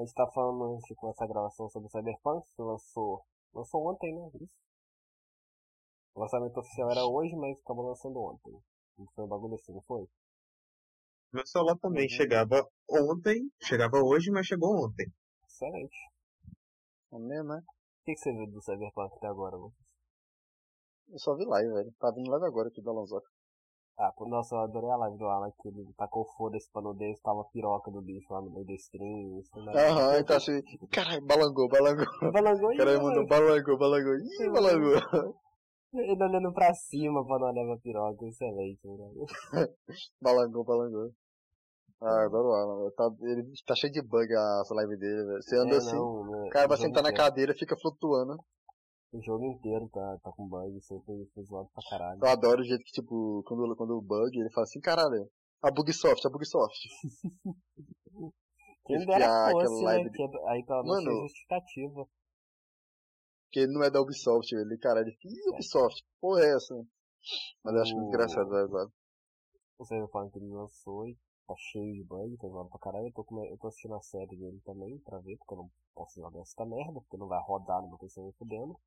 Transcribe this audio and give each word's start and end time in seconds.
A 0.00 0.02
gente 0.02 0.14
tá 0.14 0.26
falando 0.32 0.64
antes 0.64 0.86
de 0.88 0.94
começar 0.94 1.26
a 1.26 1.28
gravação 1.28 1.68
sobre 1.68 1.86
o 1.86 1.90
Cyberpunk, 1.90 2.48
que 2.56 2.62
lançou. 2.62 3.22
Lançou 3.52 3.86
ontem, 3.86 4.14
né? 4.14 4.30
Isso. 4.40 4.56
O 6.14 6.20
lançamento 6.20 6.58
oficial 6.58 6.90
era 6.90 7.04
hoje, 7.04 7.36
mas 7.36 7.60
acabou 7.60 7.86
lançando 7.86 8.18
ontem. 8.18 8.50
Não 8.96 9.06
foi 9.08 9.24
um 9.24 9.28
bagulho 9.28 9.56
assim, 9.56 9.74
não 9.74 9.82
foi? 9.82 10.08
Meu 11.30 11.46
celular 11.46 11.76
também 11.76 12.08
chegava 12.08 12.66
ontem, 12.88 13.52
chegava 13.60 13.98
hoje, 13.98 14.30
mas 14.30 14.46
chegou 14.46 14.86
ontem. 14.86 15.06
Excelente. 15.44 15.98
É 17.12 17.18
mesmo, 17.18 17.48
né? 17.50 17.60
O 17.60 18.04
que, 18.06 18.14
que 18.14 18.20
você 18.20 18.32
viu 18.32 18.46
do 18.46 18.62
Cyberpunk 18.62 19.14
até 19.18 19.26
agora, 19.26 19.54
Lucas? 19.54 19.86
Eu 21.10 21.18
só 21.18 21.36
vi 21.36 21.44
live, 21.44 21.74
velho. 21.74 21.92
Tá 21.98 22.10
vindo 22.10 22.30
live 22.30 22.46
agora 22.46 22.68
aqui 22.68 22.80
da 22.80 22.90
Lanzoca. 22.90 23.28
Ah, 24.02 24.14
nossa, 24.20 24.54
eu 24.54 24.60
adorei 24.60 24.88
a 24.88 24.96
live 24.96 25.18
do 25.18 25.26
Alan, 25.26 25.52
que 25.60 25.68
ele 25.68 25.92
tacou 25.92 26.24
foda-se 26.24 26.70
pra 26.72 26.80
nudez, 26.80 27.20
tava 27.20 27.44
piroca 27.44 27.90
do 27.90 28.00
bicho 28.00 28.32
lá 28.32 28.40
no 28.40 28.50
meio 28.50 28.64
do 28.64 28.72
stream. 28.72 29.38
Isso, 29.38 29.54
né? 29.60 29.72
Aham, 29.74 30.18
e 30.18 30.24
tá 30.24 30.38
assim. 30.38 30.62
Caralho, 30.90 31.20
balangou, 31.26 31.68
balangou. 31.68 32.06
Balangou 32.32 32.74
Caralho, 32.78 33.02
mandou 33.02 33.26
balangou, 33.26 33.76
balangou. 33.76 34.14
Ih, 34.16 34.50
balangou. 34.50 35.34
Ele 35.92 36.24
olhando 36.24 36.50
pra 36.50 36.72
cima 36.72 37.22
pra 37.26 37.38
não 37.38 37.48
olhar 37.48 37.66
pra 37.66 37.76
piroca, 37.76 38.24
excelente, 38.24 38.80
né? 38.88 39.10
Balangou, 40.22 40.64
balangou. 40.64 41.10
Ah, 42.00 42.24
adoro 42.24 42.48
o 42.48 42.52
Alan. 42.54 42.90
Tá, 42.92 43.10
ele 43.20 43.52
tá 43.66 43.74
cheio 43.74 43.92
de 43.92 44.00
bug 44.00 44.32
a 44.34 44.62
essa 44.62 44.74
live 44.76 44.96
dele, 44.96 45.24
velho. 45.26 45.42
Você 45.42 45.56
anda 45.56 45.74
É, 45.74 45.78
assim, 45.78 45.96
não, 45.96 46.24
né, 46.24 46.46
o 46.46 46.48
cara 46.48 46.66
vai 46.68 46.78
sentar 46.78 47.02
na 47.02 47.12
cadeira, 47.12 47.54
fica 47.54 47.76
flutuando. 47.76 48.38
O 49.12 49.20
jogo 49.22 49.44
inteiro 49.44 49.88
tá, 49.88 50.18
tá 50.22 50.30
com 50.32 50.46
bug, 50.48 50.80
sempre 50.82 51.26
foi 51.34 51.44
zoado 51.44 51.68
pra 51.74 51.82
caralho. 51.90 52.20
Eu 52.22 52.28
adoro 52.28 52.60
o 52.60 52.64
jeito 52.64 52.84
que, 52.84 52.92
tipo, 52.92 53.42
quando, 53.44 53.74
quando 53.76 53.96
o 53.98 54.02
bug, 54.02 54.38
ele 54.38 54.50
fala 54.50 54.64
assim, 54.64 54.80
caralho, 54.80 55.28
a 55.62 55.70
Bugsoft, 55.70 56.24
a 56.26 56.30
Bugsoft. 56.30 56.88
Quem 58.86 59.04
dera 59.06 59.50
fosse, 59.50 59.84
né? 59.84 60.08
Que 60.10 60.22
é- 60.22 60.48
aí 60.50 60.64
pelo 60.64 60.82
menos 60.84 61.04
Mano, 61.04 61.20
justificativa. 61.22 62.06
Porque 63.46 63.60
ele 63.60 63.72
não 63.72 63.82
é 63.82 63.90
da 63.90 64.00
Ubisoft, 64.00 64.52
ele, 64.54 64.78
caralho, 64.78 65.08
ele 65.08 65.16
fica, 65.16 65.28
ih, 65.34 65.50
Ubisoft, 65.52 66.04
porra 66.20 66.42
é 66.42 66.54
essa? 66.54 66.74
Mas 67.64 67.74
eu 67.74 67.82
acho 67.82 67.94
muito 67.96 68.08
engraçado, 68.08 68.48
velho, 68.48 68.68
velho. 68.68 68.92
O 69.78 69.84
Cyberpunk 69.84 70.36
ele 70.36 70.48
lançou 70.52 71.06
e 71.08 71.16
tá 71.48 71.54
cheio 71.72 71.94
de 71.94 72.04
bug, 72.04 72.36
tá 72.36 72.46
zoado 72.48 72.68
pra 72.70 72.78
caralho. 72.78 73.08
Eu 73.08 73.12
tô, 73.12 73.24
come- 73.24 73.50
eu 73.50 73.58
tô 73.58 73.66
assistindo 73.66 73.94
a 73.94 74.00
série 74.02 74.36
dele 74.36 74.60
também 74.64 74.98
pra 75.00 75.18
ver, 75.18 75.36
porque 75.38 75.54
eu 75.54 75.58
não 75.58 75.70
posso 75.94 76.20
jogar 76.20 76.40
essa 76.40 76.64
merda, 76.64 77.00
porque 77.00 77.16
não 77.16 77.26
vai 77.26 77.40
rodar 77.42 77.82
no 77.82 77.88
meu 77.88 77.98
PC 77.98 78.20
fudendo. 78.38 78.78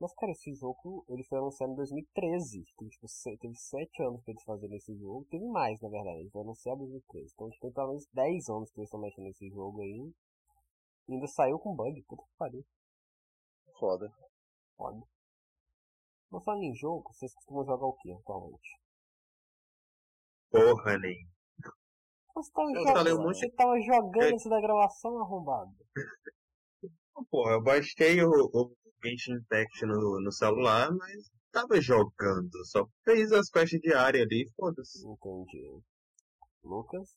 Mas, 0.00 0.12
cara, 0.14 0.32
esse 0.32 0.52
jogo, 0.54 1.04
ele 1.08 1.22
foi 1.24 1.38
anunciado 1.38 1.72
em 1.72 1.76
2013. 1.76 2.64
Tem, 2.76 2.88
tipo, 2.88 3.06
se- 3.08 3.36
teve 3.38 3.54
7 3.54 4.02
anos 4.02 4.20
pra 4.22 4.32
eles 4.32 4.42
fazerem 4.44 4.76
esse 4.76 4.96
jogo. 4.98 5.24
Teve 5.30 5.46
mais, 5.46 5.80
na 5.80 5.88
verdade. 5.88 6.20
Ele 6.20 6.30
foi 6.30 6.40
anunciado 6.42 6.82
em 6.82 6.88
2013. 6.90 7.32
Então, 7.34 7.48
tipo, 7.50 7.62
tem 7.62 7.72
pelo 7.72 7.88
menos 7.88 8.06
10 8.12 8.48
anos 8.48 8.70
que 8.70 8.80
eles 8.80 8.88
estão 8.88 9.00
mexendo 9.00 9.24
nesse 9.26 9.48
jogo 9.50 9.80
aí. 9.80 10.12
E 11.08 11.14
ainda 11.14 11.26
saiu 11.28 11.58
com 11.58 11.74
bug. 11.76 12.02
Puta 12.08 12.22
que 12.24 12.36
pariu. 12.36 12.64
Foda. 13.78 14.12
Foda. 14.76 15.00
Mas 16.30 16.44
falando 16.44 16.64
em 16.64 16.74
jogo, 16.74 17.12
vocês 17.12 17.32
costumam 17.34 17.64
jogar 17.64 17.86
o 17.86 17.92
que 17.94 18.10
atualmente? 18.12 18.80
Porra, 20.50 20.98
nem. 20.98 21.28
Você 22.34 22.50
tava, 22.52 22.70
Eu 22.70 22.74
jogando, 22.74 22.94
falei 22.96 23.12
um 23.12 23.22
monte- 23.22 23.38
você 23.38 23.50
tava 23.50 23.80
jogando 23.80 24.22
É. 24.22 24.32
antes 24.32 24.48
da 24.48 24.60
gravação, 24.60 25.18
arrombado. 25.20 25.74
Porra, 27.30 27.52
eu 27.52 27.62
baixei 27.62 28.22
o, 28.24 28.30
o 28.30 28.74
Genshin 29.02 29.34
Impact 29.34 29.84
no, 29.86 30.20
no 30.20 30.32
celular, 30.32 30.90
mas 30.92 31.30
tava 31.50 31.80
jogando. 31.80 32.64
Só 32.64 32.86
fez 33.04 33.32
as 33.32 33.50
quests 33.50 33.80
diárias 33.80 34.22
ali, 34.24 34.48
foda-se. 34.56 35.06
Entendi. 35.06 35.82
Lucas? 36.62 37.16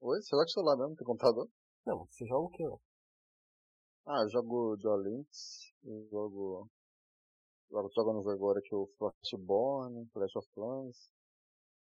Oi, 0.00 0.22
você 0.22 0.30
joga 0.30 0.44
de 0.44 0.52
celular 0.52 0.76
mesmo, 0.76 0.96
tem 0.96 1.06
computador? 1.06 1.48
Não, 1.86 2.06
você 2.06 2.26
joga 2.26 2.46
o 2.46 2.50
que? 2.50 2.64
Ah, 4.06 4.22
eu 4.22 4.30
jogo 4.30 4.76
Dual 4.76 5.02
Links, 5.02 5.72
eu 5.84 6.08
jogo... 6.10 6.68
Agora 7.70 7.88
tô 7.88 8.02
jogando 8.02 8.20
um 8.20 8.22
jogo 8.22 8.34
agora 8.34 8.60
que 8.62 8.74
é 8.74 8.76
o 8.78 8.88
Frostborn, 8.98 10.08
Clash 10.12 10.36
of 10.36 10.48
Clans. 10.54 11.10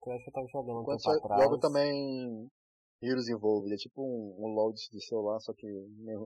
Clash 0.00 0.26
eu 0.26 0.32
tava 0.32 0.46
jogando 0.46 0.80
um 0.80 0.84
tempo 0.84 1.10
eu 1.10 1.18
atrás. 1.18 1.42
jogo 1.42 1.58
também 1.58 2.48
Heroes 3.02 3.28
Involved, 3.28 3.74
é 3.74 3.76
tipo 3.76 4.02
um, 4.02 4.44
um 4.44 4.54
LoL 4.54 4.72
de, 4.72 4.88
de 4.90 5.04
celular, 5.04 5.40
só 5.40 5.52
que 5.52 5.66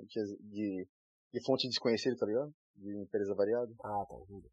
que 0.09 0.23
de, 0.43 0.87
de 1.33 1.45
fonte 1.45 1.69
desconhecida, 1.69 2.17
tá 2.17 2.27
ligado? 2.27 2.55
De 2.77 2.97
empresa 2.97 3.35
variada. 3.35 3.73
Ah, 3.83 4.05
tá. 4.09 4.15
entendi. 4.17 4.49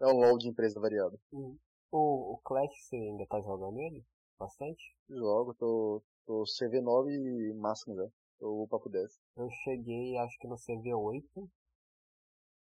É 0.00 0.06
um 0.06 0.18
LoL 0.18 0.38
de 0.38 0.48
empresa 0.48 0.78
variada. 0.80 1.18
O, 1.32 1.56
o 1.90 2.40
Clash 2.44 2.72
você 2.82 2.96
ainda 2.96 3.26
tá 3.26 3.40
jogando 3.40 3.78
ele? 3.80 4.04
Bastante? 4.38 4.94
Jogo, 5.08 5.54
tô, 5.54 6.02
tô 6.24 6.44
CV9 6.44 7.10
e 7.10 7.54
máximo 7.54 7.96
já. 7.96 8.08
Tô 8.38 8.62
o 8.62 8.68
papo 8.68 8.88
10. 8.88 9.10
Eu 9.36 9.50
cheguei, 9.64 10.16
acho 10.16 10.38
que 10.38 10.46
no 10.46 10.54
CV8. 10.54 11.48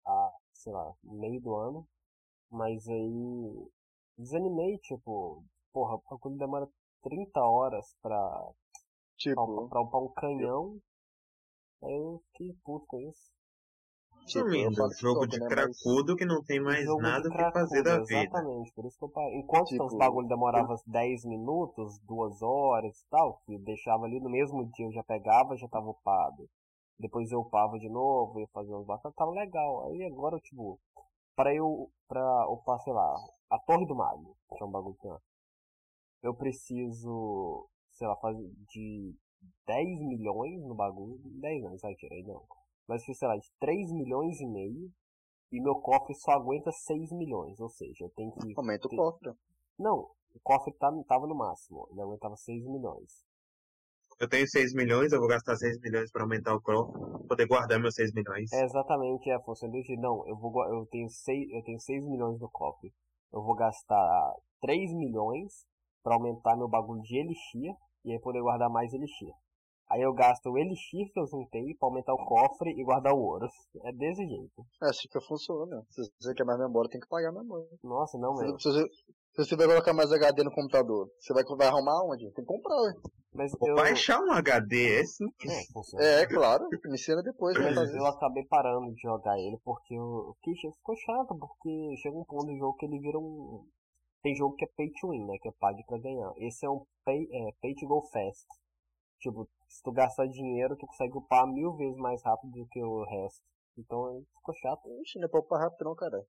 A, 0.06 0.31
sei 0.51 0.74
lá, 0.74 0.94
meio 1.03 1.40
do 1.40 1.56
ano. 1.56 1.88
Mas 2.50 2.88
aí. 2.90 3.69
Desanimei, 4.18 4.78
tipo. 4.80 5.44
Porra, 5.72 5.96
o 5.96 6.03
bagulho 6.09 6.38
demora 6.38 6.68
30 7.03 7.40
horas 7.40 7.96
pra, 8.01 8.19
pra, 8.19 8.53
Tipo, 9.16 9.69
pra 9.69 9.81
upar 9.81 10.01
um 10.01 10.12
canhão. 10.12 10.81
Aí 11.84 11.94
eu 11.94 12.22
fiquei 12.28 12.56
puto 12.64 12.86
com 12.88 13.00
isso. 13.00 13.31
tipo, 14.28 14.46
Resumindo, 14.46 14.75
faço 14.75 15.02
jogo 15.02 15.28
de 15.28 15.40
né, 15.40 15.47
cracudo 15.47 16.16
que 16.16 16.25
não 16.25 16.44
tem 16.44 16.59
mais 16.62 16.86
nada 16.97 17.28
o 17.28 17.31
que 17.31 17.52
fazer 17.52 17.84
da 17.84 18.00
vida. 18.00 18.14
Exatamente, 18.14 18.74
por 18.74 18.86
isso 18.86 18.97
que 18.97 19.06
eu 19.06 19.09
parei. 19.09 19.40
Enquanto 19.40 19.68
Tipo, 19.68 19.86
os 19.86 19.97
bagulho 19.97 20.28
demorava 20.28 20.75
10 20.86 21.25
minutos, 21.25 22.00
2 22.00 22.42
horas 22.42 23.00
e 23.00 23.09
tal, 23.09 23.42
que 23.46 23.58
deixava 23.59 24.06
ali 24.06 24.19
no 24.19 24.30
mesmo 24.30 24.66
dia 24.72 24.86
eu 24.86 24.92
já 24.92 25.03
pegava, 25.03 25.58
já 25.58 25.68
tava 25.68 25.90
upado. 25.90 26.47
Depois 27.00 27.31
eu 27.31 27.40
upava 27.40 27.80
de 27.80 27.90
novo, 27.90 28.40
ia 28.40 28.48
fazer 28.53 28.75
uns 28.75 28.86
batalhas, 28.86 29.16
tava 29.16 29.31
legal. 29.31 29.86
Aí 29.86 30.03
agora, 30.03 30.38
tipo, 30.40 30.80
pra 31.36 31.53
eu, 31.56 31.90
pra 32.08 32.48
upar, 32.48 32.80
sei 32.81 32.94
lá, 32.94 33.16
a 33.50 33.58
Torre 33.59 33.88
do 33.88 33.96
Mago, 33.96 34.38
que 34.56 34.63
é 34.63 34.66
um 34.66 34.72
bagulho 34.72 34.96
que 35.02 35.08
eu 36.22 36.36
preciso, 36.36 37.68
sei 37.90 38.08
lá, 38.08 38.16
fazer 38.18 38.48
de 38.69 39.16
10 39.66 40.00
milhões 40.00 40.62
no 40.63 40.75
bagulho, 40.75 41.19
10 41.24 41.63
não, 41.63 41.78
sai 41.78 41.96
tirei 41.96 42.24
não. 42.24 42.44
Mas 42.88 43.03
sei 43.03 43.28
lá, 43.28 43.38
de 43.38 43.47
3 43.59 43.91
milhões 43.91 44.40
e 44.40 44.46
meio, 44.46 44.91
e 45.52 45.62
meu 45.62 45.75
cofre 45.75 46.13
só 46.16 46.31
aguenta 46.31 46.72
6 46.72 47.12
milhões, 47.12 47.59
ou 47.59 47.69
seja, 47.69 48.06
eu 48.06 48.09
tenho 48.12 48.31
que... 48.34 48.53
Aumenta 48.57 48.88
o 48.88 48.90
ter- 48.90 48.96
cofre. 48.96 49.31
Não, 49.78 50.09
o 50.34 50.40
cofre 50.44 50.74
tá, 50.74 50.91
tava 51.07 51.28
no 51.28 51.35
máximo, 51.35 51.88
ele 51.91 52.01
aguentava 52.01 52.35
6 52.35 52.63
milhões. 52.66 53.24
Eu 54.19 54.30
tenho 54.30 54.47
6 54.47 54.74
milhões, 54.74 55.12
eu 55.12 55.19
vou 55.19 55.28
gastar 55.28 55.56
6 55.56 55.80
milhões 55.80 56.12
pra 56.12 56.22
aumentar 56.24 56.53
o 56.53 56.62
cofre, 56.62 57.28
poder 57.28 57.47
guardar 57.47 57.80
meus 57.80 57.96
6 57.96 58.13
milhões. 58.13 58.51
É 58.53 58.63
exatamente 58.63 59.31
a 59.31 59.40
função 59.41 59.69
do. 59.69 59.78
Não, 59.97 60.28
eu 60.28 60.35
vou 60.38 60.53
eu 60.68 60.85
tenho 60.91 61.09
6, 61.09 61.50
eu 61.50 61.63
tenho 61.63 61.80
6 61.80 62.03
milhões 62.03 62.40
no 62.40 62.50
cofre. 62.50 62.94
Eu 63.34 63.41
vou 63.41 63.56
gastar 63.56 64.35
3 64.62 64.94
milhões 64.94 65.66
pra 66.03 66.16
aumentar 66.16 66.56
meu 66.56 66.68
bagulho 66.68 67.01
de 67.01 67.18
elixir 67.18 67.74
e 68.06 68.12
aí 68.12 68.19
poder 68.19 68.41
guardar 68.41 68.69
mais 68.69 68.94
elixir. 68.94 69.31
Aí 69.89 70.01
eu 70.01 70.13
gasto 70.13 70.45
o 70.50 70.57
elixir 70.57 71.12
que 71.12 71.19
eu 71.19 71.28
juntei 71.28 71.75
pra 71.78 71.89
aumentar 71.89 72.13
o 72.13 72.25
cofre 72.25 72.69
e 72.72 72.84
guardar 72.84 73.13
o 73.13 73.19
ouro. 73.19 73.45
É 73.84 73.91
desse 73.91 74.25
jeito. 74.25 74.66
É 74.81 74.89
assim 74.89 75.09
que 75.09 75.19
funciona. 75.19 75.84
Se 75.89 76.01
você 76.19 76.34
quer 76.34 76.45
mais 76.45 76.57
memória, 76.59 76.89
tem 76.89 77.01
que 77.01 77.09
pagar 77.09 77.28
a 77.29 77.34
memória. 77.34 77.67
Nossa, 77.84 78.17
não, 78.17 78.34
Se, 78.38 78.45
velho. 78.45 78.59
se 78.59 78.69
você, 78.72 78.88
se 78.88 79.45
você 79.45 79.56
vai 79.57 79.67
colocar 79.67 79.94
mais 79.94 80.09
HD 80.13 80.44
no 80.45 80.51
computador, 80.51 81.09
você 81.19 81.34
vai, 81.34 81.44
vai 81.44 81.67
arrumar 81.67 82.06
onde? 82.06 82.23
Tem 82.31 82.45
que 82.45 82.45
comprar, 82.45 82.81
ué. 82.84 82.94
Mas 83.34 83.51
Vou 83.59 83.67
eu. 83.69 83.75
baixar 83.75 84.22
um 84.22 84.31
HD, 84.31 85.01
É, 85.01 85.03
funciona. 85.73 86.06
É, 86.06 86.22
é 86.22 86.28
claro. 86.28 86.68
Me 86.85 86.94
ensina 86.94 87.22
depois, 87.22 87.57
né? 87.57 87.72
Mas 87.72 87.94
eu 87.94 88.06
acabei 88.06 88.45
parando 88.45 88.94
de 88.94 89.01
jogar 89.01 89.38
ele 89.39 89.57
porque 89.63 89.94
eu 89.94 90.33
fiquei, 90.38 90.71
ficou 90.71 90.95
chato, 90.95 91.38
porque 91.38 91.95
chega 92.01 92.18
um 92.18 92.24
ponto 92.24 92.45
do 92.45 92.57
jogo 92.57 92.77
que 92.77 92.86
ele 92.86 93.00
vira 93.00 93.18
um. 93.19 93.65
Tem 94.21 94.35
jogo 94.35 94.56
que 94.56 94.65
é 94.65 94.68
pay 94.75 94.91
to 95.00 95.09
win, 95.09 95.25
né? 95.25 95.38
Que 95.39 95.50
é 95.50 95.51
pague 95.59 95.83
pra 95.85 95.97
ganhar. 95.97 96.31
Esse 96.38 96.65
é 96.65 96.69
um 96.69 96.85
pay, 97.03 97.27
é, 97.31 97.51
pay 97.62 97.73
to 97.75 97.88
go 97.88 98.01
fast. 98.12 98.45
Tipo, 99.19 99.47
se 99.68 99.81
tu 99.83 99.91
gastar 99.91 100.27
dinheiro, 100.27 100.75
tu 100.77 100.85
consegue 100.85 101.18
upar 101.18 101.47
mil 101.47 101.75
vezes 101.75 101.97
mais 101.97 102.23
rápido 102.23 102.51
do 102.51 102.68
que 102.68 102.83
o 102.83 103.03
resto. 103.06 103.41
Então 103.77 104.23
ficou 104.35 104.56
chato. 104.56 104.89
Ixi, 105.01 105.19
não 105.19 105.25
é 105.25 105.29
pra 105.29 105.39
upar 105.39 105.62
rápido 105.62 105.85
não, 105.85 105.95
cara. 105.95 106.25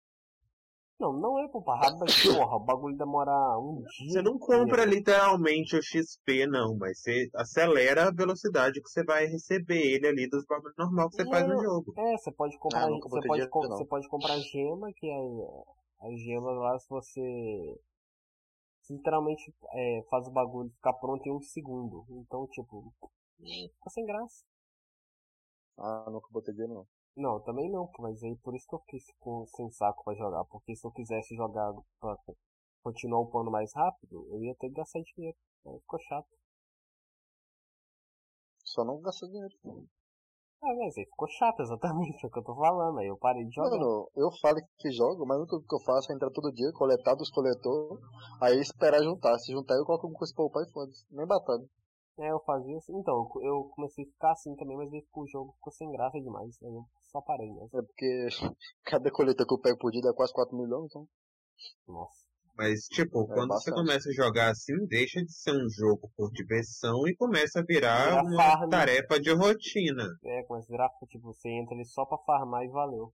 Não, 1.00 1.12
não 1.14 1.40
é 1.40 1.48
pra 1.48 1.60
upar 1.60 1.80
rápido, 1.80 2.00
mas 2.00 2.22
porra, 2.22 2.58
o 2.58 2.60
bagulho 2.60 2.96
demora 2.96 3.32
um 3.58 3.82
dia. 3.82 4.12
Você 4.12 4.22
não 4.22 4.38
compra 4.38 4.86
literalmente 4.86 5.76
o 5.76 5.82
XP, 5.82 6.46
não, 6.46 6.78
mas 6.78 7.00
você 7.02 7.28
acelera 7.34 8.08
a 8.08 8.12
velocidade 8.12 8.80
que 8.80 8.88
você 8.88 9.04
vai 9.04 9.26
receber 9.26 9.82
ele 9.82 10.08
ali 10.08 10.30
dos 10.30 10.46
bagulhos 10.46 10.78
normal 10.78 11.10
que 11.10 11.16
você 11.16 11.26
faz 11.26 11.48
no 11.48 11.56
Não. 11.56 11.64
jogo. 11.64 11.94
É, 11.98 12.18
você 12.18 12.32
pode 12.32 12.58
comprar, 12.60 12.84
Ah, 12.84 12.90
você 12.90 13.22
pode, 13.28 13.42
dinheiro, 13.50 13.50
você 13.52 13.86
pode 13.86 14.08
comprar 14.10 14.40
gema, 14.40 14.94
que 14.94 15.10
é 15.10 15.18
a 16.02 16.10
gema 16.16 16.52
lá 16.52 16.80
se 16.80 16.90
você 16.90 17.80
literalmente 18.90 19.54
é, 19.74 20.04
faz 20.10 20.28
o 20.28 20.32
bagulho 20.32 20.70
ficar 20.72 20.94
pronto 20.94 21.26
em 21.26 21.32
um 21.32 21.42
segundo. 21.42 22.06
Então, 22.10 22.48
tipo, 22.48 22.94
fica 23.40 23.90
sem 23.90 24.06
graça. 24.06 24.44
Ah, 25.78 26.10
nunca 26.10 26.28
botei 26.32 26.54
dinheiro 26.54 26.74
não. 26.74 26.88
Não, 27.16 27.40
também 27.42 27.70
não, 27.70 27.90
mas 28.00 28.24
aí 28.24 28.36
por 28.38 28.56
isso 28.56 28.68
que 28.68 28.76
eu 28.76 28.80
fiquei 28.80 29.00
com, 29.20 29.46
sem 29.48 29.70
saco 29.72 30.04
pra 30.04 30.14
jogar. 30.16 30.46
Porque 30.46 30.76
se 30.76 30.86
eu 30.86 30.92
quisesse 30.92 31.36
jogar 31.36 31.74
pra 32.00 32.18
continuar 32.84 33.22
upando 33.22 33.52
mais 33.52 33.74
rápido, 33.74 34.28
eu 34.32 34.44
ia 34.44 34.56
ter 34.56 34.70
que 34.70 34.76
gastar 34.76 35.02
dinheiro. 35.02 35.38
Aí 35.66 35.80
ficou 35.80 36.00
chato. 36.00 36.30
Só 38.64 38.84
não 38.86 39.02
gastar 39.02 39.28
dinheiro. 39.28 39.56
Ah, 40.64 40.76
mas 40.78 40.96
aí 40.96 41.06
ficou 41.06 41.28
chato 41.28 41.62
exatamente 41.62 42.22
é 42.24 42.28
o 42.28 42.32
que 42.32 42.40
eu 42.40 42.44
tô 42.44 42.56
falando. 42.56 43.00
Aí 43.00 43.08
eu 43.08 43.18
parei 43.18 43.44
de 43.46 43.56
jogar. 43.56 43.72
Mano, 43.72 44.10
eu 44.16 44.30
falo 44.42 44.58
que 44.78 44.92
jogo, 44.92 45.26
mas 45.26 45.40
o 45.42 45.48
que 45.48 45.76
eu 45.76 45.80
faço 45.80 46.12
é 46.12 46.16
entrar 46.16 46.30
todo 46.30 46.54
dia, 46.54 46.72
coletar 46.74 47.16
dos 47.16 47.32
coletores, 47.32 48.04
aí 48.40 48.60
esperar 48.60 49.02
juntar. 49.02 49.38
Se 49.40 49.52
juntar 49.52 49.76
eu 49.76 49.86
coloco 49.86 50.06
alguma 50.06 50.20
coisa 50.20 50.34
pra 50.36 50.46
upar 50.46 50.64
e 50.64 50.72
foda-se. 50.72 51.06
Nem 51.10 51.26
batalha. 51.26 51.66
É, 52.20 52.32
eu 52.32 52.40
fazia 52.42 52.78
assim. 52.78 52.94
Então, 52.96 53.28
eu 53.42 53.72
comecei 53.74 54.04
a 54.04 54.08
ficar 54.08 54.32
assim 54.34 54.56
também, 54.56 54.78
mas 54.78 54.94
aí 54.94 55.04
o 55.14 55.28
jogo 55.28 55.54
ficou 55.54 55.74
sem 55.74 55.92
graça 55.92 56.20
demais. 56.20 56.56
Aí 56.62 56.70
eu 56.70 56.86
só 57.12 57.22
parei 57.22 57.52
mesmo. 57.52 57.70
É 57.74 57.82
porque 57.82 58.28
cada 58.86 59.12
coletor 59.12 59.48
que 59.48 59.54
eu 59.54 59.60
pego 59.60 59.80
por 59.80 59.92
dia 59.92 60.02
dá 60.02 60.14
quase 60.14 60.32
4 60.34 60.56
milhões, 60.56 60.86
então. 60.86 61.08
Nossa. 61.88 62.31
Mas, 62.58 62.82
tipo, 62.86 63.24
É 63.24 63.28
quando 63.28 63.50
você 63.54 63.72
bastante. 63.72 63.76
começa 63.76 64.10
a 64.10 64.14
jogar 64.14 64.52
assim, 64.52 64.86
deixa 64.88 65.24
de 65.24 65.32
ser 65.34 65.52
um 65.52 65.70
jogo 65.70 66.12
por 66.16 66.32
diversão 66.32 67.08
e 67.08 67.16
começa 67.16 67.60
a 67.60 67.64
virar 67.64 68.10
Vira 68.10 68.22
uma 68.24 68.38
farm. 68.38 68.70
tarefa 68.70 69.20
de 69.20 69.32
rotina. 69.32 70.08
É, 70.24 70.44
começa 70.44 70.68
a 70.68 70.72
virar, 70.72 70.90
tipo, 71.10 71.34
você 71.34 71.50
entra 71.50 71.74
ali 71.76 71.86
só 71.86 72.06
pra 72.06 72.18
farmar 72.20 72.64
e 72.64 72.70
valeu. 72.70 73.14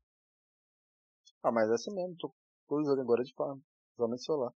Ah, 1.44 1.51
mas 1.51 1.69
é 1.69 1.74
assim 1.74 1.94
mesmo, 1.94 2.16
tô 2.18 2.34
todo 2.68 2.86
jogo 2.86 3.01
agora 3.01 3.24
de 3.24 3.34
farm. 3.34 3.60
Principalmente 3.89 4.24
celular. 4.24 4.51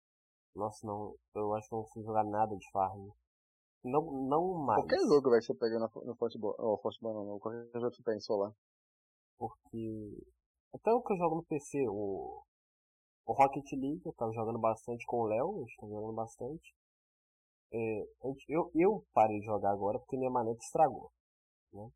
Nossa, 0.55 0.85
não, 0.85 1.15
eu 1.35 1.53
acho 1.55 1.69
que 1.69 1.75
não 1.75 1.83
consigo 1.83 2.05
jogar 2.05 2.23
nada 2.23 2.55
de 2.55 2.71
farm. 2.71 3.09
Não, 3.83 4.01
não 4.27 4.53
mais. 4.65 4.81
Qualquer 4.81 4.99
jogo 5.07 5.29
vai 5.29 5.39
que 5.39 5.45
você 5.45 5.53
pega 5.53 5.77
no, 5.79 5.89
no 6.05 6.15
futebol. 6.15 6.55
Ou 6.57 6.77
futebol 6.81 7.13
não, 7.13 7.25
não, 7.25 7.39
qualquer 7.39 7.65
jogo 7.75 7.91
que 7.91 7.97
você 7.97 8.03
pega 8.03 8.17
em 8.17 8.21
celular. 8.21 8.51
Porque. 9.37 10.17
Até 10.73 10.91
o 10.91 11.01
que 11.01 11.13
eu 11.13 11.17
jogo 11.17 11.35
no 11.37 11.43
PC, 11.43 11.85
o. 11.87 12.43
O 13.29 13.33
Rocket 13.33 13.71
League, 13.73 14.01
eu 14.03 14.13
tava 14.13 14.33
jogando 14.33 14.57
bastante 14.57 15.05
com 15.05 15.17
o 15.17 15.27
Léo, 15.27 15.57
a 15.57 15.59
gente 15.59 15.77
tá 15.77 15.85
jogando 15.85 16.15
bastante. 16.15 16.73
É, 17.71 18.01
eu, 18.47 18.71
eu 18.73 19.05
parei 19.13 19.39
de 19.39 19.45
jogar 19.45 19.69
agora 19.69 19.99
porque 19.99 20.17
minha 20.17 20.31
manete 20.31 20.63
estragou. 20.63 21.11
Né? 21.71 21.87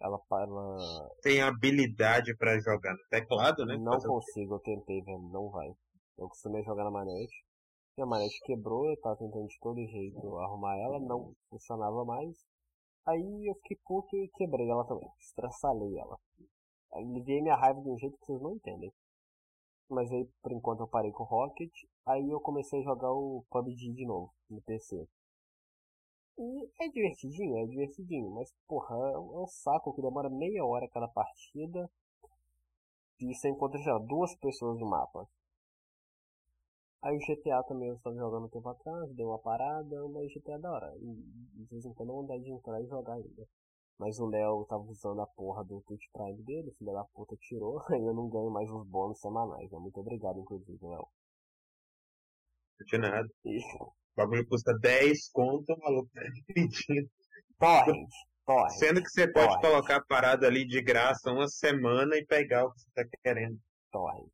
Ela, 0.00 0.18
ela 0.28 1.08
Tem 1.22 1.40
habilidade 1.40 2.36
pra 2.36 2.58
jogar 2.58 2.94
no 2.94 3.08
teclado, 3.08 3.64
né? 3.64 3.76
não 3.76 3.96
consigo, 3.96 4.56
eu 4.56 4.58
tentei, 4.58 5.00
velho, 5.02 5.30
não 5.30 5.50
vai. 5.50 5.68
Eu 6.18 6.28
costumei 6.28 6.64
jogar 6.64 6.82
na 6.82 6.90
manete. 6.90 7.44
Minha 7.96 8.08
manete 8.08 8.40
quebrou, 8.44 8.90
eu 8.90 9.00
tava 9.00 9.18
tentando 9.18 9.46
de 9.46 9.56
todo 9.60 9.86
jeito 9.86 10.36
arrumar 10.38 10.76
ela, 10.78 10.98
não 10.98 11.32
funcionava 11.48 12.04
mais. 12.04 12.36
Aí 13.06 13.48
eu 13.48 13.54
fiquei 13.62 13.78
puto 13.84 14.16
e 14.16 14.28
quebrei 14.34 14.68
ela 14.68 14.84
também. 14.84 15.08
Estraçalei 15.20 15.96
ela. 15.96 16.18
Aí 16.92 17.04
liguei 17.04 17.40
minha 17.40 17.54
raiva 17.54 17.80
de 17.80 17.88
um 17.88 17.96
jeito 17.96 18.18
que 18.18 18.26
vocês 18.26 18.42
não 18.42 18.50
entendem. 18.50 18.92
Mas 19.88 20.10
aí, 20.12 20.28
por 20.42 20.52
enquanto, 20.52 20.80
eu 20.80 20.88
parei 20.88 21.12
com 21.12 21.22
o 21.22 21.26
Rocket. 21.26 21.72
Aí 22.04 22.28
eu 22.30 22.40
comecei 22.40 22.80
a 22.80 22.84
jogar 22.84 23.12
o 23.12 23.44
PUBG 23.50 23.92
de 23.92 24.06
novo, 24.06 24.32
no 24.50 24.60
PC. 24.62 25.08
E 26.38 26.70
é 26.80 26.88
divertidinho, 26.88 27.58
é 27.58 27.66
divertidinho. 27.66 28.30
Mas, 28.30 28.52
porra, 28.66 28.94
é 28.94 29.18
um 29.18 29.38
é 29.38 29.42
um 29.42 29.46
saco 29.46 29.94
que 29.94 30.02
demora 30.02 30.28
meia 30.28 30.64
hora 30.64 30.88
cada 30.88 31.08
partida. 31.08 31.90
E 33.20 33.34
você 33.34 33.48
encontra 33.48 33.80
já 33.80 33.96
duas 33.98 34.34
pessoas 34.36 34.78
no 34.78 34.86
mapa. 34.88 35.26
Aí 37.02 37.16
o 37.16 37.20
GTA 37.20 37.62
também 37.62 37.88
eu 37.88 37.96
estava 37.96 38.16
jogando 38.16 38.46
um 38.46 38.48
tempo 38.48 38.68
atrás, 38.68 39.14
deu 39.14 39.28
uma 39.28 39.38
parada, 39.38 40.08
mas 40.08 40.32
GTA 40.32 40.56
é 40.56 40.58
da 40.58 40.72
hora. 40.72 40.92
E 40.98 41.14
de 41.54 41.64
vez 41.70 41.84
em 41.84 41.94
quando 41.94 42.10
eu 42.10 42.16
vontade 42.16 42.42
de 42.42 42.50
entrar 42.50 42.82
e 42.82 42.86
jogar 42.86 43.14
ainda. 43.14 43.46
Mas 43.98 44.18
o 44.18 44.26
Léo 44.26 44.66
tava 44.68 44.82
usando 44.82 45.20
a 45.22 45.26
porra 45.26 45.64
do 45.64 45.80
Twitch 45.82 46.04
Prime 46.12 46.42
dele, 46.42 46.70
filho 46.72 46.92
da 46.92 47.04
puta 47.04 47.34
tirou, 47.36 47.80
aí 47.90 48.04
eu 48.04 48.14
não 48.14 48.28
ganho 48.28 48.50
mais 48.50 48.68
os 48.70 48.86
bônus 48.86 49.20
semanais. 49.20 49.70
Né? 49.70 49.78
Muito 49.78 49.98
obrigado, 50.00 50.38
inclusive, 50.38 50.78
Léo. 50.82 51.08
De 52.86 52.98
nada. 52.98 53.28
E... 53.44 53.58
O 53.78 53.92
bagulho 54.16 54.48
custa 54.48 54.72
10 54.80 55.30
conto, 55.30 55.72
o 55.74 55.78
maluco 55.78 56.10
tá 56.12 56.22
pedindo. 56.46 57.10
Torrent, 57.58 58.08
Torrent. 58.46 58.70
Sendo 58.70 59.02
que 59.02 59.10
você 59.10 59.30
pode 59.30 59.48
Torrent. 59.48 59.60
colocar 59.60 59.96
a 59.96 60.04
parada 60.04 60.46
ali 60.46 60.66
de 60.66 60.80
graça 60.82 61.30
uma 61.30 61.48
semana 61.48 62.16
e 62.16 62.24
pegar 62.24 62.64
o 62.64 62.72
que 62.72 62.80
você 62.80 62.90
tá 62.94 63.04
querendo. 63.22 63.58
Torrent. 63.90 64.32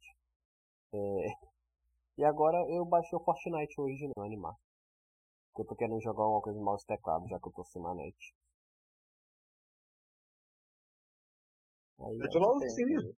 É... 0.94 1.26
E 2.18 2.24
agora 2.24 2.58
eu 2.68 2.84
baixei 2.84 3.16
o 3.18 3.24
Fortnite 3.24 3.80
hoje 3.80 3.96
de 3.96 4.06
novo, 4.08 4.22
animar. 4.22 4.54
Porque 5.52 5.62
eu 5.62 5.66
tô 5.66 5.74
querendo 5.74 6.00
jogar 6.00 6.28
uma 6.28 6.40
coisa 6.40 6.60
mouse 6.60 6.84
e 6.84 6.86
teclado, 6.86 7.26
já 7.28 7.38
que 7.40 7.48
eu 7.48 7.52
tô 7.52 7.64
sem 7.64 7.82
manete. 7.82 8.34
É 12.04 12.28
de 12.28 12.38
LOLzinho. 12.38 13.14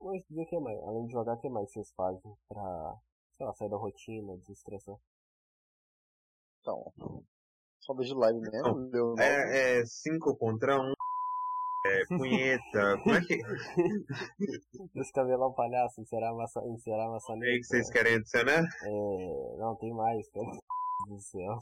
Mas 0.00 0.22
o 0.30 0.46
que 0.46 0.58
mais? 0.60 0.78
Além 0.82 1.06
de 1.06 1.12
jogar, 1.12 1.34
o 1.34 1.38
que 1.38 1.48
mais 1.48 1.70
vocês 1.70 1.90
fazem 1.92 2.36
pra, 2.48 2.96
sei 3.36 3.46
lá, 3.46 3.54
sair 3.54 3.70
da 3.70 3.76
rotina, 3.76 4.36
desestressar? 4.38 4.96
Então. 6.60 6.92
Só 7.80 7.94
vejo 7.94 8.16
live 8.16 8.40
mesmo, 8.40 8.90
deu 8.90 9.14
É 9.18 9.84
5 9.84 10.36
contra 10.36 10.80
1. 10.80 10.84
Um, 10.84 10.94
é 11.86 12.06
punheta. 12.06 12.96
Como 13.04 13.14
é 13.14 13.20
que, 13.20 13.42
Esse 15.00 15.12
cabelão 15.12 15.52
palhaço, 15.52 16.00
encerar 16.00 16.30
a 16.30 16.34
maça, 16.34 16.62
encerar 16.66 17.06
a 17.06 17.10
maçaneta. 17.10 17.46
é 17.46 17.58
que 17.58 17.64
vocês 17.64 17.90
querem 17.90 18.14
adicionar? 18.14 18.64
É, 18.84 19.56
não, 19.58 19.76
tem 19.76 19.92
mais, 19.92 20.26
pelo 20.30 20.50
do 21.08 21.20
céu. 21.20 21.58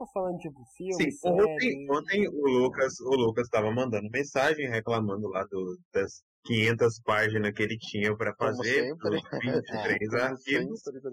Ficou 0.00 0.12
falando 0.14 0.38
tipo 0.38 0.64
filme, 0.78 1.12
Sim, 1.12 1.28
ontem, 1.28 1.58
série. 1.58 1.90
ontem 1.90 2.28
o 2.28 2.48
Lucas 2.48 2.98
o 3.00 3.10
Lucas 3.10 3.44
estava 3.44 3.70
mandando 3.70 4.08
mensagem 4.10 4.66
reclamando 4.66 5.28
lá 5.28 5.44
do, 5.44 5.78
das 5.92 6.22
500 6.44 7.02
páginas 7.02 7.52
que 7.52 7.62
ele 7.62 7.76
tinha 7.76 8.16
para 8.16 8.34
fazer, 8.34 8.94
dos 8.94 9.20
23 9.44 10.08
Como 10.08 10.22
arquivos, 10.22 10.80
sempre, 10.80 11.00
tá 11.02 11.10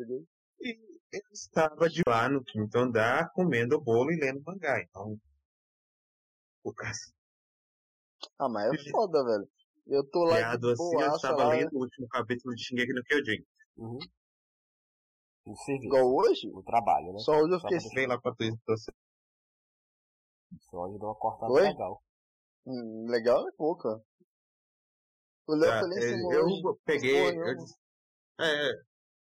e 0.62 0.70
ele 1.12 1.24
estava 1.34 1.90
de 1.90 2.02
lá 2.08 2.30
no 2.30 2.42
quinto 2.42 2.78
andar 2.78 3.30
comendo 3.34 3.82
bolo 3.82 4.10
e 4.10 4.16
lendo 4.16 4.42
mangá. 4.46 4.82
Então, 4.82 5.18
o 6.64 6.74
cara 6.74 6.94
Ah, 8.40 8.48
mas 8.48 8.72
é 8.72 8.72
foda, 8.92 9.22
velho. 9.22 9.50
Eu 9.86 10.10
tô 10.10 10.24
lá 10.24 10.56
de 10.56 10.72
assim, 10.72 11.02
eu 11.02 11.12
estava 11.14 11.44
lá, 11.44 11.50
lendo 11.56 11.74
o 11.74 11.80
último 11.80 12.08
capítulo 12.08 12.56
de 12.56 12.64
Shingeki 12.64 12.94
no 12.94 13.04
Kyojin. 13.04 13.44
Uhum. 13.76 14.00
No 15.48 15.56
serviço, 15.56 15.86
igual 15.88 16.14
hoje. 16.14 16.48
no 16.52 16.62
trabalho, 16.64 17.14
né? 17.14 17.20
Só 17.20 17.32
hoje 17.40 17.54
eu 17.54 17.60
Só 17.60 17.70
fiquei 17.70 17.90
Vem 17.96 18.08
lá 18.08 18.20
pra 18.20 18.36
tu 18.36 18.44
você. 18.68 18.92
Só 20.70 20.78
hoje 20.78 21.00
deu 21.00 21.08
uma 21.08 21.16
cortada 21.16 21.52
Oi? 21.54 21.62
legal. 21.62 22.02
Hum, 22.66 23.06
legal 23.10 23.48
é 23.48 23.52
pouca. 23.54 24.02
O 25.48 25.56
Léo 25.56 25.88
em 25.88 26.02
cima 26.02 26.34
eu 26.34 26.46
hoje. 26.46 26.62
peguei. 26.84 27.38
Eu, 27.38 27.56
é, 28.42 28.72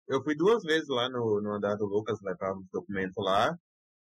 eu 0.10 0.24
fui 0.24 0.36
duas 0.36 0.62
vezes 0.63 0.90
lá 0.90 1.10
no, 1.10 1.42
no 1.42 1.54
andar 1.54 1.75
do 1.78 1.86
Lucas 1.86 2.20
levar 2.22 2.54
os 2.58 2.68
documentos 2.72 3.16
lá. 3.24 3.58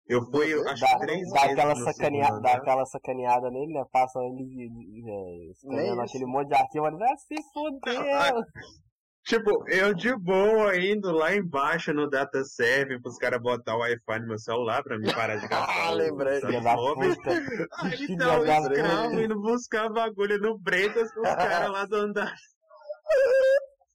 Eu 0.05 0.25
fui, 0.25 0.51
Duas 0.53 0.67
acho 0.67 0.81
Dá, 0.81 0.87
que 0.99 1.05
três 1.05 1.29
dá 1.29 1.41
vezes. 1.41 1.51
aquela, 1.59 1.75
sacaneada, 1.75 2.27
segundo 2.27 2.41
dá 2.41 2.49
andar. 2.49 2.61
aquela 2.61 2.85
sacaneada 2.85 3.51
nele, 3.51 3.73
né? 3.73 3.85
Passa 3.91 4.19
ele 4.19 4.69
é, 5.07 5.51
escaneando 5.51 6.01
aquele 6.01 6.25
monte 6.25 6.47
de 6.49 6.55
arquivo 6.55 6.85
ali, 6.85 6.97
vai 6.97 7.17
se 7.17 7.35
fudeu! 7.53 8.43
Tipo, 9.29 9.63
eu 9.69 9.93
de 9.93 10.15
boa 10.15 10.75
indo 10.75 11.11
lá 11.11 11.35
embaixo 11.35 11.93
no 11.93 12.09
data 12.09 12.43
server 12.43 12.99
pros 12.99 13.15
caras 13.19 13.39
botar 13.39 13.75
o 13.75 13.79
Wi-Fi 13.81 14.19
no 14.21 14.27
meu 14.27 14.39
celular 14.39 14.81
pra 14.83 14.97
me 14.97 15.13
parar 15.13 15.35
de 15.35 15.47
gastar 15.47 15.69
Ah, 15.85 15.91
lembrei. 15.91 16.41
Aí 17.77 17.95
Filha 17.95 18.17
tá 18.17 18.39
o 18.39 18.43
da 18.43 18.57
escravo 18.57 19.21
indo 19.21 19.39
buscar 19.39 19.87
bagulho 19.89 20.39
no 20.39 20.57
Bretas 20.57 21.13
pros 21.13 21.27
caras 21.27 21.71
lá 21.71 21.85
do 21.85 21.95
andar. 21.97 22.33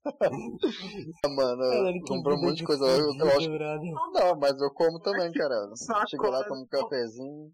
Mano, 1.27 2.01
comprei 2.07 2.37
um 2.37 2.41
monte 2.41 2.59
de 2.59 2.65
coisa. 2.65 2.85
Eu, 2.85 3.13
eu 3.19 3.29
acho 3.37 3.51
brother. 3.51 3.93
Não, 4.13 4.39
mas 4.39 4.61
eu 4.61 4.71
como 4.71 5.01
também, 5.01 5.33
cara. 5.33 5.69
Chego 6.09 6.31
lá, 6.31 6.45
tomo 6.45 6.63
um 6.63 6.67
cafezinho. 6.69 7.51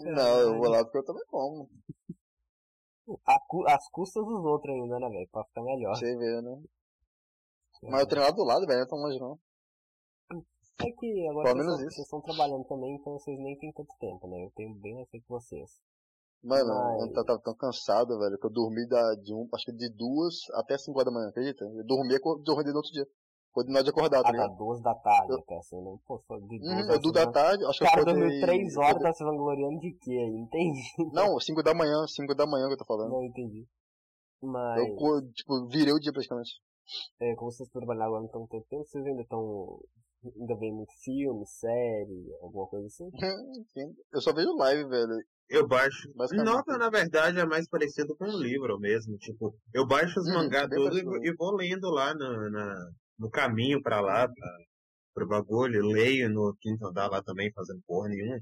Não, 0.00 0.40
eu 0.40 0.58
vou 0.58 0.68
lá 0.68 0.82
porque 0.82 0.98
eu 0.98 1.04
também 1.04 1.22
como. 1.28 1.70
As 3.66 3.88
custas 3.90 4.24
dos 4.24 4.44
outros 4.44 4.72
ainda, 4.74 4.98
né, 5.00 5.08
velho? 5.08 5.28
Pra 5.30 5.44
ficar 5.44 5.62
melhor. 5.62 5.96
Você 5.96 6.16
vê, 6.16 6.40
né? 6.40 6.62
Mas 7.82 8.00
eu 8.00 8.06
treino 8.06 8.26
lá 8.26 8.30
do 8.32 8.44
lado, 8.44 8.66
velho, 8.66 8.78
não 8.78 8.84
é 8.86 8.88
tão 8.88 8.98
longe 8.98 9.18
não. 9.18 9.38
É 10.80 10.90
que 10.92 11.28
agora 11.28 11.44
Pelo 11.44 11.56
vocês, 11.58 11.66
menos 11.66 11.72
estão- 11.74 11.86
isso. 11.86 11.94
vocês 11.96 12.06
estão 12.06 12.20
trabalhando 12.20 12.64
também, 12.64 12.94
então 12.94 13.12
vocês 13.18 13.38
nem 13.38 13.58
têm 13.58 13.72
tanto 13.72 13.92
tempo, 13.98 14.26
né? 14.28 14.44
Eu 14.44 14.50
tenho 14.54 14.74
bem 14.76 14.94
mais 14.94 15.08
tempo 15.08 15.24
que 15.24 15.30
vocês. 15.30 15.70
Mano, 16.42 16.74
Mas- 16.74 17.16
eu 17.16 17.24
tava 17.24 17.38
tão 17.40 17.54
cansado, 17.54 18.18
velho, 18.18 18.38
que 18.38 18.46
eu 18.46 18.50
dormi 18.50 18.86
da, 18.88 19.14
de 19.16 19.32
um, 19.32 19.48
acho 19.54 19.64
que 19.66 19.72
de 19.72 19.88
duas 19.90 20.34
até 20.54 20.76
cinco 20.78 20.98
horas 20.98 21.12
da 21.12 21.18
manhã, 21.18 21.28
acredita? 21.28 21.64
Eu 21.64 21.84
dormi 21.84 22.14
e 22.14 22.16
acor- 22.16 22.40
dormi 22.42 22.70
no 22.70 22.76
outro 22.78 22.90
dia. 22.92 23.06
Continuar 23.52 23.82
de 23.82 23.90
acordar, 23.90 24.22
tá 24.22 24.28
Ah, 24.28 24.32
tá, 24.32 24.42
ligado? 24.42 24.56
duas 24.56 24.80
da 24.80 24.94
tarde 24.94 25.32
Eu- 25.32 25.38
até, 25.38 25.56
assim, 25.58 25.80
né? 25.82 25.96
Pô, 26.06 26.18
só 26.26 26.38
de 26.38 26.58
Uhum, 26.58 26.58
duas 26.58 26.88
eu 26.88 26.94
às 26.94 27.02
du 27.02 27.12
da 27.12 27.26
tarde, 27.26 27.64
acho 27.66 27.78
que 27.78 27.84
cara 27.84 27.98
eu 27.98 28.02
acordei... 28.02 28.30
dormiu 28.30 28.46
três 28.46 28.76
horas, 28.76 29.02
tá 29.02 29.12
se 29.12 29.24
vangloriando 29.24 29.78
de 29.80 29.92
quê 29.92 30.10
aí? 30.10 30.36
Entendi. 30.36 30.80
Não, 31.12 31.38
cinco 31.38 31.62
da 31.62 31.74
manhã, 31.74 32.06
cinco 32.08 32.34
da 32.34 32.46
manhã 32.46 32.66
que 32.68 32.72
eu 32.74 32.78
tô 32.78 32.84
falando. 32.86 33.10
Não 33.10 33.22
entendi. 33.22 33.66
Mas, 34.42 34.80
Eu, 34.80 35.32
tipo, 35.32 35.68
virei 35.68 35.92
o 35.92 36.00
dia 36.00 36.12
praticamente. 36.12 36.50
é, 37.20 37.34
como 37.36 37.50
vocês 37.52 37.68
trabalham 37.68 38.02
agora 38.04 38.22
não 38.22 38.28
tão 38.28 38.46
tanto 38.46 38.66
tempo, 38.68 38.84
vocês 38.84 39.04
ainda 39.06 39.22
estão. 39.22 39.78
Ainda 40.24 40.54
muito 40.54 40.92
filme, 41.02 41.44
série, 41.46 42.32
alguma 42.40 42.66
coisa 42.68 42.86
assim? 42.86 43.10
Enfim, 43.60 43.94
eu 44.12 44.20
só 44.20 44.32
vejo 44.32 44.54
live, 44.56 44.88
velho. 44.88 45.18
Eu 45.48 45.66
baixo. 45.66 46.08
Nota, 46.44 46.78
na 46.78 46.88
verdade, 46.88 47.38
é 47.38 47.44
mais 47.44 47.68
parecido 47.68 48.16
com 48.16 48.24
um 48.24 48.38
livro 48.38 48.78
mesmo. 48.78 49.18
Tipo, 49.18 49.54
eu 49.74 49.86
baixo 49.86 50.18
os 50.18 50.28
Hum, 50.28 50.34
mangá 50.34 50.66
tudo 50.68 50.96
e, 50.96 51.28
e 51.28 51.34
vou 51.34 51.54
lendo 51.54 51.90
lá 51.90 52.14
no, 52.14 52.48
na, 52.50 52.90
no 53.18 53.30
caminho 53.30 53.82
pra 53.82 54.00
lá, 54.00 54.28
pra 54.28 54.58
pro 55.14 55.26
bagulho, 55.26 55.86
leio 55.86 56.28
no 56.30 56.56
quinto 56.60 56.86
andar 56.86 57.08
lá 57.08 57.22
também, 57.22 57.52
fazendo 57.52 57.82
porra 57.86 58.08
nenhuma. 58.08 58.40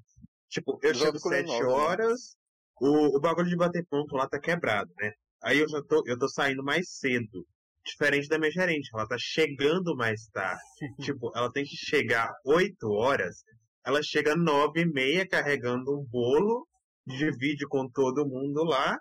Tipo, 0.49 0.79
eu 0.83 0.95
chego 0.95 1.19
sete 1.19 1.47
nove, 1.47 1.63
né? 1.63 1.69
horas, 1.69 2.37
o, 2.81 3.17
o 3.17 3.21
bagulho 3.21 3.49
de 3.49 3.57
bater 3.57 3.85
ponto 3.87 4.17
lá 4.17 4.29
tá 4.29 4.39
quebrado, 4.39 4.93
né? 4.99 5.13
Aí 5.43 5.59
eu 5.59 5.69
já 5.69 5.83
tô, 5.83 6.03
eu 6.07 6.19
tô 6.19 6.29
saindo 6.29 6.63
mais 6.63 6.91
cedo. 6.91 7.47
Diferente 7.85 8.29
da 8.29 8.39
minha 8.39 8.51
gerente, 8.51 8.91
ela 8.93 9.09
tá 9.09 9.17
chegando 9.19 9.97
mais 9.97 10.27
tarde. 10.29 10.61
tipo, 11.01 11.33
ela 11.35 11.51
tem 11.51 11.65
que 11.65 11.77
chegar 11.77 12.31
8 12.45 12.89
horas, 12.91 13.43
ela 13.85 14.03
chega 14.03 14.37
nove 14.37 14.83
e 14.83 14.87
meia 14.87 15.27
carregando 15.27 15.99
um 15.99 16.05
bolo, 16.05 16.67
divide 17.07 17.67
com 17.67 17.89
todo 17.89 18.29
mundo 18.29 18.63
lá 18.65 18.99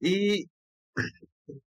e 0.00 0.46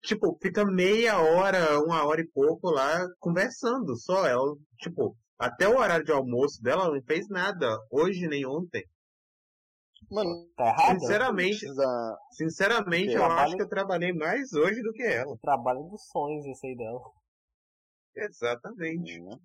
tipo, 0.01 0.37
fica 0.41 0.65
meia 0.65 1.19
hora, 1.19 1.79
uma 1.83 2.05
hora 2.05 2.21
e 2.21 2.27
pouco 2.27 2.69
lá 2.69 3.05
conversando 3.19 3.95
só. 3.97 4.25
Ela, 4.27 4.55
tipo, 4.79 5.15
até 5.39 5.67
o 5.67 5.77
horário 5.77 6.05
de 6.05 6.11
almoço 6.11 6.61
dela 6.61 6.85
ela 6.85 6.95
não 6.95 7.03
fez 7.03 7.27
nada, 7.29 7.77
hoje 7.91 8.27
nem 8.27 8.45
ontem. 8.45 8.83
Mano, 10.11 10.47
Tá 10.57 10.65
errado? 10.67 10.99
Sinceramente, 10.99 11.59
precisa. 11.59 12.17
sinceramente, 12.31 13.13
eu 13.13 13.19
Trabalho- 13.19 13.39
acho 13.41 13.55
que 13.55 13.61
eu 13.63 13.69
trabalhei 13.69 14.13
mais 14.13 14.51
hoje 14.53 14.81
do 14.81 14.91
que 14.91 15.03
ela. 15.03 15.37
Trabalho 15.41 15.83
dos 15.83 16.03
sonhos 16.11 16.45
esse 16.47 16.67
aí 16.67 16.75
dela. 16.75 16.99
Exatamente. 18.15 19.21
Né? 19.21 19.37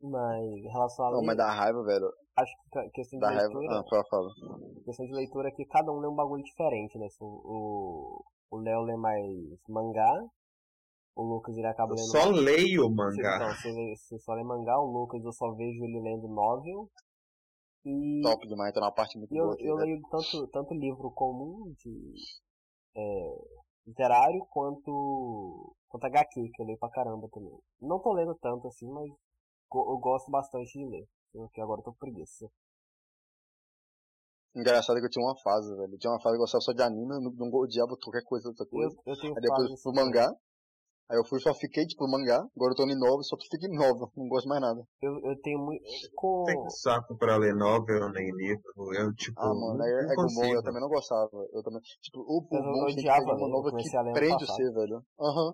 Mas 0.00 0.62
relacionado 0.72 1.12
Não, 1.14 1.20
a 1.20 1.24
mas 1.24 1.36
dá 1.36 1.50
raiva, 1.52 1.82
velho. 1.82 2.12
acho 2.36 2.52
que 2.62 2.70
ca- 2.70 2.88
questão 2.92 3.18
de 3.18 3.24
raiva. 3.24 3.40
leitura, 3.58 3.80
Ah, 3.80 3.84
fala, 3.88 4.04
fala. 4.10 4.28
questão 4.84 5.06
de 5.06 5.12
leitura 5.12 5.48
é 5.48 5.52
que 5.52 5.64
cada 5.66 5.90
um 5.90 5.98
lê 6.00 6.06
um 6.08 6.14
bagulho 6.14 6.42
diferente, 6.44 6.98
né? 6.98 7.08
O, 7.20 8.22
o, 8.50 8.56
Léo 8.58 8.82
lê 8.82 8.96
mais 8.96 9.24
mangá, 9.68 10.12
o 11.16 11.22
Lucas 11.22 11.56
ele 11.56 11.66
acaba 11.66 11.92
Eu 11.92 11.96
lendo 11.96 12.06
só 12.06 12.30
mais... 12.32 12.44
leio 12.44 12.90
mangá. 12.90 13.36
Então, 13.36 13.54
você, 13.54 13.72
lê- 13.72 13.96
você 13.96 14.18
só 14.18 14.34
lê 14.34 14.44
mangá, 14.44 14.78
o 14.80 14.86
Lucas 14.90 15.24
eu 15.24 15.32
só 15.32 15.52
vejo 15.52 15.84
ele 15.84 16.00
lendo 16.00 16.28
novel. 16.28 16.88
E 17.84 18.22
Top 18.22 18.46
demais, 18.46 18.72
tá 18.74 18.80
numa 18.80 18.92
parte 18.92 19.16
muito 19.16 19.34
eu, 19.34 19.44
boa 19.44 19.54
aqui, 19.54 19.64
eu 19.66 19.76
velho. 19.76 19.86
leio 19.86 20.02
tanto, 20.10 20.48
tanto 20.48 20.74
livro 20.74 21.10
comum 21.12 21.72
de 21.78 22.14
é, 22.96 23.34
literário 23.86 24.44
quanto, 24.50 25.74
quanto 25.88 26.04
HQ, 26.06 26.50
que 26.52 26.62
eu 26.62 26.66
leio 26.66 26.78
pra 26.78 26.90
caramba 26.90 27.28
também. 27.32 27.56
Não 27.80 28.00
tô 28.00 28.12
lendo 28.12 28.34
tanto 28.40 28.66
assim, 28.68 28.88
mas 28.90 29.08
eu 29.72 29.98
gosto 29.98 30.30
bastante 30.30 30.72
de 30.78 30.84
ler. 30.84 31.06
Porque 31.32 31.60
agora 31.60 31.80
eu 31.80 31.84
tô 31.84 31.92
com 31.92 31.98
preguiça. 31.98 32.48
Engraçado 34.58 34.98
que 34.98 35.06
eu 35.06 35.10
tinha 35.10 35.24
uma 35.24 35.38
fase, 35.40 35.68
velho. 35.76 35.92
Eu 35.94 35.98
tinha 35.98 36.12
uma 36.12 36.20
fase 36.20 36.34
que 36.34 36.38
eu 36.38 36.40
gostava 36.42 36.62
só 36.62 36.72
de 36.72 36.82
anime, 36.82 37.14
eu 37.14 37.20
não, 37.20 37.30
não 37.30 37.48
odiava 37.54 37.96
qualquer 37.96 38.24
coisa, 38.24 38.48
outra 38.48 38.66
Eu, 38.66 38.70
coisa. 38.70 38.96
eu 39.06 39.16
tenho 39.20 39.34
Aí 39.36 39.40
depois 39.40 39.70
eu 39.70 39.76
fui 39.76 39.92
pro 39.92 40.04
mangá. 40.04 40.28
Aí 41.10 41.16
eu 41.16 41.24
fui 41.24 41.40
só 41.40 41.54
fiquei, 41.54 41.86
tipo, 41.86 42.06
mangá. 42.06 42.44
Agora 42.54 42.72
eu 42.72 42.76
tô 42.76 42.84
em 42.84 42.98
nova, 42.98 43.22
só 43.22 43.36
que 43.36 43.48
fico 43.48 43.64
em 43.64 43.76
nova. 43.76 44.10
Não 44.14 44.28
gosto 44.28 44.46
mais 44.48 44.60
nada. 44.60 44.82
Eu, 45.00 45.12
eu 45.24 45.40
tenho 45.40 45.58
muito. 45.58 45.82
Com, 46.14 46.44
Tenho 46.44 46.70
saco 46.70 47.16
pra 47.16 47.36
ler 47.38 47.54
novel 47.54 48.10
nem 48.10 48.30
livro. 48.36 48.92
Eu, 48.94 49.14
tipo, 49.14 49.40
Ah, 49.40 49.46
mano, 49.54 49.78
não, 49.78 49.86
é, 49.86 49.90
é 49.90 50.14
Gumon, 50.16 50.26
consigo. 50.26 50.54
eu 50.54 50.62
também 50.62 50.80
não 50.82 50.88
gostava. 50.88 51.30
Eu 51.52 51.62
também. 51.62 51.80
Tipo, 52.02 52.20
o, 52.20 52.46
Eu- 52.52 52.58
eu 52.58 52.62
bom 52.72 52.82
é 52.82 52.86
que 52.88 52.92
odiava 52.98 53.20
pegar 53.24 53.36
uma 53.36 53.46
eu 53.46 53.50
nova 53.50 53.70
comecei 53.70 53.90
que 53.90 54.12
prende 54.12 54.46
você, 54.46 54.70
velho. 54.72 55.02
Aham. 55.18 55.52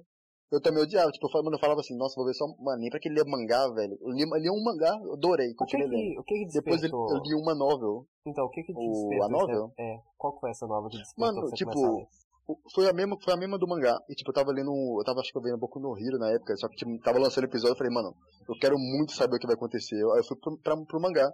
Eu 0.55 0.61
também 0.61 0.83
odiava. 0.83 1.11
Tipo, 1.11 1.27
eu 1.27 1.43
mano, 1.43 1.57
eu 1.57 1.61
falava 1.61 1.81
assim, 1.81 1.97
nossa, 1.97 2.15
vou 2.17 2.25
ver 2.27 2.35
só. 2.35 2.47
Mano, 2.59 2.81
nem 2.81 2.91
pra 2.91 3.01
que 3.01 3.09
ler 3.09 3.25
mangá, 3.27 3.67
velho. 3.69 3.99
Eu 4.01 4.11
li, 4.11 4.25
li 4.25 4.51
um 4.51 4.63
mangá, 4.63 4.97
eu 5.03 5.15
adorei, 5.15 5.49
o 5.49 5.51
que 5.51 5.57
continuei 5.57 5.89
lendo. 5.89 6.21
o 6.21 6.25
que 6.25 6.35
que 6.35 6.53
Depois 6.53 6.83
eu, 6.83 6.91
despertou? 6.91 7.11
eu 7.17 7.23
li 7.23 7.35
uma 7.35 7.55
novel. 7.55 8.07
Então, 8.27 8.45
o 8.45 8.51
que 8.51 8.63
que 8.63 8.73
O- 8.73 8.77
despertou? 8.77 9.25
a 9.25 9.29
novel? 9.29 9.73
É, 9.79 9.97
qual 10.17 10.33
que 10.35 10.41
foi 10.41 10.51
essa 10.51 10.67
nova 10.67 10.89
que 10.89 10.97
despertou 10.99 11.35
Mano, 11.43 11.51
tipo, 11.53 12.07
o- 12.47 12.57
foi 12.75 12.89
a 12.89 12.93
mesma, 12.93 13.17
foi 13.23 13.35
a 13.35 13.37
mesma 13.37 13.59
do 13.59 13.67
mangá. 13.67 13.99
E 14.09 14.15
tipo, 14.15 14.31
eu 14.31 14.35
tava 14.35 14.53
lendo, 14.53 14.71
eu 15.01 15.05
tava 15.05 15.21
acho 15.21 15.33
que 15.33 15.39
eu 15.39 15.43
vendo 15.43 15.57
um 15.57 15.61
pouco 15.61 15.81
no 15.81 15.97
Hero 15.99 16.19
na 16.19 16.31
época, 16.31 16.55
só 16.57 16.69
que 16.69 16.77
tipo, 16.77 16.97
tava 17.01 17.19
lançando 17.19 17.45
episódio, 17.45 17.73
eu 17.75 17.79
falei, 17.79 17.93
mano, 17.93 18.15
eu 18.49 18.55
quero 18.59 18.79
muito 18.79 19.13
saber 19.13 19.37
o 19.37 19.39
que 19.39 19.47
vai 19.47 19.57
acontecer. 19.57 19.97
Aí 19.97 20.19
eu 20.21 20.25
fui 20.25 20.37
pro, 20.39 20.59
pra, 20.59 20.77
pro 20.77 21.01
mangá. 21.01 21.31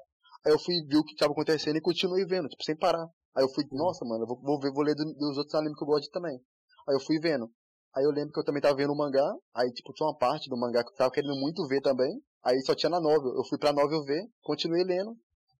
Aí 0.47 0.53
eu 0.53 0.59
fui 0.59 0.75
ver 0.89 0.97
o 0.97 1.05
que 1.05 1.15
tava 1.17 1.33
acontecendo 1.33 1.77
e 1.77 1.81
continuei 1.83 2.25
vendo, 2.25 2.49
tipo, 2.49 2.63
sem 2.65 2.75
parar. 2.77 3.07
Aí 3.37 3.45
eu 3.45 3.49
fui, 3.51 3.65
nossa, 3.73 4.05
mano, 4.07 4.25
eu 4.25 4.27
vou, 4.27 4.41
vou 4.41 4.59
ver, 4.59 4.73
vou 4.73 4.83
ler 4.83 4.95
do- 4.95 5.13
dos 5.15 5.37
outros 5.37 5.55
animes 5.55 5.77
que 5.77 5.85
eu 5.85 5.87
gosto 5.87 6.11
também. 6.11 6.41
Aí 6.89 6.95
eu 6.95 7.01
fui 7.01 7.19
vendo. 7.21 7.51
Aí 7.95 8.05
eu 8.05 8.11
lembro 8.11 8.33
que 8.33 8.39
eu 8.41 8.45
também 8.45 8.63
tava 8.63 8.77
vendo 8.77 8.93
o 8.93 8.97
mangá, 8.97 9.29
aí 9.55 9.71
tipo, 9.73 9.93
tinha 9.93 10.07
uma 10.07 10.17
parte 10.17 10.49
do 10.49 10.57
mangá 10.57 10.85
que 10.85 10.91
eu 10.91 10.97
tava 10.97 11.11
querendo 11.11 11.35
muito 11.37 11.67
ver 11.67 11.81
também. 11.81 12.11
Aí 12.45 12.61
só 12.63 12.75
tinha 12.75 12.91
na 12.91 13.01
novel. 13.01 13.35
Eu 13.37 13.45
fui 13.49 13.59
pra 13.59 13.73
novel 13.73 14.03
ver, 14.05 14.23
continuei 14.43 14.85
lendo. 14.85 15.17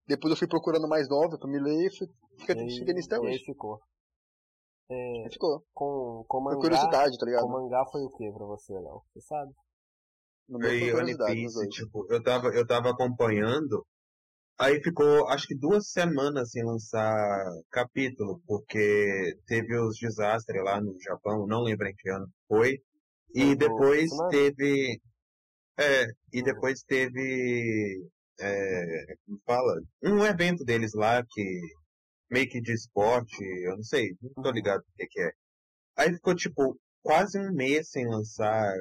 Depois 0.07 0.31
eu 0.31 0.37
fui 0.37 0.47
procurando 0.47 0.87
mais 0.87 1.07
novel 1.07 1.37
pra 1.37 1.49
me 1.49 1.59
ler 1.59 1.87
e 1.87 1.97
fui, 1.97 2.07
fiquei, 2.39 2.55
E 2.65 2.71
cheguei 2.71 2.93
nisso 2.93 3.07
até 3.13 3.23
e 3.23 3.27
aí 3.27 3.33
hoje. 3.33 3.45
ficou. 3.45 3.79
É, 4.89 5.23
Aí 5.25 5.31
ficou. 5.31 5.63
com, 5.73 6.25
com 6.27 6.37
Foi 6.43 6.53
mangá, 6.55 6.59
curiosidade, 6.61 7.17
tá 7.17 7.25
com 7.25 7.29
ligado? 7.31 7.47
mangá 7.47 7.85
foi 7.91 8.01
o 8.01 8.09
que 8.09 8.31
pra 8.31 8.45
você, 8.45 8.73
Léo? 8.73 9.01
Você 9.13 9.21
sabe? 9.21 9.53
No 10.49 10.59
meu 10.59 10.69
foi 10.69 10.91
curiosidade, 10.91 11.33
Piece, 11.33 11.69
tipo, 11.69 12.05
eu 12.09 12.21
tava, 12.23 12.47
eu 12.49 12.67
tava 12.67 12.89
acompanhando, 12.89 13.85
aí 14.61 14.81
ficou, 14.83 15.27
acho 15.29 15.47
que 15.47 15.55
duas 15.57 15.89
semanas 15.91 16.51
sem 16.51 16.63
lançar 16.63 17.45
capítulo, 17.71 18.41
porque 18.47 19.35
teve 19.47 19.77
os 19.77 19.97
desastres 19.99 20.63
lá 20.63 20.81
no 20.81 20.95
Japão, 21.01 21.47
não 21.47 21.63
lembro 21.63 21.87
em 21.87 21.95
que 21.95 22.09
ano 22.09 22.27
foi, 22.47 22.79
e 23.35 23.55
depois 23.55 24.09
teve, 24.29 24.99
é, 25.79 26.05
e 26.33 26.43
depois 26.43 26.83
teve, 26.83 28.03
é, 28.39 29.15
como 29.25 29.41
fala, 29.45 29.81
um 30.03 30.25
evento 30.25 30.63
deles 30.65 30.93
lá 30.95 31.23
que, 31.29 31.59
meio 32.31 32.49
que 32.49 32.61
de 32.61 32.73
esporte, 32.73 33.43
eu 33.65 33.75
não 33.77 33.83
sei, 33.83 34.11
não 34.21 34.31
tô 34.41 34.49
Uhum. 34.49 34.55
ligado 34.55 34.81
o 34.81 34.93
que 34.97 35.07
que 35.07 35.21
é. 35.21 35.31
Aí 35.97 36.13
ficou, 36.13 36.35
tipo, 36.35 36.79
quase 37.03 37.39
um 37.39 37.53
mês 37.53 37.89
sem 37.91 38.07
lançar 38.07 38.73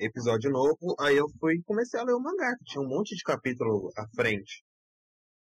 episódio 0.00 0.50
novo, 0.50 0.96
aí 1.00 1.16
eu 1.16 1.26
fui 1.40 1.56
e 1.56 1.64
comecei 1.64 2.00
a 2.00 2.04
ler 2.04 2.14
o 2.14 2.20
mangá, 2.20 2.56
que 2.58 2.64
tinha 2.66 2.82
um 2.82 2.88
monte 2.88 3.16
de 3.16 3.22
capítulo 3.24 3.90
à 3.96 4.06
frente. 4.16 4.64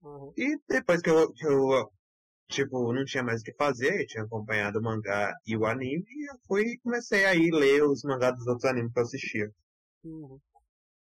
Uhum. 0.04 0.34
E 0.38 0.58
depois 0.68 1.02
que 1.02 1.10
eu, 1.10 1.32
que 1.34 1.46
eu 1.46 1.90
tipo, 2.50 2.94
não 2.94 3.06
tinha 3.06 3.24
mais 3.24 3.42
o 3.42 3.44
que 3.44 3.54
fazer, 3.54 4.02
eu 4.02 4.08
tinha 4.08 4.24
acompanhado 4.24 4.80
o 4.80 4.84
mangá 4.84 5.34
e 5.46 5.58
o 5.58 5.66
anime, 5.66 6.04
e 6.08 6.32
eu 6.32 6.36
fui 6.48 6.64
e 6.64 6.80
comecei 6.80 7.26
a 7.26 7.34
ir 7.34 7.52
ler 7.52 7.84
os 7.84 8.04
mangás 8.04 8.36
dos 8.36 8.48
outros 8.48 8.66
animes 8.66 8.92
que 8.94 9.00
eu 9.00 9.04
assistia. 9.04 9.52
Uhum. 10.04 10.40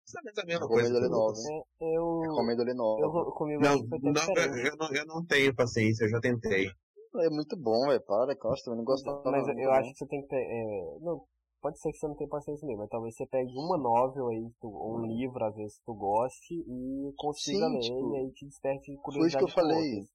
Isso 0.05 0.19
é 0.19 0.22
mais 0.24 0.38
a 0.38 0.45
mesma 0.45 0.67
coisa. 0.67 0.89
Recomendo 0.89 1.10
nova, 1.10 1.39
hein? 1.39 1.63
É, 1.81 1.98
eu, 1.98 2.19
Recomendo 2.22 2.63
ler 2.63 2.72
eu, 2.72 2.75
nova. 2.75 3.31
comigo 3.31 3.62
Não, 3.62 3.77
não, 3.77 4.13
diferente. 4.13 4.67
eu, 4.67 4.77
não, 4.77 4.93
eu 4.93 5.05
não 5.05 5.25
tenho 5.25 5.55
paciência, 5.55 6.05
eu 6.05 6.10
já 6.10 6.19
tentei. 6.19 6.69
É 7.15 7.29
muito 7.29 7.55
bom, 7.55 7.88
velho. 7.88 8.01
Para, 8.01 8.36
Costa, 8.36 8.72
eu 8.72 8.75
não 8.75 8.83
gostava. 8.83 9.22
Mas 9.31 9.45
não, 9.45 9.60
eu 9.60 9.72
acho 9.72 9.91
que 9.91 9.98
você 10.00 10.07
tem 10.07 10.22
que 10.22 10.27
ter. 10.27 10.36
é, 10.36 11.00
não, 11.00 11.24
pode 11.63 11.79
ser 11.79 11.91
que 11.93 11.98
você 11.98 12.08
não 12.08 12.15
tenha 12.15 12.29
paciência 12.29 12.67
mesmo, 12.67 12.82
mas 12.82 12.89
talvez 12.89 13.15
você 13.15 13.25
pegue 13.25 13.53
uma 13.55 13.77
novel 13.77 14.27
aí, 14.27 14.51
tu, 14.60 14.67
ou 14.67 15.00
um 15.00 15.05
livro, 15.05 15.41
às 15.46 15.55
vezes, 15.55 15.77
que 15.77 15.86
tu 15.86 15.96
goste 15.96 16.53
e 16.53 17.13
consiga 17.15 17.65
Sim, 17.65 17.74
ler 17.74 17.79
tipo, 17.79 18.13
e 18.13 18.17
aí 18.17 18.32
te 18.34 18.46
desperte 18.46 18.86
Foi 18.86 18.93
isso 18.93 19.01
curiosidade 19.01 19.46
que 19.46 19.50
eu 19.50 19.55
falei. 19.55 19.77
outras. 19.77 20.12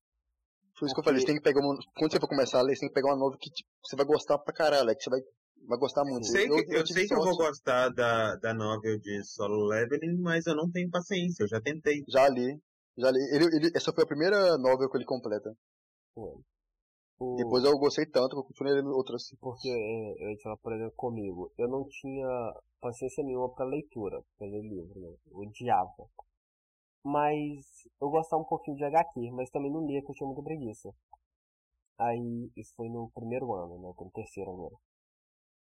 Foi 0.78 0.86
isso 0.86 0.94
que 0.94 1.00
eu 1.00 1.04
falei. 1.04 1.20
Você 1.20 1.26
tem 1.26 1.36
que 1.36 1.42
pegar 1.42 1.60
uma. 1.60 1.74
Quando 1.96 2.12
você 2.12 2.20
for 2.20 2.28
começar 2.28 2.58
a 2.58 2.62
ler, 2.62 2.76
você 2.76 2.80
tem 2.80 2.88
que 2.90 2.94
pegar 2.94 3.08
uma 3.08 3.18
nova 3.18 3.36
que 3.40 3.50
tipo, 3.50 3.68
você 3.82 3.96
vai 3.96 4.04
gostar 4.04 4.38
pra 4.38 4.54
caralho. 4.54 4.90
É 4.90 4.94
que 4.94 5.02
você 5.02 5.10
vai, 5.10 5.20
vai 5.66 5.78
gostar 5.78 6.04
muito. 6.04 6.26
Sei 6.26 6.46
que, 6.46 6.52
eu, 6.52 6.84
tive 6.84 7.00
sei 7.00 7.08
que 7.08 7.14
eu 7.14 7.24
vou 7.24 7.36
gostar 7.36 7.88
da, 7.88 8.36
da 8.36 8.52
novel 8.52 8.98
de 9.00 9.24
solo 9.24 9.64
leveling, 9.66 10.20
mas 10.20 10.46
eu 10.46 10.54
não 10.54 10.70
tenho 10.70 10.90
paciência, 10.90 11.44
eu 11.44 11.48
já 11.48 11.60
tentei. 11.62 12.04
Já 12.06 12.28
li. 12.28 12.60
Já 12.98 13.10
li. 13.10 13.18
Ele, 13.32 13.44
ele, 13.56 13.72
essa 13.74 13.90
foi 13.90 14.04
a 14.04 14.06
primeira 14.06 14.58
novel 14.58 14.88
que 14.90 14.98
ele 14.98 15.06
completa. 15.06 15.50
O- 17.20 17.36
Depois 17.36 17.64
eu 17.64 17.78
gostei 17.78 18.06
tanto 18.06 18.30
que 18.30 18.38
eu 18.40 18.44
continuei 18.44 18.74
lendo 18.74 18.90
outras. 18.90 19.22
Porque, 19.40 19.68
é, 19.68 20.32
eu 20.32 20.36
tinha, 20.38 20.56
por 20.56 20.72
exemplo, 20.72 20.94
comigo, 20.96 21.52
eu 21.58 21.68
não 21.68 21.84
tinha 21.88 22.28
paciência 22.80 23.22
nenhuma 23.24 23.48
pra 23.54 23.64
leitura, 23.64 24.22
pra 24.36 24.46
ler 24.46 24.62
livro, 24.62 25.00
né? 25.00 25.16
Eu 25.30 25.38
odiava. 25.38 26.08
Mas 27.04 27.66
eu 28.00 28.08
gostava 28.10 28.42
um 28.42 28.46
pouquinho 28.46 28.76
de 28.76 28.84
HQ, 28.84 29.30
mas 29.32 29.50
também 29.50 29.72
não 29.72 29.84
lia, 29.86 30.00
que 30.02 30.10
eu 30.10 30.14
tinha 30.14 30.26
muita 30.28 30.42
preguiça. 30.44 30.94
Aí, 31.96 32.50
isso 32.56 32.74
foi 32.76 32.88
no 32.88 33.08
primeiro 33.14 33.54
ano, 33.54 33.78
né? 33.78 33.92
Tô 33.96 34.04
no 34.06 34.10
terceiro 34.10 34.50
agora. 34.50 34.74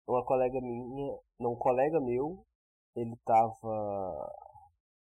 Uma 0.07 0.25
colega 0.25 0.61
minha, 0.61 1.19
não, 1.41 1.53
um 1.55 1.57
colega 1.57 2.01
meu, 2.01 2.47
ele 2.95 3.17
tava... 3.25 4.31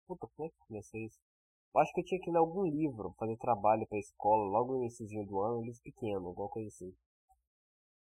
Puta, 0.07 0.27
como 0.35 0.47
é 0.47 0.51
que 0.51 0.57
eu 0.57 0.67
comecei 0.69 1.05
isso? 1.05 1.19
Eu 1.75 1.81
acho 1.81 1.93
que 1.93 2.01
eu 2.01 2.05
tinha 2.05 2.21
que 2.21 2.31
ler 2.31 2.39
algum 2.39 2.65
livro, 2.65 3.15
fazer 3.19 3.37
trabalho 3.37 3.87
pra 3.89 3.99
escola, 3.99 4.45
logo 4.45 4.75
no 4.75 4.81
iníciozinho 4.83 5.27
do 5.27 5.41
ano, 5.41 5.63
livro 5.63 5.81
pequeno, 5.83 6.29
alguma 6.29 6.49
coisa 6.49 6.69
assim. 6.69 6.95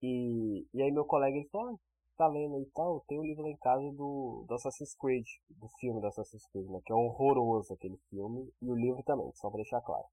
E, 0.02 0.66
e 0.74 0.82
aí 0.82 0.90
meu 0.90 1.04
colega 1.04 1.36
ele 1.36 1.48
falou, 1.48 1.74
ah, 1.74 1.78
tá 2.18 2.26
lendo 2.28 2.56
aí 2.56 2.62
e 2.62 2.70
tal, 2.74 3.00
tem 3.08 3.18
um 3.18 3.24
livro 3.24 3.44
lá 3.44 3.50
em 3.50 3.56
casa 3.56 3.90
do, 3.92 4.44
do 4.46 4.54
Assassin's 4.54 4.94
Creed, 4.94 5.26
do 5.48 5.68
filme 5.80 6.00
do 6.00 6.06
Assassin's 6.06 6.46
Creed, 6.48 6.68
né? 6.68 6.80
Que 6.84 6.92
é 6.92 6.96
horroroso 6.96 7.72
aquele 7.72 7.96
filme, 8.10 8.52
e 8.60 8.70
o 8.70 8.74
livro 8.74 9.02
também, 9.04 9.32
só 9.34 9.48
pra 9.48 9.56
deixar 9.56 9.80
claro. 9.80 10.04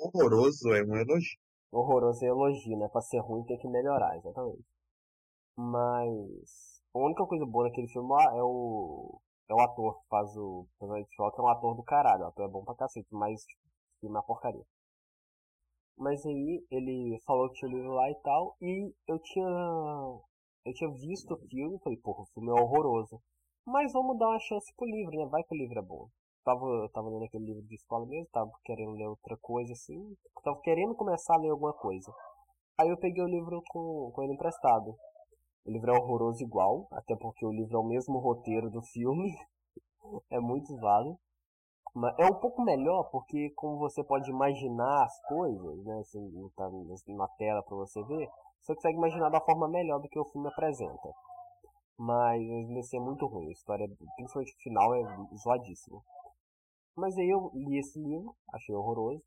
Horroroso 0.00 0.72
é 0.72 0.82
um 0.82 0.96
elogio. 0.96 1.38
Horroroso 1.70 2.24
é 2.24 2.28
elogio, 2.28 2.76
né? 2.78 2.88
Pra 2.88 3.00
ser 3.00 3.18
ruim 3.18 3.44
tem 3.44 3.58
que 3.58 3.68
melhorar, 3.68 4.16
exatamente. 4.16 4.64
Mas 5.56 6.82
a 6.94 6.98
única 6.98 7.24
coisa 7.26 7.46
boa 7.46 7.68
daquele 7.68 7.88
filme 7.88 8.08
lá 8.08 8.36
é 8.36 8.42
o. 8.42 9.20
É 9.48 9.54
o 9.54 9.60
ator 9.60 10.00
que 10.00 10.08
faz 10.08 10.36
o 10.36 10.66
principal, 10.78 11.32
que 11.32 11.40
é 11.40 11.44
um 11.44 11.48
ator 11.48 11.74
do 11.76 11.82
caralho, 11.82 12.24
o 12.24 12.26
ator 12.26 12.44
é 12.46 12.48
bom 12.48 12.64
pra 12.64 12.74
cacete, 12.74 13.08
mas 13.12 13.40
tipo, 13.44 13.62
filme 14.00 14.18
é 14.18 14.22
porcaria. 14.22 14.64
Mas 15.98 16.24
aí 16.26 16.64
ele 16.70 17.18
falou 17.24 17.48
que 17.48 17.54
tinha 17.54 17.70
livro 17.70 17.92
lá 17.92 18.10
e 18.10 18.14
tal, 18.22 18.56
e 18.60 18.92
eu 19.08 19.18
tinha. 19.18 19.46
Eu 20.64 20.74
tinha 20.74 20.90
visto 20.90 21.32
o 21.32 21.38
filme 21.48 21.78
falei, 21.78 21.98
porra, 21.98 22.22
o 22.22 22.26
filme 22.26 22.50
é 22.50 22.62
horroroso. 22.62 23.20
Mas 23.64 23.92
vamos 23.92 24.18
dar 24.18 24.28
uma 24.28 24.38
chance 24.38 24.72
pro 24.76 24.86
livro, 24.86 25.16
né? 25.16 25.26
Vai 25.26 25.42
que 25.44 25.54
o 25.54 25.58
livro 25.58 25.78
é 25.78 25.82
bom. 25.82 26.08
tava, 26.44 26.66
eu 26.66 26.88
tava 26.90 27.08
lendo 27.08 27.24
aquele 27.24 27.46
livro 27.46 27.62
de 27.62 27.74
escola 27.74 28.06
mesmo, 28.06 28.28
tava 28.32 28.50
querendo 28.64 28.92
ler 28.92 29.06
outra 29.08 29.36
coisa 29.38 29.72
assim, 29.72 30.16
tava 30.44 30.60
querendo 30.60 30.94
começar 30.94 31.34
a 31.34 31.38
ler 31.38 31.50
alguma 31.50 31.72
coisa. 31.72 32.12
Aí 32.78 32.88
eu 32.88 32.98
peguei 32.98 33.22
o 33.22 33.28
livro 33.28 33.62
com, 33.68 34.12
com 34.14 34.22
ele 34.22 34.34
emprestado. 34.34 34.96
O 35.66 35.70
livro 35.70 35.90
é 35.90 35.98
horroroso 35.98 36.44
igual, 36.44 36.86
até 36.92 37.16
porque 37.16 37.44
o 37.44 37.50
livro 37.50 37.76
é 37.76 37.80
o 37.80 37.88
mesmo 37.88 38.18
roteiro 38.18 38.70
do 38.70 38.80
filme. 38.82 39.34
é 40.30 40.38
muito 40.38 40.72
usado. 40.72 41.18
Mas 41.92 42.16
é 42.18 42.26
um 42.26 42.34
pouco 42.38 42.62
melhor 42.62 43.10
porque 43.10 43.50
como 43.56 43.78
você 43.78 44.04
pode 44.04 44.30
imaginar 44.30 45.04
as 45.04 45.20
coisas, 45.22 45.84
né, 45.84 45.98
assim, 45.98 46.50
tá 46.54 46.70
na 47.08 47.28
tela 47.38 47.62
para 47.62 47.76
você 47.76 48.02
ver, 48.04 48.28
você 48.60 48.74
consegue 48.74 48.98
imaginar 48.98 49.30
da 49.30 49.40
forma 49.40 49.66
melhor 49.66 50.00
do 50.00 50.08
que 50.08 50.18
o 50.18 50.24
filme 50.26 50.46
apresenta. 50.48 51.12
Mas 51.98 52.42
assim 52.78 52.98
é 52.98 53.00
muito 53.00 53.26
ruim, 53.26 53.48
a 53.48 53.52
história, 53.52 53.88
principalmente 54.16 54.54
o 54.54 54.62
final, 54.62 54.94
é 54.94 55.02
zoadíssimo. 55.42 56.04
Mas 56.94 57.16
aí 57.16 57.28
eu 57.28 57.50
li 57.54 57.78
esse 57.78 57.98
livro, 57.98 58.36
achei 58.52 58.74
horroroso. 58.74 59.22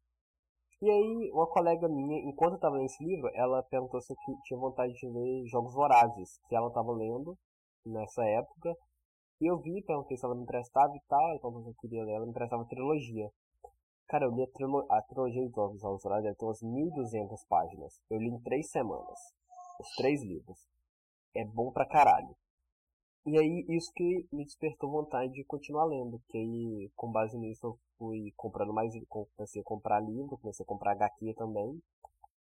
E 0.81 0.89
aí 0.89 1.31
uma 1.33 1.45
colega 1.47 1.89
minha, 1.89 2.19
enquanto 2.19 2.53
eu 2.53 2.59
tava 2.59 2.75
lendo 2.75 2.85
esse 2.85 3.03
livro, 3.03 3.29
ela 3.33 3.61
perguntou 3.63 3.99
se 3.99 4.13
eu 4.13 4.17
tinha 4.43 4.57
vontade 4.57 4.93
de 4.93 5.07
ler 5.07 5.45
Jogos 5.47 5.73
Vorazes, 5.73 6.39
que 6.47 6.55
ela 6.55 6.71
tava 6.71 6.93
lendo 6.93 7.37
nessa 7.85 8.23
época. 8.23 8.73
E 9.41 9.45
eu 9.51 9.57
vi, 9.59 9.81
perguntei 9.83 10.15
se 10.15 10.25
ela 10.25 10.35
me 10.35 10.43
emprestava 10.43 10.95
e 10.95 11.01
tal, 11.07 11.35
e 11.35 11.39
quando 11.39 11.67
eu 11.67 11.75
queria 11.81 12.03
ler, 12.03 12.13
ela 12.13 12.25
me 12.25 12.31
emprestava 12.31 12.65
trilogia. 12.65 13.29
Cara, 14.07 14.25
eu 14.25 14.31
li 14.31 14.41
a, 14.41 14.47
trilo 14.47 14.85
a 14.89 15.01
trilogia 15.01 15.47
de 15.47 15.53
Jogos 15.53 15.81
Vorazes, 15.81 16.23
deve 16.23 16.35
ter 16.37 16.45
umas 16.45 16.61
1.200 16.61 17.47
páginas. 17.47 18.01
Eu 18.09 18.17
li 18.17 18.29
em 18.29 18.39
três 18.41 18.71
semanas. 18.71 19.19
Os 19.81 19.89
três 19.95 20.21
livros. 20.23 20.57
É 21.35 21.43
bom 21.45 21.71
pra 21.71 21.85
caralho. 21.85 22.35
E 23.25 23.37
aí, 23.37 23.65
isso 23.69 23.91
que 23.93 24.27
me 24.31 24.43
despertou 24.45 24.89
vontade 24.91 25.31
de 25.33 25.43
continuar 25.43 25.85
lendo, 25.85 26.21
que 26.29 26.37
aí, 26.37 26.91
com 26.95 27.11
base 27.11 27.37
nisso, 27.37 27.67
eu 27.67 27.79
fui 27.97 28.33
comprando 28.35 28.73
mais, 28.73 28.93
comecei 29.09 29.61
a 29.61 29.65
comprar 29.65 29.99
livro, 29.99 30.37
comecei 30.37 30.63
a 30.63 30.67
comprar 30.67 30.91
HQ 30.93 31.33
também, 31.35 31.81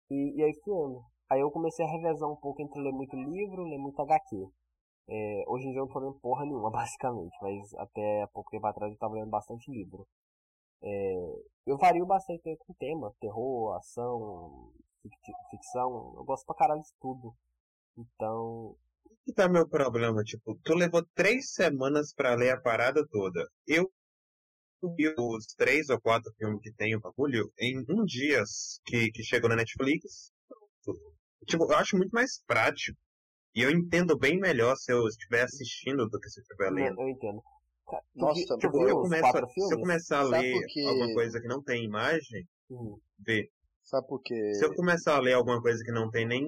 e, 0.10 0.36
e 0.38 0.44
aí 0.44 0.54
fui 0.64 0.74
lendo. 0.74 1.04
Aí 1.30 1.42
eu 1.42 1.52
comecei 1.52 1.86
a 1.86 1.90
revezar 1.90 2.30
um 2.30 2.36
pouco 2.36 2.62
entre 2.62 2.82
ler 2.82 2.92
muito 2.94 3.16
livro, 3.16 3.64
ler 3.64 3.78
muito 3.78 4.02
HQ. 4.02 4.48
É, 5.10 5.44
hoje 5.48 5.68
em 5.68 5.72
dia 5.72 5.80
eu 5.82 5.86
não 5.86 5.94
tô 5.94 6.00
lendo 6.00 6.20
porra 6.20 6.46
nenhuma, 6.46 6.72
basicamente, 6.72 7.36
mas 7.42 7.74
até 7.76 8.28
pouco 8.34 8.52
tempo 8.52 8.68
atrás 8.68 8.92
eu 8.92 8.98
tava 9.00 9.16
lendo 9.16 9.30
bastante 9.30 9.70
livro. 9.72 10.08
É, 10.82 11.44
eu 11.66 11.78
vario 11.78 12.06
bastante 12.06 12.42
com 12.58 12.74
tema, 12.76 13.14
terror, 13.20 13.76
ação, 13.76 14.72
ficção, 15.52 16.14
eu 16.18 16.24
gosto 16.26 16.46
pra 16.46 16.56
caralho 16.56 16.82
de 16.82 16.94
tudo. 17.00 17.36
Então, 17.98 18.76
que 19.26 19.34
tá 19.34 19.48
meu 19.48 19.68
problema? 19.68 20.24
Tipo, 20.24 20.60
tu 20.64 20.76
levou 20.76 21.06
três 21.16 21.52
semanas 21.52 22.14
para 22.14 22.36
ler 22.36 22.52
a 22.52 22.62
parada 22.62 23.06
toda. 23.10 23.48
Eu 23.68 23.92
vi 24.98 25.14
os 25.18 25.46
três 25.58 25.90
ou 25.90 26.00
quatro 26.00 26.32
filmes 26.38 26.60
que 26.62 26.74
tem 26.74 26.96
o 26.96 27.00
bagulho 27.00 27.52
em 27.58 27.80
um 27.90 28.04
dia 28.04 28.44
que, 28.86 29.12
que 29.12 29.24
chegou 29.24 29.50
na 29.50 29.56
Netflix. 29.56 30.32
Tipo, 31.48 31.72
eu 31.72 31.78
acho 31.78 31.98
muito 31.98 32.12
mais 32.12 32.42
prático. 32.46 32.98
E 33.56 33.62
eu 33.62 33.70
entendo 33.70 34.18
bem 34.18 34.40
melhor 34.40 34.76
se 34.76 34.92
eu 34.92 35.08
estiver 35.08 35.44
assistindo 35.44 36.10
do 36.10 36.20
que 36.20 36.30
se 36.30 36.40
eu 36.40 36.42
estiver 36.42 36.72
lendo. 36.72 37.00
Eu 37.00 37.10
entendo. 37.10 37.42
Nossa, 38.16 38.58
tipo, 38.58 38.88
eu 38.88 39.02
começo, 39.02 39.32
se 39.54 39.74
eu 39.74 39.80
começar 39.80 40.20
a 40.20 40.24
ler 40.24 40.54
porque... 40.54 40.82
alguma 40.82 41.14
coisa 41.14 41.40
que 41.40 41.48
não 41.48 41.62
tem 41.62 41.84
imagem, 41.84 42.48
uhum. 42.70 42.98
vê. 43.20 43.50
Sabe 43.84 44.08
por 44.08 44.22
quê? 44.22 44.54
Se 44.56 44.66
eu 44.66 44.74
começar 44.74 45.18
a 45.18 45.20
ler 45.20 45.34
alguma 45.34 45.62
coisa 45.62 45.84
que 45.84 45.92
não 45.92 46.10
tem 46.10 46.26
nem 46.26 46.44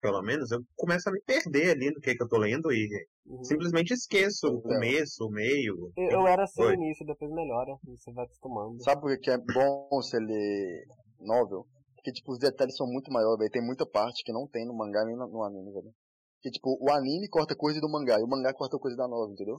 pelo 0.00 0.22
menos, 0.22 0.50
eu 0.50 0.60
começo 0.76 1.08
a 1.08 1.12
me 1.12 1.20
perder 1.22 1.70
ali 1.70 1.90
no 1.90 2.00
que, 2.00 2.14
que 2.14 2.22
eu 2.22 2.28
tô 2.28 2.38
lendo 2.38 2.72
e 2.72 2.88
uhum. 3.26 3.42
simplesmente 3.44 3.92
esqueço 3.92 4.46
então, 4.46 4.58
o 4.58 4.62
começo, 4.62 5.24
o 5.24 5.30
meio. 5.30 5.92
Eu, 5.96 6.20
eu 6.20 6.26
era 6.26 6.44
assim 6.44 6.62
no 6.62 6.74
início, 6.74 7.06
depois 7.06 7.30
melhora, 7.32 7.76
você 7.84 8.12
vai 8.12 8.24
acostumando. 8.24 8.82
Sabe 8.82 9.00
por 9.00 9.18
que 9.18 9.30
é 9.30 9.38
bom 9.38 9.88
você 9.90 10.18
ler 10.18 10.84
novel? 11.20 11.66
Porque, 11.94 12.12
tipo, 12.12 12.32
os 12.32 12.38
detalhes 12.38 12.76
são 12.76 12.86
muito 12.86 13.10
maiores, 13.10 13.38
velho. 13.38 13.50
Tem 13.50 13.64
muita 13.64 13.84
parte 13.84 14.22
que 14.22 14.32
não 14.32 14.46
tem 14.46 14.64
no 14.66 14.76
mangá 14.76 15.04
nem 15.04 15.16
no, 15.16 15.42
anime, 15.42 15.72
velho. 15.72 15.92
Porque, 16.36 16.50
tipo, 16.50 16.78
o 16.80 16.90
anime 16.92 17.28
corta 17.28 17.56
coisa 17.56 17.80
do 17.80 17.90
mangá 17.90 18.20
e 18.20 18.22
o 18.22 18.28
mangá 18.28 18.54
corta 18.54 18.78
coisa 18.78 18.96
da 18.96 19.08
novel, 19.08 19.32
entendeu? 19.32 19.56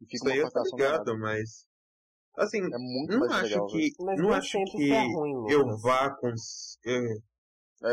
E 0.00 0.06
fica 0.06 0.16
Isso 0.16 0.24
uma 0.24 0.32
aí 0.32 0.38
eu 0.38 0.50
tô 0.50 0.76
ligado, 0.76 1.18
mas... 1.18 1.66
Assim, 2.38 2.58
é 2.58 2.78
muito 2.78 3.18
não 3.18 3.26
acho 3.26 3.42
legal, 3.42 3.66
que, 3.66 3.90
não 3.98 4.32
acho 4.32 4.64
que 4.64 4.92
é 4.92 5.02
ruim, 5.12 5.52
eu 5.52 5.66
vá 5.78 6.16
com... 6.16 6.28
Eu 6.84 7.20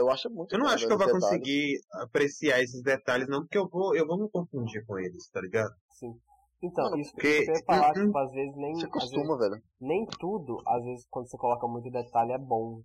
acho 0.10 0.30
muito 0.30 0.54
Eu 0.54 0.60
não 0.60 0.67
acho 0.67 0.86
que 0.86 0.93
eu 0.93 0.97
vou 0.97 1.10
conseguir 1.10 1.80
apreciar 1.93 2.62
esses 2.62 2.82
detalhes, 2.82 3.28
não, 3.28 3.41
porque 3.41 3.58
eu 3.58 3.67
vou, 3.67 3.95
eu 3.95 4.06
vou 4.06 4.17
me 4.17 4.30
confundir 4.30 4.86
com 4.86 5.00
eles, 5.00 5.30
tá 5.30 5.41
ligado? 5.41 5.73
Sim. 5.91 6.13
Então, 6.62 6.95
isso 6.97 7.12
porque, 7.12 7.43
que 7.43 7.52
eu 7.52 7.56
ia 7.56 7.63
falar, 7.65 7.93
tipo, 7.93 8.17
às 8.17 8.32
vezes 8.32 8.56
nem. 8.56 8.73
Você 8.73 8.88
costuma, 8.88 9.38
vezes, 9.38 9.52
velho. 9.52 9.63
Nem 9.80 10.06
tudo, 10.19 10.58
às 10.65 10.84
vezes, 10.84 11.06
quando 11.10 11.30
você 11.30 11.38
coloca 11.38 11.67
muito 11.67 11.89
detalhe, 11.91 12.32
é 12.32 12.38
bom. 12.38 12.82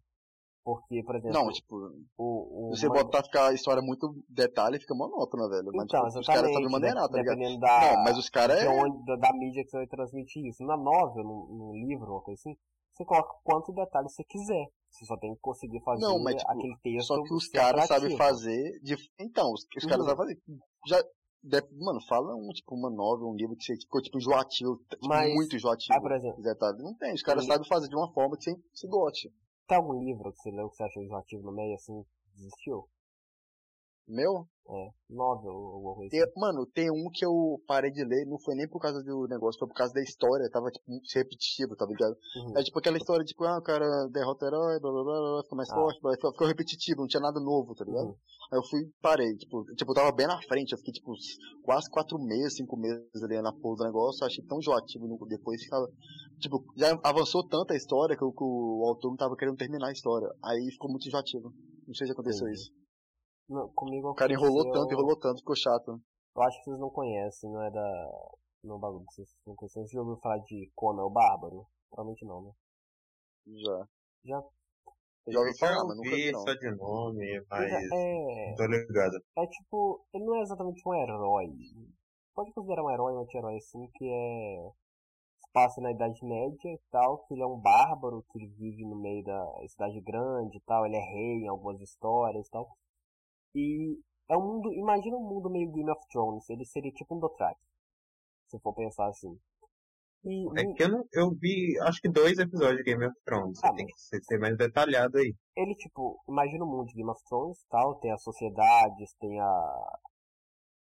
Porque, 0.64 1.02
por 1.02 1.16
exemplo. 1.16 1.38
Não, 1.38 1.50
tipo. 1.50 1.74
O, 2.16 2.68
o 2.68 2.76
você 2.76 2.86
man... 2.86 2.94
botar 2.94 3.24
ficar 3.24 3.48
a 3.48 3.54
história 3.54 3.82
muito 3.82 4.14
detalhe, 4.28 4.78
fica 4.78 4.94
monótona, 4.94 5.48
velho. 5.48 5.70
Mas, 5.72 5.86
então, 5.86 6.06
tipo, 6.06 6.20
os 6.20 6.26
caras 6.26 6.52
sabem 6.52 6.70
maneirar, 6.70 7.08
tá 7.08 7.16
ligado? 7.16 7.36
Dependendo 7.36 7.60
da, 7.60 7.80
não, 7.80 8.04
mas 8.04 8.18
os 8.18 8.28
caras 8.28 8.58
é. 8.58 8.66
Da, 8.66 9.16
da, 9.16 9.32
mídia 9.32 9.64
que 9.64 9.70
você 9.70 9.78
vai 9.78 9.86
transmitir 9.86 10.44
isso. 10.44 10.62
Na 10.64 10.76
novel, 10.76 11.24
no, 11.24 11.46
no 11.46 11.72
livro, 11.74 12.12
uma 12.12 12.22
coisa 12.22 12.38
assim, 12.38 12.54
você 12.92 13.04
coloca 13.04 13.34
quantos 13.42 13.74
detalhes 13.74 14.14
você 14.14 14.22
quiser. 14.24 14.66
Você 14.92 15.06
só 15.06 15.16
tem 15.16 15.34
que 15.34 15.40
conseguir 15.40 15.80
fazer 15.82 16.02
não, 16.02 16.22
mas, 16.22 16.36
tipo, 16.36 16.52
aquele 16.52 16.76
texto. 16.82 17.06
Só 17.06 17.22
que 17.22 17.32
os 17.32 17.48
caras 17.48 17.86
sabem 17.86 18.16
fazer. 18.16 18.78
De... 18.82 18.96
Então, 19.18 19.50
os, 19.52 19.66
os 19.76 19.86
caras 19.86 20.04
sabem 20.04 20.16
fazer. 20.16 20.42
Já, 20.86 21.02
mano, 21.72 22.00
fala 22.06 22.36
um, 22.36 22.48
tipo, 22.50 22.74
uma 22.74 22.90
novela, 22.90 23.30
um 23.30 23.34
livro 23.34 23.56
que 23.56 23.64
você 23.64 23.74
ficou, 23.76 24.02
tipo, 24.02 24.18
enjoativo. 24.18 24.76
Tipo, 24.90 25.08
mas, 25.08 25.34
muito 25.34 25.56
enjoativo. 25.56 25.94
Ah, 25.96 26.00
por 26.00 26.12
exemplo. 26.12 26.42
Detalhes. 26.42 26.82
Não 26.82 26.94
tem. 26.94 27.14
Os 27.14 27.22
caras 27.22 27.46
sabem 27.46 27.66
fazer 27.66 27.88
de 27.88 27.96
uma 27.96 28.12
forma 28.12 28.36
que 28.36 28.44
você, 28.44 28.56
você 28.72 28.86
goste. 28.86 29.32
Tem 29.66 29.78
algum 29.78 29.98
livro 29.98 30.30
que 30.30 30.38
você 30.38 30.50
leu 30.50 30.68
que 30.68 30.76
você 30.76 30.82
achou 30.84 31.02
enjoativo 31.02 31.42
no 31.42 31.52
meio, 31.52 31.74
assim, 31.74 32.04
desistiu? 32.34 32.86
Meu? 34.12 34.46
É, 34.64 34.88
novel 35.10 35.52
ou 35.52 35.96
coisa 35.96 36.24
assim. 36.24 36.32
Mano, 36.36 36.64
tem 36.72 36.88
um 36.88 37.10
que 37.12 37.26
eu 37.26 37.60
parei 37.66 37.90
de 37.90 38.04
ler, 38.04 38.24
não 38.26 38.38
foi 38.38 38.54
nem 38.54 38.68
por 38.68 38.80
causa 38.80 39.02
do 39.02 39.26
negócio, 39.28 39.58
foi 39.58 39.68
por 39.68 39.74
causa 39.74 39.92
da 39.92 40.00
história, 40.00 40.48
tava 40.50 40.70
tipo 40.70 40.86
repetitivo, 41.14 41.74
tá 41.74 41.84
ligado? 41.84 42.14
Uhum. 42.36 42.56
É 42.56 42.62
tipo 42.62 42.78
aquela 42.78 42.96
história, 42.96 43.24
tipo, 43.24 43.44
ah, 43.44 43.58
o 43.58 43.62
cara 43.62 43.84
derrota 44.12 44.44
o 44.44 44.48
herói, 44.48 44.80
blá 44.80 44.92
blá 44.92 45.02
blá, 45.02 45.18
blá 45.18 45.42
fica 45.42 45.56
mais 45.56 45.70
ah. 45.70 45.74
forte, 45.74 46.00
blá, 46.00 46.12
ficou 46.14 46.46
repetitivo, 46.46 47.00
não 47.00 47.08
tinha 47.08 47.20
nada 47.20 47.40
novo, 47.40 47.74
tá 47.74 47.84
ligado? 47.84 48.06
Uhum. 48.06 48.16
Aí 48.52 48.58
eu 48.58 48.62
fui 48.62 48.80
parei, 49.02 49.34
tipo, 49.36 49.64
tipo, 49.74 49.90
eu 49.90 49.94
tava 49.94 50.12
bem 50.12 50.28
na 50.28 50.40
frente, 50.42 50.72
eu 50.72 50.78
fiquei 50.78 50.92
tipo 50.92 51.12
quase 51.64 51.90
quatro 51.90 52.18
meses, 52.18 52.54
cinco 52.54 52.76
meses 52.76 53.22
ali 53.22 53.42
na 53.42 53.52
porra 53.52 53.76
do 53.76 53.84
negócio, 53.84 54.24
achei 54.24 54.44
tão 54.44 54.62
joativo 54.62 55.08
depois 55.26 55.62
ficava. 55.62 55.86
Tipo, 56.38 56.64
já 56.76 56.98
avançou 57.02 57.46
tanto 57.46 57.72
a 57.72 57.76
história 57.76 58.16
que, 58.16 58.24
o, 58.24 58.32
que 58.32 58.44
o 58.44 58.84
autor 58.86 59.10
não 59.10 59.16
tava 59.16 59.36
querendo 59.36 59.56
terminar 59.56 59.88
a 59.88 59.92
história. 59.92 60.28
Aí 60.44 60.70
ficou 60.72 60.90
muito 60.90 61.08
joativo. 61.10 61.52
Não 61.86 61.94
sei 61.94 62.06
se 62.06 62.12
aconteceu 62.12 62.46
uhum. 62.46 62.52
isso. 62.52 62.70
Não, 63.52 63.68
comigo 63.74 64.10
O 64.10 64.14
cara 64.14 64.32
enrolou 64.32 64.70
tanto, 64.70 64.92
enrolou 64.92 65.18
tanto, 65.18 65.40
ficou 65.40 65.54
chato. 65.54 66.00
Eu 66.34 66.42
acho 66.42 66.58
que 66.58 66.64
vocês 66.64 66.80
não 66.80 66.88
conhecem, 66.88 67.50
não 67.50 67.62
é 67.62 67.70
da. 67.70 68.28
Não 68.64 68.78
bagulho, 68.78 69.04
vocês 69.10 69.28
não 69.46 69.54
conhecem. 69.54 69.86
Você 69.86 69.92
já 69.92 70.00
ouviu 70.00 70.16
falar 70.16 70.38
de 70.38 70.72
Conan 70.74 71.04
o 71.04 71.10
Bárbaro? 71.10 71.66
Provavelmente 71.90 72.24
não, 72.24 72.42
né? 72.42 72.52
Já. 73.46 73.88
Já? 74.24 74.42
Eu 75.26 75.32
já 75.32 75.38
ouvi 75.38 75.58
falar, 75.58 75.84
mas 75.84 75.96
nunca 75.96 76.10
vi, 76.10 76.32
não. 76.32 76.40
só 76.40 76.54
de 76.54 76.70
nome, 76.74 77.46
mas... 77.48 77.72
É... 77.92 78.54
Tô 78.56 78.66
ligado. 78.66 79.22
É 79.36 79.46
tipo, 79.46 80.04
ele 80.14 80.24
não 80.24 80.36
é 80.36 80.40
exatamente 80.40 80.82
um 80.88 80.94
herói. 80.94 81.46
Pode 82.34 82.52
considerar 82.52 82.82
um 82.82 82.90
herói, 82.90 83.12
um 83.14 83.20
anti-herói 83.20 83.56
assim, 83.56 83.88
que 83.94 84.08
é... 84.08 84.70
Passa 85.52 85.80
na 85.82 85.92
Idade 85.92 86.24
Média 86.24 86.72
e 86.72 86.80
tal, 86.90 87.18
que 87.26 87.34
ele 87.34 87.42
é 87.42 87.46
um 87.46 87.60
bárbaro, 87.60 88.24
que 88.30 88.38
ele 88.38 88.48
vive 88.56 88.84
no 88.86 88.96
meio 88.96 89.22
da 89.22 89.68
cidade 89.68 90.00
grande 90.00 90.56
e 90.56 90.60
tal, 90.62 90.86
ele 90.86 90.96
é 90.96 91.00
rei 91.00 91.44
em 91.44 91.48
algumas 91.48 91.78
histórias 91.80 92.46
e 92.46 92.50
tal. 92.50 92.66
E 93.54 93.98
é 94.28 94.36
um 94.36 94.40
mundo, 94.40 94.72
imagina 94.72 95.16
um 95.16 95.28
mundo 95.28 95.50
meio 95.50 95.70
Game 95.70 95.90
of 95.90 96.00
Thrones, 96.10 96.48
ele 96.48 96.64
seria 96.64 96.90
tipo 96.92 97.14
um 97.14 97.18
Dothraki. 97.18 97.60
Se 98.48 98.58
for 98.60 98.74
pensar 98.74 99.08
assim. 99.08 99.38
E, 100.24 100.46
é 100.58 100.74
que 100.74 100.84
eu, 100.84 100.88
não, 100.88 101.04
eu 101.12 101.30
vi, 101.34 101.78
acho 101.82 102.00
que 102.00 102.08
dois 102.08 102.38
episódios 102.38 102.78
de 102.78 102.84
Game 102.84 103.04
of 103.04 103.14
Thrones. 103.24 103.58
Ah, 103.62 103.74
tem 103.74 103.86
que 103.86 103.98
ser, 103.98 104.38
mais 104.38 104.56
detalhado 104.56 105.18
aí. 105.18 105.34
Ele, 105.56 105.74
tipo, 105.74 106.22
imagina 106.28 106.64
o 106.64 106.68
mundo 106.68 106.86
de 106.86 106.94
Game 106.94 107.10
of 107.10 107.20
Thrones 107.28 107.58
tal, 107.68 107.98
tem 107.98 108.12
as 108.12 108.22
sociedades, 108.22 109.14
tem 109.18 109.40
a, 109.40 109.98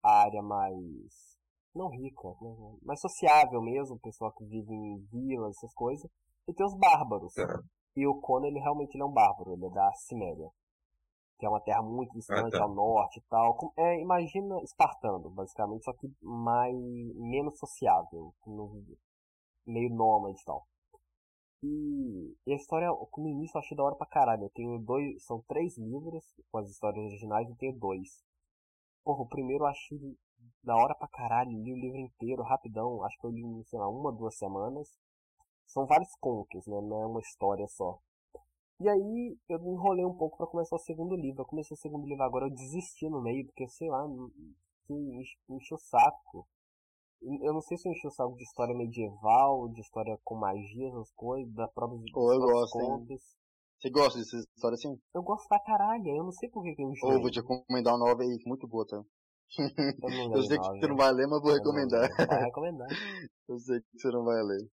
a 0.04 0.22
área 0.24 0.42
mais. 0.42 1.38
não 1.76 1.90
rica, 1.90 2.28
né? 2.42 2.78
mais 2.82 3.00
sociável 3.00 3.62
mesmo, 3.62 3.96
o 3.96 4.00
pessoal 4.00 4.34
que 4.34 4.44
vive 4.44 4.74
em 4.74 5.06
vilas, 5.12 5.56
essas 5.58 5.74
coisas. 5.74 6.10
E 6.48 6.54
tem 6.54 6.66
os 6.66 6.76
bárbaros. 6.78 7.38
É. 7.38 7.46
E 7.96 8.08
o 8.08 8.20
Conan, 8.20 8.48
ele 8.48 8.60
realmente 8.60 8.96
ele 8.96 9.04
é 9.04 9.06
um 9.06 9.14
bárbaro, 9.14 9.54
ele 9.54 9.66
é 9.66 9.70
da 9.70 9.92
Ciméria 9.94 10.50
que 11.38 11.46
é 11.46 11.50
uma 11.50 11.62
terra 11.62 11.82
muito 11.82 12.14
distante 12.14 12.56
ah, 12.56 12.60
tá. 12.60 12.64
ao 12.64 12.74
norte 12.74 13.20
e 13.20 13.24
tal. 13.30 13.74
É, 13.78 14.02
imagina 14.02 14.62
espartano, 14.64 15.30
basicamente, 15.30 15.84
só 15.84 15.94
que 15.94 16.12
mais 16.22 16.76
menos 17.16 17.58
sociável, 17.60 18.34
meio 19.66 19.94
nômade 19.94 20.42
e 20.42 20.46
tal. 20.46 20.68
E, 21.64 22.36
e 22.46 22.54
a 22.54 22.56
história, 22.56 22.88
no 22.90 23.28
início 23.28 23.58
eu 23.58 23.60
achei 23.60 23.76
da 23.76 23.84
hora 23.84 23.96
pra 23.96 24.08
caralho. 24.08 24.44
Eu 24.44 24.50
tenho 24.50 24.80
dois, 24.80 25.24
são 25.26 25.42
três 25.48 25.78
livros 25.78 26.24
com 26.52 26.60
as 26.60 26.70
histórias 26.70 27.06
originais 27.06 27.50
e 27.50 27.56
tenho 27.56 27.78
dois. 27.78 28.24
Porra, 29.04 29.22
o 29.22 29.28
primeiro 29.28 29.64
eu 29.64 29.68
achei 29.68 30.18
da 30.64 30.76
hora 30.76 30.94
pra 30.96 31.08
caralho, 31.08 31.52
li 31.52 31.74
o 31.74 31.78
livro 31.78 31.98
inteiro, 31.98 32.44
rapidão, 32.44 33.04
acho 33.04 33.18
que 33.20 33.26
eu 33.26 33.32
li 33.32 33.42
em, 33.42 33.64
sei 33.64 33.80
lá, 33.80 33.88
uma, 33.90 34.12
duas 34.12 34.38
semanas. 34.38 34.88
São 35.66 35.86
vários 35.86 36.14
contos, 36.20 36.66
né? 36.68 36.80
Não 36.82 37.02
é 37.02 37.06
uma 37.06 37.20
história 37.20 37.68
só. 37.68 38.00
E 38.80 38.88
aí 38.88 39.38
eu 39.50 39.60
me 39.60 39.72
enrolei 39.72 40.06
um 40.06 40.16
pouco 40.16 40.38
para 40.38 40.48
começar 40.48 40.76
o 40.76 40.80
segundo 40.80 41.16
livro. 41.16 41.42
Eu 41.42 41.46
comecei 41.46 41.74
o 41.74 41.80
segundo 41.80 42.06
livro 42.08 42.24
agora, 42.24 42.46
eu 42.46 42.54
desisti 42.54 43.10
no 43.10 43.22
meio, 43.22 43.46
porque 43.46 43.68
sei 43.68 43.90
lá, 43.90 44.06
que 44.86 44.94
enche 44.94 45.74
o 45.74 45.80
saco. 45.80 46.48
Eu 47.22 47.54
não 47.54 47.62
sei 47.62 47.78
se 47.78 47.88
eu 47.88 47.92
enchi 47.92 48.06
o 48.06 48.12
saco 48.12 48.36
de 48.36 48.44
história 48.44 48.76
medieval, 48.76 49.68
de 49.70 49.82
história 49.82 50.20
com 50.24 50.36
magia, 50.36 50.90
essas 50.90 51.12
coisas, 51.14 51.52
da 51.54 51.68
própria 51.68 52.00
oh, 52.16 52.34
eu 52.34 52.40
gosto, 52.40 52.78
contas. 52.78 53.22
Você 53.80 53.90
gosta 53.90 54.20
dessas 54.20 54.46
histórias 54.56 54.80
assim? 54.80 55.00
Eu 55.14 55.24
gosto 55.24 55.48
pra 55.48 55.60
caralho, 55.60 56.08
eu 56.08 56.24
não 56.24 56.32
sei 56.32 56.50
por 56.50 56.64
que 56.64 56.76
eu 56.80 56.90
enchi. 56.92 57.06
Ou 57.06 57.20
vou 57.20 57.32
te 57.32 57.40
recomendar 57.40 57.96
uma 57.96 58.08
nova 58.08 58.22
aí, 58.22 58.38
muito 58.46 58.68
boa, 58.68 58.86
tá? 58.86 58.98
Eu, 58.98 59.08
eu 60.38 60.44
sei 60.44 60.60
que 60.60 60.66
você 60.66 60.88
não 60.88 60.96
vai 60.96 61.12
ler, 61.12 61.28
mas 61.28 61.42
vou 61.42 61.54
recomendar. 61.54 62.10
Vai 62.28 62.44
recomendar. 62.46 62.88
eu 63.48 63.58
sei 63.60 63.80
que 63.80 64.00
você 64.00 64.10
não 64.10 64.24
vai 64.24 64.44
ler. 64.44 64.70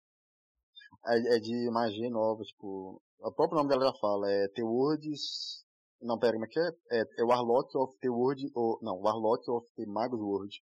É, 1.06 1.37
é 1.37 1.40
de 1.40 1.70
magia 1.70 2.11
nova, 2.11 2.42
tipo. 2.42 3.00
O 3.20 3.33
próprio 3.33 3.59
nome 3.59 3.68
dela 3.68 3.87
já 3.87 3.98
fala, 3.98 4.31
é 4.31 4.48
The 4.48 4.62
Words. 4.62 5.64
Não, 6.00 6.18
pera, 6.18 6.35
como 6.35 6.44
é 6.44 6.48
que 6.48 6.61
é? 6.61 6.68
É, 6.92 7.04
é 7.18 7.24
Warlock 7.24 7.76
of 7.76 7.98
the 8.00 8.09
World. 8.09 8.50
Ou, 8.54 8.78
não, 8.83 9.00
Warlock 9.00 9.50
of 9.50 9.66
the 9.74 9.85
Magus 9.87 10.20
World. 10.20 10.62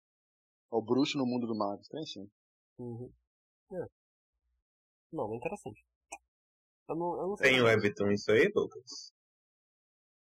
É 0.72 0.76
o 0.76 0.82
bruxo 0.82 1.18
no 1.18 1.26
mundo 1.26 1.48
do 1.48 1.56
Magus, 1.56 1.88
tem 1.88 2.06
sim. 2.06 2.30
Uhum. 2.80 3.12
É. 3.74 3.86
Não, 5.12 5.34
é 5.34 5.38
interessante. 5.38 5.86
Eu 6.88 6.96
não, 6.96 7.20
eu 7.20 7.28
não 7.30 7.36
tem 7.36 7.62
o 7.62 7.65
Webtoon 7.65 8.12
isso 8.12 8.32
aí, 8.32 8.52
Lucas? 8.56 9.12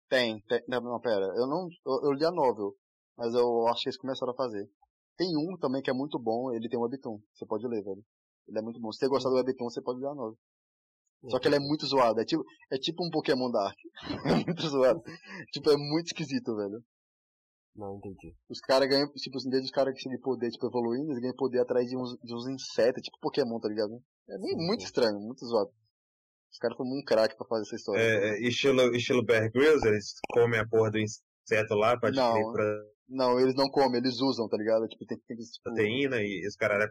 Tem, 0.08 0.40
tem. 0.42 0.62
Não, 0.68 0.80
não, 0.80 1.00
pera. 1.00 1.26
Eu 1.36 1.46
não. 1.46 1.68
Eu, 1.84 2.10
eu 2.10 2.12
li 2.12 2.24
a 2.24 2.30
novel, 2.30 2.74
mas 3.16 3.34
eu 3.34 3.66
acho 3.68 3.82
que 3.82 3.88
eles 3.88 3.98
começaram 3.98 4.32
a 4.32 4.36
fazer. 4.36 4.70
Tem 5.16 5.36
um 5.36 5.56
também 5.58 5.82
que 5.82 5.90
é 5.90 5.94
muito 5.94 6.18
bom, 6.18 6.52
ele 6.52 6.68
tem 6.68 6.78
um 6.78 6.82
webtoon. 6.82 7.18
Você 7.34 7.46
pode 7.46 7.66
ler, 7.66 7.82
velho. 7.82 8.04
Ele 8.46 8.58
é 8.58 8.62
muito 8.62 8.80
bom. 8.80 8.92
Se 8.92 9.00
você 9.00 9.08
gostar 9.08 9.30
do 9.30 9.36
webtoon, 9.36 9.68
você 9.68 9.82
pode 9.82 9.98
ler 9.98 10.08
a 10.08 10.14
novel. 10.14 10.38
Só 11.28 11.38
que 11.38 11.48
ele 11.48 11.56
é 11.56 11.60
muito 11.60 11.86
zoado. 11.86 12.20
É 12.20 12.24
tipo, 12.24 12.44
é 12.70 12.78
tipo 12.78 13.04
um 13.04 13.10
Pokémon 13.10 13.50
Dark. 13.50 13.76
é 14.26 14.44
muito 14.44 14.68
zoado. 14.68 15.02
tipo, 15.52 15.70
é 15.70 15.76
muito 15.76 16.06
esquisito, 16.06 16.54
velho. 16.56 16.82
Não 17.74 17.96
entendi. 17.98 18.34
Os 18.48 18.58
caras 18.60 18.88
ganham, 18.88 19.12
tipo 19.12 19.36
assim, 19.36 19.50
desde 19.50 19.66
os 19.66 19.72
caras 19.72 19.94
que 19.94 20.08
têm 20.08 20.18
poder, 20.20 20.50
tipo, 20.50 20.66
evoluindo, 20.66 21.10
eles 21.10 21.20
ganham 21.20 21.36
poder 21.36 21.60
atrás 21.60 21.86
de 21.86 21.96
uns, 21.96 22.16
de 22.22 22.34
uns 22.34 22.48
insetos, 22.48 23.02
tipo 23.02 23.18
Pokémon, 23.20 23.60
tá 23.60 23.68
ligado? 23.68 24.02
É 24.28 24.38
sim, 24.38 24.56
muito 24.56 24.80
sim. 24.80 24.86
estranho, 24.86 25.20
muito 25.20 25.44
zoado. 25.44 25.70
Os 26.50 26.58
caras 26.58 26.76
foram 26.76 26.90
um 26.90 27.04
craque 27.04 27.36
pra 27.36 27.46
fazer 27.46 27.62
essa 27.62 27.76
história. 27.76 28.00
É, 28.00 28.28
é, 28.30 28.48
estilo, 28.48 28.94
estilo 28.96 29.24
Bear 29.24 29.50
Grylls, 29.52 29.86
eles 29.86 30.14
comem 30.32 30.58
a 30.58 30.66
porra 30.66 30.90
do 30.90 30.98
inseto 30.98 31.74
lá 31.74 31.98
pra 31.98 32.10
não, 32.10 32.52
pra... 32.52 32.64
Não, 33.08 33.38
eles 33.38 33.54
não 33.54 33.68
comem, 33.68 33.98
eles 33.98 34.20
usam, 34.20 34.48
tá 34.48 34.56
ligado? 34.56 34.88
Tipo, 34.88 35.04
tem, 35.04 35.18
tem, 35.18 35.36
tipo... 35.36 35.62
Proteína 35.62 36.16
e 36.22 36.46
os 36.46 36.56
caras 36.56 36.82
é 36.82 36.88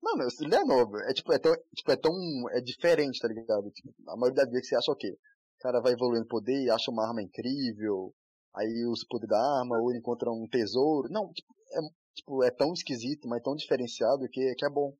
qual? 0.00 0.16
Mano, 0.16 0.28
ele 0.40 0.54
é 0.54 0.64
novo. 0.64 0.96
É 0.98 1.12
tipo, 1.12 1.32
é 1.32 1.38
tão, 1.38 1.54
tipo, 1.74 1.92
é 1.92 1.96
tão. 1.96 2.12
É 2.52 2.60
diferente, 2.60 3.20
tá 3.20 3.28
ligado? 3.28 3.70
Tipo, 3.70 3.94
a 4.08 4.16
maioria 4.16 4.42
das 4.42 4.50
vezes 4.50 4.68
você 4.68 4.76
acha 4.76 4.92
o 4.92 4.96
quê? 4.96 5.12
O 5.12 5.62
cara 5.62 5.80
vai 5.80 5.92
evoluindo 5.92 6.26
poder 6.26 6.64
e 6.64 6.70
acha 6.70 6.90
uma 6.90 7.06
arma 7.06 7.22
incrível. 7.22 8.14
Aí 8.54 8.84
usa 8.86 9.04
o 9.04 9.08
poder 9.08 9.26
da 9.26 9.38
arma, 9.60 9.78
ou 9.78 9.90
ele 9.90 10.00
encontra 10.00 10.30
um 10.30 10.46
tesouro. 10.50 11.08
Não, 11.10 11.30
tipo, 11.32 11.54
é, 11.72 11.80
tipo, 12.14 12.44
é 12.44 12.50
tão 12.50 12.72
esquisito, 12.72 13.28
mas 13.28 13.42
tão 13.42 13.54
diferenciado 13.54 14.28
que, 14.30 14.54
que 14.54 14.64
é 14.64 14.70
bom. 14.70 14.94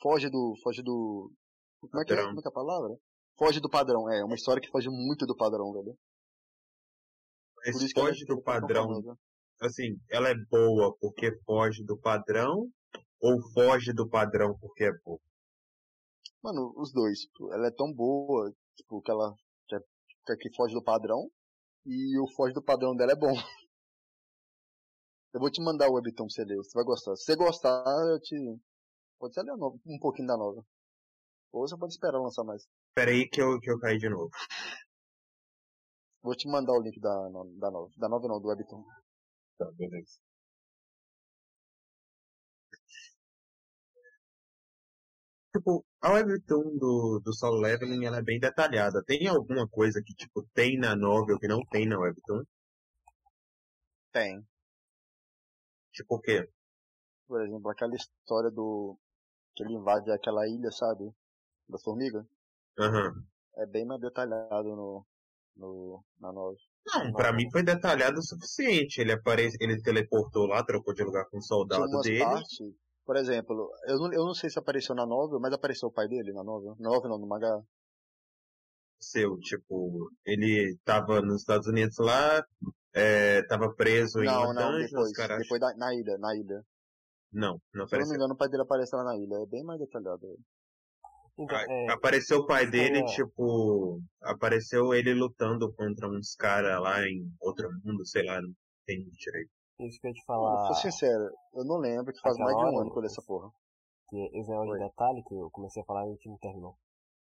Foge 0.00 0.28
do. 0.28 0.54
Foge 0.62 0.82
do. 0.82 1.30
Como 1.80 2.02
é 2.02 2.04
que 2.04 2.12
é, 2.12 2.16
como 2.16 2.38
é, 2.38 2.42
que 2.42 2.48
é 2.48 2.50
a 2.50 2.52
palavra? 2.52 2.96
Foge 3.38 3.60
do 3.60 3.68
padrão, 3.68 4.10
é. 4.10 4.24
Uma 4.24 4.34
história 4.34 4.60
que 4.60 4.70
foge 4.70 4.88
muito 4.88 5.26
do 5.26 5.36
padrão, 5.36 5.72
velho. 5.72 5.96
Mas 7.64 7.92
foge 7.92 8.24
do 8.24 8.42
padrão. 8.42 9.16
Assim, 9.60 9.96
ela 10.10 10.28
é 10.28 10.34
boa 10.50 10.96
porque 11.00 11.30
foge 11.44 11.84
do 11.84 11.96
padrão 11.96 12.68
ou 13.22 13.40
foge 13.52 13.92
do 13.92 14.08
padrão 14.08 14.58
porque 14.58 14.84
é 14.84 14.92
boa? 15.04 15.20
Mano, 16.42 16.74
os 16.76 16.92
dois. 16.92 17.20
Tipo, 17.20 17.54
ela 17.54 17.68
é 17.68 17.70
tão 17.70 17.92
boa, 17.92 18.52
tipo, 18.76 19.00
que 19.00 19.10
ela 19.10 19.32
que, 19.68 19.76
é, 20.32 20.36
que 20.36 20.54
foge 20.56 20.74
do 20.74 20.82
padrão. 20.82 21.30
E 21.86 22.18
o 22.18 22.28
foge 22.34 22.52
do 22.52 22.62
padrão 22.62 22.94
dela 22.96 23.12
é 23.12 23.16
bom. 23.16 23.32
Eu 25.32 25.40
vou 25.40 25.50
te 25.50 25.62
mandar 25.62 25.88
o 25.88 25.94
webtoon 25.94 26.26
pra 26.26 26.34
você 26.34 26.44
ler, 26.44 26.56
você 26.56 26.72
vai 26.74 26.84
gostar. 26.84 27.16
Se 27.16 27.24
você 27.24 27.36
gostar, 27.36 27.82
eu 28.10 28.20
te. 28.20 28.36
Pode 29.18 29.32
ser 29.32 29.42
ler 29.42 29.54
um 29.54 29.98
pouquinho 29.98 30.28
da 30.28 30.36
nova. 30.36 30.62
Ou 31.50 31.66
você 31.66 31.74
pode 31.74 31.94
esperar 31.94 32.20
lançar 32.20 32.44
mais. 32.44 32.68
Espera 32.90 33.10
aí 33.12 33.26
que 33.26 33.40
eu, 33.40 33.58
que 33.58 33.70
eu 33.70 33.78
caí 33.78 33.96
de 33.96 34.10
novo. 34.10 34.28
Vou 36.22 36.36
te 36.36 36.46
mandar 36.48 36.74
o 36.74 36.82
link 36.82 37.00
da, 37.00 37.14
da 37.30 37.70
nova. 37.70 37.90
Da 37.96 38.08
nova 38.10 38.28
não, 38.28 38.42
do 38.42 38.48
webtoon. 38.48 38.84
Tá, 39.56 39.72
beleza. 39.72 40.20
Tipo, 45.52 45.84
a 46.00 46.12
webtoon 46.12 46.78
do, 46.78 47.20
do 47.20 47.32
Solo 47.34 47.60
Leveling 47.60 48.04
ela 48.06 48.18
é 48.18 48.22
bem 48.22 48.40
detalhada. 48.40 49.02
Tem 49.04 49.26
alguma 49.28 49.68
coisa 49.68 50.02
que, 50.04 50.14
tipo, 50.14 50.42
tem 50.54 50.78
na 50.78 50.96
novel 50.96 51.38
que 51.38 51.46
não 51.46 51.64
tem 51.66 51.86
na 51.86 51.98
webtoon? 51.98 52.42
Tem. 54.12 54.42
Tipo 55.92 56.16
o 56.16 56.20
quê? 56.20 56.48
Por 57.28 57.42
exemplo, 57.42 57.70
aquela 57.70 57.94
história 57.94 58.50
do... 58.50 58.98
que 59.54 59.62
ele 59.62 59.74
invade 59.74 60.10
aquela 60.10 60.48
ilha, 60.48 60.70
sabe? 60.70 61.10
Da 61.68 61.78
formiga. 61.78 62.26
Aham. 62.78 63.08
Uhum. 63.08 63.22
É 63.56 63.66
bem 63.66 63.84
mais 63.84 64.00
detalhado 64.00 64.74
no, 64.74 65.06
no, 65.56 66.02
na 66.18 66.32
novel. 66.32 66.56
Não, 66.86 67.12
pra 67.12 67.32
mim 67.32 67.50
foi 67.50 67.62
detalhado 67.62 68.18
o 68.18 68.22
suficiente. 68.22 68.98
Ele 69.00 69.12
aparece, 69.12 69.56
ele 69.60 69.80
teleportou 69.82 70.46
lá, 70.46 70.64
trocou 70.64 70.94
de 70.94 71.04
lugar 71.04 71.28
com 71.28 71.36
o 71.36 71.42
soldado 71.42 72.00
dele. 72.00 72.24
Partes 72.24 72.81
por 73.04 73.16
exemplo, 73.16 73.70
eu 73.86 73.98
não, 73.98 74.12
eu 74.12 74.24
não 74.24 74.34
sei 74.34 74.50
se 74.50 74.58
apareceu 74.58 74.94
na 74.94 75.06
novel, 75.06 75.40
mas 75.40 75.52
apareceu 75.52 75.88
o 75.88 75.92
pai 75.92 76.08
dele 76.08 76.32
na 76.32 76.42
novel. 76.42 76.76
Na 76.78 76.90
novel 76.90 77.10
não, 77.10 77.18
no 77.18 77.26
mangá. 77.26 77.60
Seu, 79.00 79.36
tipo, 79.38 80.10
ele 80.24 80.76
tava 80.84 81.20
nos 81.20 81.40
Estados 81.40 81.66
Unidos 81.66 81.96
lá, 81.98 82.44
é, 82.94 83.42
tava 83.46 83.74
preso 83.74 84.18
não, 84.18 84.24
em 84.24 84.46
Los 84.46 84.54
Não, 84.54 84.78
depois, 84.78 85.12
depois 85.12 85.60
da, 85.60 85.74
na 85.76 85.94
ilha, 85.94 86.16
na 86.18 86.36
ilha. 86.36 86.62
Não, 87.32 87.60
não 87.74 87.84
apareceu. 87.84 87.88
Se 87.88 87.96
eu 87.96 88.00
não 88.00 88.08
me 88.08 88.16
engano, 88.16 88.34
o 88.34 88.36
pai 88.36 88.48
dele 88.48 88.62
apareceu 88.62 88.98
lá 88.98 89.04
na 89.04 89.16
ilha, 89.16 89.42
é 89.42 89.46
bem 89.46 89.64
mais 89.64 89.80
detalhado. 89.80 90.38
Então, 91.38 91.56
é, 91.58 91.90
apareceu 91.90 92.40
o 92.40 92.46
pai 92.46 92.70
dele, 92.70 92.98
é... 92.98 93.04
tipo, 93.06 94.00
apareceu 94.20 94.94
ele 94.94 95.14
lutando 95.14 95.72
contra 95.72 96.08
uns 96.08 96.36
caras 96.36 96.80
lá 96.80 97.02
em 97.06 97.26
outro 97.40 97.68
mundo, 97.82 98.06
sei 98.06 98.24
lá, 98.24 98.40
não 98.40 98.52
tem 98.86 99.08
direito. 99.10 99.50
Isso 99.86 100.00
que 100.00 100.06
eu 100.06 100.10
ia 100.10 100.14
te 100.14 100.24
falar. 100.24 100.66
Vou 100.66 100.74
ser 100.74 100.90
sincero, 100.90 101.30
eu 101.54 101.64
não 101.64 101.78
lembro 101.78 102.12
que 102.12 102.20
faz 102.20 102.36
mais 102.38 102.56
de 102.56 102.64
um 102.64 102.78
ano 102.78 102.90
que 102.90 102.98
eu 102.98 103.02
li 103.02 103.06
essa 103.06 103.22
porra. 103.22 103.50
Que 104.08 104.16
esse 104.38 104.52
é 104.52 104.58
um 104.58 104.78
detalhe 104.78 105.22
que 105.24 105.34
eu 105.34 105.50
comecei 105.50 105.82
a 105.82 105.84
falar 105.84 106.06
e 106.06 106.10
a 106.10 106.12
gente 106.12 106.28
não 106.28 106.38
terminou. 106.38 106.76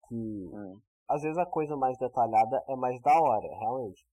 Que 0.08 0.16
hum. 0.16 0.80
às 1.08 1.22
vezes 1.22 1.38
a 1.38 1.46
coisa 1.46 1.76
mais 1.76 1.98
detalhada 1.98 2.64
é 2.68 2.76
mais 2.76 3.00
da 3.02 3.20
hora, 3.20 3.48
realmente. 3.60 4.06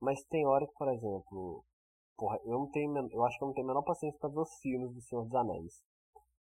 Mas 0.00 0.22
tem 0.24 0.46
hora 0.46 0.66
que, 0.66 0.74
por 0.74 0.88
exemplo, 0.88 1.64
porra, 2.16 2.38
eu 2.44 2.58
não 2.58 2.70
tenho, 2.70 2.92
eu 3.10 3.24
acho 3.24 3.38
que 3.38 3.44
eu 3.44 3.48
não 3.48 3.54
tenho 3.54 3.66
a 3.66 3.68
menor 3.68 3.82
paciência 3.82 4.18
pra 4.18 4.30
ver 4.30 4.40
os 4.40 4.54
filmes 4.60 4.92
do 4.92 5.00
Senhor 5.00 5.24
dos 5.24 5.34
Anéis. 5.34 5.84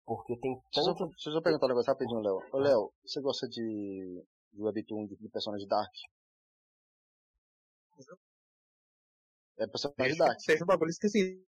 Porque 0.05 0.37
tem 0.38 0.55
tanto... 0.72 0.72
Deixa 0.72 0.90
eu, 0.90 1.09
deixa 1.09 1.31
eu 1.31 1.42
perguntar 1.42 1.66
um 1.66 1.68
negócio 1.68 1.92
rapidinho, 1.92 2.20
Léo. 2.20 2.40
Ô, 2.53 2.59
Léo, 2.59 2.92
você 3.05 3.20
gosta 3.20 3.48
de, 3.48 4.24
de 4.53 4.62
webtoon 4.62 5.07
de, 5.07 5.16
de 5.16 5.29
personagem 5.29 5.66
dark? 5.68 5.92
É 9.61 9.66
personagem 9.66 10.16
dark. 10.16 10.40
Seja 10.40 10.64
um 10.64 10.66
bagulho 10.66 10.90
esquisito. 10.90 11.44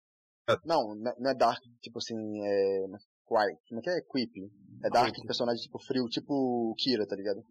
Não, 0.64 0.94
não 0.94 1.30
é 1.30 1.34
dark, 1.34 1.62
tipo 1.80 1.98
assim, 1.98 2.16
é. 2.44 2.86
Quiet. 3.26 3.58
Como 3.68 3.80
é 3.80 3.82
que 3.82 3.90
é? 3.90 4.02
Creepy. 4.02 4.52
É 4.84 4.90
dark 4.90 5.14
personagem 5.26 5.62
tipo 5.62 5.78
frio, 5.78 6.06
tipo 6.08 6.74
Kira, 6.76 7.06
tá 7.06 7.16
ligado? 7.16 7.42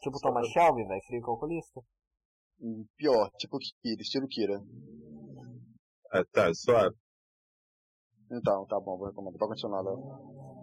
Tipo 0.00 0.20
Thomas 0.20 0.46
Shelby, 0.48 0.86
velho, 0.86 1.02
frio 1.06 1.22
calculista. 1.22 1.80
Hum, 2.60 2.86
pior, 2.96 3.30
tipo 3.38 3.58
Kira, 3.58 4.02
estilo 4.02 4.28
Kira. 4.28 4.60
Ah, 6.12 6.24
tá, 6.32 6.54
suave. 6.54 6.94
Então, 8.30 8.66
tá 8.66 8.78
bom, 8.78 8.98
vou 8.98 9.08
recomendar. 9.08 9.38
Pode 9.38 9.52
continuar, 9.52 9.82
Léo. 9.82 9.98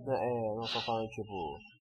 É, 0.08 0.56
não 0.56 0.62
tô 0.62 0.82
falando, 0.82 1.10
tipo, 1.10 1.58
é, 1.58 1.73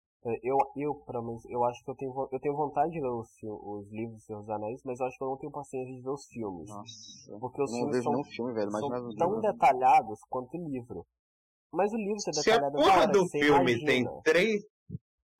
eu, 0.43 0.57
eu, 0.77 0.95
pelo 0.95 1.23
menos, 1.23 1.45
eu 1.47 1.65
acho 1.65 1.83
que 1.85 1.91
eu 1.91 1.95
tenho, 1.97 2.29
eu 2.31 2.41
tenho 2.41 2.55
vontade 2.55 2.93
de 2.93 3.01
ler 3.01 3.11
os, 3.11 3.29
os 3.43 3.91
livros 3.91 4.19
do 4.19 4.21
Senhor 4.21 4.41
dos 4.41 4.51
Anéis, 4.51 4.81
mas 4.85 5.01
eu 5.01 5.07
acho 5.07 5.19
que 5.19 5.25
eu 5.25 5.29
não 5.29 5.37
tenho 5.37 5.53
paciência 5.53 5.93
de 5.93 6.01
ver 6.01 6.11
os 6.11 6.27
filmes. 6.27 6.69
Nossa, 6.71 7.39
porque 7.41 7.63
os 7.63 7.73
não 7.73 7.79
filmes 7.79 8.05
são, 8.05 8.25
filme, 8.25 8.53
velho, 8.53 8.71
são 8.71 9.15
tão 9.17 9.41
detalhados 9.41 10.21
quanto 10.29 10.57
o 10.57 10.69
livro. 10.69 11.05
Mas 11.73 11.93
o 11.93 11.97
livro 11.97 12.21
ser 12.21 12.31
detalhado 12.31 12.79
Se 12.79 12.85
a 12.85 12.93
porra 12.93 13.07
do 13.09 13.29
filme 13.29 13.73
imagina. 13.73 13.87
tem 13.87 14.23
três... 14.23 14.63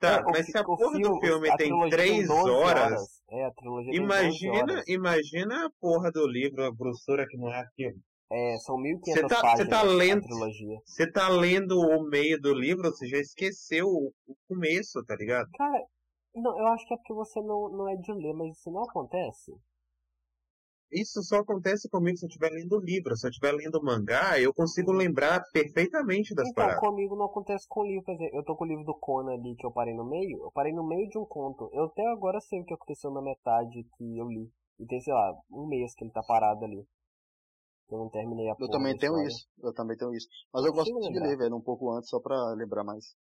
Tá, 0.01 0.17
é, 0.17 0.23
mas 0.33 0.47
se 0.47 0.59
a 0.59 0.65
porra 0.65 0.91
filme, 0.91 1.03
do 1.03 1.21
filme 1.21 1.57
tem 1.57 1.89
três 1.89 2.29
horas, 2.29 2.51
horas, 2.51 3.23
é, 3.31 3.45
a 3.45 3.53
trilogia 3.53 3.95
imagina, 3.95 4.73
horas. 4.73 4.89
imagina 4.89 5.67
a 5.67 5.71
porra 5.81 6.11
do 6.11 6.27
livro, 6.27 6.65
a 6.65 6.73
grossura 6.73 7.25
que 7.29 7.37
não 7.37 7.49
é 7.49 7.61
aquilo. 7.61 8.01
É, 8.35 8.57
são 8.61 8.77
1.500 8.79 9.29
tá, 9.29 9.43
páginas 9.43 9.69
tá 9.69 9.83
lendo, 9.83 10.23
trilogia. 10.23 10.81
Você 10.87 11.13
tá 11.13 11.29
lendo 11.29 11.79
o 11.79 12.03
meio 12.09 12.41
do 12.41 12.55
livro, 12.55 12.91
você 12.91 13.07
já 13.07 13.19
esqueceu 13.19 13.87
o, 13.87 14.11
o, 14.27 14.35
começo, 14.49 15.05
tá 15.05 15.15
ligado? 15.15 15.51
Cara, 15.53 15.85
não, 16.35 16.59
eu 16.59 16.67
acho 16.69 16.87
que 16.87 16.95
é 16.95 16.97
porque 16.97 17.13
você 17.13 17.43
não, 17.43 17.69
não 17.69 17.89
é 17.91 17.95
de 17.95 18.11
ler, 18.11 18.33
mas 18.33 18.57
isso 18.57 18.71
não 18.71 18.85
acontece. 18.85 19.53
isso 20.91 21.23
só 21.23 21.41
acontece 21.41 21.91
comigo 21.91 22.17
se 22.17 22.25
eu 22.25 22.29
estiver 22.29 22.49
lendo 22.49 22.81
livro. 22.81 23.15
Se 23.19 23.27
eu 23.27 23.31
estiver 23.31 23.53
lendo 23.53 23.83
mangá, 23.83 24.41
eu 24.41 24.55
consigo 24.55 24.93
lembrar 24.93 25.43
perfeitamente 25.53 26.35
das 26.35 26.49
então, 26.49 26.65
paradas. 26.65 26.81
comigo 26.81 27.15
não 27.15 27.27
acontece 27.27 27.69
com 27.69 27.81
o 27.81 27.87
livro. 27.87 28.05
Quer 28.05 28.13
dizer, 28.13 28.31
eu 28.33 28.43
tô 28.45 28.57
com 28.57 28.65
o 28.65 28.69
livro 28.69 28.85
do 28.85 28.95
Conan 28.95 29.35
ali 29.35 29.55
que 29.57 29.67
eu 29.67 29.73
parei 29.73 29.93
no 29.93 30.09
meio. 30.09 30.43
Eu 30.43 30.51
parei 30.53 30.73
no 30.73 30.89
meio 30.89 31.07
de 31.11 31.19
um 31.19 31.27
conto. 31.27 31.69
Eu 31.71 31.85
até 31.85 32.07
agora 32.07 32.41
sei 32.41 32.63
o 32.63 32.65
que 32.65 32.73
aconteceu 32.73 33.11
na 33.11 33.21
metade 33.21 33.87
que 33.99 34.17
eu 34.17 34.27
li. 34.27 34.51
E 34.79 34.87
tem, 34.87 35.03
sei 35.03 35.13
lá, 35.13 35.39
um 35.51 35.67
mês 35.67 35.95
que 35.95 36.03
ele 36.03 36.13
tá 36.13 36.23
parado 36.27 36.65
ali. 36.65 36.83
Eu 37.91 37.99
não 37.99 38.09
terminei 38.09 38.49
a 38.49 38.57
Eu 38.59 38.69
também 38.71 38.97
tenho 38.97 39.27
isso. 39.27 39.47
Eu 39.63 39.73
também 39.75 39.97
tenho 39.97 40.15
isso. 40.15 40.29
Mas 40.53 40.65
eu 40.65 40.73
gosto 40.73 40.93
Consigo 40.93 41.01
de 41.01 41.09
lembrar. 41.15 41.29
ler, 41.29 41.37
velho, 41.37 41.57
um 41.57 41.61
pouco 41.61 41.91
antes, 41.93 42.09
só 42.09 42.21
pra 42.21 42.55
lembrar 42.55 42.85
mais. 42.85 43.15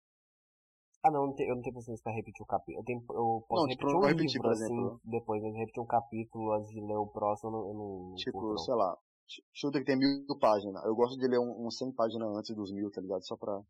Ah, 1.02 1.10
não, 1.10 1.22
eu 1.22 1.28
não 1.28 1.34
tenho, 1.34 1.56
eu 1.56 1.74
paciência 1.74 2.04
pra 2.04 2.12
repetir 2.12 2.44
o 2.44 2.46
capítulo. 2.46 2.82
Eu, 2.82 2.84
tenho, 2.86 3.00
eu 3.10 3.46
posso 3.48 3.62
Não, 3.64 3.68
tipo, 3.70 3.88
repetir 3.88 3.98
um 3.98 4.08
repetir, 4.08 4.42
livro, 4.42 4.42
por 4.44 4.52
assim, 4.52 4.64
exemplo. 4.66 5.02
depois, 5.06 5.42
mas 5.42 5.56
repetir 5.56 5.82
um 5.82 5.86
capítulo 5.86 6.52
antes 6.54 6.70
de 6.70 6.82
ler 6.82 6.98
o 6.98 7.08
próximo, 7.08 7.50
eu 7.50 7.74
não, 7.74 8.12
eu 8.12 8.16
Tipo, 8.18 8.42
não. 8.42 8.58
sei 8.58 8.74
lá, 8.76 8.98
ch- 9.26 9.42
chuta 9.54 9.80
que 9.80 9.86
tem 9.86 9.98
mil 9.98 10.38
páginas. 10.40 10.84
Eu 10.84 10.94
gosto 10.96 11.18
de 11.18 11.26
ler 11.26 11.40
um, 11.40 11.66
um 11.68 11.72
100 11.72 11.92
páginas 11.94 12.36
antes 12.36 12.54
dos 12.54 12.72
mil, 12.74 12.92
tá 12.92 13.00
ligado? 13.00 13.26
Só 13.26 13.38
pra 13.38 13.62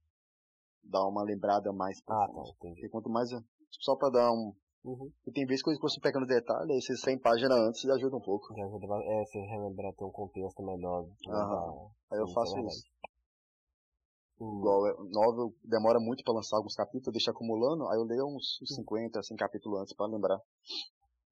dar 0.84 1.06
uma 1.08 1.21
lembrada 1.23 1.71
mais 1.71 1.99
Ah, 2.08 2.28
tá, 2.28 2.41
entendi. 2.58 2.75
Porque 2.75 2.89
quanto 2.89 3.10
mais. 3.10 3.32
eu- 3.32 3.41
tipo, 3.41 3.84
Só 3.84 3.95
pra 3.95 4.10
dar 4.10 4.32
um. 4.32 4.54
Uhum. 4.84 5.12
E 5.28 5.32
tem 5.32 5.46
vezes 5.46 5.62
que 5.62 5.76
você 5.78 6.00
pega 6.00 6.20
no 6.20 6.26
detalhe, 6.26 6.72
aí 6.72 6.78
esses 6.78 7.02
100 7.02 7.20
páginas 7.20 7.58
antes 7.60 7.86
ajuda 7.86 8.15
um 8.15 8.22
pouco. 8.22 8.54
É, 8.58 8.65
você 9.26 9.39
relembrar 9.39 9.94
ter 9.94 10.06
um 10.06 10.12
contexto 10.12 10.63
melhor. 10.63 11.06
lembrar. 11.26 11.74
Aí 12.12 12.20
eu 12.20 12.28
faço 12.30 12.58
é 12.58 12.62
isso. 12.65 12.84
Hum, 14.39 14.60
Igual, 14.60 14.88
é, 14.88 14.94
novel 15.12 15.54
demora 15.65 16.00
muito 16.00 16.24
pra 16.24 16.34
lançar 16.34 16.56
alguns 16.56 16.74
capítulos, 16.74 17.12
deixa 17.12 17.32
acumulando, 17.32 17.88
aí 17.89 17.98
eu 17.98 18.04
leio 18.04 18.26
uns 18.26 18.58
uns 18.62 18.74
50, 18.74 19.22
100 19.22 19.36
capítulos 19.36 19.82
antes 19.82 19.94
pra 19.94 20.08
lembrar. 20.08 20.39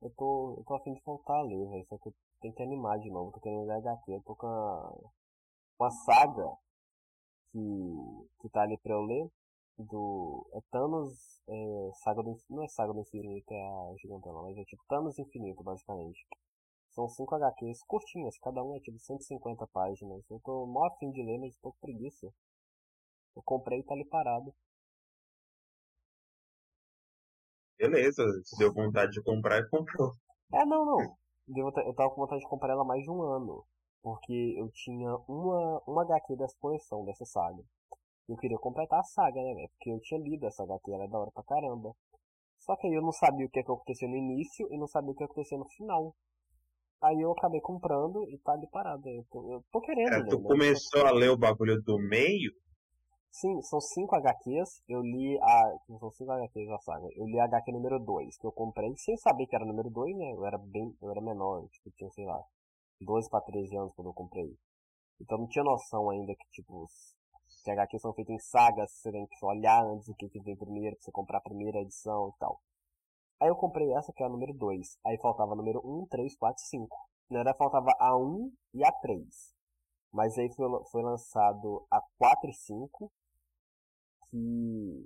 Eu 0.02 0.10
tô, 0.12 0.56
eu 0.58 0.64
tô 0.66 0.76
afim 0.76 0.94
de 0.94 1.02
voltar 1.04 1.34
a 1.34 1.44
ler, 1.44 1.70
velho. 1.70 1.86
Só 1.88 1.98
que 1.98 2.10
eu 2.10 2.14
tenho 2.42 2.54
que 2.54 2.64
animar 2.64 3.00
de 3.00 3.10
novo. 3.10 3.32
Tô 3.32 3.40
querendo 3.40 3.66
ler 3.66 3.78
HQ. 3.78 4.12
Eu 4.12 4.22
tô 4.24 4.36
com 4.36 4.46
a, 4.46 4.94
uma 5.80 5.90
saga 5.90 6.48
que, 7.52 7.60
que 8.42 8.50
tá 8.50 8.62
ali 8.62 8.78
pra 8.78 8.94
eu 8.94 9.02
ler. 9.02 9.28
Do. 9.78 10.50
É 10.54 10.60
Thanos. 10.72 11.14
É, 11.50 11.92
saga 12.04 12.22
do, 12.24 12.36
não 12.50 12.64
é 12.64 12.68
Saga 12.68 12.94
do 12.94 13.00
Infinito, 13.00 13.54
é 13.54 13.62
a 13.62 13.96
gigantona, 14.02 14.42
mas 14.42 14.58
é 14.58 14.64
tipo 14.66 14.84
Thanos 14.90 15.18
Infinito, 15.18 15.64
basicamente. 15.64 16.28
São 16.92 17.08
cinco 17.08 17.36
HQs 17.36 17.84
curtinhas, 17.84 18.38
cada 18.40 18.64
um 18.64 18.76
é 18.76 18.80
tipo 18.80 18.98
150 18.98 19.68
páginas. 19.68 20.30
Eu 20.30 20.40
tô 20.44 20.66
mó 20.66 20.86
afim 20.88 21.12
de 21.12 21.22
ler, 21.24 21.38
mas 21.40 21.56
tô 21.60 21.72
com 21.72 21.80
preguiça. 21.80 22.28
Eu 23.36 23.44
comprei 23.44 23.80
e 23.80 23.84
tá 23.84 23.94
ali 23.94 24.04
parado. 24.06 24.54
Beleza, 27.78 28.24
se 28.44 28.58
deu 28.58 28.74
vontade 28.74 29.12
de 29.12 29.22
comprar, 29.22 29.62
comprou. 29.70 30.12
É, 30.52 30.66
não, 30.66 30.86
não. 30.86 31.18
Eu 31.56 31.94
tava 31.94 32.10
com 32.10 32.22
vontade 32.22 32.42
de 32.42 32.50
comprar 32.50 32.74
ela 32.74 32.82
há 32.82 32.86
mais 32.86 33.04
de 33.04 33.12
um 33.12 33.22
ano. 33.22 33.64
Porque 34.02 34.56
eu 34.58 34.70
tinha 34.72 35.16
uma, 35.28 35.82
uma 35.86 36.02
HQ 36.04 36.36
dessa 36.36 36.58
coleção, 36.60 37.06
dessa 37.06 37.26
saga. 37.26 37.64
Eu 38.28 38.36
queria 38.38 38.58
completar 38.58 39.00
a 39.00 39.04
saga, 39.04 39.42
né, 39.42 39.54
velho? 39.54 39.70
Porque 39.70 39.92
eu 39.92 40.00
tinha 40.02 40.20
lido 40.20 40.46
essa 40.46 40.64
HQ, 40.64 40.92
ela 40.92 41.06
é 41.06 41.08
da 41.08 41.20
hora 41.20 41.32
pra 41.32 41.44
caramba. 41.44 41.94
Só 42.60 42.76
que 42.76 42.88
aí 42.88 42.94
eu 42.94 43.02
não 43.02 43.12
sabia 43.12 43.46
o 43.46 43.50
que, 43.50 43.60
é 43.60 43.64
que 43.64 43.72
acontecia 43.72 44.08
no 44.08 44.18
início 44.18 44.68
e 44.72 44.78
não 44.78 44.88
sabia 44.88 45.12
o 45.12 45.16
que 45.16 45.24
acontecia 45.24 45.58
no 45.58 45.70
final. 45.70 46.14
Aí 47.02 47.22
eu 47.22 47.32
acabei 47.32 47.62
comprando 47.62 48.28
e 48.30 48.38
tá 48.40 48.54
ali 48.54 48.68
parado. 48.70 49.08
Eu 49.08 49.24
tô, 49.30 49.54
eu 49.54 49.64
tô 49.72 49.80
querendo 49.82 50.14
É, 50.14 50.26
tu 50.28 50.40
né? 50.40 50.48
começou 50.48 51.06
a 51.06 51.12
ler 51.12 51.30
o 51.30 51.38
bagulho 51.38 51.82
do 51.84 51.98
meio, 51.98 52.52
Sim, 53.32 53.62
são 53.62 53.80
cinco 53.80 54.16
HQs. 54.16 54.82
Eu 54.90 55.02
li 55.02 55.38
a. 55.40 55.78
São 56.00 56.10
cinco 56.12 56.32
HQs 56.32 56.68
da 56.68 56.80
saga. 56.80 57.08
Eu 57.16 57.26
li 57.28 57.40
a 57.40 57.46
HQ 57.46 57.72
número 57.72 58.00
2, 58.00 58.36
que 58.36 58.48
eu 58.48 58.52
comprei 58.52 58.92
sem 58.98 59.16
saber 59.18 59.46
que 59.46 59.56
era 59.56 59.64
número 59.64 59.90
2, 59.92 60.18
né? 60.18 60.32
Eu 60.34 60.44
era 60.46 60.58
bem. 60.58 60.96
Eu 61.02 61.12
era 61.12 61.22
menor, 61.22 61.68
tipo, 61.70 61.92
tinha, 61.92 62.10
sei 62.10 62.26
lá, 62.26 62.42
12 63.00 63.30
pra 63.30 63.42
13 63.42 63.78
anos 63.78 63.94
quando 63.96 64.08
eu 64.08 64.14
comprei. 64.14 64.58
Então 65.22 65.38
não 65.38 65.48
tinha 65.48 65.64
noção 65.64 66.10
ainda 66.10 66.34
que, 66.34 66.50
tipo, 66.52 66.88
que 67.68 67.72
HQs 67.72 68.02
são 68.02 68.14
feitas 68.14 68.34
em 68.34 68.40
sagas, 68.40 68.92
você 68.92 69.12
tem 69.12 69.28
que 69.28 69.46
olhar 69.46 69.84
antes 69.84 70.08
o 70.08 70.16
que, 70.16 70.28
vem 70.40 70.56
primeiro, 70.56 70.96
pra 70.96 71.04
você 71.04 71.12
comprar 71.12 71.40
a 71.40 71.42
primeira 71.42 71.80
edição 71.80 72.30
e 72.30 72.40
tal. 72.40 72.62
Aí 73.42 73.50
eu 73.50 73.56
comprei 73.56 73.92
essa 73.94 74.14
que 74.14 74.24
é 74.24 74.26
a 74.26 74.30
número 74.30 74.54
2. 74.54 74.98
Aí 75.06 75.18
faltava 75.18 75.52
a 75.52 75.56
número 75.56 75.82
1, 75.84 76.08
3, 76.08 76.36
4, 76.38 76.64
5. 76.64 76.98
Na 77.30 77.40
verdade 77.40 77.58
faltava 77.58 77.92
a 78.00 78.18
1 78.18 78.52
e 78.74 78.86
a 78.86 78.92
3. 78.92 79.28
Mas 80.14 80.38
aí 80.38 80.50
foi, 80.54 80.66
foi 80.90 81.04
lançado 81.04 81.86
a 81.92 82.02
4 82.18 82.50
e 82.50 82.54
5 82.54 83.12
que, 84.32 85.06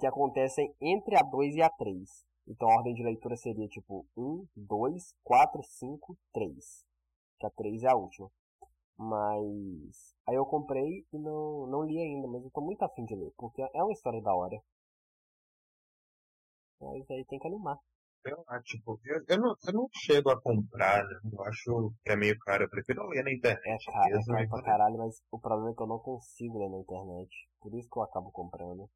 que 0.00 0.06
acontecem 0.06 0.74
entre 0.80 1.16
a 1.16 1.22
2 1.22 1.54
e 1.54 1.62
a 1.62 1.70
3. 1.70 2.26
Então 2.48 2.68
a 2.68 2.76
ordem 2.76 2.94
de 2.94 3.02
leitura 3.02 3.36
seria 3.36 3.68
tipo 3.68 4.04
1, 4.16 4.44
2, 4.56 5.14
4, 5.22 5.62
5, 5.62 6.18
3. 6.32 6.84
Que 7.38 7.46
a 7.46 7.50
3 7.50 7.84
é 7.84 7.88
a 7.88 7.96
última. 7.96 8.28
Mas. 8.98 10.14
Aí 10.26 10.34
eu 10.34 10.44
comprei 10.46 11.06
e 11.12 11.18
não, 11.18 11.66
não 11.66 11.82
li 11.84 11.98
ainda, 12.00 12.26
mas 12.28 12.42
eu 12.44 12.50
tô 12.50 12.60
muito 12.60 12.82
afim 12.82 13.04
de 13.04 13.14
ler, 13.14 13.32
porque 13.36 13.62
é 13.62 13.82
uma 13.82 13.92
história 13.92 14.20
da 14.22 14.34
hora. 14.34 14.60
Mas 16.80 17.10
aí 17.10 17.24
tem 17.26 17.38
que 17.38 17.46
animar. 17.46 17.78
lá, 18.48 18.62
tipo, 18.62 19.00
eu, 19.04 19.22
eu, 19.28 19.38
não, 19.38 19.54
eu 19.66 19.72
não 19.72 19.88
chego 19.92 20.30
a 20.30 20.40
comprar, 20.40 21.04
né? 21.04 21.20
Eu 21.32 21.44
acho 21.44 21.92
que 22.04 22.10
é 22.12 22.16
meio 22.16 22.38
caro, 22.40 22.64
eu 22.64 22.70
prefiro 22.70 23.06
ler 23.08 23.22
na 23.22 23.30
É 23.30 23.34
internet 23.34 23.84
caro, 23.86 24.16
é 24.16 24.24
caro 24.24 24.44
e 24.44 24.48
pra 24.48 24.62
caralho, 24.62 24.98
mas 24.98 25.22
o 25.30 25.38
problema 25.38 25.70
é 25.70 25.74
que 25.74 25.82
eu 25.82 25.86
não 25.86 25.98
consigo 25.98 26.58
ler 26.58 26.68
na 26.70 26.78
internet. 26.78 27.30
Por 27.60 27.74
isso 27.74 27.88
que 27.88 27.98
eu 27.98 28.02
acabo 28.02 28.30
comprando. 28.30 28.88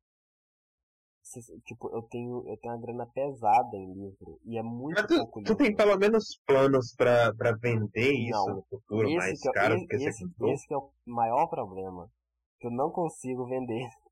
Se- 1.23 1.61
Tipo, 1.63 1.89
eu 1.95 2.03
tenho, 2.03 2.47
eu 2.49 2.57
tenho 2.59 2.75
uma 2.75 2.81
grana 2.81 3.07
pesada 3.07 3.77
em 3.77 3.93
livro. 3.93 4.41
E 4.45 4.59
é 4.59 4.63
muito 4.63 4.97
Mas 4.99 5.07
tu, 5.07 5.17
pouco 5.17 5.43
tu 5.43 5.53
livro. 5.53 5.57
tem 5.57 5.75
pelo 5.77 5.97
menos 5.99 6.41
planos 6.47 6.95
pra, 6.97 7.33
pra 7.35 7.53
vender 7.57 8.13
isso 8.13 8.47
Não. 8.47 8.57
no 8.57 8.63
futuro 8.65 9.09
mais 9.15 9.41
que 9.41 9.49
é, 9.49 9.53
caro 9.53 9.75
esse, 9.75 9.83
do 9.85 9.89
que 9.89 9.99
você 9.99 10.09
esse, 10.09 10.25
comprou? 10.29 10.53
esse 10.53 10.67
que 10.67 10.75
é 10.75 10.79
o 10.79 10.91
maior 11.07 11.47
problema. 11.49 12.11
Que 12.59 12.67
eu 12.67 12.71
não 12.73 12.91
consigo 12.91 13.47
vender. 13.47 13.87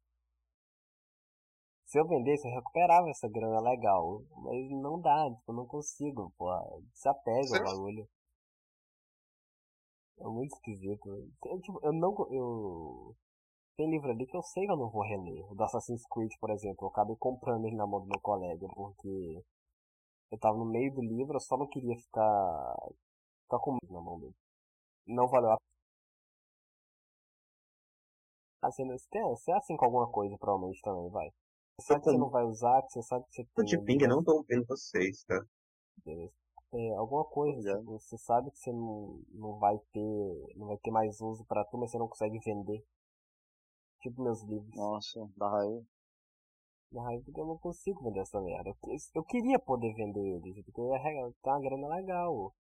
Se 1.86 1.98
eu 1.98 2.06
vendesse, 2.06 2.46
eu 2.46 2.52
recuperava 2.54 3.08
essa 3.08 3.26
grana 3.28 3.60
legal. 3.62 4.22
Mas 4.44 4.70
não 4.70 5.00
dá, 5.00 5.24
tipo, 5.30 5.50
eu 5.52 5.54
não 5.54 5.66
consigo, 5.66 6.32
pô. 6.36 6.46
Desapega 6.92 7.42
Você 7.44 7.58
o 7.58 7.64
bagulho. 7.64 8.08
É 10.20 10.24
muito 10.24 10.52
esquisito. 10.54 11.08
Eu, 11.46 11.60
tipo, 11.60 11.80
eu 11.82 11.92
não. 11.92 12.14
Eu... 12.30 13.16
Tem 13.78 13.88
livro 13.88 14.10
ali 14.10 14.26
que 14.26 14.36
eu 14.36 14.42
sei 14.42 14.66
que 14.66 14.72
eu 14.72 14.76
não 14.76 14.90
vou 14.90 15.04
reler. 15.04 15.46
O 15.52 15.54
do 15.54 15.62
Assassin's 15.62 16.04
Creed, 16.12 16.32
por 16.40 16.50
exemplo. 16.50 16.86
Eu 16.86 16.88
acabei 16.88 17.14
comprando 17.14 17.64
ele 17.64 17.76
na 17.76 17.86
mão 17.86 18.00
do 18.00 18.08
meu 18.08 18.20
colega, 18.20 18.66
porque 18.74 19.44
eu 20.32 20.38
tava 20.38 20.58
no 20.58 20.64
meio 20.64 20.92
do 20.92 21.00
livro, 21.00 21.36
eu 21.36 21.40
só 21.40 21.56
não 21.56 21.68
queria 21.68 21.96
ficar. 21.96 22.76
ficar 23.44 23.60
com 23.60 23.74
medo 23.80 23.92
na 23.94 24.00
mão 24.00 24.18
dele. 24.18 24.34
Não 25.06 25.28
valeu 25.28 25.52
a 25.52 25.58
Assim, 28.60 28.84
você, 28.88 29.52
é 29.52 29.54
assim 29.56 29.76
com 29.76 29.84
alguma 29.84 30.08
coisa, 30.08 30.36
provavelmente 30.36 30.82
também, 30.82 31.08
vai. 31.10 31.30
Você 31.78 31.86
sabe 31.86 32.00
que 32.00 32.10
você 32.10 32.18
não 32.18 32.28
vai 32.28 32.44
usar, 32.44 32.82
que 32.82 32.92
você 32.92 33.02
sabe 33.02 33.24
que 33.26 33.34
você 33.36 33.44
tem. 33.54 33.64
de 33.64 33.76
ali, 33.76 33.84
ping 33.84 33.98
mas 34.00 34.08
não 34.08 34.24
tô 34.24 34.38
ouvindo 34.38 34.66
vocês, 34.66 35.22
tá? 35.22 35.40
beleza. 36.04 36.32
É, 36.74 36.94
alguma 36.96 37.24
coisa, 37.24 37.62
Já. 37.62 37.78
tipo, 37.78 37.92
você 37.92 38.18
sabe 38.18 38.50
que 38.50 38.58
você 38.58 38.72
não, 38.72 39.22
não 39.30 39.56
vai 39.60 39.78
ter. 39.92 40.56
não 40.56 40.66
vai 40.66 40.76
ter 40.78 40.90
mais 40.90 41.20
uso 41.20 41.44
pra 41.44 41.64
tu, 41.64 41.78
mas 41.78 41.92
você 41.92 41.98
não 41.98 42.08
consegue 42.08 42.40
vender. 42.40 42.84
Tipo 44.00 44.22
meus 44.22 44.42
livros. 44.42 44.74
Nossa, 44.74 45.30
dá 45.36 45.48
raiva. 45.48 45.84
Na 46.92 47.02
raiva 47.02 47.24
porque 47.24 47.40
eu 47.40 47.46
não 47.46 47.56
consigo 47.56 48.02
vender 48.02 48.20
essa 48.20 48.38
merda. 48.42 48.68
Eu, 48.68 48.76
eu 49.14 49.24
queria 49.24 49.58
poder 49.58 49.94
vender 49.94 50.20
eles, 50.20 50.62
porque 50.66 50.78
eu 50.82 50.88
ia 50.90 50.96
arregar- 50.96 51.32
tá 51.42 51.52
uma 51.52 51.60
grana 51.62 51.88
legal. 51.88 52.54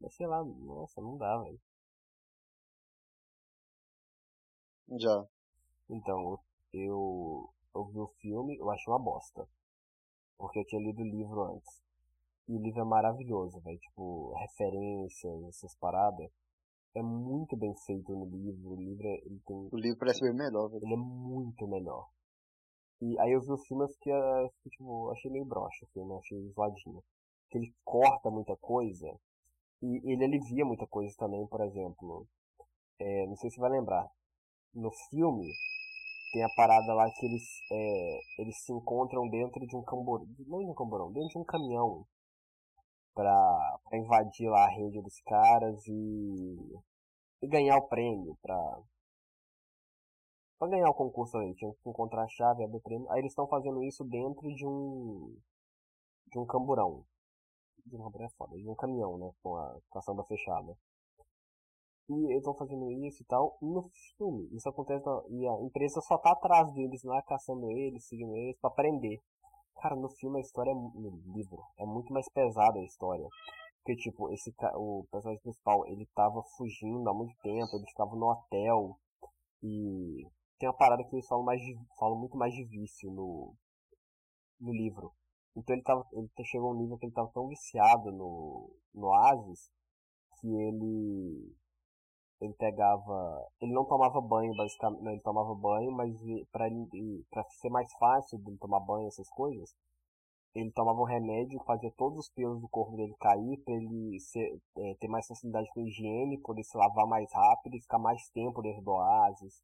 Mas 0.00 0.14
sei 0.16 0.26
lá, 0.26 0.42
nossa, 0.44 1.00
não 1.00 1.16
dá, 1.16 1.38
velho. 1.38 1.60
Já. 4.96 5.26
Então, 5.90 6.38
eu, 6.72 7.50
eu 7.74 7.84
vi 7.86 7.98
o 8.00 8.08
filme, 8.20 8.58
eu 8.58 8.70
achei 8.70 8.92
uma 8.92 8.98
bosta. 9.00 9.48
Porque 10.38 10.58
eu 10.60 10.66
tinha 10.66 10.82
lido 10.82 11.02
o 11.02 11.06
livro 11.08 11.42
antes. 11.44 11.82
E 12.48 12.56
o 12.56 12.62
livro 12.62 12.80
é 12.82 12.84
maravilhoso, 12.84 13.60
velho. 13.60 13.78
Tipo, 13.80 14.34
referências, 14.34 15.44
essas 15.44 15.74
paradas. 15.76 16.30
É 16.94 17.02
muito 17.02 17.56
bem 17.56 17.74
feito 17.86 18.12
no 18.12 18.24
livro. 18.26 18.70
O 18.70 18.76
livro, 18.76 19.06
é- 19.06 19.20
ele 19.26 19.40
tem 19.46 19.68
O 19.72 19.76
livro 19.78 19.98
parece 19.98 20.20
bem 20.20 20.34
melhor, 20.34 20.68
velho. 20.68 20.84
ele 20.84 20.94
é 20.94 20.96
muito 20.96 21.66
melhor. 21.66 22.08
E 23.00 23.18
aí 23.20 23.32
eu 23.32 23.40
vi 23.40 23.52
o 23.52 23.58
filme 23.58 23.84
e 23.84 23.92
fiquei, 23.94 24.12
fiquei, 24.56 24.70
tipo, 24.72 25.10
achei 25.10 25.30
meio 25.30 25.44
broxa 25.44 25.84
o 25.84 25.88
filme, 25.88 26.14
achei 26.16 26.48
zoadinho. 26.52 27.02
Porque 27.44 27.58
ele 27.58 27.74
corta 27.84 28.30
muita 28.30 28.56
coisa 28.56 29.08
e 29.82 30.12
ele 30.12 30.24
alivia 30.24 30.64
muita 30.64 30.86
coisa 30.86 31.14
também, 31.18 31.46
por 31.48 31.60
exemplo. 31.62 32.26
eh, 33.00 33.26
não 33.26 33.36
sei 33.36 33.50
se 33.50 33.56
você 33.56 33.60
vai 33.62 33.70
lembrar. 33.70 34.08
No 34.74 34.90
filme 35.10 35.48
tem 36.32 36.42
a 36.44 36.48
parada 36.56 36.94
lá 36.94 37.10
que 37.12 37.26
eles, 37.26 37.44
eh, 37.72 38.20
eles 38.38 38.56
se 38.64 38.72
encontram 38.72 39.28
dentro 39.28 39.66
de 39.66 39.76
um 39.76 39.82
camburão. 39.84 40.26
Não 40.46 40.60
de 40.60 40.66
um 40.70 40.74
camburão, 40.74 41.12
dentro 41.12 41.28
de 41.30 41.38
um 41.38 41.44
caminhão. 41.44 42.06
Pra, 43.14 43.78
pra 43.84 43.98
invadir 43.98 44.48
lá 44.48 44.64
a 44.64 44.70
rede 44.70 45.02
dos 45.02 45.20
caras 45.22 45.86
e, 45.86 46.80
e 47.42 47.46
ganhar 47.46 47.76
o 47.76 47.88
prêmio 47.88 48.38
pra, 48.40 48.82
Pra 50.62 50.68
ganhar 50.68 50.88
o 50.90 50.94
concurso 50.94 51.36
aí, 51.38 51.52
tinha 51.56 51.74
que 51.74 51.88
encontrar 51.90 52.22
a 52.22 52.28
chave, 52.28 52.62
abrir 52.62 52.76
o 52.76 52.80
prêmio. 52.80 53.10
Aí 53.10 53.18
eles 53.18 53.32
estão 53.32 53.48
fazendo 53.48 53.82
isso 53.82 54.04
dentro 54.04 54.46
de 54.54 54.64
um. 54.64 55.36
de 56.28 56.38
um 56.38 56.46
camburão. 56.46 57.04
de 57.84 57.96
uma 57.96 58.08
é 58.24 58.28
foda, 58.38 58.56
de 58.56 58.68
um 58.68 58.74
caminhão, 58.76 59.18
né? 59.18 59.32
Com 59.42 59.56
a, 59.56 59.76
com 59.90 59.98
a 59.98 60.02
samba 60.02 60.22
fechada. 60.22 60.76
E 62.08 62.14
eles 62.26 62.38
estão 62.38 62.54
fazendo 62.54 62.88
isso 62.92 63.24
e 63.24 63.26
tal. 63.26 63.58
E 63.60 63.66
no 63.66 63.90
filme, 64.16 64.48
isso 64.52 64.68
acontece 64.68 65.04
e 65.30 65.48
a 65.48 65.62
empresa 65.62 66.00
só 66.02 66.16
tá 66.18 66.30
atrás 66.30 66.72
deles 66.74 67.02
lá, 67.02 67.20
caçando 67.22 67.68
eles, 67.72 68.06
seguindo 68.06 68.36
eles, 68.36 68.56
pra 68.60 68.70
prender. 68.70 69.20
Cara, 69.80 69.96
no 69.96 70.08
filme 70.10 70.38
a 70.38 70.40
história, 70.40 70.70
é 70.70 70.74
no 70.74 71.22
livro, 71.34 71.62
é 71.78 71.84
muito 71.84 72.12
mais 72.12 72.28
pesada 72.28 72.78
a 72.78 72.84
história. 72.84 73.26
Porque, 73.78 73.96
tipo, 73.96 74.30
esse 74.32 74.54
o 74.74 75.04
personagem 75.10 75.42
principal, 75.42 75.86
ele 75.88 76.06
tava 76.14 76.42
fugindo 76.56 77.08
há 77.08 77.14
muito 77.14 77.34
tempo, 77.42 77.74
ele 77.74 77.86
ficava 77.86 78.14
no 78.14 78.30
hotel. 78.30 78.96
E 79.62 80.24
tem 80.58 80.68
uma 80.68 80.76
parada 80.76 81.02
que 81.04 81.14
eles 81.16 81.26
falam, 81.26 81.44
mais 81.44 81.60
de, 81.60 81.76
falam 81.98 82.18
muito 82.18 82.36
mais 82.36 82.54
de 82.54 82.64
vício 82.64 83.10
no, 83.10 83.54
no 84.60 84.72
livro. 84.72 85.12
Então 85.56 85.74
ele, 85.74 85.82
tava, 85.82 86.06
ele 86.12 86.30
chegou 86.44 86.70
a 86.70 86.74
um 86.74 86.78
nível 86.78 86.96
que 86.96 87.06
ele 87.06 87.12
tava 87.12 87.30
tão 87.32 87.48
viciado 87.48 88.12
no, 88.12 88.70
no 88.94 89.08
Oasis 89.08 89.70
que 90.40 90.46
ele 90.46 91.54
ele 92.42 92.54
pegava 92.54 93.46
ele 93.60 93.72
não 93.72 93.84
tomava 93.84 94.20
banho 94.20 94.54
basicamente 94.54 95.02
não, 95.02 95.12
ele 95.12 95.20
tomava 95.20 95.54
banho 95.54 95.92
mas 95.92 96.14
para 96.50 96.68
para 97.30 97.44
ser 97.44 97.70
mais 97.70 97.92
fácil 97.94 98.38
de 98.38 98.56
tomar 98.58 98.80
banho 98.80 99.06
essas 99.06 99.28
coisas 99.30 99.74
ele 100.54 100.70
tomava 100.72 101.00
um 101.00 101.04
remédio 101.04 101.58
fazia 101.64 101.90
todos 101.96 102.18
os 102.18 102.28
pelos 102.30 102.60
do 102.60 102.68
corpo 102.68 102.96
dele 102.96 103.14
cair 103.18 103.56
para 103.64 103.74
ele 103.74 104.20
ser, 104.20 104.60
é, 104.78 104.94
ter 105.00 105.08
mais 105.08 105.26
facilidade 105.26 105.68
com 105.72 105.80
higiene 105.80 106.38
poder 106.38 106.64
se 106.64 106.76
lavar 106.76 107.06
mais 107.06 107.32
rápido 107.32 107.76
e 107.76 107.80
ficar 107.80 107.98
mais 107.98 108.28
tempo 108.30 108.60
dentro 108.60 108.82
do 108.82 108.90
oásis 108.90 109.62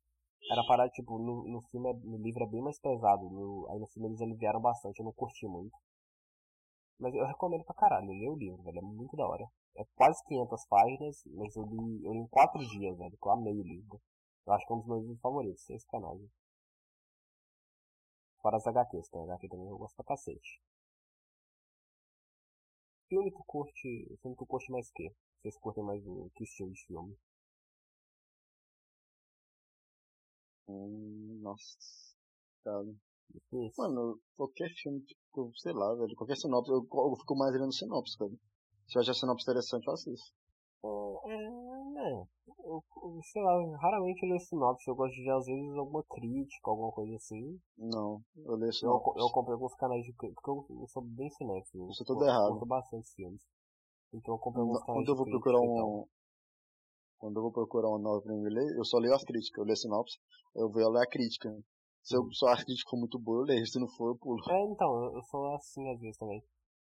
era 0.51 0.65
parada, 0.65 0.89
tipo, 0.91 1.19
no, 1.19 1.47
no 1.47 1.61
filme, 1.71 1.93
no 2.05 2.17
livro 2.19 2.43
é 2.43 2.47
bem 2.47 2.63
mais 2.63 2.79
pesado. 2.79 3.29
No, 3.29 3.67
aí 3.71 3.79
no 3.79 3.87
filme 3.89 4.09
eles 4.09 4.23
aliviaram 4.23 4.61
bastante, 4.61 4.99
eu 4.99 5.05
não 5.05 5.13
curti 5.13 5.47
muito. 5.47 5.77
Mas 6.99 7.15
eu 7.15 7.27
recomendo 7.27 7.65
pra 7.65 7.75
caralho, 7.75 8.09
ler 8.09 8.29
o 8.29 8.37
livro, 8.37 8.63
velho, 8.63 8.79
é 8.79 8.83
muito 8.83 9.17
da 9.17 9.27
hora. 9.27 9.45
É 9.77 9.85
quase 9.97 10.23
500 10.25 10.67
páginas, 10.67 11.23
mas 11.27 11.55
eu 11.57 11.65
li, 11.65 12.05
eu 12.05 12.13
li 12.13 12.19
em 12.21 12.29
4 12.29 12.59
dias, 12.61 12.97
velho, 12.99 13.17
que 13.17 13.27
eu 13.27 13.33
amei 13.33 13.55
o 13.59 13.63
livro. 13.63 14.01
Eu 14.47 14.53
acho 14.53 14.67
que 14.67 14.73
é 14.73 14.77
um 14.77 14.79
dos 14.81 14.89
meus 14.89 15.03
livros 15.03 15.21
favoritos, 15.21 15.65
sem 15.65 15.79
sacanagem. 15.79 16.29
Fora 18.43 18.57
as 18.57 18.67
HQs, 18.67 19.09
tem 19.11 19.23
HQ 19.23 19.49
também 19.49 19.69
eu 19.69 19.79
gosto 19.79 19.95
pra 19.95 20.05
cacete. 20.07 20.61
Filme 23.09 23.31
tu 23.31 23.45
curte, 23.47 24.17
filme 24.23 24.37
tu 24.37 24.47
curte 24.47 24.73
mais 24.73 24.89
o 24.89 24.93
quê? 24.95 25.13
Vocês 25.43 25.57
curtem 25.59 25.85
mais 25.85 26.07
o 26.07 26.31
que 26.35 26.45
estilo 26.45 26.71
de 26.73 26.85
filme? 26.87 27.17
Hum, 30.67 31.41
nossa, 31.43 31.77
cara. 33.51 33.71
Mano, 33.79 34.21
qualquer 34.37 34.71
filme, 34.83 35.01
tipo, 35.03 35.51
sei 35.57 35.73
lá, 35.73 35.95
velho, 35.95 36.15
qualquer 36.17 36.37
sinopse, 36.37 36.71
eu, 36.71 36.79
eu 36.79 37.17
fico 37.17 37.37
mais 37.37 37.53
lendo 37.53 37.73
sinopse, 37.73 38.17
cara. 38.19 38.31
Se 38.87 38.97
eu 38.97 39.03
achar 39.03 39.15
sinopse 39.15 39.45
interessante, 39.45 39.87
eu 39.87 39.93
assisto. 39.93 40.33
É, 41.27 41.35
é, 41.35 42.23
eu, 42.65 42.85
eu, 43.03 43.21
sei 43.23 43.43
lá, 43.43 43.53
raramente 43.79 44.23
eu 44.23 44.29
leio 44.29 44.41
sinopse, 44.41 44.89
eu 44.89 44.95
gosto 44.95 45.15
de 45.15 45.25
ver 45.25 45.33
às 45.33 45.45
vezes 45.45 45.77
alguma 45.77 46.05
crítica, 46.05 46.71
alguma 46.71 46.93
coisa 46.93 47.17
assim. 47.17 47.61
Não, 47.77 48.23
eu 48.37 48.55
leio 48.55 48.73
sinopse. 48.73 49.11
Eu, 49.11 49.23
eu 49.23 49.29
acompanho 49.29 49.57
alguns 49.57 49.75
canais 49.75 50.05
de 50.05 50.13
crítica, 50.15 50.41
porque 50.41 50.73
eu, 50.73 50.81
eu 50.81 50.87
sou 50.89 51.03
bem 51.03 51.29
cinéfilo. 51.31 51.91
Isso 51.91 52.03
é 52.03 52.07
tudo 52.07 52.25
errado. 52.25 52.59
Eu 52.61 52.67
bastante 52.67 53.09
filmes. 53.15 53.43
Então 54.13 54.35
eu 54.35 54.39
acompanho 54.39 54.67
alguns 54.67 54.85
canais 54.85 55.05
Quando 55.05 55.09
eu 55.09 55.17
vou 55.17 55.27
procurar 55.27 55.61
um, 55.61 56.07
quando 57.19 57.37
eu 57.37 57.43
vou 57.43 57.53
procurar 57.53 57.89
uma 57.89 57.99
nova 57.99 58.23
pra 58.23 58.33
mim 58.33 58.49
ler, 58.49 58.77
eu 58.77 58.85
só 58.85 58.99
leio 58.99 59.15
as 59.15 59.25
críticas. 59.25 59.59
Eu 59.59 59.65
leio 59.65 59.77
sinopse, 59.77 60.17
eu 60.55 60.71
vou 60.71 60.91
ler 60.91 61.03
a 61.03 61.11
crítica. 61.11 61.51
Se 62.09 62.17
eu 62.17 62.27
só 62.33 62.49
a 62.49 62.57
crítica 62.57 62.89
for 62.89 62.97
muito 62.97 63.19
boa, 63.19 63.43
eu 63.43 63.45
leio. 63.45 63.67
Se 63.67 63.79
não 63.79 63.87
for, 63.87 64.09
eu 64.09 64.17
pulo. 64.17 64.43
É, 64.49 64.65
então, 64.65 65.15
eu 65.15 65.23
sou 65.25 65.55
assim 65.55 65.91
às 65.91 66.01
vezes 66.01 66.17
também. 66.17 66.43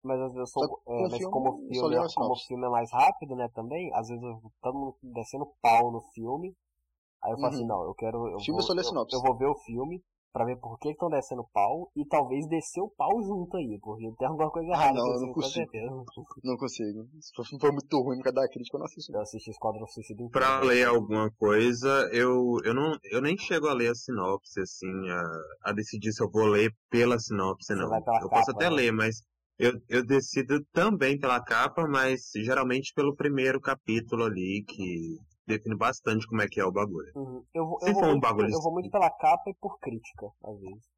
Mas 0.03 0.19
às 0.19 0.31
vezes 0.31 0.37
eu 0.37 0.45
sou. 0.45 0.81
É, 0.87 1.01
mas 1.01 1.17
filme, 1.17 1.33
como, 1.33 1.49
o 1.49 1.67
filme, 1.67 1.95
é, 1.95 2.07
como 2.13 2.33
o 2.33 2.35
filme 2.35 2.65
é 2.67 2.69
mais 2.69 2.91
rápido, 2.91 3.35
né, 3.35 3.49
também, 3.49 3.91
às 3.95 4.07
vezes 4.09 4.23
eu 4.23 4.39
todo 4.61 4.77
mundo 4.77 4.95
descendo 5.01 5.51
pau 5.59 5.91
no 5.91 6.01
filme. 6.13 6.55
Aí 7.23 7.31
eu 7.31 7.37
falo 7.37 7.47
assim, 7.47 7.63
uhum. 7.63 7.67
não, 7.67 7.83
eu 7.85 7.95
quero. 7.95 8.27
Eu 8.27 8.39
filme 8.39 8.61
vou, 8.61 8.77
eu, 8.77 8.83
só 8.83 8.93
eu, 8.93 9.07
eu 9.11 9.21
vou 9.21 9.35
ver 9.35 9.47
o 9.47 9.55
filme, 9.55 10.03
pra 10.37 10.45
ver 10.45 10.57
por 10.57 10.77
que 10.77 10.91
estão 10.91 11.09
descendo 11.09 11.43
pau 11.51 11.91
e 11.95 12.05
talvez 12.05 12.47
descer 12.47 12.79
o 12.81 12.89
pau 12.89 13.21
junto 13.23 13.57
aí, 13.57 13.79
porque 13.81 14.05
tem 14.19 14.27
alguma 14.27 14.51
coisa 14.51 14.69
ah, 14.69 14.75
errada. 14.75 14.91
Ah, 14.91 14.93
não, 14.93 15.13
eu 15.13 15.21
não 15.21 15.33
consigo. 15.33 15.71
Não 16.43 16.57
consigo. 16.57 17.07
Se 17.19 17.59
for 17.59 17.73
muito 17.73 17.99
ruim 17.99 18.21
por 18.21 18.31
da 18.31 18.47
crítica, 18.47 18.77
eu 18.77 18.79
não 18.79 18.85
assisto. 18.85 19.11
Eu 19.11 19.21
assisti 19.21 19.49
Esquadrão 19.49 19.87
Suicida 19.87 20.21
inteiro. 20.21 20.31
Pra 20.31 20.59
ler 20.59 20.85
alguma 20.85 21.31
coisa, 21.31 22.07
eu, 22.13 22.57
eu, 22.63 22.73
não, 22.75 22.95
eu 23.05 23.19
nem 23.19 23.35
chego 23.35 23.67
a 23.67 23.73
ler 23.73 23.89
a 23.89 23.95
sinopse, 23.95 24.61
assim, 24.61 25.09
a, 25.09 25.71
a 25.71 25.73
decidir 25.73 26.11
se 26.11 26.23
eu 26.23 26.29
vou 26.29 26.45
ler 26.45 26.71
pela 26.89 27.17
sinopse, 27.17 27.73
não. 27.73 27.85
Eu 27.85 28.03
capa, 28.03 28.29
posso 28.29 28.51
até 28.51 28.69
né? 28.69 28.75
ler, 28.75 28.91
mas 28.91 29.15
eu, 29.57 29.73
eu 29.89 30.05
decido 30.05 30.63
também 30.71 31.17
pela 31.17 31.43
capa, 31.43 31.87
mas 31.87 32.29
geralmente 32.35 32.93
pelo 32.93 33.15
primeiro 33.15 33.59
capítulo 33.59 34.25
ali, 34.25 34.63
que 34.67 35.17
define 35.47 35.75
bastante 35.75 36.27
como 36.27 36.41
é 36.41 36.47
que 36.47 36.59
é 36.59 36.65
o 36.65 36.71
bagulho. 36.71 37.11
Uhum. 37.15 37.43
Eu, 37.53 37.65
vou, 37.65 37.79
Se 37.79 37.89
eu, 37.89 37.93
for 37.93 38.03
um 38.03 38.11
muito, 38.11 38.21
bagulho... 38.21 38.53
eu 38.53 38.61
vou 38.61 38.73
muito 38.73 38.89
pela 38.91 39.09
capa 39.09 39.49
e 39.49 39.53
por 39.55 39.79
crítica, 39.79 40.27
às 40.43 40.59
vezes. 40.59 40.97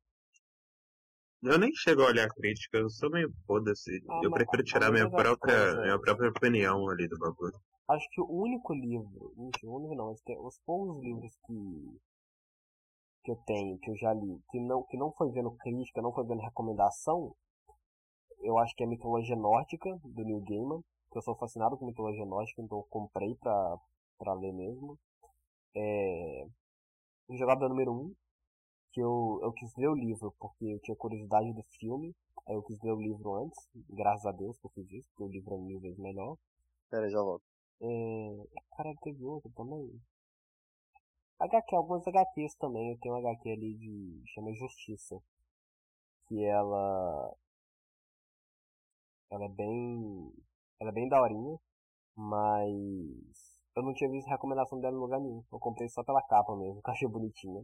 Eu 1.41 1.57
nem 1.57 1.73
chego 1.73 2.01
a 2.01 2.07
olhar 2.07 2.25
a 2.25 2.33
crítica, 2.33 2.77
eu 2.77 2.89
sou 2.89 3.09
meio 3.09 3.31
foda-se. 3.47 4.03
Ah, 4.09 4.19
eu 4.23 4.31
prefiro 4.31 4.63
tirar 4.63 4.91
minha 4.91 5.09
própria, 5.09 5.37
coisas, 5.37 5.81
minha 5.81 5.99
própria 5.99 6.29
opinião 6.29 6.89
ali 6.89 7.07
do 7.07 7.17
bagulho. 7.17 7.57
Acho 7.87 8.05
que 8.11 8.21
o 8.21 8.29
único 8.29 8.73
livro, 8.73 9.33
o 9.37 9.75
único 9.75 9.95
não, 9.95 10.11
os 10.11 10.59
poucos 10.65 11.01
livros 11.01 11.33
que 11.45 11.99
que 13.23 13.31
eu 13.31 13.35
tenho, 13.45 13.77
que 13.79 13.91
eu 13.91 13.97
já 13.97 14.13
li, 14.13 14.41
que 14.49 14.59
não, 14.59 14.83
que 14.83 14.97
não 14.97 15.11
foi 15.11 15.29
vendo 15.31 15.51
crítica, 15.51 16.01
não 16.01 16.13
foi 16.13 16.25
vendo 16.25 16.41
recomendação, 16.41 17.35
eu 18.41 18.57
acho 18.57 18.73
que 18.75 18.83
é 18.83 18.87
Mitologia 18.87 19.35
Nórdica, 19.35 19.89
do 20.03 20.23
Neil 20.23 20.41
Gaiman, 20.41 20.81
que 21.11 21.17
eu 21.17 21.21
sou 21.21 21.35
fascinado 21.35 21.77
com 21.77 21.85
Mitologia 21.85 22.25
Nórdica, 22.25 22.61
então 22.61 22.77
eu 22.77 22.87
comprei 22.89 23.35
pra, 23.35 23.77
para 24.19 24.33
ler 24.33 24.53
mesmo. 24.53 24.99
É, 25.75 26.45
jogada 27.31 27.69
número 27.69 27.91
1, 27.91 27.95
um, 27.95 28.15
que 28.91 29.01
eu, 29.01 29.39
eu 29.41 29.53
quis 29.53 29.73
ler 29.77 29.87
o 29.87 29.95
livro 29.95 30.33
porque 30.39 30.65
eu 30.65 30.79
tinha 30.81 30.95
curiosidade 30.95 31.53
do 31.53 31.63
filme. 31.79 32.15
Aí 32.47 32.55
eu 32.55 32.63
quis 32.63 32.79
ler 32.81 32.91
o 32.91 33.01
livro 33.01 33.35
antes, 33.35 33.57
graças 33.89 34.25
a 34.25 34.31
Deus 34.31 34.57
que 34.59 34.65
eu 34.65 34.71
fiz 34.71 34.91
isso, 34.91 35.09
porque 35.09 35.23
o 35.23 35.27
livro 35.27 35.55
é 35.55 35.57
mil 35.57 35.79
vezes 35.79 35.99
melhor. 35.99 36.37
Pera 36.89 37.09
já 37.09 37.21
volto. 37.21 37.43
É, 37.81 38.47
cara, 38.75 38.93
teve 39.03 39.23
outro 39.23 39.51
também. 39.55 39.89
HQ, 41.39 41.75
algumas 41.75 42.05
HQs 42.05 42.55
também. 42.55 42.91
Eu 42.91 42.99
tenho 42.99 43.15
uma 43.15 43.21
HQ 43.21 43.49
ali 43.49 43.73
de. 43.75 44.23
chama 44.33 44.53
Justiça. 44.53 45.21
Que 46.27 46.43
ela. 46.43 47.33
Ela 49.31 49.45
é 49.45 49.49
bem. 49.49 50.33
Ela 50.79 50.89
é 50.89 50.93
bem 50.93 51.07
daorinha. 51.07 51.57
Mas 52.15 53.58
eu 53.75 53.83
não 53.83 53.93
tinha 53.93 54.09
visto 54.09 54.27
recomendação 54.27 54.79
dela 54.79 54.95
em 54.95 54.99
lugar 54.99 55.19
nenhum. 55.19 55.43
Eu 55.51 55.59
comprei 55.59 55.87
só 55.89 56.03
pela 56.03 56.21
capa 56.23 56.55
mesmo, 56.55 56.81
que 56.81 56.91
achei 56.91 57.07
bonitinha. 57.07 57.63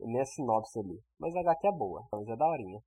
E 0.00 0.06
nem 0.06 0.20
a 0.20 0.24
sinopse 0.24 0.78
ali. 0.78 1.00
Mas 1.18 1.34
a 1.36 1.40
HQ 1.40 1.66
é 1.66 1.72
boa, 1.72 2.06
mas 2.12 2.28
é 2.28 2.36
daorinha. 2.36 2.80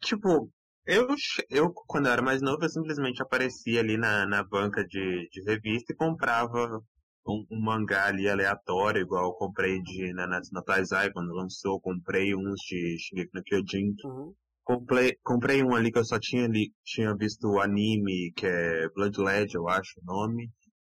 Tipo, 0.00 0.50
eu, 0.86 1.06
eu 1.50 1.72
quando 1.86 2.06
eu 2.06 2.12
era 2.12 2.22
mais 2.22 2.40
novo, 2.40 2.64
eu 2.64 2.68
simplesmente 2.68 3.22
aparecia 3.22 3.80
ali 3.80 3.96
na, 3.96 4.26
na 4.26 4.42
banca 4.42 4.84
de, 4.86 5.28
de 5.30 5.42
revista 5.44 5.92
e 5.92 5.96
comprava 5.96 6.80
um, 7.26 7.46
um, 7.50 7.60
mangá 7.60 8.06
ali 8.06 8.28
aleatório, 8.28 9.02
igual 9.02 9.26
eu 9.26 9.32
comprei 9.32 9.82
de 9.82 10.12
Nanatsu 10.14 10.54
no 10.54 10.62
Taizai 10.64 11.12
quando 11.12 11.34
lançou, 11.34 11.80
comprei 11.80 12.34
uns 12.34 12.60
de 12.60 12.96
Shingeki 12.98 13.30
no 13.34 13.42
Kyojin. 13.42 13.94
Uhum. 14.04 14.34
Comprei, 14.68 15.16
comprei 15.24 15.62
um 15.64 15.74
ali 15.74 15.90
que 15.90 15.98
eu 15.98 16.04
só 16.04 16.18
tinha, 16.20 16.46
li, 16.46 16.70
tinha 16.84 17.16
visto 17.16 17.48
o 17.48 17.58
anime, 17.58 18.30
que 18.36 18.44
é 18.46 18.86
Blood 18.90 19.18
Led, 19.18 19.54
eu 19.54 19.66
acho 19.66 19.98
o 19.98 20.04
nome. 20.04 20.50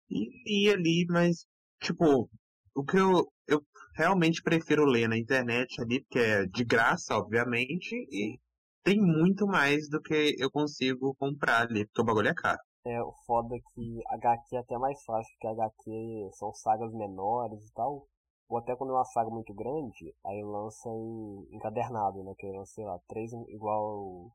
E, 0.10 0.67
e 0.67 0.69
ali, 0.69 1.05
mas, 1.07 1.46
tipo, 1.81 2.29
o 2.75 2.83
que 2.83 2.98
eu, 2.98 3.31
eu 3.48 3.62
realmente 3.96 4.43
prefiro 4.43 4.83
ler 4.83 5.08
na 5.08 5.17
internet 5.17 5.81
ali, 5.81 6.02
porque 6.02 6.19
é 6.19 6.46
de 6.48 6.65
graça, 6.65 7.15
obviamente, 7.15 7.96
e 8.12 8.37
tem 8.83 9.00
muito 9.00 9.48
mais 9.48 9.87
do 9.87 10.02
que 10.02 10.35
eu 10.37 10.52
consigo 10.52 11.15
comprar 11.17 11.62
ali, 11.62 11.85
porque 11.85 12.02
o 12.02 12.06
bagulho 12.06 12.27
é 12.27 12.33
caro. 12.33 12.60
É, 12.85 13.02
o 13.02 13.13
foda 13.25 13.56
é 13.56 13.60
que 13.73 14.02
HQ 14.15 14.54
é 14.58 14.60
até 14.60 14.77
mais 14.77 15.02
fácil, 15.06 15.31
porque 15.39 15.48
HQ 15.48 16.29
são 16.33 16.54
sagas 16.54 16.91
menores 16.91 17.62
e 17.62 17.73
tal. 17.73 18.06
Ou 18.52 18.58
até 18.58 18.75
quando 18.75 18.91
é 18.91 18.95
uma 18.95 19.06
saga 19.06 19.29
muito 19.29 19.54
grande, 19.54 20.13
aí 20.25 20.43
lança 20.43 20.89
em 20.89 21.47
encadernado, 21.56 22.21
né? 22.21 22.35
Que 22.37 22.47
é, 22.47 22.65
sei 22.65 22.85
lá, 22.85 22.99
três 23.08 23.31
igual 23.47 24.29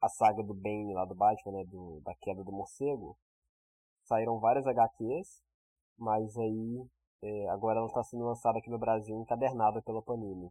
a 0.00 0.08
saga 0.08 0.44
do 0.44 0.54
Bane 0.54 0.94
lá 0.94 1.04
do 1.04 1.14
Batman, 1.14 1.58
né? 1.58 1.64
Do, 1.64 2.00
da 2.02 2.14
queda 2.14 2.44
do 2.44 2.52
morcego. 2.52 3.18
Saíram 4.04 4.38
várias 4.38 4.64
HQs, 4.68 5.42
mas 5.98 6.36
aí 6.38 6.86
é, 7.20 7.48
agora 7.48 7.80
ela 7.80 7.88
está 7.88 8.04
sendo 8.04 8.24
lançada 8.24 8.58
aqui 8.60 8.70
no 8.70 8.78
Brasil 8.78 9.18
encadernada 9.20 9.82
pela 9.82 10.02
Panini. 10.02 10.48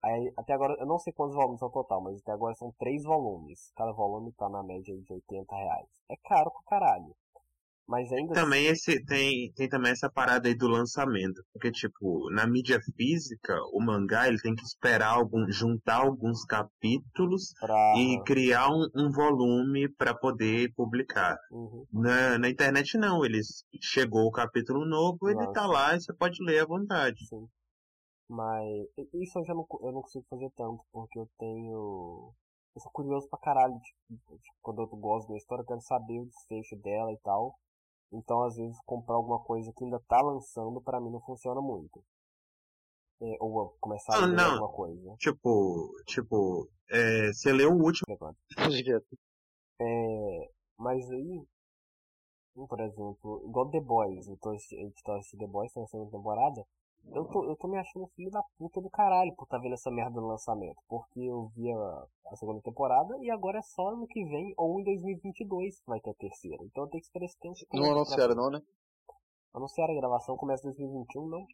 Aí, 0.00 0.32
até 0.36 0.52
agora, 0.52 0.74
eu 0.78 0.86
não 0.86 1.00
sei 1.00 1.12
quantos 1.12 1.34
volumes 1.34 1.58
são 1.58 1.70
total, 1.70 2.00
mas 2.00 2.20
até 2.20 2.30
agora 2.30 2.54
são 2.54 2.70
três 2.78 3.02
volumes. 3.02 3.72
Cada 3.74 3.90
volume 3.92 4.32
tá 4.34 4.48
na 4.48 4.62
média 4.62 4.96
de 4.96 5.12
80 5.12 5.52
reais. 5.56 5.88
É 6.08 6.16
caro 6.16 6.52
pra 6.52 6.62
caralho. 6.62 7.16
Mas 7.88 8.12
ainda 8.12 8.34
Também 8.34 8.66
esse 8.66 9.02
tem, 9.06 9.50
tem 9.54 9.66
também 9.66 9.92
essa 9.92 10.10
parada 10.10 10.46
aí 10.46 10.54
do 10.54 10.68
lançamento, 10.68 11.42
porque 11.50 11.72
tipo, 11.72 12.30
na 12.30 12.46
mídia 12.46 12.78
física, 12.94 13.54
o 13.72 13.80
mangá 13.80 14.28
ele 14.28 14.38
tem 14.42 14.54
que 14.54 14.62
esperar 14.62 15.14
algum 15.14 15.50
juntar 15.50 16.02
alguns 16.02 16.44
capítulos 16.44 17.54
pra... 17.58 17.94
e 17.96 18.22
criar 18.24 18.68
um, 18.68 18.86
um 18.94 19.10
volume 19.10 19.88
para 19.88 20.14
poder 20.14 20.70
publicar. 20.74 21.38
Uhum. 21.50 21.86
Na, 21.90 22.38
na 22.38 22.50
internet 22.50 22.98
não, 22.98 23.24
eles 23.24 23.64
chegou 23.80 24.26
o 24.26 24.32
capítulo 24.32 24.84
novo, 24.84 25.26
ele 25.26 25.36
Nossa. 25.36 25.52
tá 25.52 25.66
lá 25.66 25.96
e 25.96 26.00
você 26.00 26.12
pode 26.12 26.44
ler 26.44 26.60
à 26.60 26.66
vontade. 26.66 27.26
Sim. 27.26 27.48
Mas 28.28 28.86
isso 29.14 29.38
eu 29.38 29.44
já 29.46 29.54
não, 29.54 29.66
eu 29.80 29.92
não 29.92 30.02
consigo 30.02 30.26
fazer 30.28 30.50
tanto, 30.54 30.84
porque 30.92 31.18
eu 31.18 31.26
tenho. 31.38 32.34
Eu 32.76 32.82
sou 32.82 32.92
curioso 32.92 33.26
pra 33.30 33.38
caralho. 33.38 33.72
Tipo, 33.80 34.38
tipo, 34.38 34.56
quando 34.60 34.82
eu 34.82 34.86
gosto 34.88 35.26
de 35.26 35.32
uma 35.32 35.38
história, 35.38 35.62
eu 35.62 35.66
quero 35.66 35.80
saber 35.80 36.20
o 36.20 36.26
desfecho 36.26 36.76
dela 36.76 37.10
e 37.10 37.18
tal. 37.24 37.58
Então, 38.12 38.42
às 38.42 38.56
vezes, 38.56 38.76
comprar 38.86 39.16
alguma 39.16 39.38
coisa 39.40 39.72
que 39.72 39.84
ainda 39.84 40.00
tá 40.08 40.20
lançando, 40.20 40.80
pra 40.80 41.00
mim 41.00 41.10
não 41.10 41.20
funciona 41.20 41.60
muito. 41.60 42.02
É, 43.20 43.36
ou 43.40 43.76
começar 43.80 44.14
a 44.14 44.18
Ah, 44.22 44.26
ler 44.26 44.36
não. 44.36 44.52
alguma 44.52 44.72
coisa. 44.72 45.16
Tipo, 45.18 45.92
tipo, 46.06 46.68
é, 46.90 47.32
você 47.32 47.52
leu 47.52 47.72
o 47.72 47.82
último. 47.82 48.06
é. 49.80 50.50
Mas 50.78 51.10
aí, 51.10 51.44
por 52.54 52.80
exemplo, 52.80 53.42
igual 53.48 53.70
The 53.70 53.80
Boys, 53.80 54.28
eu 54.28 54.36
tô 54.38 54.50
a 54.50 54.56
gente 54.56 55.02
tá 55.02 55.16
assistindo 55.16 55.40
The 55.40 55.46
Boys, 55.46 55.72
tá 55.72 55.80
na 55.80 55.86
segunda 55.88 56.10
temporada, 56.12 56.64
eu 57.14 57.24
tô, 57.26 57.44
eu 57.44 57.56
tô 57.56 57.68
me 57.68 57.78
achando 57.78 58.06
filho 58.14 58.30
da 58.30 58.42
puta 58.58 58.80
do 58.80 58.90
caralho 58.90 59.34
por 59.36 59.46
tá 59.46 59.58
vendo 59.58 59.74
essa 59.74 59.90
merda 59.90 60.20
no 60.20 60.28
lançamento, 60.28 60.76
porque 60.88 61.20
eu 61.20 61.48
vi 61.54 61.70
a, 61.72 62.06
a 62.32 62.36
segunda 62.36 62.60
temporada 62.62 63.16
e 63.20 63.30
agora 63.30 63.58
é 63.58 63.62
só 63.62 63.88
ano 63.88 64.06
que 64.06 64.24
vem 64.24 64.52
ou 64.56 64.80
em 64.80 64.84
2022 64.84 65.80
que 65.80 65.86
vai 65.86 66.00
ter 66.00 66.10
a 66.10 66.14
terceira, 66.14 66.62
então 66.64 66.84
eu 66.84 66.88
tenho 66.90 67.00
que 67.00 67.06
esperar 67.06 67.24
esse 67.26 67.38
tempo. 67.38 67.54
Não 67.72 67.92
anunciaram 67.92 68.34
pra- 68.34 68.42
não, 68.42 68.50
né? 68.50 68.60
Anunciaram 69.54 69.94
a 69.94 69.96
gravação, 70.00 70.36
começa 70.36 70.62
em 70.68 70.70
2021, 70.72 71.26
não? 71.28 71.46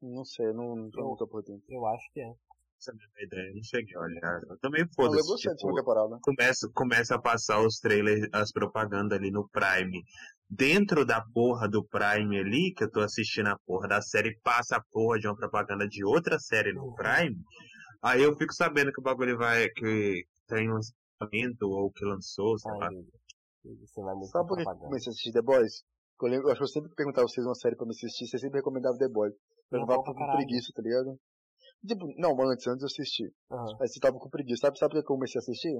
Não 0.00 0.24
sei, 0.24 0.52
não, 0.52 0.76
não 0.76 0.90
tô 0.90 1.00
Eu- 1.00 1.08
muito 1.08 1.26
por 1.26 1.42
dentro. 1.42 1.64
Eu 1.68 1.84
acho 1.86 2.08
que 2.12 2.20
é. 2.20 2.32
Essa 2.78 2.92
é 2.92 2.94
a 2.94 2.96
minha 2.96 3.26
ideia, 3.26 3.54
não 3.54 3.62
cheguei 3.62 3.96
a 3.96 4.00
olhar. 4.00 4.40
Eu 4.48 4.58
também 4.58 4.86
foda-se. 4.94 5.34
Tipo, 5.36 5.74
começa, 6.22 6.70
começa 6.72 7.14
a 7.16 7.20
passar 7.20 7.60
os 7.60 7.80
trailers, 7.80 8.28
as 8.32 8.52
propagandas 8.52 9.18
ali 9.18 9.32
no 9.32 9.48
Prime. 9.48 10.04
Dentro 10.48 11.04
da 11.04 11.20
porra 11.34 11.68
do 11.68 11.84
Prime 11.84 12.38
ali, 12.38 12.72
que 12.72 12.84
eu 12.84 12.90
tô 12.90 13.00
assistindo 13.00 13.48
a 13.48 13.58
porra 13.66 13.88
da 13.88 14.00
série, 14.00 14.38
passa 14.44 14.76
a 14.76 14.82
porra 14.92 15.18
de 15.18 15.26
uma 15.26 15.36
propaganda 15.36 15.88
de 15.88 16.04
outra 16.04 16.38
série 16.38 16.72
no. 16.72 16.94
Prime. 16.94 17.36
Aí 18.00 18.22
eu 18.22 18.36
fico 18.36 18.54
sabendo 18.54 18.92
que 18.92 19.00
o 19.00 19.04
bagulho 19.04 19.36
vai, 19.36 19.68
que 19.70 20.24
tem 20.46 20.70
um 20.70 20.74
lançamento 20.74 21.62
ou 21.62 21.90
que 21.90 22.04
lançou, 22.04 22.56
sei 22.58 22.72
lá. 22.72 22.88
Sabe 22.88 24.48
por 24.48 24.56
que 24.56 24.62
eu 24.62 24.64
propaganda. 24.64 24.84
comecei 24.84 25.10
a 25.10 25.12
assistir 25.12 25.32
The 25.32 25.42
Boys? 25.42 25.82
Eu, 26.22 26.28
lembro, 26.28 26.46
eu 26.46 26.52
acho 26.52 26.58
que 26.58 26.64
eu 26.64 26.68
sempre 26.68 26.94
perguntava 26.94 27.26
vocês 27.26 27.44
uma 27.44 27.54
série 27.56 27.76
pra 27.76 27.86
me 27.86 27.90
assistir, 27.90 28.26
vocês 28.26 28.40
sempre 28.40 28.60
recomendavam 28.60 28.98
The 28.98 29.08
Boys. 29.08 29.34
Eu 29.70 29.84
bom 29.84 30.02
pra 30.02 30.14
com 30.14 30.36
preguiça, 30.36 30.72
tá 30.74 30.80
ligado? 30.80 31.18
Tipo, 31.86 32.06
não, 32.16 32.30
antes, 32.50 32.66
antes 32.66 32.82
eu 32.82 32.86
assisti. 32.86 33.24
Aham. 33.50 33.76
Aí 33.80 33.88
você 33.88 34.00
tava 34.00 34.18
com 34.18 34.28
preguiça. 34.28 34.62
Sabe, 34.62 34.78
sabe 34.78 34.90
por 34.94 35.00
que 35.00 35.04
eu 35.12 35.14
comecei 35.16 35.38
a 35.38 35.42
assistir? 35.42 35.72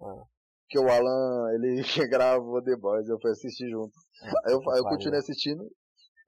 Ah. 0.00 0.24
Porque 0.62 0.78
o 0.78 0.88
Alan, 0.90 1.52
ele 1.54 1.82
gravou 2.08 2.62
The 2.62 2.76
Boys, 2.76 3.08
eu 3.08 3.20
fui 3.20 3.30
assistir 3.32 3.68
junto. 3.68 3.92
Aí 4.22 4.52
eu, 4.52 4.58
aí 4.58 4.78
eu 4.78 4.82
Valeu. 4.82 4.84
continuei 4.84 5.18
assistindo. 5.18 5.62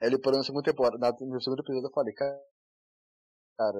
Aí 0.01 0.09
ele 0.09 0.19
parou 0.21 0.39
na 0.39 0.45
segunda 0.45 0.65
temporada. 0.65 0.99
Na, 0.99 1.11
no 1.13 1.41
segundo 1.41 1.61
episódio 1.61 1.87
eu 1.87 1.93
falei, 1.93 2.13
cara, 2.13 2.41
cara, 3.57 3.79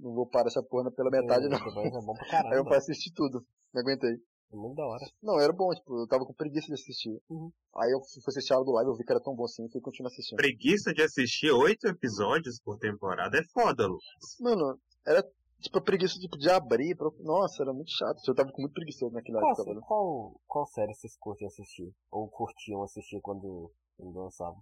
não 0.00 0.14
vou 0.14 0.26
parar 0.26 0.48
essa 0.48 0.62
porra 0.62 0.90
pela 0.90 1.10
metade 1.10 1.48
não. 1.48 1.58
É 1.58 1.90
bom 2.02 2.14
pra 2.14 2.24
Aí 2.32 2.38
eu 2.38 2.64
caramba. 2.64 2.68
fui 2.70 2.76
assistir 2.78 3.12
tudo. 3.12 3.44
Não 3.74 3.82
aguentei. 3.82 4.16
É 4.52 4.56
muito 4.56 4.74
da 4.76 4.84
hora. 4.84 5.04
Não, 5.22 5.38
era 5.40 5.52
bom, 5.52 5.70
tipo, 5.72 6.00
eu 6.00 6.06
tava 6.08 6.24
com 6.24 6.34
preguiça 6.34 6.66
de 6.66 6.74
assistir. 6.74 7.20
Uhum. 7.28 7.52
Aí 7.76 7.92
eu 7.92 8.00
fui 8.00 8.22
assistir 8.26 8.52
a 8.52 8.56
do 8.56 8.72
live, 8.72 8.90
eu 8.90 8.96
vi 8.96 9.04
que 9.04 9.12
era 9.12 9.22
tão 9.22 9.34
bom 9.34 9.44
assim, 9.44 9.64
e 9.64 9.70
fui 9.70 9.80
continuar 9.80 10.08
assistindo. 10.10 10.38
Preguiça 10.38 10.92
de 10.92 11.02
assistir 11.02 11.52
oito 11.52 11.86
episódios 11.86 12.60
por 12.60 12.76
temporada 12.78 13.38
é 13.38 13.44
foda, 13.52 13.86
Lucas. 13.86 14.36
Mano, 14.40 14.76
era 15.06 15.22
tipo 15.60 15.78
a 15.78 15.80
preguiça 15.82 16.18
tipo, 16.18 16.36
de 16.36 16.50
abrir. 16.50 16.96
Pra... 16.96 17.08
Nossa, 17.20 17.62
era 17.62 17.72
muito 17.72 17.92
chato. 17.92 18.20
Eu 18.26 18.34
tava 18.34 18.50
com 18.50 18.62
muito 18.62 18.74
preguiçoso 18.74 19.12
naquela 19.14 19.38
Qual, 19.38 19.50
época, 19.52 19.62
sé- 19.62 19.70
velho. 19.70 19.80
qual, 19.82 20.40
qual 20.48 20.66
série 20.66 20.94
vocês 20.94 21.16
curtem 21.16 21.46
assistir? 21.46 21.94
Ou 22.10 22.28
curtiam 22.28 22.82
assistir 22.82 23.20
quando, 23.20 23.70
quando 23.96 24.18
lançava? 24.18 24.56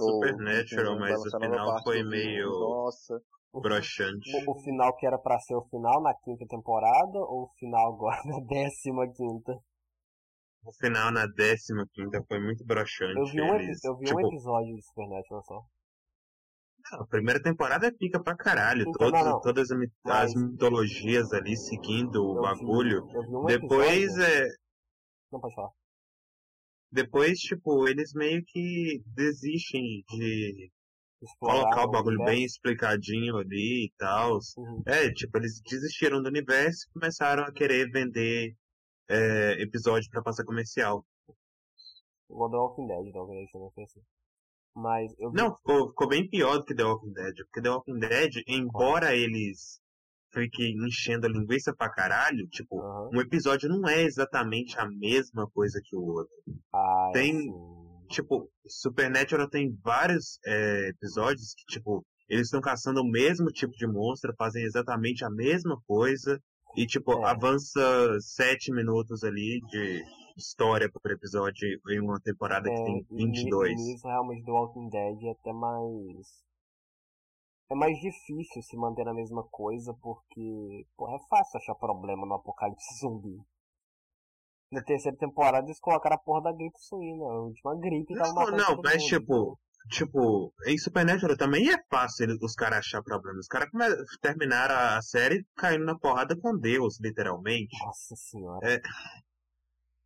Supernatural, 0.00 0.98
mas 0.98 1.20
o 1.20 1.38
final 1.40 1.82
foi 1.82 2.02
meio 2.04 2.48
Nossa. 2.48 3.20
O, 3.52 3.60
broxante. 3.60 4.30
o, 4.46 4.52
o 4.52 4.62
final 4.62 4.94
que 4.96 5.06
era 5.06 5.18
pra 5.18 5.38
ser 5.40 5.54
o 5.56 5.64
final 5.68 6.02
na 6.02 6.14
quinta 6.22 6.44
temporada 6.46 7.18
ou 7.18 7.44
o 7.44 7.50
final 7.58 7.94
agora 7.94 8.20
na 8.26 8.40
décima 8.46 9.06
quinta? 9.10 9.52
O 10.64 10.72
final 10.74 11.10
na 11.10 11.26
décima 11.26 11.86
quinta 11.92 12.22
foi 12.28 12.40
muito 12.40 12.64
broxante. 12.64 13.16
Eu 13.18 13.24
vi 13.26 13.40
um, 13.40 13.54
Eles, 13.54 13.82
eu 13.84 13.96
vi 13.96 14.04
tipo, 14.04 14.18
um 14.18 14.26
episódio 14.28 14.74
de 14.74 14.82
Supernatural 14.84 15.42
só. 15.44 15.62
A 16.92 17.06
primeira 17.06 17.42
temporada 17.42 17.86
é 17.86 17.90
pica 17.92 18.22
pra 18.22 18.36
caralho. 18.36 18.82
Então, 18.82 18.92
todas, 18.94 19.24
não, 19.24 19.30
não. 19.32 19.40
todas 19.40 19.70
as, 19.70 19.78
Mas- 20.04 20.30
as 20.30 20.34
mitologias 20.34 21.32
ali 21.32 21.56
seguindo 21.56 22.22
o 22.22 22.36
Eu 22.36 22.42
bagulho. 22.42 23.06
Vi, 23.06 23.14
eu 23.14 23.22
vi 23.22 23.36
um 23.36 23.44
Depois, 23.46 24.02
episódio... 24.16 24.24
é, 24.24 24.46
Não 25.32 25.40
pode 25.40 25.54
falar. 25.54 25.70
depois, 26.90 27.38
tipo, 27.38 27.88
eles 27.88 28.12
meio 28.14 28.42
que 28.46 29.02
desistem 29.06 29.82
de 30.08 30.70
Explorar 31.20 31.62
colocar 31.62 31.84
o 31.84 31.90
bagulho 31.90 32.16
universo. 32.16 32.36
bem 32.36 32.44
explicadinho 32.44 33.36
ali 33.36 33.86
e 33.86 33.92
tal. 33.98 34.38
Uhum. 34.56 34.82
É, 34.86 35.12
tipo, 35.12 35.36
eles 35.38 35.60
desistiram 35.68 36.22
do 36.22 36.28
universo 36.28 36.86
e 36.88 36.92
começaram 36.92 37.42
a 37.44 37.52
querer 37.52 37.90
vender 37.90 38.54
é, 39.08 39.60
episódio 39.62 40.08
pra 40.10 40.22
passar 40.22 40.44
comercial. 40.44 41.04
Igual 42.30 42.50
The 42.50 42.56
Walking 42.56 42.86
Dead, 42.86 43.02
Dead 43.04 43.12
também 43.12 43.48
foi 43.72 43.84
assim. 43.84 44.00
Mas 44.76 45.12
eu 45.18 45.30
vi... 45.30 45.36
Não, 45.36 45.56
ficou, 45.56 45.88
ficou 45.88 46.08
bem 46.08 46.28
pior 46.28 46.58
do 46.58 46.64
que 46.64 46.74
The 46.74 46.84
Walking 46.84 47.12
Dead. 47.12 47.34
Porque 47.36 47.62
The 47.62 47.70
Walking 47.70 47.98
Dead, 47.98 48.32
embora 48.46 49.16
eles 49.16 49.80
fiquem 50.32 50.76
enchendo 50.86 51.26
a 51.26 51.30
linguiça 51.30 51.74
pra 51.74 51.90
caralho, 51.90 52.46
tipo, 52.48 52.78
Aham. 52.80 53.10
um 53.14 53.20
episódio 53.20 53.68
não 53.68 53.88
é 53.88 54.02
exatamente 54.02 54.78
a 54.78 54.86
mesma 54.88 55.48
coisa 55.50 55.80
que 55.82 55.96
o 55.96 56.02
outro. 56.02 56.32
Ah, 56.72 57.10
tem- 57.12 57.34
assim, 57.34 57.87
Tipo, 58.08 58.50
Supernatural 58.66 59.48
tem 59.48 59.72
vários 59.82 60.38
é, 60.46 60.88
episódios 60.88 61.54
que, 61.54 61.64
tipo, 61.66 62.04
eles 62.28 62.46
estão 62.46 62.60
caçando 62.60 63.00
o 63.00 63.08
mesmo 63.08 63.46
tipo 63.48 63.72
de 63.74 63.86
monstro, 63.86 64.34
fazem 64.36 64.64
exatamente 64.64 65.24
a 65.24 65.30
mesma 65.30 65.80
coisa, 65.86 66.40
e, 66.76 66.86
tipo, 66.86 67.12
É. 67.24 67.30
avança 67.30 67.80
sete 68.20 68.72
minutos 68.72 69.24
ali 69.24 69.60
de 69.70 70.02
história 70.36 70.90
por 70.90 71.10
episódio 71.10 71.80
em 71.90 72.00
uma 72.00 72.20
temporada 72.20 72.68
que 72.68 72.80
É, 72.80 72.84
tem 72.84 73.06
e 73.10 73.16
22. 73.16 73.74
ni- 73.76 73.92
Nisso, 73.92 74.06
realmente, 74.06 74.44
The 74.44 74.50
Walking 74.52 74.88
Dead 74.88 75.22
é 75.24 75.30
até 75.30 75.52
mais... 75.52 76.46
É 77.70 77.74
mais 77.74 77.98
difícil 78.00 78.62
se 78.62 78.76
manter 78.76 79.04
na 79.04 79.12
mesma 79.12 79.42
coisa, 79.50 79.92
porque... 80.00 80.86
Porra, 80.96 81.16
é 81.16 81.28
fácil 81.28 81.58
achar 81.58 81.74
problema 81.74 82.24
no 82.26 82.34
apocalipse 82.34 82.86
zumbi. 83.00 83.36
Na 84.70 84.82
terceira 84.82 85.16
temporada 85.16 85.66
eles 85.66 85.80
colocaram 85.80 86.16
a 86.16 86.18
porra 86.18 86.42
da 86.42 86.52
gripe 86.52 86.78
suína. 86.78 87.24
A 87.24 87.40
última 87.40 87.78
gripe 87.80 88.14
tava 88.14 88.32
Não, 88.32 88.50
não, 88.56 88.80
mas 88.82 88.96
mundo. 89.02 89.08
tipo, 89.08 89.58
tipo, 89.90 90.52
em 90.66 90.76
Supernatural 90.76 91.36
também 91.36 91.70
é 91.70 91.76
fácil 91.90 92.26
os 92.42 92.54
caras 92.54 92.80
achar 92.80 93.02
problemas. 93.02 93.40
Os 93.40 93.48
caras 93.48 93.68
terminaram 94.20 94.74
a 94.74 95.00
série 95.02 95.46
caindo 95.56 95.84
na 95.84 95.98
porrada 95.98 96.36
com 96.36 96.56
Deus, 96.58 97.00
literalmente. 97.00 97.76
Nossa 97.82 98.14
senhora. 98.16 98.60
É, 98.74 98.80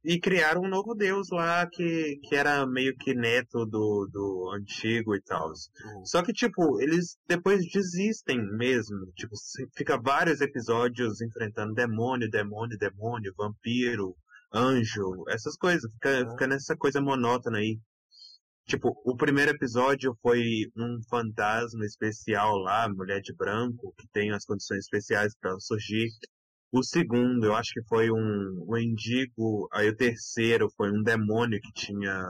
E 0.04 0.18
criaram 0.18 0.62
um 0.62 0.68
novo 0.68 0.94
Deus 0.96 1.28
lá 1.30 1.64
que, 1.66 2.18
que 2.24 2.34
era 2.34 2.66
meio 2.66 2.96
que 2.96 3.14
neto 3.14 3.64
do, 3.66 4.08
do 4.12 4.50
antigo 4.52 5.14
e 5.14 5.20
tal. 5.22 5.48
Uhum. 5.48 6.04
Só 6.04 6.22
que, 6.24 6.32
tipo, 6.32 6.80
eles 6.80 7.16
depois 7.28 7.60
desistem 7.72 8.38
mesmo. 8.56 9.06
Tipo, 9.14 9.34
fica 9.76 9.96
vários 10.00 10.40
episódios 10.40 11.20
enfrentando 11.20 11.72
demônio, 11.74 12.28
demônio, 12.28 12.76
demônio, 12.78 13.32
vampiro, 13.36 14.16
anjo, 14.54 15.24
essas 15.28 15.56
coisas. 15.56 15.90
Fica, 15.92 16.30
fica 16.30 16.46
nessa 16.46 16.76
coisa 16.76 17.00
monótona 17.00 17.58
aí. 17.58 17.78
Tipo, 18.66 18.92
o 19.04 19.16
primeiro 19.16 19.50
episódio 19.50 20.16
foi 20.22 20.70
um 20.76 21.00
fantasma 21.10 21.84
especial 21.84 22.56
lá, 22.58 22.88
mulher 22.88 23.20
de 23.20 23.34
branco, 23.34 23.92
que 23.98 24.06
tem 24.12 24.30
as 24.30 24.44
condições 24.44 24.84
especiais 24.84 25.34
para 25.40 25.58
surgir. 25.58 26.08
O 26.70 26.82
segundo, 26.82 27.46
eu 27.46 27.54
acho 27.54 27.72
que 27.72 27.82
foi 27.88 28.10
um, 28.10 28.66
um 28.68 28.76
indigo. 28.78 29.68
Aí 29.72 29.88
o 29.88 29.96
terceiro 29.96 30.70
foi 30.76 30.90
um 30.90 31.02
demônio 31.02 31.60
que 31.60 31.72
tinha 31.72 32.24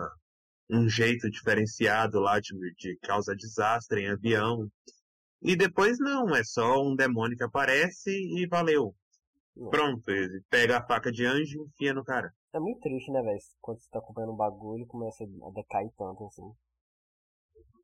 um 0.70 0.88
jeito 0.88 1.30
diferenciado 1.30 2.18
lá 2.18 2.40
de, 2.40 2.54
de 2.76 2.98
causar 3.02 3.36
desastre 3.36 4.00
em 4.00 4.10
avião. 4.10 4.68
E 5.42 5.54
depois 5.54 5.98
não, 5.98 6.34
é 6.34 6.42
só 6.44 6.82
um 6.82 6.96
demônio 6.96 7.36
que 7.36 7.44
aparece 7.44 8.10
e 8.10 8.46
valeu. 8.48 8.94
Não. 9.56 9.70
Pronto, 9.70 10.08
ele 10.08 10.42
pega 10.48 10.78
a 10.78 10.86
faca 10.86 11.12
de 11.12 11.24
anjo 11.26 11.58
e 11.58 11.66
enfia 11.66 11.92
no 11.92 12.04
cara. 12.04 12.32
É 12.54 12.58
muito 12.58 12.80
triste, 12.80 13.10
né, 13.10 13.22
velho? 13.22 13.38
Quando 13.60 13.80
você 13.80 13.88
tá 13.90 13.98
acompanhando 13.98 14.32
um 14.32 14.36
bagulho 14.36 14.82
e 14.82 14.86
começa 14.86 15.24
a 15.24 15.50
decair 15.52 15.90
tanto, 15.96 16.24
assim. 16.26 16.54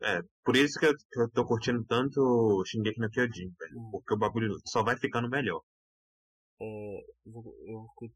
É, 0.03 0.21
por 0.45 0.57
isso 0.57 0.79
que 0.79 0.87
eu, 0.87 0.95
que 0.95 1.21
eu 1.21 1.31
tô 1.31 1.45
curtindo 1.45 1.85
tanto 1.85 2.62
Shingeki 2.66 3.01
no 3.01 3.11
Kyojin, 3.11 3.53
velho. 3.59 3.81
Hum. 3.81 3.91
Porque 3.91 4.14
o 4.14 4.19
bagulho 4.19 4.55
só 4.64 4.83
vai 4.83 4.97
ficando 4.97 5.29
melhor. 5.29 5.62
É, 6.61 7.05
eu 7.27 7.87
fiquei 7.95 8.12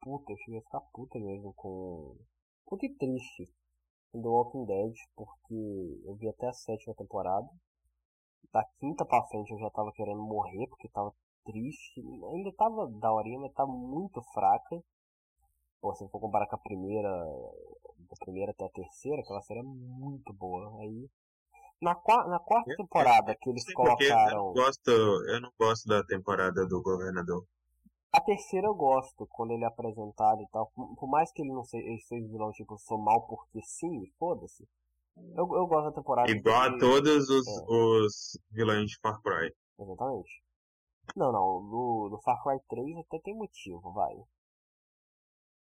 puta, 0.00 0.32
eu 0.32 0.36
cheguei 0.38 0.58
a 0.58 0.62
ficar 0.62 0.80
puta 0.92 1.18
mesmo 1.18 1.52
com 1.54 2.16
puto 2.66 2.86
e 2.86 2.94
triste 2.96 3.52
do 4.14 4.30
Walking 4.30 4.64
Dead, 4.64 4.94
porque 5.14 6.00
eu 6.04 6.16
vi 6.16 6.28
até 6.28 6.48
a 6.48 6.52
sétima 6.52 6.94
temporada. 6.94 7.48
Da 8.52 8.64
quinta 8.80 9.04
pra 9.04 9.22
frente 9.28 9.52
eu 9.52 9.58
já 9.58 9.70
tava 9.70 9.92
querendo 9.92 10.22
morrer, 10.22 10.66
porque 10.68 10.88
tava 10.88 11.14
triste. 11.44 12.00
Ainda 12.32 12.52
tava 12.52 12.86
daorinha, 13.00 13.40
mas 13.40 13.52
tava 13.52 13.70
muito 13.70 14.22
fraca. 14.34 14.82
Ou 15.82 15.94
se 15.94 16.08
for 16.08 16.20
comparar 16.20 16.46
com 16.46 16.56
a 16.56 16.58
primeira, 16.58 17.10
da 17.10 18.16
primeira 18.20 18.52
até 18.52 18.66
a 18.66 18.70
terceira, 18.70 19.22
aquela 19.22 19.40
série 19.42 19.60
é 19.60 19.62
muito 19.62 20.32
boa. 20.32 20.80
Aí 20.82 21.08
na, 21.80 21.94
na 22.26 22.38
quarta 22.38 22.76
temporada 22.76 23.34
que 23.40 23.48
eles 23.48 23.64
colocaram. 23.72 24.30
Eu 24.30 24.36
não, 24.36 24.52
gosto, 24.52 24.90
eu 24.90 25.40
não 25.40 25.50
gosto 25.58 25.88
da 25.88 26.04
temporada 26.04 26.66
do 26.66 26.82
governador. 26.82 27.44
A 28.12 28.20
terceira 28.20 28.66
eu 28.66 28.74
gosto, 28.74 29.26
quando 29.28 29.52
ele 29.52 29.64
é 29.64 29.66
apresentado 29.66 30.42
e 30.42 30.48
tal. 30.48 30.70
Por 30.74 31.08
mais 31.08 31.32
que 31.32 31.42
ele 31.42 31.52
não 31.52 31.64
seja, 31.64 31.86
ele 31.86 32.00
seja 32.02 32.26
vilão, 32.26 32.50
tipo, 32.52 32.76
sou 32.78 32.98
mal 32.98 33.26
porque 33.26 33.62
sim, 33.62 34.04
foda-se. 34.18 34.68
Eu, 35.16 35.48
eu 35.54 35.66
gosto 35.66 35.86
da 35.86 35.92
temporada. 35.92 36.30
Igual 36.30 36.62
a 36.62 36.78
todos 36.78 37.28
os, 37.28 37.46
é. 37.46 37.64
os 37.68 38.38
vilões 38.50 38.90
de 38.90 38.98
Far 39.00 39.20
Cry. 39.22 39.54
Exatamente. 39.78 40.42
Não, 41.16 41.32
não, 41.32 41.60
no, 41.60 42.08
no 42.10 42.20
Far 42.22 42.42
Cry 42.42 42.58
3 42.68 42.98
até 42.98 43.18
tem 43.20 43.34
motivo, 43.34 43.92
vai. 43.92 44.14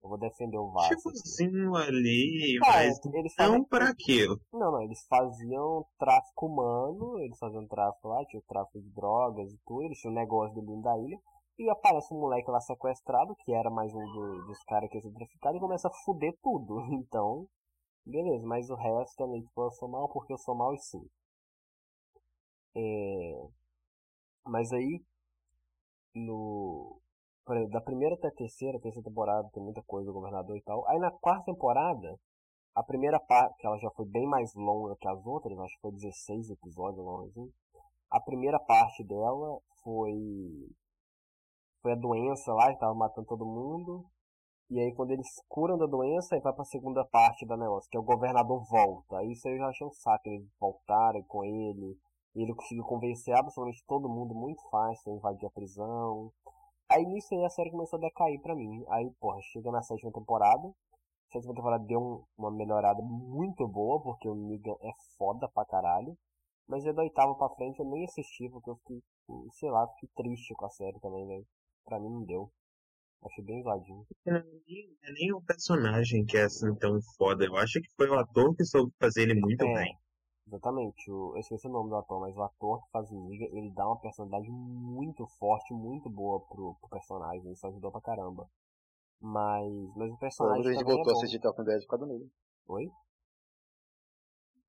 Eu 0.02 0.10
vou 0.10 0.18
defender 0.18 0.56
o 0.56 0.70
Vasco. 0.70 0.94
Tipo 1.12 1.76
ali, 1.76 2.58
ah, 2.62 2.66
mas 2.66 3.04
eles 3.06 3.34
faziam... 3.34 3.58
não 3.58 3.64
para 3.64 3.88
aquilo. 3.88 4.40
Não, 4.52 4.72
não, 4.72 4.82
eles 4.82 5.04
faziam 5.06 5.84
tráfico 5.98 6.46
humano, 6.46 7.18
eles 7.20 7.38
faziam 7.38 7.66
tráfico 7.66 8.08
lá, 8.08 8.24
tinha 8.26 8.40
o 8.40 8.44
tráfico 8.46 8.80
de 8.80 8.90
drogas 8.90 9.52
e 9.52 9.58
tudo, 9.66 9.82
eles 9.82 9.98
tinham 9.98 10.12
um 10.12 10.16
negócio 10.16 10.54
dentro 10.54 10.82
da 10.82 10.96
ilha. 10.98 11.18
E 11.58 11.68
aparece 11.68 12.14
um 12.14 12.20
moleque 12.20 12.48
lá 12.48 12.60
sequestrado, 12.60 13.34
que 13.44 13.52
era 13.52 13.68
mais 13.68 13.92
um 13.92 13.98
do, 13.98 14.46
dos 14.46 14.62
caras 14.62 14.88
que 14.88 14.96
ia 14.96 15.02
ser 15.02 15.12
traficado, 15.12 15.56
e 15.56 15.60
começa 15.60 15.88
a 15.88 15.92
fuder 16.04 16.32
tudo. 16.40 16.78
Então, 16.94 17.48
beleza, 18.06 18.46
mas 18.46 18.70
o 18.70 18.76
resto 18.76 19.16
também, 19.16 19.42
tipo, 19.42 19.62
eu 19.62 19.70
sou 19.72 19.88
mal 19.88 20.08
porque 20.08 20.32
eu 20.32 20.38
sou 20.38 20.54
mal 20.54 20.72
e 20.74 20.78
sim. 20.78 21.04
É... 22.76 23.48
Mas 24.46 24.72
aí, 24.72 25.02
no, 26.18 27.00
da 27.70 27.80
primeira 27.80 28.14
até 28.14 28.28
a 28.28 28.32
terceira, 28.32 28.78
terceira 28.80 29.08
temporada 29.08 29.48
tem 29.52 29.62
muita 29.62 29.82
coisa, 29.82 30.10
o 30.10 30.14
governador 30.14 30.56
e 30.56 30.62
tal. 30.62 30.86
Aí 30.88 30.98
na 30.98 31.10
quarta 31.10 31.44
temporada, 31.46 32.18
a 32.74 32.82
primeira 32.82 33.18
parte, 33.18 33.56
que 33.58 33.66
ela 33.66 33.78
já 33.78 33.90
foi 33.90 34.06
bem 34.06 34.26
mais 34.26 34.54
longa 34.54 34.96
que 35.00 35.08
as 35.08 35.26
outras, 35.26 35.58
acho 35.58 35.74
que 35.74 35.80
foi 35.80 35.92
16 35.92 36.50
episódios, 36.50 37.06
assim. 37.30 37.50
A 38.10 38.20
primeira 38.20 38.58
parte 38.60 39.04
dela 39.04 39.58
foi 39.82 40.12
foi 41.80 41.92
a 41.92 41.96
doença 41.96 42.52
lá, 42.52 42.72
que 42.72 42.78
tava 42.78 42.94
matando 42.94 43.26
todo 43.26 43.46
mundo. 43.46 44.04
E 44.70 44.78
aí 44.78 44.94
quando 44.94 45.12
eles 45.12 45.28
curam 45.48 45.78
da 45.78 45.86
doença, 45.86 46.34
aí 46.34 46.40
vai 46.42 46.52
pra 46.52 46.64
segunda 46.64 47.04
parte 47.04 47.46
da 47.46 47.56
negócio, 47.56 47.88
que 47.90 47.96
é 47.96 48.00
o 48.00 48.04
governador 48.04 48.62
volta. 48.68 49.18
Aí 49.18 49.32
isso 49.32 49.48
aí 49.48 49.54
eu 49.54 49.58
já 49.58 49.68
achei 49.68 49.86
um 49.86 49.92
saco, 49.92 50.28
eles 50.28 50.46
voltarem 50.60 51.24
com 51.24 51.44
ele. 51.44 51.96
E 52.34 52.42
ele 52.42 52.54
conseguiu 52.54 52.84
convencer 52.84 53.34
absolutamente 53.34 53.84
todo 53.86 54.08
mundo 54.08 54.34
muito 54.34 54.62
fácil 54.70 55.12
a 55.12 55.16
invadir 55.16 55.46
a 55.46 55.50
prisão. 55.50 56.32
Aí 56.90 57.04
nisso 57.04 57.34
aí 57.34 57.44
a 57.44 57.50
série 57.50 57.70
começou 57.70 57.98
a 57.98 58.00
decair 58.00 58.40
pra 58.40 58.54
mim. 58.54 58.84
Aí, 58.88 59.10
porra, 59.20 59.40
chega 59.42 59.70
na 59.70 59.82
sétima 59.82 60.12
temporada. 60.12 60.68
A 60.68 61.32
sétima 61.32 61.54
temporada 61.54 61.84
deu 61.84 62.00
um, 62.00 62.24
uma 62.38 62.50
melhorada 62.50 63.02
muito 63.02 63.66
boa, 63.68 64.00
porque 64.02 64.28
o 64.28 64.34
Negan 64.34 64.76
é 64.80 64.90
foda 65.16 65.48
pra 65.48 65.64
caralho. 65.66 66.16
Mas 66.66 66.84
é 66.84 66.92
da 66.92 67.02
oitava 67.02 67.34
pra 67.34 67.48
frente 67.50 67.80
eu 67.80 67.86
nem 67.86 68.04
assisti, 68.04 68.48
porque 68.50 68.70
eu 68.70 68.76
fiquei, 68.76 69.02
sei 69.52 69.70
lá, 69.70 69.86
fiquei 69.88 70.08
triste 70.16 70.54
com 70.54 70.66
a 70.66 70.70
série 70.70 70.98
também, 71.00 71.26
velho. 71.26 71.46
Pra 71.84 71.98
mim 71.98 72.10
não 72.10 72.24
deu. 72.24 72.50
Achei 73.24 73.44
bem 73.44 73.62
zoadinho. 73.62 74.06
É 74.26 74.32
nem, 74.32 74.96
é 75.02 75.12
nem 75.12 75.32
o 75.32 75.40
personagem 75.42 76.24
que 76.24 76.36
é 76.36 76.44
assim 76.44 76.72
tão 76.76 77.00
foda. 77.16 77.44
Eu 77.44 77.56
acho 77.56 77.80
que 77.80 77.88
foi 77.96 78.08
o 78.08 78.14
ator 78.14 78.54
que 78.54 78.64
soube 78.64 78.92
fazer 78.98 79.22
ele 79.22 79.34
muito 79.34 79.64
é. 79.64 79.74
bem. 79.74 79.98
Exatamente, 80.48 81.10
o, 81.10 81.34
eu 81.34 81.40
esqueci 81.40 81.66
o 81.66 81.70
nome 81.70 81.90
do 81.90 81.96
ator, 81.96 82.20
mas 82.20 82.34
o 82.34 82.42
ator 82.42 82.82
que 82.82 82.90
faz 82.90 83.10
o 83.10 83.20
Niga, 83.26 83.44
ele 83.52 83.70
dá 83.70 83.86
uma 83.86 84.00
personalidade 84.00 84.50
muito 84.50 85.26
forte, 85.38 85.74
muito 85.74 86.08
boa 86.08 86.40
pro, 86.40 86.74
pro 86.80 86.88
personagem, 86.88 87.52
isso 87.52 87.66
ajudou 87.66 87.92
pra 87.92 88.00
caramba. 88.00 88.48
Mas, 89.20 89.70
mas 89.94 90.10
o 90.10 90.16
personagem. 90.16 90.62
Quando 90.62 90.68
a 90.68 90.72
gente 90.72 90.90
é 90.90 90.94
voltou 90.94 91.12
é 91.12 91.14
a 91.14 91.18
assistir 91.18 91.40
Talking 91.40 91.64
Dead 91.64 91.82
por 91.82 91.88
causa 91.88 92.06
do 92.06 92.12
Niga. 92.12 92.30
Oi? 92.68 92.90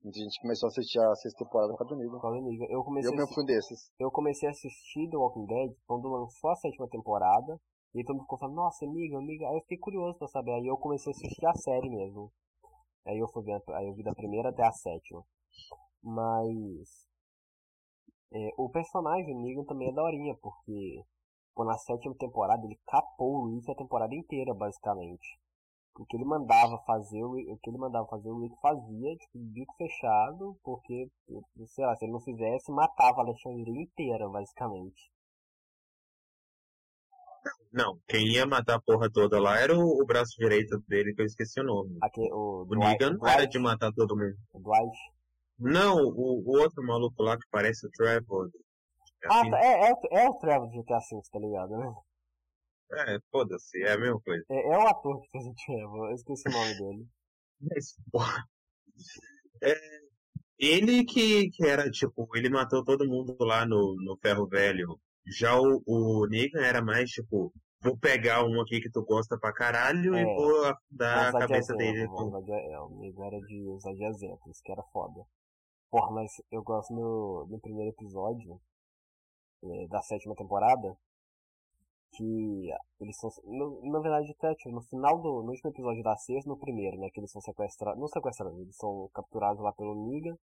A 0.03 0.11
gente 0.11 0.41
começou 0.41 0.67
a 0.67 0.69
assistir 0.69 0.99
a 0.99 1.15
sexta 1.15 1.45
temporada 1.45 1.71
por 1.71 1.79
causa 1.79 1.95
do 1.95 2.01
Niga. 2.01 2.65
Eu 2.69 2.83
comecei 2.83 3.11
eu 3.11 3.15
mesmo 3.15 3.33
fui 3.33 3.45
desses. 3.45 3.89
Eu 3.97 4.11
comecei 4.11 4.49
a 4.49 4.51
assistir 4.51 5.09
The 5.09 5.15
Walking 5.15 5.45
Dead 5.45 5.75
quando 5.87 6.09
lançou 6.09 6.49
a 6.49 6.55
sétima 6.55 6.89
temporada. 6.89 7.57
E 7.93 8.03
todo 8.03 8.15
mundo 8.15 8.23
ficou 8.23 8.37
falando, 8.37 8.55
nossa, 8.55 8.85
Niga, 8.85 9.17
Niga. 9.19 9.47
Aí 9.47 9.55
eu 9.55 9.61
fiquei 9.61 9.77
curioso 9.77 10.17
pra 10.17 10.27
saber. 10.27 10.51
Aí 10.51 10.67
eu 10.67 10.77
comecei 10.77 11.11
a 11.11 11.15
assistir 11.15 11.45
a 11.45 11.53
série 11.53 11.89
mesmo. 11.89 12.31
Aí 13.05 13.17
eu 13.17 13.27
fui 13.29 13.43
ver, 13.43 13.61
aí 13.69 13.87
eu 13.87 13.93
vi 13.93 14.03
da 14.03 14.13
primeira 14.13 14.49
até 14.49 14.63
a 14.63 14.71
sétima. 14.71 15.23
Mas 16.03 17.07
é, 18.31 18.49
o 18.57 18.69
personagem 18.69 19.35
Negan 19.35 19.63
também 19.65 19.89
é 19.89 19.93
daorinha, 19.93 20.35
porque 20.41 21.03
pô, 21.55 21.65
na 21.65 21.77
sétima 21.77 22.15
temporada 22.15 22.63
ele 22.65 22.79
capou 22.87 23.43
o 23.43 23.55
Rick 23.55 23.71
a 23.71 23.75
temporada 23.75 24.15
inteira, 24.15 24.53
basicamente. 24.53 25.39
O 25.97 26.05
que 26.05 26.15
ele 26.15 26.23
mandava 26.23 26.77
fazer, 26.85 27.21
o 27.23 27.57
que 27.61 27.69
ele 27.69 27.77
mandava 27.77 28.07
fazer, 28.07 28.29
o 28.29 28.39
Rick 28.39 28.55
fazia, 28.61 29.17
tipo, 29.17 29.37
bico 29.37 29.75
fechado, 29.75 30.57
porque, 30.63 31.09
sei 31.65 31.85
lá, 31.85 31.95
se 31.95 32.05
ele 32.05 32.13
não 32.13 32.21
fizesse, 32.21 32.71
matava 32.71 33.19
a 33.19 33.23
Alexandria 33.25 33.81
inteira, 33.81 34.29
basicamente. 34.29 35.11
Não, 37.71 37.99
quem 38.07 38.27
ia 38.27 38.45
matar 38.45 38.75
a 38.75 38.81
porra 38.81 39.11
toda 39.11 39.39
lá 39.39 39.59
era 39.59 39.77
o, 39.77 40.01
o 40.01 40.05
braço 40.05 40.37
direito 40.37 40.79
dele, 40.87 41.13
que 41.13 41.21
eu 41.21 41.25
esqueci 41.25 41.59
o 41.59 41.63
nome. 41.63 41.97
Aqui, 42.01 42.21
o, 42.31 42.63
o 42.63 42.75
Negan 42.75 43.17
não 43.17 43.27
era 43.27 43.45
de 43.45 43.59
matar 43.59 43.91
todo 43.91 44.15
mundo. 44.15 44.37
O 44.53 44.59
Dwight. 44.59 44.97
Não, 45.59 45.97
o, 45.97 46.43
o 46.45 46.59
outro 46.59 46.81
maluco 46.83 47.21
lá 47.21 47.37
que 47.37 47.45
parece 47.51 47.85
o 47.85 47.91
Trevor. 47.91 48.49
Ah, 49.25 49.49
tá, 49.49 49.59
é, 49.59 49.89
é, 49.89 50.23
é 50.23 50.29
o 50.29 50.33
Trevor 50.35 50.69
de 50.69 50.81
GTA 50.81 50.99
V, 50.99 51.21
tá 51.31 51.39
ligado, 51.39 51.77
né? 51.77 51.93
É, 52.91 53.19
foda-se, 53.29 53.83
é 53.83 53.91
a 53.91 53.97
mesma 53.97 54.19
coisa. 54.21 54.43
É, 54.49 54.73
é 54.73 54.77
o 54.77 54.87
ator 54.87 55.21
que 55.21 55.29
fez 55.29 55.45
o 55.45 55.53
Trevor, 55.65 56.09
eu 56.09 56.15
esqueci 56.15 56.47
o 56.47 56.51
nome 56.51 56.77
dele. 56.77 57.07
Mas, 57.61 57.95
porra. 58.11 58.45
É, 59.61 59.75
ele 60.57 61.03
que, 61.03 61.49
que 61.49 61.65
era, 61.65 61.89
tipo, 61.91 62.27
ele 62.35 62.49
matou 62.49 62.83
todo 62.83 63.07
mundo 63.07 63.35
lá 63.41 63.65
no, 63.65 63.95
no 64.01 64.17
Ferro 64.21 64.47
Velho. 64.47 64.99
Já 65.27 65.59
o, 65.59 65.83
o 65.85 66.25
Negan 66.27 66.61
era 66.61 66.81
mais, 66.81 67.09
tipo, 67.09 67.53
vou 67.81 67.97
pegar 67.97 68.45
um 68.45 68.61
aqui 68.61 68.79
que 68.79 68.89
tu 68.89 69.03
gosta 69.03 69.37
pra 69.37 69.53
caralho 69.53 70.15
é, 70.15 70.21
e 70.21 70.25
vou 70.25 70.73
dar 70.89 71.29
a 71.29 71.39
cabeça 71.39 71.73
de 71.73 71.79
dele. 71.79 72.03
É, 72.03 72.79
o 72.79 72.89
Negan 72.97 73.25
era 73.25 73.39
de 73.41 73.61
usar 73.67 73.93
de 73.93 74.05
exemplos, 74.05 74.61
que 74.61 74.71
era 74.71 74.81
foda. 74.93 75.21
Porra, 75.89 76.11
mas 76.11 76.31
eu 76.51 76.61
gosto 76.63 76.93
no, 76.93 77.47
no 77.47 77.59
primeiro 77.59 77.89
episódio 77.91 78.59
é, 79.63 79.87
da 79.87 80.01
sétima 80.01 80.35
temporada 80.35 80.95
que 82.11 82.69
eles 82.99 83.17
são. 83.17 83.29
No, 83.45 83.81
na 83.91 83.99
verdade, 83.99 84.31
até 84.31 84.53
tipo, 84.55 84.71
no 84.71 84.81
final 84.81 85.19
do. 85.21 85.43
No 85.43 85.51
último 85.51 85.69
episódio 85.69 86.03
da 86.03 86.15
sexta, 86.15 86.49
no 86.49 86.57
primeiro, 86.57 86.97
né? 86.97 87.09
Que 87.11 87.19
eles 87.19 87.31
são 87.31 87.41
sequestrados. 87.41 87.99
Não 87.99 88.07
sequestrados, 88.07 88.59
eles 88.59 88.75
são 88.75 89.09
capturados 89.13 89.61
lá 89.61 89.71
pelo 89.73 89.95
Niga, 89.95 90.37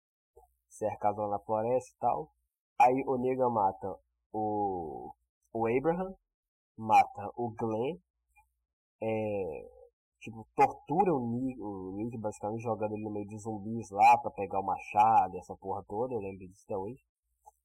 cercados 0.69 1.19
lá 1.19 1.29
na 1.29 1.39
floresta 1.41 1.91
e 1.95 1.99
tal. 1.99 2.31
Aí 2.79 3.05
o 3.07 3.17
Niga 3.17 3.49
mata 3.49 3.97
o. 4.33 5.13
O 5.53 5.67
Abraham, 5.67 6.15
mata 6.77 7.31
o 7.35 7.51
Glenn, 7.51 7.97
é, 9.01 9.69
tipo, 10.21 10.47
tortura 10.55 11.15
o 11.15 11.21
Nick, 11.21 11.61
o 11.61 11.93
Nick 11.97 12.19
basicamente 12.19 12.63
jogando 12.63 12.95
ele 12.95 13.05
no 13.05 13.11
meio 13.11 13.27
de 13.27 13.39
zumbis 13.39 13.91
lá 13.91 14.19
pra 14.19 14.31
pegar 14.31 14.61
o 14.61 14.65
machado, 14.65 15.39
essa 15.39 15.55
porra 15.57 15.83
toda, 15.89 16.15
eu 16.15 16.21
lembro 16.21 16.47
disso 16.47 16.65
até 16.65 16.77
hoje. 16.77 17.03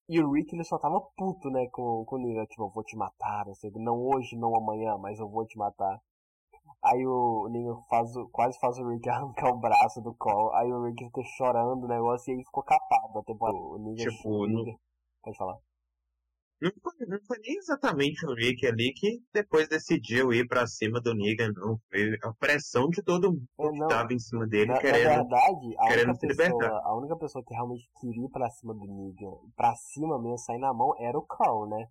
E 0.09 0.19
o 0.21 0.31
Rick 0.31 0.53
ele 0.53 0.63
só 0.63 0.77
tava 0.77 0.99
puto, 1.15 1.49
né, 1.49 1.67
com, 1.71 2.03
com 2.05 2.15
o 2.17 2.19
Nick, 2.19 2.47
tipo, 2.47 2.63
eu 2.63 2.69
vou 2.69 2.83
te 2.83 2.97
matar, 2.97 3.45
não 3.45 3.55
sei, 3.55 3.71
não 3.75 3.97
hoje, 3.97 4.35
não 4.35 4.55
amanhã, 4.55 4.97
mas 4.97 5.19
eu 5.19 5.29
vou 5.29 5.45
te 5.45 5.57
matar. 5.57 5.99
Aí 6.83 7.05
o 7.05 7.47
Nick 7.49 7.87
faz, 7.89 8.11
quase 8.31 8.59
faz 8.59 8.77
o 8.77 8.87
Rick 8.87 9.07
arrancar 9.09 9.53
o 9.53 9.59
braço 9.59 10.01
do 10.01 10.13
colo, 10.15 10.51
aí 10.53 10.71
o 10.71 10.83
Rick 10.83 11.05
fica 11.05 11.21
chorando 11.37 11.85
o 11.85 11.87
negócio 11.87 12.31
e 12.31 12.37
aí 12.37 12.43
ficou 12.43 12.63
capado 12.63 13.19
a 13.19 13.23
temporada. 13.23 13.57
O 13.57 13.77
Nick, 13.77 14.03
tipo, 14.03 14.29
o 14.29 14.47
Nick, 14.47 14.77
pode 15.23 15.37
falar. 15.37 15.57
Não 16.61 16.71
foi, 16.79 17.07
não 17.07 17.19
foi 17.25 17.39
nem 17.39 17.57
exatamente 17.57 18.23
o 18.23 18.35
Rick 18.35 18.67
ali 18.67 18.93
que 18.93 19.19
depois 19.33 19.67
decidiu 19.67 20.31
ir 20.31 20.47
para 20.47 20.67
cima 20.67 21.01
do 21.01 21.15
Negan, 21.15 21.51
não. 21.55 21.79
Foi 21.89 22.17
a 22.23 22.33
pressão 22.33 22.87
de 22.87 23.01
todo 23.01 23.31
mundo 23.31 23.47
é, 23.59 23.69
que 23.69 23.83
estava 23.83 24.13
em 24.13 24.19
cima 24.19 24.45
dele, 24.45 24.67
na, 24.67 24.79
querendo, 24.79 25.07
na 25.07 25.15
verdade, 25.15 25.75
a 25.79 25.87
querendo 25.87 26.13
se 26.13 26.27
pessoa, 26.27 26.47
libertar. 26.49 26.81
A 26.83 26.95
única 26.95 27.17
pessoa 27.17 27.43
que 27.43 27.53
realmente 27.55 27.89
queria 27.99 28.25
ir 28.25 28.29
pra 28.29 28.47
cima 28.51 28.75
do 28.75 28.85
Negan, 28.85 29.37
pra 29.55 29.73
cima 29.75 30.21
mesmo, 30.21 30.37
sair 30.37 30.59
na 30.59 30.71
mão, 30.71 30.93
era 30.99 31.17
o 31.17 31.25
Carl, 31.25 31.67
né? 31.67 31.87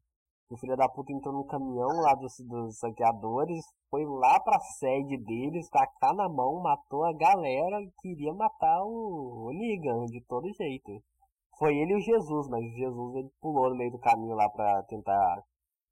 O 0.48 0.56
filho 0.56 0.76
da 0.76 0.88
puta 0.88 1.12
entrou 1.12 1.34
no 1.34 1.46
caminhão 1.46 1.88
lá 2.02 2.14
dos, 2.14 2.34
dos 2.40 2.78
saqueadores, 2.78 3.64
foi 3.88 4.04
lá 4.04 4.38
pra 4.40 4.58
sede 4.78 5.16
deles, 5.18 5.68
com 5.68 5.78
a 5.78 5.86
K 5.86 6.12
na 6.14 6.28
mão, 6.28 6.60
matou 6.60 7.04
a 7.04 7.12
galera 7.12 7.80
e 7.82 7.90
queria 8.00 8.32
matar 8.34 8.82
o, 8.84 9.48
o 9.48 9.52
Negan 9.52 10.06
de 10.06 10.20
todo 10.28 10.52
jeito. 10.54 11.02
Foi 11.60 11.76
ele 11.76 11.92
e 11.92 11.96
o 11.96 12.00
Jesus, 12.00 12.48
mas 12.48 12.64
o 12.64 12.74
Jesus 12.74 13.16
ele 13.16 13.30
pulou 13.38 13.68
no 13.68 13.76
meio 13.76 13.90
do 13.90 13.98
caminho 13.98 14.34
lá 14.34 14.48
pra 14.48 14.82
tentar 14.84 15.44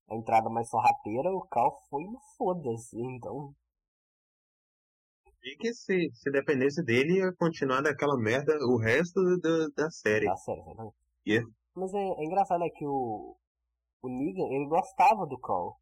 a 0.09 0.17
entrada 0.17 0.49
mais 0.49 0.71
sorrateira, 0.71 1.31
o 1.31 1.47
Cal 1.47 1.71
foi 1.91 2.05
no 2.05 2.19
foda-se, 2.39 2.99
então. 2.99 3.55
que 5.59 5.75
se, 5.75 6.11
se 6.15 6.31
dependesse 6.31 6.83
dele, 6.83 7.19
ia 7.19 7.35
continuar 7.39 7.83
daquela 7.83 8.17
merda 8.17 8.57
o 8.65 8.79
resto 8.79 9.21
do, 9.21 9.71
da 9.73 9.91
série. 9.91 10.25
Da 10.25 10.37
série, 10.37 10.63
exatamente. 10.63 10.97
Yeah. 11.27 11.47
Mas 11.75 11.93
é, 11.93 11.99
é 11.99 12.25
engraçado 12.25 12.65
é 12.65 12.71
que 12.71 12.87
o, 12.87 13.37
o 14.01 14.09
Negan, 14.09 14.47
ele 14.47 14.67
gostava 14.67 15.27
do 15.27 15.39
Cole. 15.39 15.75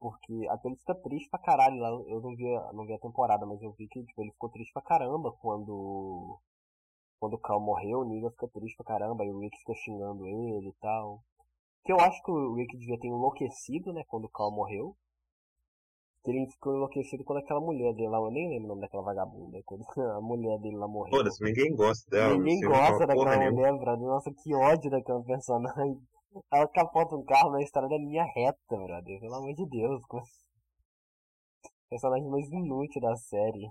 Porque 0.00 0.48
até 0.48 0.68
ele 0.68 0.76
fica 0.76 0.94
triste 0.94 1.28
pra 1.28 1.40
caralho 1.40 1.76
lá. 1.76 1.90
Eu 2.08 2.22
não 2.22 2.34
vi, 2.34 2.44
não 2.72 2.86
vi 2.86 2.94
a 2.94 2.98
temporada, 2.98 3.44
mas 3.44 3.60
eu 3.60 3.72
vi 3.72 3.86
que 3.86 4.02
tipo, 4.02 4.22
ele 4.22 4.32
ficou 4.32 4.48
triste 4.48 4.72
pra 4.72 4.80
caramba 4.80 5.30
quando. 5.32 6.40
Quando 7.18 7.34
o 7.34 7.38
Cal 7.38 7.60
morreu, 7.60 8.00
o 8.00 8.04
Negan 8.04 8.30
fica 8.30 8.48
triste 8.48 8.76
pra 8.76 8.86
caramba, 8.86 9.24
e 9.24 9.30
o 9.30 9.38
Rick 9.38 9.56
fica 9.58 9.74
xingando 9.74 10.26
ele 10.26 10.68
e 10.68 10.74
tal. 10.80 11.22
Que 11.84 11.92
eu 11.92 12.00
acho 12.00 12.22
que 12.22 12.30
o 12.30 12.54
Rick 12.54 12.76
devia 12.76 12.98
ter 12.98 13.08
enlouquecido, 13.08 13.92
né, 13.92 14.02
quando 14.08 14.24
o 14.24 14.30
Cal 14.30 14.50
morreu. 14.50 14.96
Que 16.22 16.30
ele 16.30 16.50
ficou 16.50 16.74
enlouquecido 16.74 17.22
quando 17.24 17.40
aquela 17.40 17.60
mulher 17.60 17.92
dele 17.94 18.08
lá, 18.08 18.18
eu 18.18 18.30
nem 18.30 18.48
lembro 18.48 18.64
o 18.64 18.68
nome 18.68 18.80
daquela 18.80 19.02
vagabunda, 19.02 19.60
quando 19.64 19.84
a 20.16 20.20
mulher 20.20 20.58
dele 20.58 20.76
lá 20.76 20.88
morreu. 20.88 21.18
Foda-se, 21.18 21.42
ninguém 21.44 21.74
gosta 21.74 22.10
dela. 22.10 22.36
Ninguém 22.36 22.60
não 22.60 22.70
gosta 22.70 23.06
daquela 23.06 23.36
nenhuma. 23.36 23.56
mulher, 23.56 23.78
brother. 23.78 24.06
Nossa, 24.06 24.32
que 24.32 24.54
ódio 24.54 24.90
daquela 24.90 25.22
personagem. 25.22 26.00
Ela 26.52 26.66
capota 26.68 27.14
um 27.14 27.24
carro 27.24 27.52
na 27.52 27.62
estrada 27.62 27.88
da 27.88 27.96
linha 27.96 28.24
reta, 28.24 28.58
brother. 28.68 29.20
Pelo 29.20 29.34
amor 29.34 29.54
de 29.54 29.68
Deus. 29.68 30.02
Personagem 31.88 32.28
mais 32.28 32.50
inútil 32.50 33.00
da 33.00 33.14
série. 33.16 33.68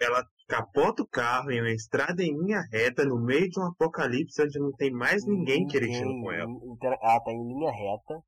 Ela 0.00 0.24
capota 0.46 1.02
o 1.02 1.06
carro 1.06 1.50
em 1.50 1.60
uma 1.60 1.72
estrada 1.72 2.22
em 2.22 2.36
linha 2.36 2.60
reta, 2.70 3.04
no 3.04 3.18
meio 3.20 3.48
de 3.48 3.58
um 3.60 3.66
apocalipse 3.66 4.42
onde 4.42 4.58
não 4.58 4.72
tem 4.72 4.90
mais 4.90 5.24
ninguém 5.26 5.66
dirigindo 5.66 6.20
com 6.22 6.32
ela. 6.32 6.50
Ela 6.82 7.20
tá 7.20 7.32
em 7.32 7.46
linha 7.46 7.70
reta. 7.70 8.22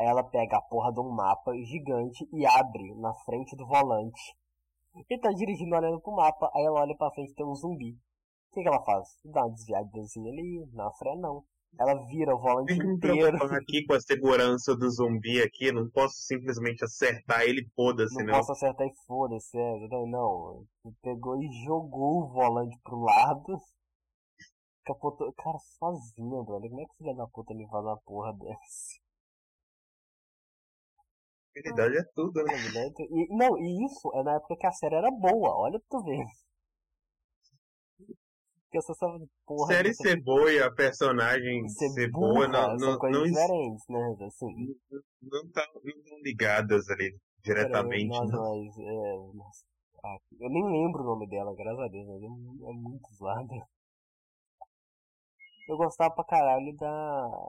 Aí 0.00 0.06
ela 0.06 0.24
pega 0.24 0.56
a 0.56 0.62
porra 0.62 0.92
de 0.92 1.00
um 1.00 1.10
mapa 1.10 1.52
gigante 1.64 2.26
e 2.32 2.46
abre 2.46 2.94
na 2.96 3.14
frente 3.24 3.56
do 3.56 3.66
volante. 3.66 4.20
E 5.08 5.18
tá 5.18 5.30
dirigindo 5.30 5.74
olhando 5.74 6.00
pro 6.00 6.12
mapa. 6.12 6.50
Aí 6.54 6.64
ela 6.64 6.80
olha 6.80 6.96
pra 6.96 7.10
frente 7.12 7.32
e 7.32 7.34
tem 7.34 7.46
um 7.46 7.54
zumbi. 7.54 7.92
O 7.92 8.54
que, 8.54 8.62
que 8.62 8.68
ela 8.68 8.82
faz? 8.84 9.08
Dá 9.24 9.42
uma 9.42 9.52
desviadazinha 9.52 10.30
ali, 10.30 10.66
na 10.72 10.90
freia 10.92 11.16
não. 11.16 11.44
Ela 11.78 11.94
vira 12.06 12.34
o 12.34 12.38
volante 12.38 12.76
Tem 12.76 12.86
inteiro. 12.94 13.36
preocupar 13.38 13.58
aqui 13.58 13.84
com 13.86 13.94
a 13.94 14.00
segurança 14.00 14.76
do 14.76 14.90
zumbi 14.90 15.40
aqui, 15.42 15.72
não 15.72 15.88
posso 15.90 16.14
simplesmente 16.16 16.84
acertar 16.84 17.42
ele, 17.42 17.66
foda-se, 17.74 18.14
Não 18.18 18.26
não. 18.26 18.34
posso 18.34 18.52
acertar 18.52 18.86
e 18.86 18.92
foda-se, 19.06 19.56
é, 19.58 19.88
não. 20.06 20.66
Ele 20.84 20.94
Pegou 21.02 21.42
e 21.42 21.48
jogou 21.64 22.22
o 22.24 22.28
volante 22.32 22.78
pro 22.84 23.00
lado. 23.00 23.58
Capotou. 24.84 25.32
Cara, 25.34 25.58
sozinha, 25.78 26.42
brother. 26.42 26.68
Como 26.68 26.82
é 26.82 26.86
que 26.86 26.96
filha 26.98 27.14
da 27.14 27.26
puta 27.28 27.54
me 27.54 27.66
faz 27.68 27.84
uma 27.84 27.96
porra 28.04 28.32
dessa? 28.34 29.00
Verdade 31.54 31.98
é 31.98 32.04
tudo, 32.14 32.42
né? 32.42 32.52
E, 33.10 33.36
não, 33.36 33.58
e 33.58 33.84
isso 33.84 34.10
é 34.14 34.22
na 34.22 34.36
época 34.36 34.56
que 34.56 34.66
a 34.66 34.72
série 34.72 34.94
era 34.94 35.10
boa, 35.10 35.54
olha 35.56 35.78
pra 35.78 35.88
tu 35.98 36.04
ver. 36.04 36.24
Porque 38.72 38.78
essa 38.78 38.92
essa 38.92 39.06
porra. 39.46 39.74
Série 39.74 39.92
ser 39.92 40.22
boa 40.22 40.50
e 40.50 40.58
a 40.62 40.70
personagem 40.72 41.68
ser 41.68 42.10
boa 42.10 42.48
não, 42.48 42.98
coisas 42.98 43.20
não, 43.20 43.24
diferentes, 43.30 43.84
né? 43.86 44.16
Assim. 44.26 44.74
não, 45.20 45.50
tá, 45.50 45.68
não 45.74 46.22
ligadas 46.22 46.88
ali 46.88 47.14
diretamente. 47.42 48.08
Nossa, 48.08 48.34
mas, 48.34 48.78
é, 48.78 49.16
nossa, 49.34 49.66
ah, 50.02 50.16
eu 50.40 50.48
nem 50.48 50.64
lembro 50.64 51.02
o 51.02 51.04
nome 51.04 51.28
dela, 51.28 51.54
graças 51.54 51.80
a 51.80 51.88
Deus, 51.88 52.06
mas 52.08 52.22
é, 52.22 52.70
é 52.70 52.72
muito 52.72 53.14
zoada. 53.14 53.68
Eu 55.68 55.76
gostava 55.76 56.14
pra 56.14 56.24
caralho 56.24 56.74
da. 56.78 57.48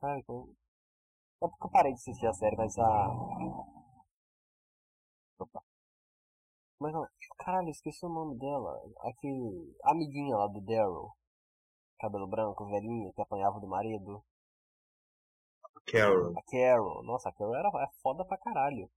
Cara, 0.00 0.22
como... 0.26 0.54
é 1.42 1.48
porque 1.48 1.66
eu 1.66 1.70
parei 1.70 1.92
de 1.92 1.98
assistir 1.98 2.26
a 2.26 2.32
série, 2.32 2.56
mas 2.56 2.78
a. 2.78 3.08
Mas 6.80 6.92
não, 6.92 7.06
caralho, 7.38 7.68
esqueci 7.70 8.04
o 8.04 8.08
nome 8.08 8.38
dela. 8.38 8.72
Aquele. 9.02 9.74
Amiguinha 9.84 10.36
lá 10.36 10.46
do 10.48 10.60
Daryl. 10.60 11.10
Cabelo 12.00 12.26
branco, 12.26 12.66
velhinha, 12.66 13.12
que 13.14 13.22
apanhava 13.22 13.60
do 13.60 13.66
marido. 13.66 14.22
Carol. 15.86 16.32
A 16.36 16.42
Carol. 16.50 17.02
Nossa, 17.04 17.28
a 17.28 17.32
Carol 17.32 17.54
era 17.54 17.68
é 17.68 17.88
foda 18.02 18.24
pra 18.24 18.38
caralho. 18.38 18.90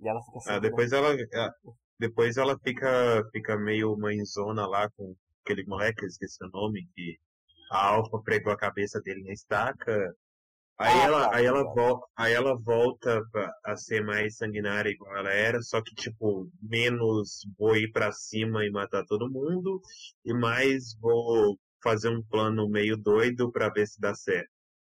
E 0.00 0.08
ela 0.08 0.22
fica 0.22 0.38
Ah, 0.38 0.40
sempre- 0.42 0.60
depois 0.70 0.92
ela, 0.92 1.08
ah, 1.34 1.54
depois 1.98 2.36
ela 2.36 2.58
fica, 2.60 3.24
fica 3.32 3.56
meio 3.56 3.96
mãezona 3.96 4.66
lá 4.66 4.88
com 4.90 5.14
aquele 5.44 5.64
moleque, 5.66 6.02
eu 6.04 6.08
esqueci 6.08 6.44
o 6.44 6.48
nome, 6.48 6.86
que 6.94 7.18
a 7.72 7.94
Alfa 7.94 8.20
pregou 8.22 8.52
a 8.52 8.56
cabeça 8.56 9.00
dele 9.00 9.24
na 9.24 9.32
estaca. 9.32 10.14
Aí 10.78 10.92
Ah, 10.92 11.06
ela, 11.06 11.28
tá, 11.28 11.36
aí 11.36 11.44
ela, 11.46 11.64
tá. 11.64 11.74
vol- 11.74 12.08
aí 12.16 12.32
ela 12.32 12.56
volta 12.56 13.20
a 13.64 13.76
ser 13.76 14.04
mais 14.04 14.36
sanguinária 14.36 14.90
igual 14.90 15.16
ela 15.16 15.30
era, 15.30 15.60
só 15.60 15.82
que 15.82 15.94
tipo, 15.94 16.48
menos 16.62 17.40
vou 17.58 17.76
ir 17.76 17.90
pra 17.92 18.12
cima 18.12 18.64
e 18.64 18.70
matar 18.70 19.04
todo 19.06 19.30
mundo, 19.30 19.80
e 20.24 20.32
mais 20.32 20.94
vou 21.00 21.58
fazer 21.82 22.08
um 22.10 22.22
plano 22.22 22.68
meio 22.68 22.96
doido 22.96 23.50
pra 23.50 23.68
ver 23.70 23.86
se 23.88 24.00
dá 24.00 24.14
certo. 24.14 24.50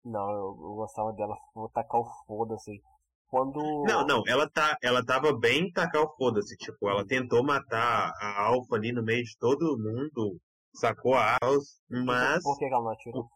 Não, 0.04 0.30
eu, 0.30 0.46
eu 0.62 0.74
gostava 0.76 1.12
dela, 1.12 1.36
vou 1.54 1.68
tacar 1.68 2.00
o 2.00 2.04
foda-se. 2.26 2.80
Quando. 3.28 3.60
Não, 3.84 4.06
não, 4.06 4.22
ela 4.26 4.48
tá, 4.48 4.76
ela 4.82 5.04
tava 5.04 5.36
bem 5.36 5.70
tacar 5.72 6.02
o 6.02 6.16
foda-se, 6.16 6.56
tipo, 6.56 6.88
ela 6.88 7.04
tentou 7.06 7.44
matar 7.44 8.12
a 8.20 8.42
Alpha 8.42 8.76
ali 8.76 8.92
no 8.92 9.02
meio 9.02 9.24
de 9.24 9.36
todo 9.38 9.78
mundo, 9.78 10.40
sacou 10.74 11.14
a 11.14 11.36
Alpha, 11.42 11.66
mas 11.90 12.42
Por 12.44 12.58
que 12.58 12.64
ela 12.66 12.80
não 12.80 12.90
atirou? 12.90 13.28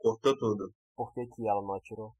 Cortou 0.00 0.36
tudo. 0.36 0.72
Por 0.96 1.12
que, 1.14 1.26
que 1.26 1.48
ela 1.48 1.62
não 1.62 1.74
atirou? 1.74 2.14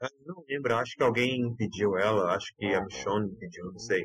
Eu 0.00 0.08
não 0.26 0.44
lembro, 0.48 0.74
acho 0.76 0.96
que 0.96 1.02
alguém 1.02 1.40
impediu 1.40 1.96
ela, 1.96 2.34
acho 2.34 2.54
que 2.56 2.66
Ah, 2.66 2.78
a 2.78 2.80
não. 2.80 2.86
Michonne 2.86 3.32
impediu, 3.32 3.72
não 3.72 3.78
sei. 3.78 4.04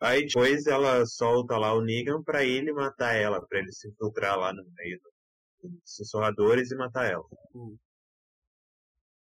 Aí 0.00 0.26
depois 0.26 0.66
ela 0.66 1.04
solta 1.06 1.56
lá 1.58 1.74
o 1.74 1.82
Negan 1.82 2.22
pra 2.22 2.44
ele 2.44 2.72
matar 2.72 3.14
ela, 3.14 3.44
pra 3.46 3.58
ele 3.58 3.72
se 3.72 3.88
infiltrar 3.88 4.38
lá 4.38 4.52
no 4.52 4.64
meio 4.76 5.00
dos 5.62 5.72
sussurradores 5.84 6.70
e 6.70 6.76
matar 6.76 7.10
ela. 7.10 7.24
Hum. 7.54 7.76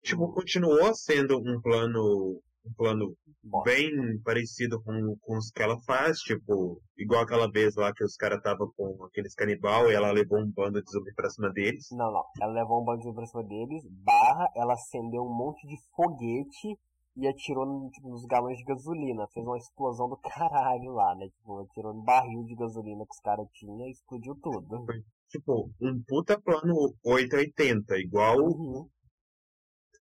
Tipo, 0.03 0.31
continuou 0.33 0.93
sendo 0.93 1.37
um 1.39 1.59
plano, 1.61 2.41
um 2.65 2.73
plano 2.73 3.15
bem 3.63 3.91
parecido 4.23 4.81
com, 4.81 5.15
com 5.21 5.37
os 5.37 5.51
que 5.51 5.61
ela 5.61 5.79
faz, 5.81 6.17
tipo, 6.19 6.81
igual 6.97 7.21
aquela 7.21 7.49
vez 7.49 7.75
lá 7.75 7.93
que 7.93 8.03
os 8.03 8.15
caras 8.15 8.39
estavam 8.39 8.71
com 8.75 9.03
aqueles 9.05 9.35
canibal 9.35 9.89
e 9.89 9.93
ela 9.93 10.11
levou 10.11 10.39
um 10.39 10.51
bando 10.51 10.81
de 10.81 10.91
zumbi 10.91 11.13
pra 11.13 11.29
cima 11.29 11.51
deles. 11.51 11.87
Não, 11.91 12.11
não. 12.11 12.23
Ela 12.41 12.53
levou 12.53 12.81
um 12.81 12.85
bandido 12.85 13.13
pra 13.13 13.25
cima 13.25 13.43
deles, 13.43 13.83
barra, 14.03 14.49
ela 14.55 14.73
acendeu 14.73 15.23
um 15.23 15.35
monte 15.35 15.67
de 15.67 15.75
foguete 15.95 16.77
e 17.17 17.27
atirou 17.27 17.89
tipo, 17.91 18.09
nos 18.09 18.25
galões 18.25 18.57
de 18.57 18.63
gasolina. 18.63 19.27
Fez 19.33 19.45
uma 19.45 19.57
explosão 19.57 20.09
do 20.09 20.17
caralho 20.23 20.91
lá, 20.91 21.15
né? 21.15 21.27
Tipo, 21.29 21.61
atirou 21.61 21.93
no 21.93 22.03
barril 22.03 22.43
de 22.43 22.55
gasolina 22.55 23.05
que 23.05 23.15
os 23.15 23.21
caras 23.21 23.47
tinham 23.53 23.87
e 23.87 23.91
explodiu 23.91 24.35
tudo. 24.41 24.85
Tipo, 25.29 25.69
um 25.81 26.01
puta 26.07 26.39
plano 26.39 26.93
880, 27.03 27.97
igual 27.97 28.37
Uhum. 28.39 28.87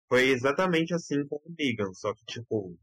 Foi 0.09 0.29
exatamente 0.29 0.93
assim 0.93 1.25
com 1.27 1.35
o 1.37 1.55
Negan, 1.57 1.93
só 1.93 2.13
que 2.13 2.25
tipo, 2.25 2.77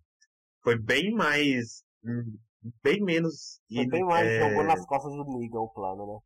foi 0.62 0.78
bem 0.78 1.12
mais, 1.12 1.84
hum, 2.04 2.38
bem 2.82 3.02
menos, 3.02 3.60
Foi 3.72 3.86
bem 3.86 4.04
mais, 4.04 4.26
é, 4.26 4.40
jogou 4.40 4.64
nas 4.64 4.84
costas 4.86 5.12
do 5.12 5.24
Negan 5.24 5.60
o 5.60 5.68
plano, 5.68 6.06
né? 6.06 6.20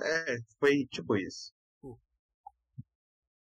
é, 0.00 0.38
foi 0.58 0.86
tipo 0.86 1.16
isso. 1.16 1.52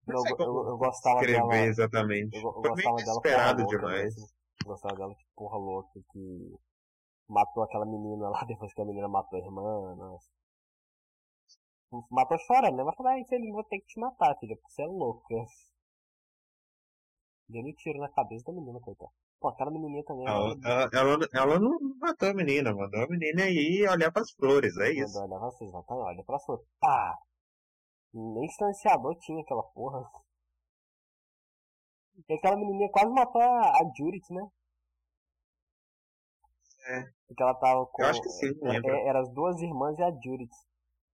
Eu, 0.08 0.14
Não 0.14 0.22
sei 0.22 0.32
eu, 0.32 0.68
eu 0.68 0.78
gostava 0.78 1.20
dela. 1.20 1.56
exatamente. 1.66 2.36
Eu, 2.36 2.42
eu 2.42 2.62
gostava 2.62 2.96
dela 2.96 3.22
louca 3.52 3.66
demais. 3.66 4.04
mesmo. 4.04 4.26
Eu 4.62 4.66
gostava 4.66 4.96
dela 4.96 5.14
que 5.14 5.24
porra 5.36 5.58
louca 5.58 6.00
que 6.12 6.56
matou 7.28 7.62
aquela 7.62 7.86
menina 7.86 8.28
lá 8.28 8.42
depois 8.46 8.72
que 8.74 8.82
a 8.82 8.84
menina 8.84 9.08
matou 9.08 9.38
a 9.38 9.42
irmã. 9.42 9.94
Nossa. 9.96 10.28
Matou 12.10 12.38
chorando, 12.38 12.76
né? 12.76 12.84
Mas 12.84 12.96
falou, 12.96 13.12
ah, 13.12 13.52
vou 13.52 13.64
ter 13.64 13.78
que 13.80 13.86
te 13.86 14.00
matar, 14.00 14.36
filha, 14.38 14.56
porque 14.56 14.72
você 14.72 14.82
é 14.82 14.86
louca. 14.86 15.34
Deu 17.48 17.62
um 17.62 17.72
tiro 17.74 17.98
na 17.98 18.08
cabeça 18.10 18.44
da 18.46 18.52
menina, 18.52 18.80
coitada. 18.80 19.10
Pô, 19.40 19.48
aquela 19.48 19.70
menininha 19.70 20.04
também. 20.04 20.26
Ela, 20.26 20.54
ela, 20.64 20.90
ela, 20.92 21.28
ela 21.34 21.58
não 21.60 21.78
matou 22.00 22.28
a 22.28 22.34
menina, 22.34 22.72
mandou 22.74 23.02
a 23.02 23.08
menina 23.08 23.42
ir 23.48 23.88
olhar 23.88 24.12
pras 24.12 24.30
flores, 24.32 24.76
é 24.78 24.92
isso. 24.92 25.18
Mandou 25.20 25.36
olhar 25.38 25.50
vocês, 25.50 25.68
então 25.68 25.96
olha 25.98 26.24
pra 26.24 26.38
sua. 26.38 26.62
Pá! 26.80 27.18
Nem 28.14 28.46
distanciador 28.46 29.16
tinha 29.18 29.40
aquela 29.42 29.62
porra. 29.62 30.02
E 32.28 32.34
aquela 32.34 32.56
menininha 32.56 32.88
quase 32.92 33.10
matou 33.12 33.40
a, 33.42 33.60
a 33.70 33.82
Judith, 33.96 34.30
né? 34.30 34.46
É. 36.86 37.02
Porque 37.26 37.42
ela 37.42 37.54
tava 37.54 37.86
com. 37.86 38.02
Eu 38.02 38.08
acho 38.08 38.20
que 38.22 38.28
sim, 38.28 38.52
não 38.60 38.68
é- 38.68 38.72
lembro. 38.74 38.90
é- 38.94 39.08
Eram 39.08 39.20
as 39.20 39.32
duas 39.32 39.60
irmãs 39.60 39.98
e 39.98 40.02
a 40.02 40.10
Judith. 40.10 40.50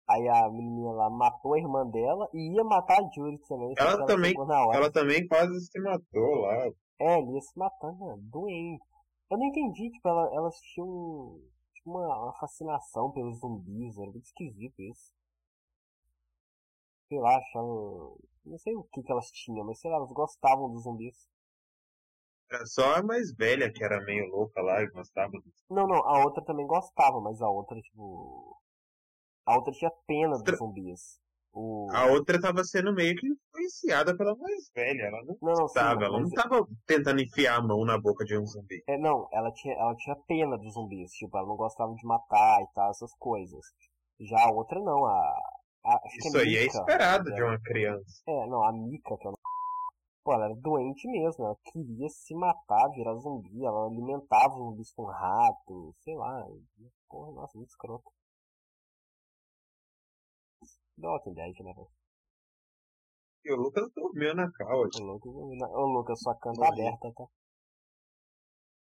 Aí 0.06 0.28
a 0.28 0.50
menininha 0.50 0.92
lá 0.92 1.08
matou 1.08 1.54
a 1.54 1.58
irmã 1.58 1.86
dela 1.86 2.28
e 2.34 2.54
ia 2.54 2.64
matar 2.64 2.98
a 3.00 3.10
Judith 3.14 3.46
também. 3.48 3.74
Ela 3.78 3.92
ela 3.92 4.06
também-. 4.06 4.34
Ela 4.72 4.92
também 4.92 5.26
quase 5.26 5.58
se 5.66 5.80
matou 5.80 6.40
lá. 6.42 6.70
É, 7.00 7.18
ele 7.18 7.32
ia 7.32 7.40
se 7.40 7.58
matando, 7.58 8.04
né? 8.06 8.14
doente. 8.18 8.84
Eu 9.30 9.38
não 9.38 9.46
entendi, 9.46 9.90
tipo, 9.90 10.06
ela, 10.08 10.30
elas 10.34 10.54
tinham 10.60 11.40
tipo, 11.74 11.90
uma, 11.90 12.24
uma 12.24 12.32
fascinação 12.34 13.10
pelos 13.12 13.40
zumbis, 13.40 13.96
era 13.96 14.10
muito 14.10 14.24
esquisito 14.26 14.80
isso. 14.82 15.12
sei 17.08 17.18
lá, 17.18 17.36
achavam. 17.36 18.16
Não 18.44 18.58
sei 18.58 18.74
o 18.76 18.84
que, 18.84 19.02
que 19.02 19.10
elas 19.10 19.30
tinham, 19.30 19.64
mas 19.64 19.80
sei 19.80 19.90
lá, 19.90 19.96
elas 19.96 20.12
gostavam 20.12 20.70
dos 20.70 20.82
zumbis. 20.82 21.16
Era 22.50 22.66
só 22.66 22.96
a 22.96 23.02
mais 23.02 23.34
velha 23.34 23.72
que 23.72 23.82
era 23.82 24.04
meio 24.04 24.28
louca 24.30 24.60
lá 24.60 24.82
e 24.82 24.90
gostava 24.90 25.32
dos. 25.32 25.64
Não, 25.70 25.86
não, 25.86 25.96
a 25.96 26.24
outra 26.24 26.44
também 26.44 26.66
gostava, 26.66 27.20
mas 27.20 27.40
a 27.40 27.48
outra, 27.48 27.80
tipo. 27.80 28.56
A 29.46 29.56
outra 29.56 29.72
tinha 29.72 29.90
pena 30.06 30.38
dos 30.38 30.58
zumbis. 30.58 31.18
O... 31.52 31.86
A 31.92 32.06
outra 32.06 32.40
tava 32.40 32.64
sendo 32.64 32.92
meio 32.92 33.14
que 33.14 33.28
influenciada 33.28 34.16
pela 34.16 34.34
mais 34.36 34.70
velha. 34.74 35.02
Ela 35.02 35.22
não 35.24 35.36
Não, 35.40 35.52
não, 35.54 35.68
sim, 35.68 35.78
ela 35.78 35.94
não 36.10 36.20
mas- 36.22 36.30
tava 36.32 36.66
tentando 36.86 37.20
enfiar 37.20 37.56
a 37.58 37.62
mão 37.62 37.84
na 37.84 37.96
boca 38.00 38.24
de 38.24 38.36
um 38.36 38.44
zumbi. 38.44 38.82
É, 38.88 38.98
não, 38.98 39.28
ela 39.32 39.52
tinha, 39.52 39.74
ela 39.74 39.94
tinha 39.94 40.16
pena 40.26 40.58
dos 40.58 40.72
zumbis, 40.74 41.12
tipo, 41.12 41.36
ela 41.36 41.46
não 41.46 41.56
gostava 41.56 41.94
de 41.94 42.04
matar 42.04 42.60
e 42.62 42.66
tal, 42.74 42.90
essas 42.90 43.12
coisas. 43.18 43.64
Já 44.20 44.44
a 44.44 44.50
outra 44.52 44.80
não, 44.80 45.04
a. 45.06 45.34
a 45.84 45.98
que 46.00 46.26
Isso 46.28 46.38
aí 46.38 46.56
é 46.56 46.66
esperado 46.66 47.30
né? 47.30 47.36
de 47.36 47.42
uma 47.42 47.60
criança. 47.60 48.22
É, 48.26 48.46
não, 48.46 48.64
a 48.64 48.72
Mika, 48.72 49.16
que 49.16 49.26
eu 49.26 49.30
não. 49.30 49.38
Pô, 50.24 50.32
ela 50.32 50.46
era 50.46 50.54
doente 50.56 51.06
mesmo, 51.06 51.44
ela 51.44 51.56
queria 51.70 52.08
se 52.08 52.34
matar, 52.34 52.88
virar 52.90 53.14
zumbi, 53.16 53.62
ela 53.64 53.86
alimentava 53.86 54.54
os 54.54 54.58
zumbis 54.58 54.92
com 54.92 55.04
rato, 55.04 55.94
sei 56.02 56.16
lá. 56.16 56.44
Porra, 57.08 57.30
nossa, 57.32 57.56
muito 57.58 57.68
escroto. 57.70 58.10
Walking 60.98 61.34
Dead, 61.34 61.54
né, 61.60 61.72
velho? 61.74 61.90
E 63.44 63.52
o 63.52 63.56
Lucas 63.56 63.90
dormiu 63.94 64.34
na 64.34 64.50
couch. 64.52 65.02
Ô, 65.02 65.04
Lucas, 65.04 65.32
ô, 65.32 65.86
Lucas, 65.86 66.20
sua 66.20 66.34
canta 66.38 66.60
Morri. 66.60 66.80
aberta, 66.82 67.12
tá? 67.14 67.24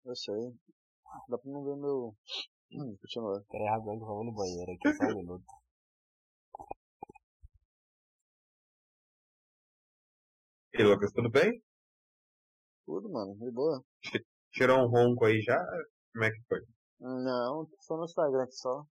Eu 0.05 0.15
sei. 0.15 0.53
Dá 1.29 1.37
pra 1.37 1.51
não 1.51 1.63
ver 1.63 1.75
meu. 1.75 2.15
Hum, 2.71 2.97
continua. 3.01 3.43
Peraí, 3.49 3.67
rapidinho, 3.67 4.05
vamos 4.05 4.25
no 4.27 4.33
banheiro 4.33 4.71
aqui, 4.71 4.93
só 4.93 5.03
um 5.05 5.15
minuto. 5.15 5.45
E 10.73 10.81
aí, 10.81 10.83
Lucas, 10.87 11.11
tudo 11.13 11.29
bem? 11.29 11.61
Tudo, 12.85 13.09
mano, 13.09 13.35
de 13.37 13.51
boa. 13.51 13.83
Tirou 14.51 14.79
um 14.79 14.89
ronco 14.89 15.25
aí 15.25 15.41
já? 15.41 15.57
Como 16.13 16.23
é 16.25 16.31
que 16.31 16.41
foi? 16.47 16.59
Não, 16.99 17.67
só 17.79 17.97
no 17.97 18.05
Instagram 18.05 18.43
aqui 18.43 18.53
só. 18.55 18.85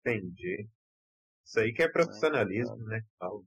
Entendi. 0.00 0.68
Isso 1.44 1.60
aí 1.60 1.72
que 1.72 1.82
é 1.82 1.88
profissionalismo, 1.88 2.76
né? 2.86 3.00
Fala. 3.18 3.40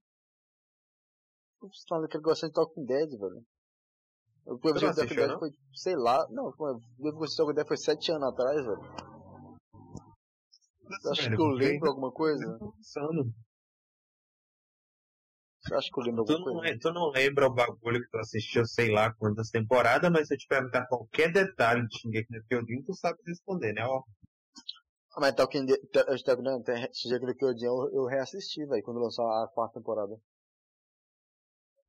Tô 1.59 1.69
falando 1.89 2.07
que 2.07 2.17
ele 2.17 2.23
gosta 2.23 2.47
de 2.47 2.53
Talking 2.53 2.85
Dead, 2.85 3.09
velho. 3.09 3.43
Eu 4.45 4.53
não 4.53 4.57
o 4.57 4.73
Talking 4.73 4.87
assistiu, 4.89 5.15
Dead 5.15 5.29
não? 5.29 5.39
foi, 5.39 5.49
sei 5.73 5.95
lá, 5.95 6.27
não, 6.29 6.53
foi- 6.53 6.71
eu 6.71 6.79
vi 6.79 7.09
o 7.09 7.35
Talking 7.35 7.53
Dead 7.55 7.67
foi 7.67 7.77
sete 7.77 8.11
anos 8.11 8.29
atrás, 8.29 8.65
velho. 8.65 8.81
Você 10.87 11.09
acha 11.09 11.29
que 11.35 11.41
eu 11.41 11.47
lembro 11.47 11.89
alguma 11.89 12.11
coisa? 12.11 12.59
Você 12.79 12.99
acha 15.75 15.89
que 15.91 15.99
eu 15.99 16.03
lembro 16.03 16.23
Tu 16.23 16.31
alguma 16.33 16.45
não, 16.53 16.61
coisa? 16.61 16.73
le- 16.73 16.79
tu 16.79 16.93
não 16.93 17.09
lembra 17.09 17.47
o 17.47 17.53
bagulho 17.53 18.01
que 18.01 18.09
tu 18.09 18.17
assistiu, 18.19 18.65
sei 18.65 18.89
lá, 18.89 19.13
quantas 19.15 19.49
temporadas, 19.49 20.09
mas 20.11 20.27
se 20.27 20.35
eu 20.35 20.37
te 20.37 20.47
perguntar 20.47 20.85
qualquer 20.87 21.31
detalhe 21.31 21.85
de 21.87 21.99
Shingeki 21.99 22.31
no 22.31 22.43
Kyojin, 22.45 22.83
tu 22.83 22.93
sabe 22.93 23.19
responder, 23.25 23.73
né? 23.73 23.83
Ó, 23.85 24.01
mas 25.19 25.35
Talking 25.35 25.65
Dead, 25.65 25.79
Ta- 25.91 26.05
Talking 26.25 26.63
Dead, 26.63 26.89
Shingeki 26.93 27.25
no 27.25 27.35
Kyojin, 27.35 27.65
eu, 27.65 27.89
eu 27.93 28.05
reassisti, 28.05 28.65
velho, 28.65 28.83
quando 28.83 28.99
lançou 28.99 29.25
a 29.27 29.47
quarta 29.47 29.79
temporada. 29.79 30.15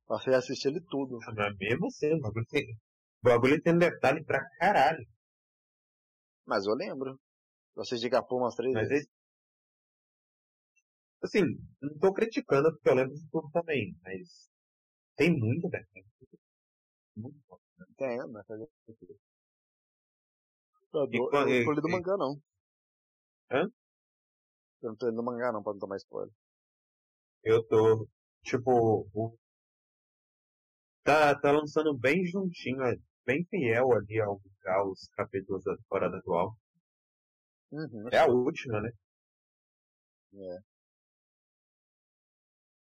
Eu 0.09 0.17
reassisti 0.17 0.67
ele 0.67 0.81
tudo. 0.89 1.17
mas 1.35 1.55
mesmo 1.57 1.87
assim, 1.87 2.13
o 2.13 2.19
bagulho 2.21 2.45
tem, 2.49 2.63
o 2.73 3.23
bagulho 3.23 3.61
tem 3.61 3.77
detalhe 3.77 4.23
pra 4.23 4.43
caralho. 4.57 5.05
Mas 6.45 6.65
eu 6.65 6.73
lembro. 6.73 7.19
Eu 7.75 7.83
assisti 7.83 8.09
Capô 8.09 8.37
umas 8.37 8.55
três 8.55 8.73
Mas 8.73 8.89
vezes. 8.89 9.07
é... 9.07 9.19
Assim, 11.21 11.41
não 11.81 11.97
tô 11.99 12.13
criticando 12.13 12.71
porque 12.71 12.89
eu 12.89 12.95
lembro 12.95 13.13
de 13.13 13.27
tudo 13.29 13.49
também, 13.51 13.95
mas 14.03 14.49
tem 15.15 15.37
muito 15.37 15.69
detalhe. 15.69 16.05
Muito 17.15 17.37
bom. 17.47 17.59
Tem, 17.97 18.17
mas 18.29 18.47
fazer 18.47 18.63
o 18.87 18.93
quê? 18.95 19.15
Eu 20.93 21.07
E 21.11 21.17
não 21.17 21.29
quando- 21.29 21.49
tô 21.49 21.53
e- 21.53 21.65
lendo 21.75 21.87
e- 21.87 21.91
mangá, 21.91 22.17
não. 22.17 22.41
Hã? 23.51 23.69
Eu 24.81 24.89
não 24.89 24.95
tô 24.97 25.05
lendo 25.05 25.23
mangá, 25.23 25.51
não, 25.53 25.63
pra 25.63 25.71
não 25.73 25.79
tomar 25.79 25.95
spoiler. 25.97 26.33
Eu 27.43 27.61
tô, 27.67 28.07
tipo, 28.43 29.05
o... 29.13 29.37
tá, 31.03 31.35
tá 31.39 31.51
lançando 31.51 31.93
bem 31.97 32.25
juntinho, 32.25 32.81
é 32.83 32.95
bem 33.25 33.43
fiel 33.49 33.91
ali 33.93 34.19
ao, 34.21 34.41
aos 34.65 35.09
capítulos 35.15 35.63
da 35.63 35.75
temporada 35.75 36.17
atual. 36.17 36.55
Uhum. 37.71 38.09
É 38.11 38.17
a 38.19 38.27
última, 38.27 38.81
né? 38.81 38.91
É. 40.33 40.59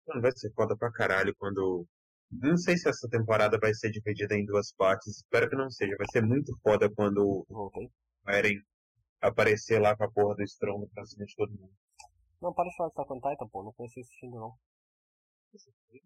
Mano, 0.07 0.21
vai 0.23 0.33
ser 0.37 0.53
foda 0.53 0.77
pra 0.77 0.91
caralho 0.93 1.35
quando. 1.37 1.87
Não 2.31 2.57
sei 2.57 2.77
se 2.77 2.89
essa 2.89 3.09
temporada 3.09 3.59
vai 3.59 3.73
ser 3.75 3.91
dividida 3.91 4.35
em 4.35 4.45
duas 4.45 4.73
partes. 4.73 5.19
Espero 5.19 5.49
que 5.49 5.57
não 5.57 5.71
seja. 5.71 5.97
Vai 5.97 6.07
ser 6.11 6.23
muito 6.23 6.57
foda 6.63 6.91
quando 6.91 7.47
Voltei. 7.49 7.91
o 8.27 8.31
Eren 8.31 8.61
aparecer 9.21 9.81
lá 9.81 9.97
com 9.97 10.05
a 10.05 10.11
porra 10.11 10.37
do 10.37 10.43
estrondo 10.43 10.89
pra 10.89 11.05
cima 11.05 11.25
de 11.25 11.35
todo 11.35 11.51
mundo. 11.51 11.73
Não, 12.41 12.53
para 12.53 12.69
de 12.69 12.77
falar 12.77 12.91
que 12.91 12.97
tá 12.97 13.05
com 13.05 13.21
Titan, 13.21 13.49
pô, 13.49 13.62
não 13.62 13.73
conheci 13.73 14.01
assistindo 14.01 14.39
não. 14.39 14.55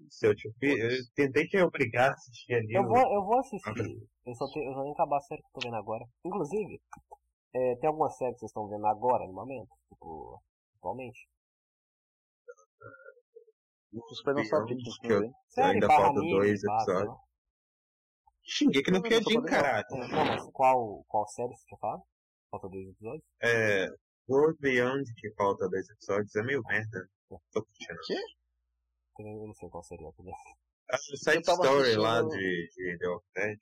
Se 0.08 0.26
eu, 0.26 0.36
te, 0.36 0.48
eu 0.62 0.88
tentei 1.14 1.46
te 1.48 1.58
obrigar 1.58 2.10
a 2.10 2.12
assistir 2.12 2.54
ali. 2.54 2.72
Eu 2.72 2.84
vou, 2.84 2.98
eu 2.98 3.24
vou 3.24 3.38
assistir. 3.40 4.08
Eu 4.24 4.34
só, 4.34 4.46
tenho, 4.52 4.70
eu 4.70 4.74
só 4.74 4.82
nem 4.82 4.92
acabar 4.92 5.16
a 5.16 5.20
série 5.22 5.42
que 5.42 5.48
eu 5.48 5.52
tô 5.54 5.60
vendo 5.64 5.76
agora. 5.76 6.04
Inclusive, 6.24 6.80
é, 7.52 7.76
tem 7.76 7.88
alguma 7.88 8.10
série 8.10 8.32
que 8.34 8.40
vocês 8.40 8.50
estão 8.50 8.68
vendo 8.68 8.86
agora, 8.86 9.26
no 9.26 9.32
momento? 9.32 9.70
Tipo, 9.88 10.40
atualmente? 10.76 11.28
O 13.92 14.14
Super 14.14 14.34
não 14.34 14.44
sabe 14.44 14.76
que 14.76 14.76
que 14.76 14.90
que 15.00 15.32
Série 15.48 15.74
ainda 15.74 15.88
falta 15.88 16.20
dois 16.20 16.62
episódios. 16.62 17.16
Shingeki 18.44 18.90
no 18.92 19.00
Não, 19.00 19.10
não, 19.10 19.18
igual. 19.18 19.44
caralho. 19.44 19.86
É, 19.90 20.08
não, 20.08 20.24
mas 20.26 20.50
qual, 20.52 21.04
qual 21.08 21.26
série 21.26 21.56
você 21.56 21.66
quer 21.66 21.78
falar? 21.78 22.00
Falta 22.50 22.68
dois 22.68 22.88
episódios? 22.88 23.24
É. 23.42 23.88
World 24.28 24.58
Beyond, 24.60 25.12
que 25.14 25.30
falta 25.34 25.68
dois 25.68 25.88
episódios, 25.88 26.34
é 26.36 26.42
meio 26.42 26.62
merda. 26.68 27.08
Tô 27.28 27.64
curtindo. 27.64 28.00
Eu 29.18 29.46
não 29.46 29.54
sei 29.54 29.68
qual 29.68 29.82
seria 29.82 30.10
também. 30.12 30.34
A 30.90 30.96
Side 30.98 31.42
Story 31.42 31.68
assistindo- 31.68 32.02
lá 32.02 32.22
de, 32.22 32.68
de 32.74 32.98
The 32.98 33.08
Walking 33.08 33.32
Dead. 33.34 33.58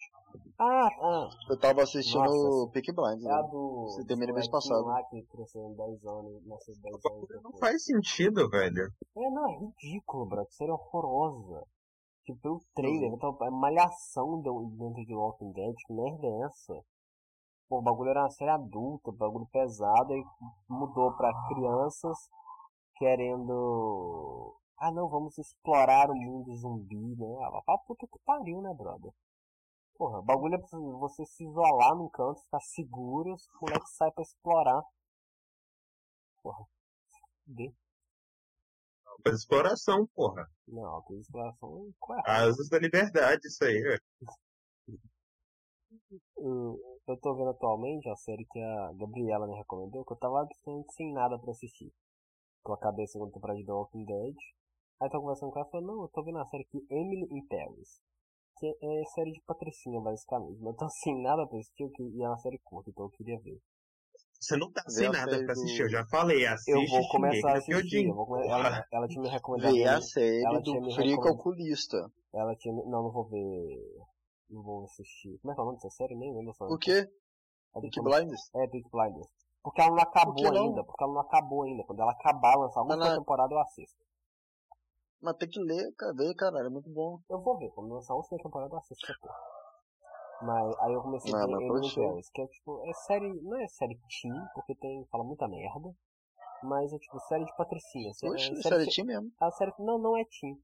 Ah, 0.58 0.88
ah, 1.02 1.28
Eu 1.50 1.58
tava 1.58 1.82
assistindo 1.82 2.22
Nossa. 2.24 2.72
Peak 2.72 2.92
Blinders. 2.92 3.24
é 3.24 3.32
a 3.32 3.42
né? 3.42 3.48
do... 3.50 3.84
Você 3.86 4.06
termina 4.06 4.32
do 4.32 4.34
mês 4.34 4.48
passado. 4.48 4.84
lá 4.86 5.02
que 5.04 5.22
cresceu 5.24 5.62
em 5.68 5.74
10 5.74 6.04
anos, 6.06 6.46
nasceu 6.46 6.74
10 6.80 6.94
anos 6.94 7.42
Não 7.42 7.58
faz 7.58 7.84
sentido, 7.84 8.48
velho. 8.48 8.90
É, 9.16 9.30
não, 9.30 9.50
é 9.50 9.58
ridículo, 9.58 10.26
bro. 10.26 10.46
Que 10.46 10.54
série 10.54 10.70
horrorosa. 10.70 11.66
Tipo, 12.24 12.40
pelo 12.40 12.60
trailer, 12.74 13.12
então, 13.12 13.36
é 13.42 13.50
malhação 13.50 14.40
dentro 14.40 15.04
de 15.04 15.14
Walking 15.14 15.52
Dead. 15.52 15.74
Que 15.86 15.92
merda 15.92 16.26
é 16.26 16.46
essa? 16.46 16.74
Pô, 17.68 17.78
o 17.78 17.82
bagulho 17.82 18.10
era 18.10 18.22
uma 18.22 18.30
série 18.30 18.50
adulta, 18.50 19.12
bagulho 19.12 19.46
pesado, 19.52 20.14
e 20.14 20.24
mudou 20.68 21.12
pra 21.16 21.30
crianças 21.48 22.18
querendo. 22.96 24.56
Ah, 24.78 24.90
não, 24.90 25.08
vamos 25.08 25.36
explorar 25.38 26.10
o 26.10 26.14
mundo 26.14 26.54
zumbi, 26.56 27.16
né? 27.16 27.38
Ah, 27.44 27.62
pra 27.62 27.78
puta 27.78 28.06
que 28.06 28.18
pariu, 28.24 28.62
né, 28.62 28.72
brother? 28.74 29.12
Porra, 29.96 30.20
o 30.20 30.22
bagulho 30.22 30.54
é 30.54 30.58
pra 30.58 30.78
você 30.78 31.26
se 31.26 31.44
isolar 31.44 31.96
num 31.96 32.08
canto, 32.08 32.40
ficar 32.40 32.60
seguro, 32.60 33.34
os 33.34 33.48
moleques 33.60 33.96
saem 33.96 34.12
pra 34.12 34.22
explorar. 34.22 34.82
Porra. 36.42 36.64
Fuder. 37.44 37.74
Faz 39.24 39.36
exploração, 39.36 40.06
porra. 40.14 40.48
Não, 40.66 41.02
tem 41.02 41.18
exploração 41.18 41.92
correta. 41.98 42.30
Asas 42.30 42.68
da 42.68 42.78
liberdade, 42.78 43.46
isso 43.46 43.64
aí, 43.64 43.80
velho. 43.80 44.02
Eu, 46.36 46.78
eu 47.08 47.16
tô 47.20 47.34
vendo 47.34 47.50
atualmente 47.50 48.08
a 48.08 48.16
série 48.16 48.44
que 48.50 48.58
a 48.60 48.92
Gabriela 48.94 49.46
me 49.46 49.56
recomendou, 49.56 50.04
que 50.04 50.12
eu 50.12 50.16
tava 50.18 50.42
absolutamente 50.42 50.92
sem 50.94 51.12
nada 51.12 51.38
pra 51.38 51.50
assistir. 51.50 51.92
Eu 52.66 52.74
acabei 52.74 53.04
a 53.04 53.08
segunda 53.08 53.32
temporada 53.32 53.58
de 53.58 53.64
The 53.66 53.72
Walking 53.72 54.04
Dead. 54.04 54.34
Aí 55.00 55.08
tô 55.10 55.20
conversando 55.20 55.50
com 55.52 55.58
ela 55.60 55.68
e 55.68 55.70
falei, 55.70 55.86
não, 55.86 56.02
eu 56.02 56.08
tô 56.08 56.22
vendo 56.22 56.38
a 56.38 56.46
série 56.46 56.64
aqui 56.64 56.84
Emily 56.90 57.26
in 57.30 57.46
Paris. 57.46 58.00
Que 58.58 58.66
é 58.66 59.04
série 59.14 59.32
de 59.32 59.40
patricinha, 59.46 60.00
basicamente. 60.00 60.58
Mas 60.60 60.72
eu 60.72 60.76
tô 60.76 60.88
sem 61.02 61.22
nada 61.22 61.46
pra 61.46 61.58
assistir 61.58 61.88
que- 61.90 62.02
e 62.02 62.22
é 62.22 62.28
uma 62.28 62.38
série 62.38 62.58
curta, 62.58 62.90
então 62.90 63.06
eu 63.06 63.10
queria 63.10 63.38
ver. 63.40 63.58
Você 64.40 64.56
não 64.56 64.70
tá 64.70 64.82
Vê 64.86 64.90
sem 64.90 65.10
nada 65.10 65.36
pra 65.36 65.46
do- 65.46 65.50
assistir. 65.52 65.82
Eu 65.82 65.88
já 65.90 66.04
falei, 66.06 66.46
assiste 66.46 66.70
Eu 66.70 66.86
vou 66.86 67.08
começar 67.08 67.50
a 67.50 67.58
assistir. 67.58 68.06
Eu 68.06 68.14
vou 68.14 68.26
come- 68.26 68.46
ela, 68.46 68.84
ela 68.92 69.08
tinha 69.08 69.22
me 69.22 69.28
recomendado. 69.28 69.72
Ver 69.72 69.84
a 69.86 69.92
ela 69.92 70.00
série 70.02 70.62
tinha 70.62 70.80
do 70.80 70.86
me 70.86 70.94
Frico 70.94 71.08
recomendado- 71.10 71.34
Oculista. 71.40 72.12
Ela 72.34 72.54
tinha 72.56 72.74
me- 72.74 72.84
Não, 72.84 73.02
não 73.04 73.10
vou 73.10 73.24
ver. 73.24 73.96
Não 74.50 74.62
vou 74.62 74.84
assistir. 74.84 75.38
Como 75.40 75.52
é 75.52 75.54
que 75.54 75.60
é 75.60 75.62
o 75.62 75.66
nome 75.66 75.76
dessa 75.78 75.90
série? 75.90 76.14
Nem 76.14 76.34
lembro. 76.34 76.54
Por 76.54 76.78
quê? 76.78 77.06
É 77.76 77.80
Peak 77.80 77.90
de- 77.90 78.00
Blinders? 78.02 78.50
É, 78.54 78.66
Peak 78.66 78.88
Blinders. 78.90 79.28
Porque 79.62 79.80
ela 79.80 79.90
não 79.90 80.02
acabou 80.02 80.34
Por 80.34 80.52
não? 80.52 80.64
ainda. 80.68 80.84
Porque 80.84 81.04
ela 81.04 81.12
não 81.12 81.20
acabou 81.20 81.62
ainda. 81.64 81.84
Quando 81.84 82.00
ela 82.00 82.12
acabar, 82.12 82.56
lançar 82.56 82.80
a 82.80 82.96
na- 82.96 83.14
temporada, 83.16 83.52
eu 83.54 83.58
assisto. 83.60 84.04
Mas 85.20 85.36
tem 85.36 85.48
que 85.48 85.60
ler, 85.60 85.92
cara, 85.96 86.14
ver, 86.14 86.34
caralho, 86.34 86.66
é 86.66 86.70
muito 86.70 86.88
bom. 86.88 87.20
Eu 87.28 87.40
vou 87.42 87.58
ver. 87.58 87.70
Quando 87.70 87.92
lançar 87.92 88.14
a 88.14 88.16
última 88.16 88.38
temporada, 88.38 88.72
eu 88.72 88.78
assisto. 88.78 89.06
Mas 90.40 90.78
aí 90.80 90.92
eu 90.94 91.02
comecei 91.02 91.34
a 91.34 91.42
Ah, 91.42 91.46
ver 91.46 91.66
poxa. 91.66 92.00
in 92.00 92.08
Paris, 92.08 92.30
que 92.30 92.40
é 92.40 92.46
tipo, 92.46 92.80
é 92.88 92.92
série, 92.94 93.42
não 93.42 93.60
é 93.60 93.66
série 93.66 93.98
teen, 94.22 94.32
porque 94.54 94.74
tem, 94.76 95.04
fala 95.10 95.24
muita 95.24 95.48
merda. 95.48 95.92
Mas 96.62 96.92
é 96.92 96.98
tipo 96.98 97.18
série 97.20 97.44
de 97.44 97.54
patricinha. 97.56 98.10
Oxe, 98.22 98.52
é, 98.52 98.62
série 98.62 98.84
fe- 98.86 98.94
Team 98.94 99.06
mesmo. 99.06 99.32
a 99.40 99.50
série. 99.50 99.72
Não, 99.80 99.98
não 99.98 100.16
é 100.16 100.24
teen. 100.24 100.56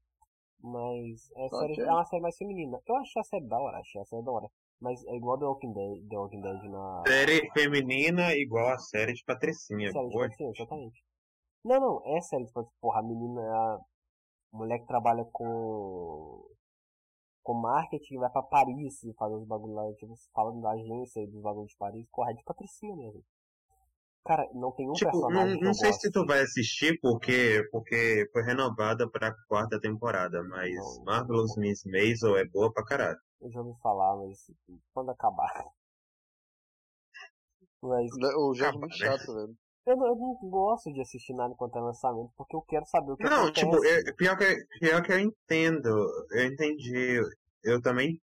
Mas 0.61 1.29
é, 1.35 1.49
série, 1.49 1.81
é 1.81 1.91
uma 1.91 2.05
série 2.05 2.21
mais 2.21 2.37
feminina. 2.37 2.79
Eu 2.87 2.95
achei 2.97 3.19
a 3.19 3.23
série 3.23 3.47
da 3.47 3.59
hora, 3.59 3.77
achei 3.77 4.01
a 4.01 4.05
série 4.05 4.23
da 4.23 4.31
hora. 4.31 4.47
Mas 4.81 5.03
é 5.05 5.15
igual 5.15 5.37
The 5.37 5.45
Walking 5.45 5.73
Dead, 5.73 6.09
The 6.09 6.17
Walking 6.17 6.41
Dead 6.41 6.63
na. 6.69 7.03
Série 7.07 7.49
feminina 7.51 8.33
igual 8.35 8.69
a 8.69 8.77
série 8.77 9.13
de 9.13 9.23
Patricinha. 9.23 9.91
série 9.91 10.09
de 10.09 10.17
patricinha, 10.17 10.49
exatamente. 10.49 11.03
Não, 11.63 11.79
não, 11.79 12.01
é 12.05 12.21
série 12.21 12.45
de 12.45 12.51
patricinha. 12.51 12.79
Porra, 12.81 12.99
a 12.99 13.03
menina. 13.03 13.41
A 13.41 13.79
mulher 14.53 14.79
que 14.79 14.87
trabalha 14.87 15.25
com. 15.31 16.43
Com 17.43 17.53
marketing 17.53 18.17
vai 18.17 18.31
pra 18.31 18.41
Paris 18.41 19.03
e 19.03 19.13
faz 19.13 19.31
os 19.31 19.45
bagulho 19.45 19.75
lá, 19.75 19.93
tipo, 19.93 20.15
falando 20.33 20.61
da 20.61 20.71
agência 20.71 21.21
e 21.21 21.27
dos 21.27 21.41
bagulhos 21.43 21.69
de 21.69 21.77
Paris. 21.77 22.07
Porra, 22.11 22.31
é 22.31 22.33
de 22.33 22.43
patricinha 22.43 22.95
mesmo. 22.95 23.23
Cara, 24.25 24.49
não 24.53 24.71
tem 24.71 24.89
um 24.89 24.93
Tipo, 24.93 25.11
não, 25.21 25.31
personagem 25.31 25.57
que 25.59 25.65
não 25.65 25.71
eu 25.71 25.73
sei 25.75 25.89
gosto. 25.89 26.01
se 26.01 26.11
tu 26.11 26.25
vai 26.25 26.41
assistir 26.41 26.99
porque, 27.01 27.67
porque 27.71 28.27
foi 28.31 28.41
renovada 28.43 29.09
pra 29.09 29.35
quarta 29.47 29.79
temporada, 29.79 30.41
mas 30.43 30.73
Não. 30.73 31.05
Marvelous 31.05 31.55
Miss 31.57 31.83
Maisel 31.85 32.37
é 32.37 32.45
boa 32.45 32.71
pra 32.73 32.83
caralho. 32.83 33.19
Eu 33.41 33.51
já 33.51 33.61
ouvi 33.61 33.79
falar, 33.81 34.15
mas 34.17 34.51
quando 34.93 35.11
acabar. 35.11 35.51
Mas 37.81 38.09
O 38.37 38.53
jogo 38.55 38.77
é 38.77 38.79
muito 38.79 38.97
né? 38.97 39.07
chato, 39.07 39.33
velho. 39.33 39.55
eu 39.85 39.95
não, 39.97 40.07
eu 40.07 40.15
não 40.15 40.49
gosto 40.49 40.91
de 40.91 41.01
assistir 41.01 41.33
nada 41.33 41.53
enquanto 41.53 41.77
é 41.77 41.81
lançamento, 41.81 42.31
porque 42.35 42.55
eu 42.55 42.61
quero 42.61 42.85
saber 42.87 43.11
o 43.11 43.17
que 43.17 43.23
Não, 43.23 43.45
acontece. 43.45 43.65
tipo, 43.65 43.85
eu- 43.85 44.15
pior, 44.15 44.37
que, 44.37 44.65
pior 44.79 45.03
que 45.03 45.11
eu 45.13 45.19
entendo, 45.19 45.89
eu 46.31 46.45
entendi. 46.45 47.19
Eu 47.63 47.81
também 47.81 48.19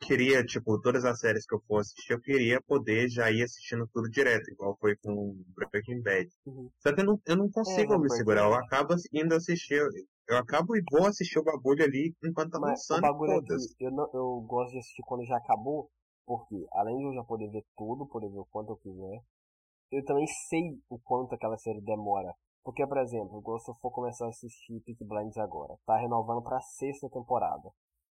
queria, 0.00 0.44
tipo, 0.44 0.80
todas 0.80 1.04
as 1.04 1.18
séries 1.18 1.46
que 1.46 1.54
eu 1.54 1.60
for 1.66 1.78
assistir, 1.78 2.12
eu 2.12 2.20
queria 2.20 2.60
poder 2.60 3.08
já 3.08 3.30
ir 3.30 3.42
assistindo 3.42 3.88
tudo 3.92 4.08
direto, 4.10 4.50
igual 4.50 4.76
foi 4.78 4.96
com 4.96 5.36
Breaking 5.54 6.02
Bad. 6.02 6.28
Uhum. 6.46 6.70
Só 6.78 6.94
que 6.94 7.00
eu 7.00 7.04
não, 7.04 7.20
eu 7.26 7.36
não 7.36 7.50
consigo 7.50 7.94
É, 7.94 7.98
me 7.98 8.10
segurar, 8.10 8.42
eu 8.42 8.54
acabo 8.54 8.94
indo 9.12 9.34
assistir, 9.34 9.82
eu, 10.28 10.36
acabo 10.36 10.76
e 10.76 10.82
vou 10.90 11.06
assistir 11.06 11.38
o 11.38 11.44
bagulho 11.44 11.84
ali 11.84 12.14
enquanto 12.24 12.50
tá 12.50 12.58
Mas 12.58 12.70
o 12.90 12.92
lançando 12.92 13.02
bagulho 13.02 13.32
é 13.32 13.86
eu, 13.86 13.90
não, 13.90 14.10
eu 14.12 14.40
gosto 14.46 14.72
de 14.72 14.78
assistir 14.78 15.02
quando 15.06 15.24
já 15.24 15.36
acabou, 15.36 15.90
porque 16.26 16.66
além 16.72 16.96
de 16.98 17.04
eu 17.04 17.14
já 17.14 17.24
poder 17.24 17.48
ver 17.50 17.64
tudo, 17.76 18.06
poder 18.06 18.28
ver 18.28 18.38
o 18.38 18.46
quanto 18.50 18.72
eu 18.72 18.76
quiser, 18.76 19.22
eu 19.90 20.04
também 20.04 20.26
sei 20.48 20.78
o 20.88 20.98
quanto 20.98 21.34
aquela 21.34 21.56
série 21.58 21.80
demora. 21.80 22.34
Porque, 22.64 22.86
por 22.86 22.98
exemplo, 22.98 23.42
se 23.58 23.70
eu 23.70 23.74
for 23.74 23.90
começar 23.90 24.26
a 24.26 24.28
assistir 24.28 24.80
Peaky 24.86 25.04
Blinders 25.04 25.36
agora, 25.36 25.76
tá 25.84 25.96
renovando 25.98 26.42
pra 26.42 26.60
sexta 26.60 27.08
temporada. 27.10 27.70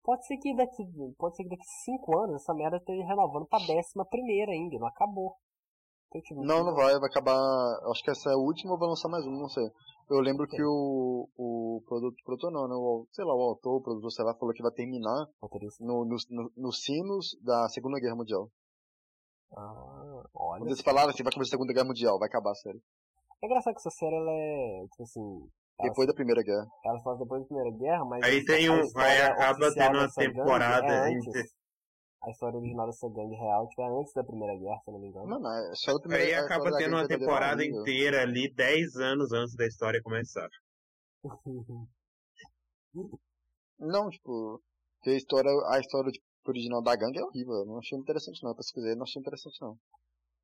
Pode 0.05 0.23
ser 0.27 0.37
que 0.37 0.55
daqui, 0.55 0.85
pode 1.17 1.35
ser 1.35 1.43
que 1.43 1.49
daqui 1.49 1.65
cinco 1.83 2.15
anos 2.19 2.35
essa 2.35 2.53
merda 2.53 2.77
esteja 2.77 3.03
renovando 3.07 3.47
pra 3.47 3.57
décima 3.57 4.05
primeira 4.05 4.51
ainda, 4.51 4.77
não 4.77 4.87
acabou. 4.87 5.35
Então, 6.09 6.21
tipo, 6.21 6.45
Não, 6.45 6.63
não 6.63 6.75
vai, 6.75 6.93
vai 6.99 7.09
acabar. 7.09 7.35
Acho 7.89 8.03
que 8.03 8.11
essa 8.11 8.29
é 8.29 8.33
a 8.33 8.37
última 8.37 8.73
ou 8.73 8.77
vai 8.79 8.87
lançar 8.87 9.09
mais 9.09 9.25
uma, 9.25 9.41
não 9.41 9.49
sei. 9.49 9.65
Eu 10.11 10.19
lembro 10.19 10.47
que 10.47 10.61
o, 10.63 11.27
o 11.35 11.81
produto, 11.87 12.15
produtor 12.23 12.51
não, 12.51 12.67
né? 12.67 12.75
O, 12.75 13.07
sei 13.11 13.25
lá, 13.25 13.33
o 13.33 13.41
autor, 13.41 13.77
o 13.77 13.81
produtor, 13.81 14.11
sei 14.11 14.23
lá, 14.23 14.35
falou 14.35 14.53
que 14.53 14.61
vai 14.61 14.71
terminar 14.71 15.25
no, 15.79 16.05
nos 16.05 16.29
no, 16.29 16.51
nos 16.55 16.83
sinos 16.83 17.35
da 17.41 17.67
Segunda 17.69 17.99
Guerra 17.99 18.15
Mundial. 18.15 18.47
Ah, 19.57 20.23
olha. 20.35 20.59
Quando 20.59 20.67
eles 20.67 20.81
falaram 20.81 21.09
assim, 21.09 21.23
vai 21.23 21.33
começar 21.33 21.55
a 21.55 21.57
Segunda 21.57 21.73
Guerra 21.73 21.87
Mundial, 21.87 22.19
vai 22.19 22.27
acabar 22.27 22.51
a 22.51 22.55
série. 22.55 22.79
É 23.41 23.47
engraçado 23.47 23.73
que 23.73 23.79
essa 23.79 23.89
série 23.89 24.15
ela 24.15 24.31
é, 24.31 24.85
tipo 24.91 25.03
assim, 25.03 25.49
Depois 25.81 26.07
da 26.07 26.13
Primeira 26.13 26.41
Guerra. 26.41 26.65
ela 26.85 26.99
faz 27.03 27.19
depois 27.19 27.41
da 27.41 27.47
Primeira 27.47 27.77
Guerra, 27.77 28.05
mas 28.05 28.23
Aí 28.23 28.39
a- 28.39 28.45
tem 28.45 28.69
um- 28.69 28.97
aí 28.97 29.21
acaba 29.21 29.73
tendo 29.73 29.97
uma 29.97 30.07
gangue 30.07 30.15
temporada 30.15 30.87
é. 30.87 31.09
A 32.23 32.31
história 32.31 32.57
original 32.57 32.87
dessa 32.87 33.07
gangue 33.09 33.35
real, 33.35 33.67
tipo, 33.67 33.81
é 33.83 33.99
antes 33.99 34.13
da 34.13 34.23
Primeira 34.23 34.57
Guerra, 34.57 34.79
se 34.83 34.91
não 34.91 34.99
me 34.99 35.09
engano. 35.09 35.27
Não, 35.27 35.39
não, 35.39 35.51
é 35.51 35.75
só 35.75 35.93
da 35.93 35.99
Primeira 35.99 36.23
Aí 36.23 36.33
a 36.33 36.39
acaba 36.45 36.71
tendo 36.77 36.95
uma 36.95 37.07
temporada 37.07 37.61
horrível. 37.61 37.81
inteira 37.81 38.21
ali, 38.23 38.51
10 38.53 38.95
anos 38.95 39.31
antes 39.31 39.55
da 39.55 39.65
história 39.67 40.01
começar. 40.01 40.49
Não, 43.77 44.09
tipo, 44.09 44.61
a 45.05 45.09
história, 45.11 45.51
a 45.69 45.79
história 45.79 46.09
tipo, 46.11 46.25
original 46.47 46.81
da 46.81 46.95
gangue 46.95 47.19
é 47.19 47.23
horrível. 47.23 47.53
Eu 47.55 47.65
não 47.65 47.77
achei 47.79 47.97
interessante 47.97 48.41
não, 48.41 48.51
eu 48.51 48.55
pesquisei, 48.55 48.95
não 48.95 49.03
achei 49.03 49.19
interessante 49.19 49.57
não. 49.61 49.77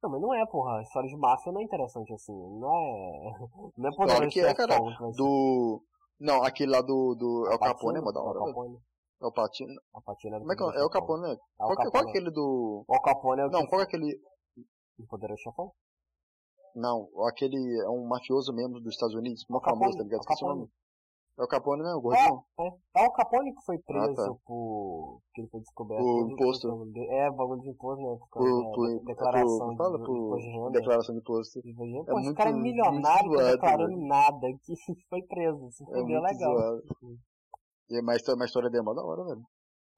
Não, 0.03 0.09
mas 0.09 0.21
não 0.21 0.33
é, 0.33 0.45
porra. 0.47 0.79
A 0.79 0.81
história 0.81 1.07
de 1.07 1.15
máfia 1.17 1.51
não 1.51 1.61
é 1.61 1.63
interessante 1.63 2.11
assim. 2.13 2.33
Não 2.33 2.75
é. 2.75 3.31
Não 3.77 3.89
é 3.89 3.95
Claro 3.95 4.11
poderoso 4.11 4.29
que 4.33 4.39
é, 4.41 4.53
cara. 4.53 4.77
mas- 4.99 5.15
Do. 5.15 5.83
Não, 6.19 6.43
aquele 6.43 6.71
lá 6.71 6.81
do. 6.81 7.15
do 7.15 7.47
é 7.51 7.55
o 7.55 7.59
Capone, 7.59 7.97
é 7.97 8.01
mó 8.01 8.11
da 8.11 8.21
hora, 8.21 8.39
velho. 8.39 8.45
Capone. 8.53 8.77
É 9.21 9.25
o 9.27 9.31
Patino. 9.31 9.73
Al 9.93 10.01
Pacino 10.01 10.39
Como 10.39 10.51
é 10.51 10.55
que 10.55 10.63
é? 10.63 10.81
É 10.81 10.83
o 10.83 10.89
Capone, 10.89 11.21
né? 11.23 11.29
É 11.31 11.33
o 11.33 11.37
Qual, 11.67 11.69
que- 11.69 11.75
qual 11.75 11.87
é 11.87 11.91
Capone. 11.91 12.09
aquele 12.09 12.31
do. 12.31 12.85
O 12.87 13.01
Capone 13.01 13.41
é 13.41 13.45
o 13.45 13.49
Não, 13.51 13.61
que- 13.61 13.67
qual 13.67 13.81
é 13.81 13.83
aquele. 13.83 14.19
o 14.99 15.07
poderoso 15.07 15.41
chefão? 15.41 15.71
Não, 16.75 17.07
aquele 17.27 17.57
é 17.85 17.89
um 17.89 18.07
mafioso 18.07 18.53
mesmo 18.53 18.79
dos 18.79 18.93
Estados 18.93 19.13
Unidos, 19.15 19.45
mó 19.49 19.57
O 19.57 19.61
Capone, 19.61 19.79
famoso, 19.81 19.97
tá 19.97 20.03
ligado? 20.03 20.19
o 20.19 20.21
Esqueci 20.21 20.43
o 20.43 20.47
Capone. 20.47 20.59
nome. 20.61 20.71
É 21.39 21.43
o 21.43 21.47
Capone, 21.47 21.81
né? 21.81 21.93
O 21.95 22.01
gordinho? 22.01 22.43
É, 22.59 23.03
é 23.03 23.07
o 23.07 23.11
Capone 23.13 23.53
que 23.55 23.65
foi 23.65 23.77
preso 23.79 24.13
tá. 24.15 24.35
por. 24.45 25.21
que 25.33 25.41
ele 25.41 25.49
foi 25.49 25.61
descoberto. 25.61 26.03
Por 26.03 26.19
tudo- 26.21 26.31
imposto. 26.33 26.67
É, 27.09 27.31
bagulho 27.31 27.61
de 27.61 27.69
imposto, 27.69 28.01
né? 28.03 28.17
Por, 28.19 28.27
Por, 28.29 28.43
da- 28.63 28.71
por, 28.71 28.87
da 28.99 29.03
declaração 29.05 29.57
por, 29.57 29.71
de, 29.71 29.77
fala 29.77 29.97
por 30.05 30.37
de 30.37 30.47
renda. 30.51 30.69
declaração 30.71 31.15
de 31.15 31.21
imposto. 31.21 31.59
É 31.59 31.61
Pô, 31.63 31.69
esse 31.73 32.05
muito- 32.11 32.35
cara 32.37 32.49
é 32.49 32.53
milionário, 32.53 33.31
zoado, 33.31 33.51
declarando 33.51 33.95
velho. 33.95 34.07
nada, 34.07 34.47
que 34.63 34.73
foi 35.09 35.21
preso. 35.23 35.71
Se 35.71 35.83
É 35.83 35.87
fudeu 35.87 36.03
muito 36.05 36.21
legal. 36.23 36.57
zoado. 36.57 36.83
E 37.89 37.97
é 37.97 38.01
mais, 38.01 38.21
uma 38.27 38.45
história 38.45 38.67
é 38.77 38.81
mó 38.81 38.93
da 38.93 39.03
hora, 39.03 39.23
velho. 39.25 39.41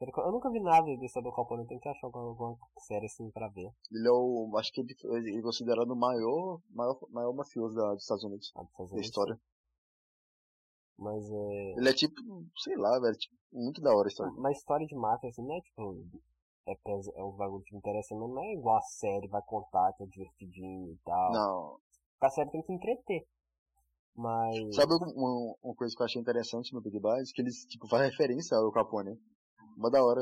Eu 0.01 0.31
nunca 0.33 0.49
vi 0.49 0.59
nada 0.61 0.83
desse 0.97 1.21
do 1.21 1.31
Capone, 1.31 1.65
tenho 1.65 1.79
que 1.79 1.87
achar 1.87 2.07
alguma, 2.13 2.57
série 2.79 3.05
assim 3.05 3.29
pra 3.31 3.47
ver. 3.47 3.69
Ele 3.91 4.07
é 4.07 4.11
o. 4.11 4.51
Acho 4.57 4.71
que 4.73 4.81
ele, 4.81 4.93
ele 5.17 5.39
é 5.39 5.41
considerado 5.41 5.89
o 5.91 5.95
maior, 5.95 6.59
maior, 6.71 6.97
maior 7.09 7.33
mafioso 7.33 7.73
da, 7.75 7.93
dos 7.93 8.03
Estados 8.03 8.23
Unidos. 8.25 8.51
sabe, 8.53 8.67
fazer 8.77 8.95
Da 8.95 8.99
isso. 8.99 9.09
história. 9.09 9.39
Mas 10.97 11.23
é. 11.29 11.73
Ele 11.77 11.89
é 11.89 11.93
tipo, 11.93 12.15
sei 12.57 12.75
lá, 12.77 12.99
velho. 12.99 13.15
Tipo, 13.15 13.35
muito 13.51 13.81
da 13.81 13.93
hora 13.95 14.07
a 14.07 14.09
história. 14.09 14.33
Mas 14.37 14.57
história 14.57 14.85
de 14.85 14.95
máfia, 14.95 15.29
assim, 15.29 15.41
não 15.45 15.55
é 15.55 15.61
tipo. 15.61 16.05
É, 16.67 16.75
pes- 16.75 17.11
é 17.15 17.23
um 17.23 17.31
bagulho 17.35 17.63
que 17.63 17.73
me 17.73 17.79
interessa, 17.79 18.15
mas 18.15 18.29
não 18.29 18.41
é 18.41 18.53
igual 18.53 18.77
a 18.77 18.81
série, 18.81 19.27
vai 19.27 19.41
contar 19.45 19.91
que 19.97 20.03
é 20.03 20.07
divertidinho 20.07 20.93
e 20.93 20.97
tal. 21.03 21.31
Não. 21.33 21.77
A 22.21 22.29
série 22.29 22.49
tem 22.51 22.61
que 22.61 22.71
entreter. 22.73 23.25
Mas. 24.15 24.75
Sabe 24.75 24.93
uma, 24.93 25.55
uma 25.61 25.75
coisa 25.75 25.93
que 25.95 26.01
eu 26.01 26.05
achei 26.05 26.21
interessante 26.21 26.73
no 26.73 26.81
Big 26.81 26.99
Bang? 26.99 27.23
Que 27.33 27.41
eles, 27.41 27.65
tipo, 27.65 27.87
fazem 27.87 28.09
referência 28.09 28.55
ao 28.55 28.71
Capone. 28.71 29.17
Uma 29.75 29.89
da 29.89 30.03
hora. 30.03 30.21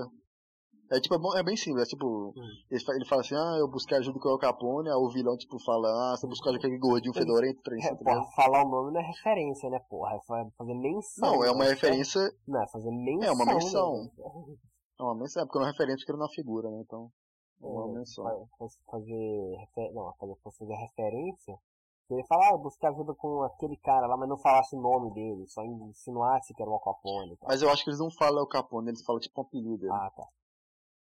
É 0.91 0.99
tipo, 0.99 1.15
é, 1.15 1.17
bom- 1.17 1.37
é 1.37 1.41
bem 1.41 1.55
simples, 1.55 1.83
é 1.83 1.89
tipo, 1.89 2.33
ele, 2.69 2.83
fa- 2.83 2.93
ele 2.93 3.05
fala 3.05 3.21
assim, 3.21 3.33
ah, 3.35 3.55
eu 3.59 3.67
busquei 3.69 3.97
ajuda 3.97 4.19
com 4.19 4.27
o 4.29 4.37
Capone, 4.37 4.89
aí 4.89 4.95
o 4.95 5.09
vilão, 5.09 5.37
tipo, 5.37 5.57
fala, 5.63 5.87
ah, 5.87 6.17
você 6.17 6.27
buscou 6.27 6.49
ajuda 6.49 6.61
com 6.61 6.67
aquele 6.67 6.79
gordinho 6.81 7.13
fedorento, 7.13 7.61
trem, 7.61 7.79
É, 7.81 7.89
tá 7.89 7.95
porra, 7.95 8.23
falar 8.35 8.65
o 8.65 8.69
nome 8.69 8.91
não 8.93 8.99
é 8.99 9.03
referência, 9.07 9.69
né, 9.69 9.79
porra? 9.89 10.15
É 10.15 10.19
fa- 10.27 10.49
fazer 10.57 10.73
menção. 10.73 11.31
Não, 11.31 11.43
é 11.45 11.49
uma 11.51 11.63
né? 11.63 11.69
referência, 11.69 12.19
Não, 12.45 12.61
é 12.61 12.67
fazer 12.67 12.91
menção. 12.91 13.23
É 13.23 13.31
uma 13.31 13.45
menção. 13.45 14.03
né? 14.03 14.09
é 14.99 15.03
uma 15.03 15.15
menção, 15.15 15.41
é 15.43 15.45
porque 15.45 15.59
não 15.59 15.65
é 15.65 15.71
referência 15.71 15.99
porque 16.05 16.11
não 16.11 16.19
é 16.19 16.23
uma 16.27 16.33
figura, 16.35 16.69
né, 16.71 16.81
então, 16.81 17.09
é 17.63 17.65
uma 17.67 17.85
É, 17.87 17.93
menção. 17.93 18.25
fa- 18.25 18.45
fa- 18.67 18.91
fazer, 18.91 19.55
refer- 19.59 19.93
não, 19.93 20.13
fazer, 20.19 20.35
fazer 20.43 20.73
referência. 20.75 21.57
Ele 22.09 22.25
falar, 22.27 22.49
ah, 22.49 22.51
eu 22.55 22.57
busquei 22.59 22.89
ajuda 22.89 23.13
com 23.15 23.41
aquele 23.43 23.77
cara 23.77 24.05
lá, 24.07 24.17
mas 24.17 24.27
não 24.27 24.37
falasse 24.37 24.75
o 24.75 24.81
nome 24.81 25.13
dele, 25.13 25.47
só 25.47 25.63
insinuasse 25.63 26.53
que 26.53 26.61
era 26.61 26.69
o 26.69 26.73
Al 26.73 26.81
Capone. 26.81 27.37
tal. 27.37 27.47
Mas 27.47 27.61
eu 27.61 27.69
acho 27.69 27.85
que 27.85 27.89
eles 27.89 28.01
não 28.01 28.11
falam 28.11 28.43
o 28.43 28.47
Capone, 28.47 28.89
eles 28.89 29.01
falam 29.05 29.21
tipo 29.21 29.39
um 29.39 29.45
apelido. 29.45 29.89
Ah, 29.93 30.11
tá. 30.13 30.27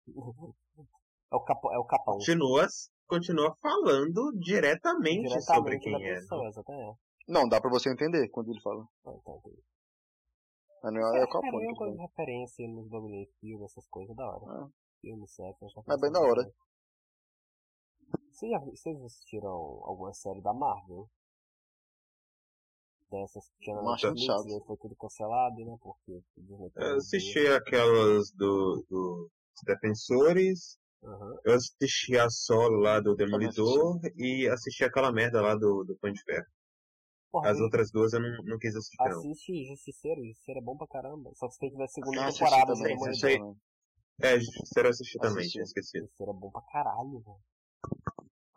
É 0.09 1.37
o, 1.37 1.41
capo, 1.41 1.73
é 1.73 1.79
o 1.79 1.85
capão. 1.85 2.15
Continua, 2.15 2.67
continua 3.07 3.57
falando 3.61 4.33
diretamente, 4.39 5.29
sobre 5.43 5.79
Diretamente 5.79 5.85
quem 5.85 5.93
da 5.93 6.01
é. 6.01 6.15
pessoa, 6.15 6.49
exatamente. 6.49 6.99
Não, 7.29 7.49
dá 7.49 7.61
pra 7.61 7.71
você 7.71 7.91
entender 7.91 8.29
quando 8.29 8.51
ele 8.51 8.61
fala. 8.61 8.87
Ah, 9.05 9.13
então, 9.21 9.43
não 10.85 11.17
é, 11.17 11.21
é 11.21 11.25
o 11.25 11.45
É, 11.45 11.49
é 11.49 11.69
uma 11.69 11.77
coisa 11.77 11.97
de 11.97 12.03
referência 12.03 12.69
nos 12.69 12.89
bagulhos, 12.89 13.29
filme, 13.41 13.65
essas 13.65 13.87
coisas, 13.89 14.15
da 14.15 14.25
hora. 14.25 14.45
Ah. 14.47 14.69
Filme, 15.01 15.27
série, 15.29 15.51
essas 15.51 15.89
É 15.89 16.01
bem 16.01 16.13
da 16.13 16.21
hora. 16.21 16.49
Vocês 18.31 18.51
já 18.51 18.59
vocês 18.59 19.03
assistiram 19.03 19.51
alguma 19.51 20.13
série 20.13 20.41
da 20.43 20.53
Marvel? 20.53 21.09
Dessas 23.11 23.49
que 23.49 23.59
tinha 23.61 23.77
na 23.77 23.83
Não 23.83 23.93
Netflix, 23.93 24.27
e 24.27 24.55
aí 24.55 24.61
foi 24.67 24.77
tudo 24.77 24.97
cancelado, 24.97 25.65
né? 25.65 25.77
Porque 25.81 26.23
Eu 26.77 26.97
assisti 26.97 27.47
aquelas 27.47 28.31
do, 28.33 28.85
do 28.89 29.31
Defensores. 29.65 30.79
Aham. 31.05 31.39
eu 31.45 31.55
assisti 31.55 32.19
a 32.19 32.29
solo 32.29 32.79
lá 32.79 32.99
do 32.99 33.15
Demolidor 33.15 34.01
e 34.17 34.49
assisti 34.49 34.83
aquela 34.83 35.13
merda 35.13 35.41
lá 35.41 35.55
do, 35.55 35.85
do 35.85 35.97
Punho 35.99 36.15
de 36.15 36.23
Ferro. 36.23 36.47
Porra, 37.31 37.51
As 37.51 37.61
outras 37.61 37.91
duas 37.93 38.13
eu 38.13 38.21
não, 38.21 38.43
não 38.45 38.59
quis 38.59 38.75
assistir, 38.75 38.97
não. 39.05 39.19
assiste 39.19 39.65
Justiceiro, 39.67 40.25
Justiceiro 40.25 40.61
é 40.61 40.63
bom 40.63 40.77
pra 40.77 40.87
caramba. 40.89 41.31
Só 41.35 41.47
que 41.47 41.55
você 41.55 41.61
tem 41.61 41.71
que 41.71 41.77
ver 41.77 41.85
a 41.85 41.89
segunda 41.89 42.25
assisti 42.25 42.45
temporada 42.45 42.73
do 42.73 42.79
também, 42.79 42.97
Demolidor. 42.97 43.21
também. 43.21 43.57
É, 44.23 44.41
Justiceiro 44.41 44.89
eu 44.89 44.91
assisti 44.91 45.19
também, 45.19 45.37
Assisti. 45.39 45.53
tinha 45.53 45.63
esquecido. 45.65 46.03
Justiceiro 46.03 46.33
é 46.33 46.35
bom 46.35 46.51
pra 46.51 46.63
caralho, 46.63 47.21
velho. 47.21 47.39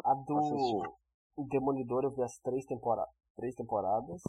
A 0.05 0.13
do 0.13 0.37
Assisti. 0.37 0.99
o 1.35 1.43
Demolidor 1.43 2.03
eu 2.05 2.11
vi 2.11 2.23
as 2.23 2.37
três, 2.39 2.65
tempora... 2.65 3.05
três 3.35 3.53
temporadas. 3.53 4.21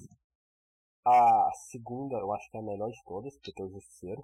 A 1.06 1.50
segunda 1.70 2.16
eu 2.16 2.32
acho 2.32 2.50
que 2.50 2.56
é 2.56 2.60
a 2.60 2.62
melhor 2.62 2.90
de 2.90 3.02
todas, 3.06 3.34
porque 3.36 3.52
tem 3.52 3.64
o 3.64 3.70
Justiceiro. 3.70 4.22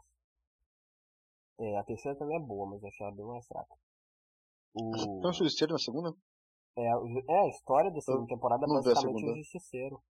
É, 1.59 1.79
a 1.79 1.85
terceira 1.85 2.19
também 2.19 2.37
é 2.37 2.41
boa, 2.41 2.69
mas 2.69 2.83
eu 2.83 2.89
achei 2.89 3.07
ela 3.07 3.15
bem 3.17 3.25
mais 3.27 3.47
fraca. 3.47 3.75
O... 4.75 4.91
Tem 5.21 5.31
um 5.31 5.33
justiceiro 5.33 5.73
na 5.73 5.79
segunda? 5.79 6.15
É, 6.77 6.97
o- 6.97 7.25
é, 7.31 7.41
a 7.41 7.49
história 7.49 7.91
da 7.91 8.01
segunda 8.01 8.27
temporada 8.27 8.65
é 8.67 8.71
a 8.71 8.75
basicamente 8.75 9.01
segunda. 9.21 9.33
o 9.33 9.37
Justiceiro. 9.37 10.03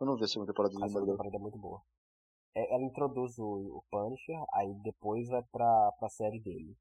Eu 0.00 0.06
não 0.06 0.16
vi 0.16 0.24
a 0.24 0.28
segunda 0.28 0.50
temporada 0.52 0.74
A 0.74 0.74
do 0.74 0.78
segunda 0.80 0.92
Demolidor. 1.00 1.16
temporada 1.16 1.36
é 1.36 1.40
muito 1.40 1.58
boa. 1.58 1.82
É, 2.56 2.74
ela 2.74 2.84
introduz 2.84 3.38
o, 3.38 3.44
o 3.78 3.84
Punisher, 3.90 4.36
aí 4.54 4.72
depois 4.82 5.28
vai 5.28 5.42
pra, 5.52 5.92
pra 5.98 6.08
série 6.08 6.40
dele. 6.40 6.74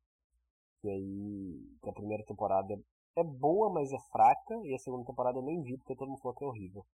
E 0.83 0.89
aí, 0.89 1.77
que 1.81 1.89
a 1.89 1.93
primeira 1.93 2.23
temporada 2.25 2.73
é, 2.73 3.19
é 3.19 3.23
boa, 3.23 3.69
mas 3.71 3.91
é 3.91 3.99
fraca, 4.11 4.55
e 4.63 4.73
a 4.73 4.79
segunda 4.79 5.05
temporada 5.05 5.37
eu 5.39 5.43
nem 5.43 5.61
vi, 5.61 5.77
porque 5.77 5.95
todo 5.95 6.07
mundo 6.09 6.19
falou 6.21 6.37
que 6.37 6.43
é 6.43 6.47
horrível. 6.47 6.85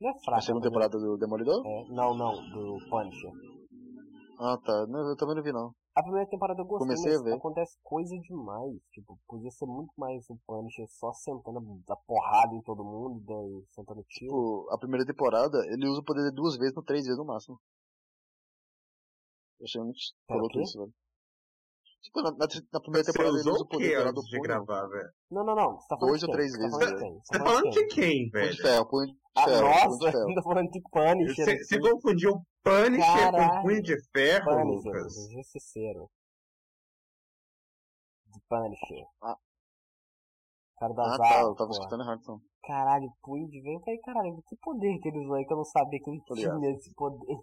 Não 0.00 0.10
é 0.10 0.14
fraca. 0.20 0.38
A 0.38 0.40
segunda 0.40 0.70
mas 0.70 0.88
temporada 0.88 0.98
do 0.98 1.16
Demolidor? 1.18 1.66
É, 1.66 1.84
não, 1.88 2.14
não, 2.14 2.32
do 2.50 2.78
Punisher. 2.88 3.32
Ah, 4.38 4.58
tá. 4.58 4.86
Não, 4.86 5.08
eu 5.10 5.16
também 5.16 5.36
não 5.36 5.42
vi, 5.42 5.52
não. 5.52 5.74
A 5.96 6.02
primeira 6.02 6.28
temporada 6.28 6.60
eu 6.60 6.64
gostei, 6.66 6.88
Comecei 6.88 7.14
a 7.14 7.18
mas 7.18 7.24
ver. 7.24 7.36
acontece 7.36 7.78
coisa 7.82 8.18
demais. 8.18 8.74
Tipo, 8.90 9.18
podia 9.28 9.50
ser 9.50 9.66
muito 9.66 9.92
mais 9.96 10.28
o 10.28 10.36
Punisher 10.44 10.86
só 10.88 11.12
sentando 11.12 11.60
a 11.88 11.96
porrada 11.96 12.52
em 12.54 12.62
todo 12.62 12.82
mundo, 12.82 13.22
daí 13.24 13.64
sentando 13.70 14.02
tiro. 14.08 14.32
Tipo, 14.32 14.68
a 14.72 14.78
primeira 14.78 15.06
temporada, 15.06 15.58
ele 15.66 15.86
usa 15.86 16.00
o 16.00 16.04
poder 16.04 16.32
duas 16.32 16.56
vezes, 16.56 16.76
ou 16.76 16.82
três 16.82 17.04
vezes 17.04 17.18
no 17.18 17.24
máximo. 17.24 17.60
Eu 19.60 19.64
achei 19.64 19.80
muito 19.80 19.98
escroto 19.98 20.60
isso, 20.60 20.78
velho. 20.78 20.92
Tipo, 22.02 22.22
na, 22.22 22.30
na, 22.32 22.46
na 22.72 22.80
primeira 22.80 23.04
Você 23.04 23.12
temporada 23.12 23.34
ele 23.34 23.40
usou 23.40 23.54
usa 23.54 23.64
o 23.64 23.68
poder 23.68 23.98
lá 23.98 24.10
do 24.10 24.18
antes 24.18 24.30
de 24.30 24.40
gravar, 24.40 24.86
velho? 24.88 25.10
Não, 25.30 25.44
não, 25.44 25.54
não. 25.54 25.80
Você 25.80 25.88
tá 25.88 25.96
falando 25.96 26.10
Dois 26.10 26.20
de 26.20 26.26
ou 26.26 26.32
quem? 26.32 26.36
três 26.36 26.52
Você 26.52 26.58
tá 26.58 26.68
vezes, 26.68 26.78
falando 26.78 26.86
de 26.86 26.94
velho. 26.94 26.98
quem? 26.98 27.20
Você 27.24 27.38
Tá 27.38 27.44
falando 27.44 27.70
de 27.70 27.86
quem, 27.86 28.30
Punho 28.30 28.30
de 28.30 28.30
velho? 28.30 28.62
ferro, 28.62 28.86
punho 28.88 29.06
de 29.06 29.14
Ah, 29.36 29.44
ferro, 29.44 29.60
punho 29.62 29.70
nossa, 29.70 30.26
ainda 30.26 30.42
falando 30.42 30.70
de 30.70 30.80
Punisher. 30.82 31.64
Você 31.64 31.80
confundiu 31.80 32.32
Punisher 32.64 33.30
Caralho. 33.30 33.54
com 33.56 33.62
Punho 33.62 33.82
de 33.82 33.96
Ferro, 34.10 34.44
Punisher, 34.50 34.92
Lucas? 34.92 35.14
do 35.14 35.32
Justiceiro. 35.32 36.10
De 38.32 38.40
Punisher. 38.48 39.04
Ah. 39.22 39.36
Cara 40.78 40.92
das 40.94 41.12
Ah, 41.12 41.18
tá, 41.18 41.40
eu 41.42 41.54
tava 41.54 41.70
escutando 41.70 42.02
errado, 42.02 42.20
então. 42.22 42.40
Caralho, 42.66 43.12
punho 43.22 43.46
de 43.48 43.60
vento. 43.60 43.88
Aí, 43.88 43.98
caralho, 44.00 44.42
que 44.48 44.56
poder 44.56 44.98
que 44.98 45.08
ele 45.08 45.18
usou 45.20 45.34
aí 45.34 45.44
que 45.46 45.52
eu 45.52 45.56
não 45.58 45.64
sabia 45.64 46.00
que 46.02 46.10
ele 46.10 46.22
ligado. 46.30 46.58
tinha 46.58 46.70
esse 46.74 46.92
poder. 46.94 47.38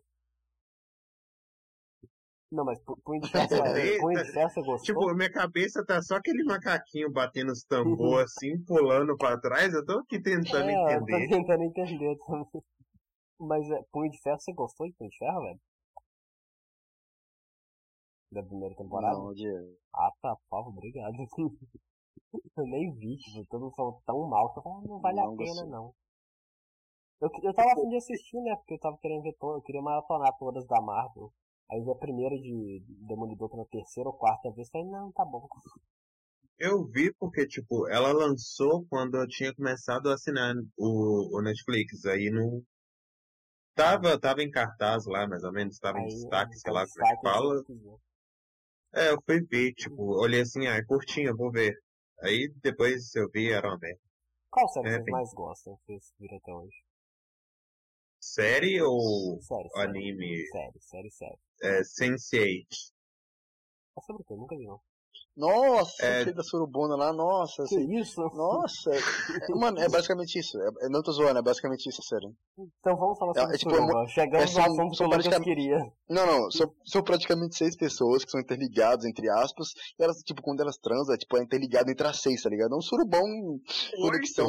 Não, 2.51 2.65
mas 2.65 2.83
pu- 2.83 2.99
punho 3.05 3.21
de 3.21 3.29
ferro, 3.31 3.47
você- 3.47 3.57
Poder, 3.57 3.99
punho 4.01 4.17
tá- 4.17 4.23
de 4.23 4.31
ferro 4.33 4.49
você 4.49 4.61
gostou? 4.61 4.81
Tipo, 4.83 5.15
minha 5.15 5.31
cabeça 5.31 5.85
tá 5.85 6.01
só 6.01 6.15
aquele 6.15 6.43
macaquinho 6.43 7.09
batendo 7.11 7.51
os 7.51 7.63
tambor 7.63 8.23
assim, 8.25 8.61
pulando 8.65 9.15
pra 9.15 9.39
trás. 9.39 9.73
Eu 9.73 9.85
tô 9.85 9.99
aqui 9.99 10.19
tentando 10.21 10.69
é, 10.69 10.95
eu 10.95 10.99
tô 10.99 11.05
entender. 11.05 11.29
tentando 11.29 11.63
entender 11.63 12.17
também. 12.25 12.63
Mas 13.41 13.69
é, 13.71 13.81
punho 13.91 14.11
de 14.11 14.21
ferro, 14.21 14.39
você 14.39 14.53
gostou 14.53 14.87
de 14.87 14.93
punho 14.93 15.09
de 15.09 15.17
ferro, 15.17 15.41
velho? 15.41 15.59
Da 18.31 18.43
primeira 18.43 18.75
temporada? 18.75 19.17
Não, 19.17 19.33
de... 19.33 19.47
Ah, 19.93 20.11
tá, 20.21 20.35
favor, 20.49 20.69
obrigado. 20.69 21.13
eu 22.57 22.65
nem 22.65 22.93
vi, 22.93 23.17
tipo, 23.17 23.45
todo 23.49 23.63
mundo 23.63 23.75
falou 23.75 24.01
tão 24.05 24.29
mal 24.29 24.53
que 24.53 24.59
eu 24.59 24.63
falei, 24.63 24.77
ah, 24.77 24.87
não 24.87 24.99
vale 24.99 25.17
Não 25.17 25.33
a 25.33 25.37
pena 25.37 25.49
gostei. 25.49 25.69
não. 25.69 25.93
Eu, 27.19 27.29
eu 27.43 27.53
tava 27.53 27.71
afim 27.71 27.89
de 27.89 27.97
assistir, 27.97 28.41
né? 28.41 28.55
Porque 28.55 28.75
eu 28.75 28.79
tava 28.79 28.97
querendo 28.99 29.23
ver 29.23 29.35
todo, 29.39 29.57
eu 29.57 29.61
queria 29.61 29.81
maratonar 29.81 30.37
todas 30.37 30.65
da 30.67 30.79
Marvel. 30.81 31.31
Aí 31.71 31.81
vi 31.81 31.91
a 31.91 31.95
primeira 31.95 32.35
de 32.35 32.83
Demolidor 33.07 33.49
pela 33.49 33.65
terceira 33.65 34.09
ou 34.09 34.17
quarta 34.17 34.51
vez, 34.51 34.69
falei, 34.69 34.87
não, 34.87 35.11
tá 35.11 35.25
bom. 35.25 35.47
Eu 36.59 36.85
vi 36.85 37.11
porque, 37.15 37.47
tipo, 37.47 37.87
ela 37.89 38.11
lançou 38.11 38.85
quando 38.87 39.17
eu 39.17 39.27
tinha 39.27 39.53
começado 39.55 40.09
a 40.09 40.13
assinar 40.13 40.53
o, 40.77 41.37
o 41.37 41.41
Netflix. 41.41 42.05
Aí 42.05 42.29
não. 42.29 42.63
Tava, 43.75 44.19
tava 44.19 44.43
em 44.43 44.51
cartaz 44.51 45.05
lá, 45.05 45.27
mais 45.27 45.43
ou 45.43 45.51
menos, 45.51 45.79
tava 45.79 45.99
em 45.99 46.07
destaque, 46.07 46.55
sei 46.57 46.71
lá 46.71 46.85
como 46.87 47.05
é 47.07 47.15
que 47.15 47.21
fala. 47.21 47.63
É, 48.93 49.09
eu 49.11 49.21
fui 49.25 49.41
ver, 49.45 49.73
tipo, 49.73 50.03
olhei 50.19 50.41
assim, 50.41 50.67
ah, 50.67 50.75
é 50.75 50.83
curtinho, 50.83 51.35
vou 51.35 51.51
ver. 51.51 51.73
Aí 52.21 52.49
depois 52.61 53.15
eu 53.15 53.29
vi, 53.33 53.49
era 53.51 53.67
uma 53.67 53.77
merda. 53.79 53.99
Qual 54.49 54.67
série 54.67 54.87
É, 54.89 54.91
vocês 54.91 55.05
bem. 55.05 55.11
mais 55.13 55.33
gostam 55.33 55.77
que 55.77 55.93
vocês 55.93 56.13
viram 56.19 56.37
até 56.37 56.53
hoje? 56.53 56.75
Série 58.19 58.81
ou 58.81 59.39
Série, 59.41 59.69
série. 59.69 59.89
anime? 59.89 60.45
Série, 60.47 60.79
série, 60.81 61.11
série. 61.11 61.39
É, 61.63 61.81
Sense8. 61.81 62.67
É 63.97 64.01
sobre 64.01 64.21
o 64.21 64.25
que? 64.25 64.33
Eu 64.33 64.37
nunca 64.37 64.57
vi 64.57 64.65
não. 64.67 64.79
Nossa, 65.35 66.05
É. 66.05 66.25
da 66.33 66.43
surubona 66.43 66.95
lá, 66.95 67.13
nossa. 67.13 67.63
Que 67.63 67.75
assim, 67.77 67.97
isso? 67.99 68.21
Nossa, 68.35 68.91
é- 68.93 68.99
mano, 69.55 69.79
é 69.79 69.87
basicamente 69.87 70.37
isso. 70.37 70.59
É, 70.61 70.85
eu 70.85 70.89
não 70.89 71.01
tô 71.01 71.11
zoando, 71.13 71.39
é 71.39 71.41
basicamente 71.41 71.87
isso, 71.89 72.01
sério. 72.03 72.35
Então 72.79 72.97
vamos 72.97 73.17
falar 73.17 73.31
É- 73.37 73.39
sobre 73.41 73.55
é 73.55 73.57
tipo, 73.57 73.71
Suruba. 73.73 74.07
Chegamos 74.09 74.43
é, 74.43 74.47
são- 74.53 74.63
assunto 74.63 74.91
que 74.97 75.09
praticamente- 75.09 75.43
queria. 75.49 75.77
Não, 76.09 76.25
não, 76.27 76.51
são, 76.51 76.73
são 76.85 77.01
praticamente 77.01 77.55
seis 77.55 77.77
pessoas 77.77 78.25
que 78.25 78.31
são 78.31 78.41
interligadas, 78.41 79.05
entre 79.05 79.29
aspas, 79.29 79.69
e 79.97 80.03
elas, 80.03 80.17
tipo, 80.17 80.41
quando 80.41 80.59
elas 80.59 80.75
transam, 80.77 81.15
é, 81.15 81.17
tipo, 81.17 81.37
é 81.37 81.41
interligado 81.43 81.89
entre 81.89 82.05
as 82.05 82.19
seis, 82.21 82.41
tá 82.41 82.49
ligado? 82.49 82.73
É 82.73 82.77
um 82.77 82.81
surubão 82.81 83.23
conexão. 84.01 84.47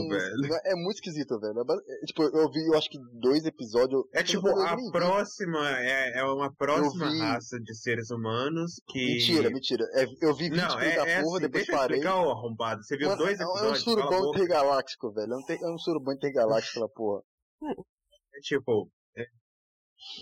É 0.65 0.75
muito 0.75 0.97
esquisito, 0.97 1.39
velho. 1.39 1.61
É, 1.61 1.95
é, 2.03 2.07
tipo, 2.07 2.23
eu 2.25 2.51
vi, 2.51 2.67
eu 2.67 2.77
acho 2.77 2.91
que 2.91 2.99
dois 3.21 3.45
episódios. 3.47 4.03
É 4.13 4.21
eu 4.21 4.25
tipo, 4.25 4.49
eu 4.49 4.61
a 4.61 4.77
próxima, 4.91 5.79
é, 5.81 6.19
é 6.19 6.25
uma 6.25 6.53
próxima 6.53 7.09
vi. 7.09 7.19
raça 7.21 7.59
de 7.61 7.75
seres 7.77 8.11
humanos 8.11 8.81
que... 8.89 8.99
Mentira, 9.15 9.49
mentira. 9.51 9.85
É, 9.95 10.05
eu 10.21 10.35
vi 10.35 10.51
20 10.51 10.51
Não, 10.57 10.80
é, 10.80 10.96
da 10.96 11.07
é 11.09 11.22
porra, 11.22 11.36
assim, 11.36 11.46
depois 11.46 11.66
parei. 11.66 11.98
explicar, 11.98 12.18
arrombado. 12.18 12.82
Você 12.84 12.96
viu 12.96 13.09
Mano, 13.09 13.18
dois 13.22 13.40
é, 13.40 13.44
um- 13.44 13.48
é 13.48 13.53
um 13.53 13.55
episódios, 13.55 13.84
cala 13.84 14.03
a 14.03 14.11
surubão 14.11 14.30
intergaláctico, 14.34 15.12
velho. 15.12 15.32
É 15.32 15.36
um, 15.36 15.44
é 15.70 15.74
um 15.74 15.78
surubão 15.78 16.14
intergaláctico, 16.14 16.70
aquela 16.72 16.88
porra. 16.88 17.22
É 18.34 18.40
tipo, 18.40 18.90
é, 19.16 19.26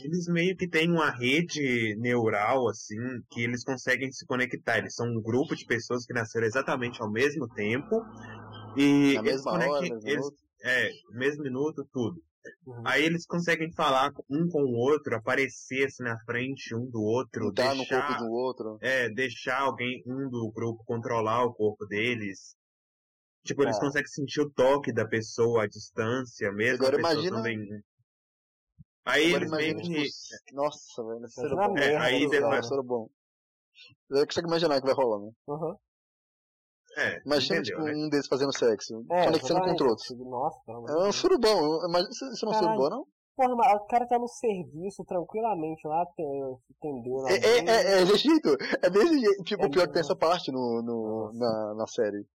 eles 0.05 0.27
meio 0.29 0.57
que 0.57 0.69
têm 0.69 0.91
uma 0.91 1.11
rede 1.11 1.97
neural, 1.99 2.69
assim, 2.69 2.97
que 3.31 3.43
eles 3.43 3.65
conseguem 3.65 4.11
se 4.13 4.27
conectar. 4.27 4.79
Eles 4.79 4.95
são 4.95 5.07
um 5.07 5.23
grupo 5.23 5.55
de 5.57 5.65
pessoas 5.65 6.05
que 6.05 6.13
nasceram 6.13 6.47
exatamente 6.47 7.01
ao 7.03 7.11
mesmo 7.11 7.49
tempo. 7.49 8.03
E 8.77 9.15
Na 9.15 9.21
eles 9.21 9.33
mesma 9.45 9.53
hora, 9.53 9.69
conectam, 9.69 9.99
mesmo 10.03 10.11
eles, 10.11 10.27
é, 10.63 10.91
mesmo 11.13 11.43
minuto, 11.43 11.85
tudo. 11.93 12.21
Uhum. 12.67 12.83
Aí 12.87 13.05
eles 13.05 13.27
conseguem 13.27 13.71
falar 13.73 14.13
um 14.31 14.49
com 14.49 14.63
o 14.63 14.75
outro, 14.75 15.15
aparecer 15.15 15.87
assim 15.87 16.03
na 16.03 16.19
frente 16.25 16.75
um 16.75 16.89
do 16.91 17.03
outro, 17.03 17.49
Entrar 17.49 17.75
no 17.75 17.79
deixar, 17.81 18.07
corpo 18.07 18.25
do 18.25 18.31
outro. 18.33 18.79
é, 18.81 19.09
deixar 19.11 19.61
alguém, 19.61 20.03
um 20.07 20.29
do 20.31 20.51
grupo, 20.51 20.83
controlar 20.85 21.45
o 21.45 21.53
corpo 21.55 21.87
deles. 21.87 22.55
Tipo, 23.45 23.63
eles 23.63 23.77
É. 23.77 23.81
conseguem 23.81 24.09
sentir 24.09 24.41
o 24.41 24.51
toque 24.51 24.93
da 24.93 25.07
pessoa 25.07 25.65
à 25.65 25.67
distância, 25.67 26.51
mesmo 26.53 26.85
Agora 26.87 26.97
a 26.97 26.99
pessoa 27.01 27.13
imagina- 27.15 27.37
também. 27.37 27.83
Aí 29.07 29.29
Agora 29.35 29.43
eles 29.43 29.51
meio 29.53 29.77
que. 29.77 29.83
tipo, 30.05 30.55
nossa, 30.55 31.03
velho, 31.05 31.61
a 31.61 31.69
merda 31.73 32.01
aí 32.05 32.25
do 32.25 32.31
depois- 32.31 32.51
cara. 32.51 32.63
surubão. 32.63 33.11
Você 34.11 34.27
consegue 34.27 34.47
imaginar 34.49 34.77
o 34.77 34.81
que 34.81 34.87
vai 34.87 34.95
rolar, 34.95 35.25
né? 35.27 35.33
Uhum. 35.47 35.77
É, 36.97 37.21
Imagina, 37.25 37.61
entendeu, 37.61 37.77
tipo, 37.79 37.83
né? 37.83 37.93
um 37.95 38.09
deles 38.09 38.27
fazendo 38.27 38.53
sexo. 38.57 39.05
É, 39.11 39.25
conectando 39.27 39.61
contra 39.61 39.87
o 39.87 39.91
outro. 39.91 40.05
exatamente. 40.05 40.31
Nossa, 40.31 40.93
É 40.93 41.09
um 41.09 41.13
surubão. 41.13 41.89
Imagina, 41.89 42.11
você 42.13 42.47
não 42.47 42.53
é 42.53 42.57
um 42.57 42.59
surubão, 42.59 42.91
não? 42.91 43.05
Porra, 43.37 43.57
mas 43.57 43.73
o 43.75 43.87
cara 43.87 44.07
tá 44.07 44.19
no 44.19 44.29
serviço 44.29 45.05
tranquilamente 45.07 45.87
lá, 45.87 46.05
te- 46.07 46.23
entendendo. 46.77 47.29
É, 47.29 47.35
é, 47.37 47.59
é, 47.65 48.03
é 48.03 48.05
desse 48.05 48.19
jeito. 48.29 48.57
É 48.83 48.91
desse 48.91 49.19
jeito. 49.19 49.43
Tipo, 49.45 49.65
É 49.65 49.69
pior 49.69 49.87
que 49.87 49.93
tem 49.95 50.01
essa 50.01 50.17
parte 50.17 50.51
no, 50.53 50.83
no, 50.83 51.33
na, 51.39 51.75
na 51.75 51.87
série. 51.87 52.27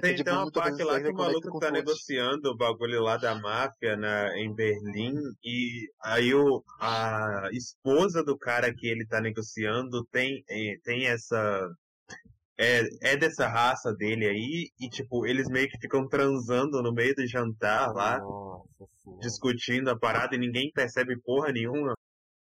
Tem, 0.00 0.14
tipo, 0.14 0.24
tem 0.30 0.38
uma 0.38 0.50
parte 0.50 0.82
lá 0.82 1.00
que 1.00 1.08
o 1.08 1.14
maluco 1.14 1.48
com 1.50 1.58
tá 1.58 1.66
todos. 1.66 1.80
negociando 1.80 2.50
o 2.50 2.56
bagulho 2.56 3.00
lá 3.02 3.16
da 3.16 3.34
máfia 3.34 3.96
na, 3.96 4.36
em 4.38 4.52
Berlim 4.54 5.14
e 5.44 5.88
aí 6.02 6.32
o, 6.34 6.62
a 6.80 7.48
esposa 7.52 8.22
do 8.24 8.36
cara 8.38 8.72
que 8.74 8.86
ele 8.88 9.06
tá 9.06 9.20
negociando 9.20 10.04
tem, 10.10 10.42
eh, 10.48 10.76
tem 10.84 11.06
essa. 11.06 11.68
É, 12.56 13.12
é 13.12 13.16
dessa 13.16 13.48
raça 13.48 13.92
dele 13.92 14.26
aí 14.26 14.70
e 14.78 14.88
tipo, 14.88 15.26
eles 15.26 15.48
meio 15.48 15.68
que 15.68 15.78
ficam 15.78 16.08
transando 16.08 16.80
no 16.82 16.92
meio 16.92 17.14
do 17.14 17.26
jantar 17.26 17.92
lá, 17.92 18.18
Nossa 18.20 18.64
discutindo 19.20 19.88
a 19.88 19.98
parada 19.98 20.34
e 20.34 20.38
ninguém 20.38 20.70
percebe 20.72 21.20
porra 21.20 21.52
nenhuma. 21.52 21.94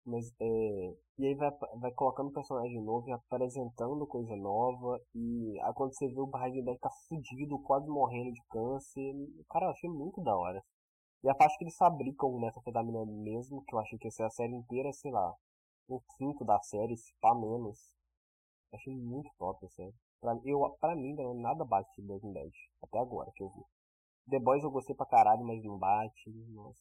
Mas, 0.05 0.33
é... 0.41 0.95
E 1.19 1.27
aí 1.27 1.35
vai, 1.35 1.51
vai 1.81 1.91
colocando 1.93 2.31
personagem 2.31 2.81
novo 2.83 3.09
e 3.09 3.13
apresentando 3.13 4.07
coisa 4.07 4.37
nova. 4.37 5.01
E 5.15 5.59
aí 5.63 5.73
quando 5.75 5.95
você 5.95 6.07
vê 6.07 6.21
o 6.21 6.31
Heisenberg 6.37 6.79
tá 6.79 6.91
fudido, 7.09 7.59
quase 7.61 7.89
morrendo 7.89 8.33
de 8.33 8.43
câncer. 8.51 9.15
Cara, 9.51 9.67
eu 9.67 9.71
achei 9.71 9.89
muito 9.89 10.23
da 10.23 10.37
hora. 10.37 10.63
E 11.25 11.29
a 11.31 11.35
parte 11.35 11.57
que 11.57 11.65
eles 11.65 11.77
fabricam 11.77 12.39
metafetamina 12.39 13.05
mesmo, 13.07 13.65
que 13.65 13.75
eu 13.75 13.79
achei 13.79 13.99
que 13.99 14.07
ia 14.07 14.11
ser 14.11 14.25
a 14.25 14.31
série 14.31 14.55
inteira, 14.55 14.93
sei 14.93 15.11
lá, 15.11 15.35
um 15.89 15.99
quinto 16.19 16.45
da 16.45 16.61
série, 16.61 16.97
se 16.97 17.13
pá 17.21 17.35
menos. 17.35 17.95
Achei 18.73 18.95
muito 18.95 19.31
top 19.39 19.64
a 19.64 19.69
série. 19.71 19.95
Pra, 20.21 20.39
eu, 20.45 20.77
pra 20.81 20.95
mim, 20.97 21.14
não, 21.14 21.35
nada 21.35 21.64
bate 21.64 21.91
de 21.97 22.07
Breaking 22.07 22.33
Bad. 22.33 22.53
Até 22.83 22.99
agora 22.99 23.31
que 23.35 23.43
eu 23.43 23.49
vi. 23.51 23.62
The 24.31 24.41
Boys 24.41 24.64
eu 24.64 24.71
gostei 24.71 24.95
pra 24.95 25.07
caralho, 25.07 25.45
mas 25.45 25.62
não 25.62 25.79
bate. 25.79 26.31
Nossa. 26.49 26.81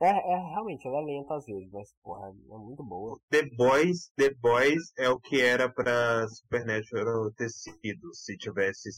É, 0.00 0.08
é, 0.08 0.36
realmente, 0.50 0.86
ela 0.86 0.98
é 0.98 1.04
lenta 1.04 1.34
às 1.36 1.46
vezes, 1.46 1.70
mas, 1.72 1.90
porra, 2.02 2.28
é 2.28 2.58
muito 2.58 2.84
boa. 2.84 3.18
The 3.30 3.44
Boys, 3.56 4.10
The 4.16 4.34
Boys 4.34 4.92
é 4.98 5.08
o 5.08 5.18
que 5.18 5.40
era 5.40 5.72
pra 5.72 6.28
Supernatural 6.28 7.32
ter 7.32 7.48
sido, 7.48 8.14
se 8.14 8.36
tivesse 8.36 8.90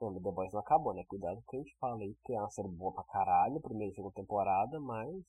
Não, 0.00 0.14
The 0.14 0.30
Boys 0.30 0.52
não 0.54 0.60
acabou, 0.60 0.94
né? 0.94 1.04
Cuidado 1.06 1.36
com 1.36 1.40
o 1.42 1.44
que 1.50 1.56
a 1.56 1.60
gente 1.60 1.76
fala 1.78 2.00
aí, 2.00 2.16
que 2.24 2.32
é 2.32 2.38
uma 2.38 2.50
série 2.50 2.68
boa 2.68 2.94
pra 2.94 3.04
caralho, 3.04 3.60
primeira 3.60 3.92
e 3.92 3.94
segunda 3.94 4.14
temporada, 4.14 4.80
mas 4.80 5.22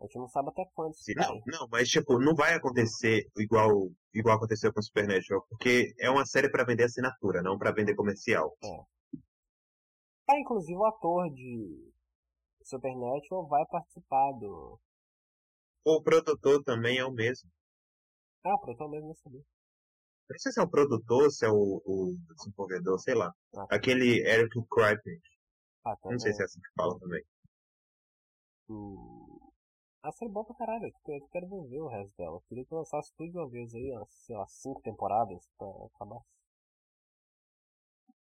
a 0.00 0.04
gente 0.04 0.18
não 0.18 0.28
sabe 0.28 0.48
até 0.48 0.64
quando 0.74 0.94
isso 0.94 1.12
vai. 1.14 1.26
Não, 1.26 1.40
não, 1.46 1.68
mas 1.70 1.88
tipo, 1.88 2.18
não 2.18 2.34
vai 2.34 2.54
acontecer 2.54 3.30
igual, 3.36 3.90
igual 4.14 4.36
aconteceu 4.36 4.72
com 4.72 4.80
Supernatural, 4.80 5.44
porque 5.48 5.92
é 5.98 6.08
uma 6.08 6.24
série 6.24 6.50
pra 6.50 6.64
vender 6.64 6.84
assinatura, 6.84 7.42
não 7.42 7.58
pra 7.58 7.70
vender 7.70 7.94
comercial. 7.94 8.56
Ah, 10.26 10.38
inclusive 10.38 10.76
o 10.76 10.86
ator 10.86 11.30
de 11.34 11.92
Supernatural 12.62 13.46
vai 13.46 13.64
participar 13.66 14.32
do. 14.38 14.80
O 15.84 16.02
produtor 16.02 16.62
também 16.64 16.98
é 16.98 17.04
o 17.04 17.12
mesmo. 17.12 17.50
Ah, 18.44 18.54
o 18.54 18.60
produtor 18.60 18.90
mesmo 18.90 19.08
não 19.08 19.14
sabia. 19.16 19.42
Não 20.30 20.38
sei 20.38 20.52
se 20.52 20.60
é 20.60 20.62
o 20.62 20.70
produtor, 20.70 21.30
se 21.30 21.44
é 21.44 21.50
o, 21.50 21.82
o 21.84 22.16
desenvolvedor, 22.36 22.98
sei 23.00 23.14
lá. 23.14 23.34
Ah. 23.54 23.66
Aquele 23.70 24.20
Eric 24.20 24.54
Kripke. 24.70 25.20
Ah, 25.84 25.96
tá. 25.96 26.10
Não 26.10 26.18
sei 26.18 26.32
se 26.32 26.40
é 26.40 26.44
assim 26.44 26.60
que 26.60 26.72
fala 26.74 26.98
também. 26.98 27.22
Hum... 28.70 29.29
A 30.02 30.10
série 30.12 30.30
é 30.30 30.32
boa 30.32 30.46
pra 30.46 30.54
caralho, 30.54 30.86
eu 30.86 30.92
quero, 31.04 31.24
eu 31.24 31.28
quero 31.28 31.68
ver 31.68 31.80
o 31.80 31.88
resto 31.88 32.16
dela. 32.16 32.36
Eu 32.36 32.40
queria 32.48 32.64
que 32.64 32.74
lançasse 32.74 33.12
tudo 33.16 33.30
de 33.30 33.36
uma 33.38 33.48
vez 33.48 33.74
aí, 33.74 33.92
ó, 33.94 34.06
sei 34.08 34.34
lá, 34.34 34.46
cinco 34.46 34.80
temporadas 34.80 35.46
pra 35.58 35.68
acabar. 35.94 36.20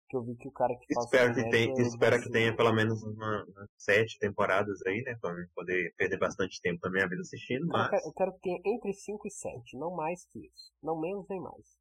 Que 0.07 0.15
eu 0.15 0.21
vi 0.21 0.35
que 0.35 0.47
o 0.47 0.51
cara 0.51 0.75
que 0.75 0.93
faz 0.93 1.05
Espero 1.05 1.33
que, 1.33 1.49
tenha, 1.49 1.71
ele 1.73 1.81
espero 1.81 2.21
que 2.21 2.29
tenha 2.29 2.55
pelo 2.55 2.71
menos 2.73 3.01
uma, 3.01 3.43
umas 3.45 3.69
sete 3.75 4.19
temporadas 4.19 4.85
aí, 4.85 5.01
né? 5.01 5.17
Pra 5.19 5.31
eu 5.31 5.47
poder 5.55 5.91
perder 5.97 6.19
bastante 6.19 6.61
tempo 6.61 6.79
da 6.79 6.91
minha 6.91 7.09
vida 7.09 7.21
assistindo, 7.21 7.63
Eu 7.63 7.69
mas. 7.69 7.89
quero, 7.89 8.05
eu 8.05 8.13
quero 8.13 8.33
que 8.33 8.39
tenha 8.41 8.61
entre 8.65 8.93
5 8.93 9.27
e 9.27 9.31
7, 9.31 9.75
não 9.75 9.95
mais 9.95 10.23
que 10.25 10.45
isso. 10.45 10.71
Não 10.83 10.99
menos 10.99 11.27
nem 11.27 11.39
mais. 11.39 11.75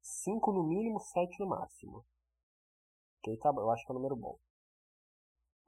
5 0.00 0.50
no 0.50 0.64
mínimo, 0.64 0.98
7 0.98 1.38
no 1.40 1.46
máximo. 1.46 2.06
Que 3.22 3.32
aí 3.32 3.36
tá, 3.36 3.50
eu 3.50 3.70
acho 3.70 3.84
que 3.84 3.92
é 3.92 3.94
um 3.94 3.98
número 3.98 4.16
bom. 4.16 4.38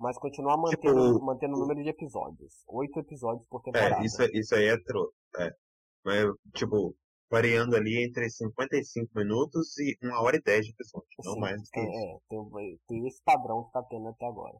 Mas 0.00 0.16
continuar 0.16 0.56
mantendo, 0.56 1.12
Tipo, 1.12 1.24
mantendo 1.24 1.56
o 1.56 1.60
número 1.60 1.82
de 1.82 1.90
episódios. 1.90 2.64
8 2.66 3.00
episódios 3.00 3.46
por 3.48 3.60
temporada. 3.60 4.02
É, 4.02 4.06
isso, 4.06 4.22
isso 4.32 4.54
aí 4.54 4.64
é 4.64 4.82
tro. 4.82 5.12
É. 5.38 5.54
Mas, 6.02 6.24
tipo, 6.54 6.96
variando 7.30 7.76
ali 7.76 8.02
entre 8.02 8.30
55 8.30 9.10
minutos 9.14 9.76
e 9.78 9.98
1 10.02 10.10
hora 10.22 10.36
e 10.36 10.42
10 10.42 10.66
de 10.66 10.72
episódio. 10.72 11.08
Não 11.22 11.34
Sim, 11.34 11.40
mais 11.40 11.56
do 11.60 11.64
que 11.64 11.70
tem, 11.72 11.84
isso. 11.84 11.98
é, 11.98 12.18
tem, 12.30 12.80
tem 12.88 13.06
esse 13.06 13.22
padrão 13.22 13.64
que 13.64 13.72
tá 13.72 13.82
tendo 13.82 14.08
até 14.08 14.26
agora. 14.26 14.56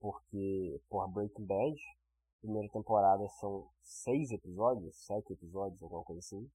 Porque, 0.00 0.80
porra, 0.88 1.08
Breaking 1.08 1.44
Bad, 1.44 1.76
primeira 2.40 2.68
temporada 2.70 3.28
são 3.38 3.68
6 3.82 4.30
episódios, 4.30 4.96
7 5.04 5.34
episódios, 5.34 5.82
alguma 5.82 6.02
coisa 6.02 6.20
assim. 6.20 6.50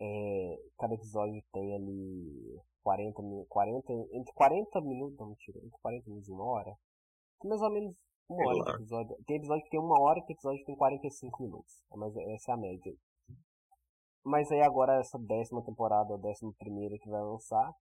É, 0.00 0.56
cada 0.78 0.94
episódio 0.94 1.42
tem 1.52 1.74
ali 1.74 2.60
40, 2.82 3.22
mi- 3.22 3.46
40, 3.46 3.92
entre 4.12 4.32
40 4.34 4.80
minutos, 4.80 5.18
não 5.18 5.28
mentira, 5.28 5.58
entre 5.58 5.78
40 5.80 6.08
minutos 6.10 6.28
e 6.28 6.32
uma 6.32 6.44
hora. 6.44 6.76
Mais 7.44 7.60
ou 7.62 7.70
menos 7.70 7.94
uma 8.28 8.42
hora 8.48 8.64
de 8.64 8.70
episódio. 8.82 9.16
Tem 9.26 9.36
episódio 9.36 9.64
que 9.64 9.70
tem 9.70 9.80
uma 9.80 10.00
hora, 10.00 10.20
tem 10.26 10.34
episódio 10.34 10.58
que 10.60 10.66
tem 10.66 10.76
45 10.76 11.42
minutos. 11.42 11.84
Mas 11.94 12.16
essa 12.16 12.50
é 12.50 12.54
a 12.54 12.56
média. 12.56 12.94
Mas 14.24 14.50
aí 14.50 14.62
agora 14.62 14.98
essa 15.00 15.18
décima 15.18 15.62
temporada, 15.62 16.14
a 16.14 16.18
décima 16.18 16.52
primeira 16.58 16.98
que 16.98 17.08
vai 17.08 17.20
lançar, 17.22 17.72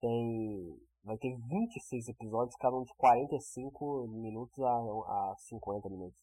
tem. 0.00 0.78
Vai 1.02 1.16
ter 1.18 1.34
26 1.48 2.08
episódios, 2.08 2.56
cada 2.56 2.76
um 2.76 2.82
de 2.82 2.92
45 2.96 4.06
minutos 4.08 4.58
a, 4.62 4.70
a 5.30 5.34
50 5.38 5.88
minutos. 5.88 6.18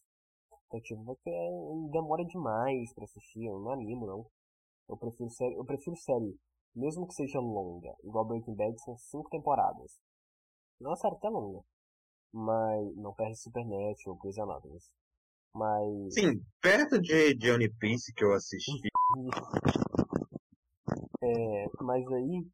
Então 0.66 0.80
tipo, 0.80 1.02
vai 1.04 1.16
ter. 1.24 1.50
demora 1.90 2.24
demais 2.24 2.92
pra 2.94 3.04
assistir, 3.04 3.44
eu 3.46 3.58
não 3.60 3.72
animo 3.72 4.06
não. 4.06 4.26
Eu 4.88 4.96
prefiro 4.96 5.30
série. 5.30 5.54
Eu 5.54 5.64
prefiro 5.64 5.96
série, 5.96 6.38
mesmo 6.74 7.06
que 7.06 7.14
seja 7.14 7.40
longa, 7.40 7.94
igual 8.02 8.26
Breaking 8.26 8.54
Bad, 8.54 8.80
são 8.82 8.96
5 8.96 9.28
temporadas. 9.30 9.98
Não 10.80 10.90
é 10.90 10.92
uma 10.92 10.96
série 10.96 11.14
até 11.14 11.28
longa. 11.28 11.62
Mas. 12.32 12.96
Não 12.96 13.14
perde 13.14 13.36
Supernatural, 13.36 14.16
Grey's 14.20 14.38
Anatomy. 14.38 14.78
Mas. 15.54 16.14
Sim, 16.14 16.44
perto 16.60 17.00
de 17.00 17.34
Johnny 17.36 17.72
Piece 17.78 18.12
que 18.12 18.24
eu 18.24 18.32
assisti. 18.32 18.88
É, 21.22 21.66
mas 21.80 22.06
aí, 22.12 22.46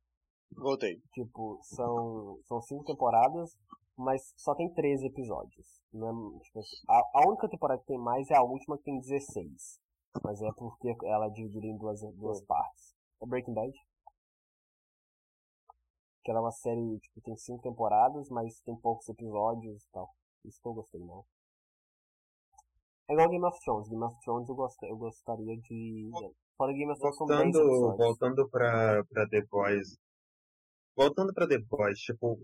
Voltei. 0.55 1.01
tipo, 1.13 1.59
são, 1.63 2.39
são 2.45 2.61
cinco 2.61 2.85
temporadas, 2.85 3.57
mas 3.97 4.33
só 4.37 4.55
tem 4.55 4.73
13 4.73 5.07
episódios. 5.07 5.67
Não 5.93 6.09
é, 6.09 6.45
tipo, 6.45 6.59
assim, 6.61 6.77
a, 6.89 7.21
a 7.21 7.29
única 7.29 7.49
temporada 7.49 7.81
que 7.81 7.87
tem 7.87 7.99
mais 7.99 8.31
é 8.31 8.37
a 8.37 8.43
última 8.43 8.77
que 8.77 8.85
tem 8.85 9.01
16. 9.01 9.81
Mas 10.25 10.43
é 10.43 10.51
porque 10.53 10.95
ela 11.05 11.27
é 11.27 11.31
dividida 11.31 11.67
em 11.67 11.77
duas, 11.77 12.01
duas 12.15 12.43
partes. 12.45 12.95
É 13.23 13.27
Breaking 13.27 13.55
Bad. 13.55 13.73
Que 16.25 16.31
ela 16.31 16.41
é 16.41 16.43
uma 16.43 16.53
série, 16.53 16.99
tipo, 16.99 17.21
tem 17.23 17.37
cinco 17.37 17.63
temporadas, 17.63 18.29
mas 18.29 18.61
tem 18.61 18.77
poucos 18.77 19.09
episódios 19.09 19.85
e 19.85 19.91
tal. 19.93 20.11
Isso 20.45 20.61
que 20.61 20.69
eu 20.69 20.75
gostei, 20.75 21.01
não. 21.01 21.25
É 23.09 23.13
igual 23.13 23.29
Game 23.29 23.45
of 23.45 23.59
Thrones. 23.61 23.89
Game 23.89 24.05
of 24.05 24.17
Thrones 24.23 24.49
eu, 24.49 24.55
gost, 24.55 24.83
eu 24.83 24.97
gostaria 24.97 25.57
de... 25.59 26.11
Fora 26.57 26.73
Game 26.73 26.91
of 26.93 27.01
Thrones 27.01 27.17
são 27.17 27.27
10 27.27 27.39
Voltando, 27.39 27.67
episódios. 27.67 27.99
voltando 27.99 28.49
pra, 28.51 29.05
pra 29.05 29.29
The 29.29 29.43
Boys. 29.43 29.99
Voltando 30.97 31.33
pra 31.33 31.49
The 31.49 31.59
Boys, 31.59 31.99
tipo, 31.99 32.39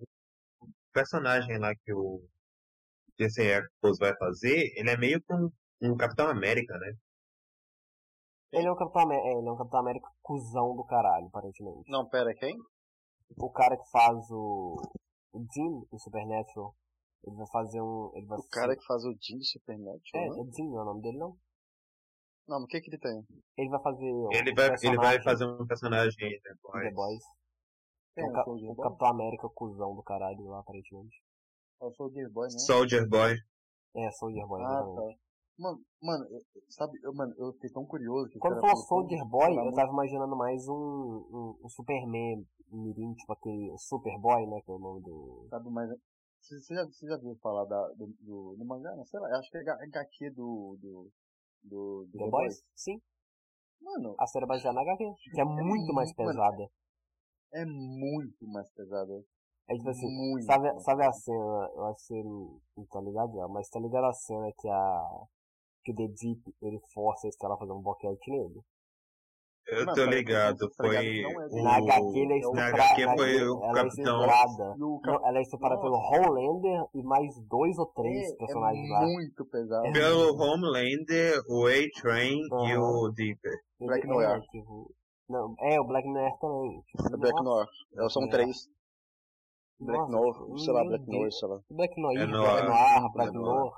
o 0.60 0.68
personagem 0.92 1.58
lá 1.58 1.74
que 1.74 1.92
o 1.92 2.22
Jesse 3.18 3.42
Eccles 3.42 3.98
vai 3.98 4.16
fazer, 4.16 4.72
ele 4.76 4.90
é 4.90 4.96
meio 4.96 5.20
que 5.20 5.32
um, 5.34 5.50
um 5.82 5.96
Capitão 5.96 6.28
América, 6.28 6.78
né? 6.78 6.94
Ele 8.56 8.66
é 8.68 8.72
um 8.72 8.76
Capitão 8.76 9.02
América, 9.02 9.28
é, 9.28 9.32
ele 9.38 9.48
é 9.48 9.52
um 9.52 9.56
Capitão 9.56 9.80
América 9.80 10.08
cuzão 10.22 10.74
do 10.74 10.84
caralho, 10.84 11.26
aparentemente. 11.26 11.90
Não, 11.90 12.08
pera, 12.08 12.34
quem? 12.34 12.56
O 13.36 13.50
cara 13.50 13.76
que 13.76 13.90
faz 13.90 14.30
o, 14.30 14.76
o 15.32 15.38
Jim 15.52 15.86
em 15.92 15.98
Supernatural, 15.98 16.74
ele 17.24 17.36
vai 17.36 17.46
fazer 17.52 17.80
um... 17.82 18.10
Ele 18.14 18.26
vai 18.26 18.38
O 18.38 18.48
cara 18.48 18.76
que 18.76 18.84
faz 18.84 19.04
o 19.04 19.12
Jim 19.20 19.40
Supernatural, 19.42 20.00
É, 20.14 20.28
né? 20.28 20.40
é 20.40 20.54
Jim, 20.54 20.70
não 20.70 20.78
é 20.78 20.82
o 20.82 20.84
nome 20.86 21.02
dele, 21.02 21.18
não? 21.18 21.36
Não, 22.48 22.58
mas 22.60 22.64
o 22.64 22.66
que 22.68 22.80
que 22.80 22.90
ele 22.90 22.98
tem? 22.98 23.26
Ele 23.58 23.68
vai 23.68 23.82
fazer 23.82 24.04
um 24.12 24.32
Ele 24.32 24.54
vai, 24.54 24.68
ele 24.82 24.96
vai 24.96 25.22
fazer 25.22 25.44
um 25.46 25.66
personagem 25.66 26.28
em 26.28 26.40
The 26.40 26.54
Boys. 26.62 26.82
The 26.84 26.94
Boys. 26.94 27.22
Um 28.18 28.32
Ca- 28.32 28.44
Soldier 28.44 28.70
o 28.70 28.74
Boy? 28.74 28.84
Capitão 28.88 29.08
América 29.08 29.48
cuzão 29.54 29.94
do 29.96 30.02
caralho 30.02 30.44
lá, 30.46 30.60
aparentemente. 30.60 31.20
É 31.82 31.84
o 31.84 31.92
Soldier 31.92 32.30
Boy, 32.32 32.46
né? 32.46 32.58
Soldier 32.60 33.08
Boy. 33.08 33.34
É, 33.96 34.10
Soldier 34.12 34.46
Boy. 34.46 34.62
Ah, 34.62 34.82
tá. 34.94 35.25
Mano, 35.58 35.80
mano, 36.02 36.24
eu- 36.30 36.40
sabe, 36.68 36.98
eu, 37.02 37.14
mano, 37.14 37.34
eu 37.38 37.52
fiquei 37.54 37.70
tão 37.70 37.86
curioso 37.86 38.28
que 38.28 38.38
Quando 38.38 38.60
falou 38.60 38.76
Soldier 38.76 39.20
"Pô, 39.22 39.38
Boy, 39.38 39.56
eu 39.56 39.72
tava 39.72 39.90
imaginando 39.90 40.36
mais 40.36 40.68
um, 40.68 40.74
um, 40.74 41.58
um 41.64 41.68
Superman 41.68 42.46
mirim, 42.70 43.14
tipo 43.14 43.32
aquele 43.32 43.74
Superboy, 43.78 44.46
né, 44.46 44.60
que 44.60 44.70
é 44.70 44.74
o 44.74 44.78
nome 44.78 45.02
do... 45.02 45.46
Sabe, 45.48 45.70
mas 45.70 45.90
você, 46.40 46.74
já, 46.74 46.84
você 46.84 47.06
já 47.06 47.16
viu 47.16 47.34
falar 47.36 47.64
da, 47.64 47.88
do, 47.94 48.06
do, 48.20 48.56
do 48.56 48.64
mangá? 48.66 48.94
Não, 48.94 49.04
sei 49.06 49.18
lá, 49.18 49.30
eu 49.30 49.36
acho 49.36 49.50
que 49.50 49.56
é 49.56 49.60
HQ 49.70 50.30
do, 50.30 50.76
do, 50.80 51.10
do, 51.62 52.06
do 52.12 52.18
The 52.18 52.30
Boys? 52.30 52.62
Sim. 52.74 53.00
Mano, 53.80 54.14
A 54.18 54.26
série 54.26 54.44
é 54.44 54.48
baseada 54.48 54.74
na 54.74 54.82
HQ, 54.82 55.04
que 55.32 55.40
é 55.40 55.44
muito 55.44 55.92
mais 55.94 56.12
Mano, 56.14 56.30
pesada. 56.32 56.70
é 57.52 57.64
muito 57.64 58.46
mais 58.46 58.70
pesado. 58.72 59.24
É 59.68 59.74
tipo 59.74 59.88
assim, 59.88 60.06
muito 60.06 60.44
sabe, 60.46 60.80
sabe 60.80 61.04
a 61.04 61.12
cena, 61.12 61.70
eu 61.74 61.84
acho 61.86 61.96
que 61.96 62.02
você 62.06 62.22
não, 62.22 62.60
tá 62.90 63.00
ligado 63.00 63.48
mas 63.48 63.68
tá 63.68 63.80
ligado 63.80 64.04
a 64.04 64.12
cena 64.12 64.52
que 64.56 64.68
a 64.68 65.26
que 65.86 65.92
o 65.92 65.94
The 65.94 66.08
Deep, 66.08 66.42
ele 66.60 66.80
força 66.92 67.26
a 67.26 67.30
Estela 67.30 67.54
a 67.54 67.58
fazer 67.58 67.72
um 67.72 67.80
boquete 67.80 68.28
nele? 68.30 68.60
Eu 69.68 69.84
tô 69.94 70.04
ligado, 70.04 70.58
tá 70.68 70.74
foi 70.76 70.94
é 70.96 71.26
o... 71.26 71.48
dele. 71.48 71.62
Na 71.62 71.76
HQ 71.76 72.18
ele 72.18 72.34
é 72.34 72.50
Na 72.52 72.66
HQ 72.68 73.06
na- 73.06 73.14
foi 73.16 73.48
o 73.48 73.64
ela 73.64 73.70
é 73.70 73.74
Capitão... 73.82 74.20
estuprada. 74.24 74.74
E 74.78 74.82
o 74.82 75.00
Não, 75.02 75.26
ela 75.28 75.38
é 75.38 75.42
estuprada 75.42 75.80
pelo 75.80 75.96
Homelander 75.96 76.84
e 76.94 77.02
mais 77.02 77.34
dois 77.48 77.76
ou 77.78 77.86
três 77.86 78.30
é, 78.32 78.36
personagens 78.36 78.88
é 78.88 78.92
lá. 78.92 79.00
muito 79.06 79.44
pesado. 79.46 79.92
Pelo 79.92 80.36
Homelander, 80.40 81.40
o 81.48 81.66
A-Train 81.66 82.38
e 82.68 82.72
Aham. 82.72 82.80
o 82.80 83.08
Deeper. 83.12 83.52
Black 83.80 84.04
é, 84.04 84.08
Noir. 84.08 84.40
tipo, 84.52 84.94
não, 85.28 85.54
é, 85.60 85.80
o 85.80 85.84
Black 85.84 86.08
Noir 86.08 86.32
também. 86.40 86.82
Tipo, 86.82 87.14
É 87.14 87.16
Black 87.18 87.42
Noir. 87.42 87.66
Elas 87.96 88.12
são 88.12 88.28
três. 88.28 88.68
Black 89.80 90.10
Noir, 90.10 90.34
sei 90.58 90.72
lá, 90.72 90.84
Black. 90.84 91.06
Noir, 91.06 91.32
sei 91.32 91.48
lá. 91.48 91.60
Black 91.70 92.00
Noir, 92.00 92.20
É 92.22 92.26
Black 92.26 92.32
Noir. 92.68 93.12
Black 93.12 93.30
É 93.30 93.32
Noir. 93.32 93.72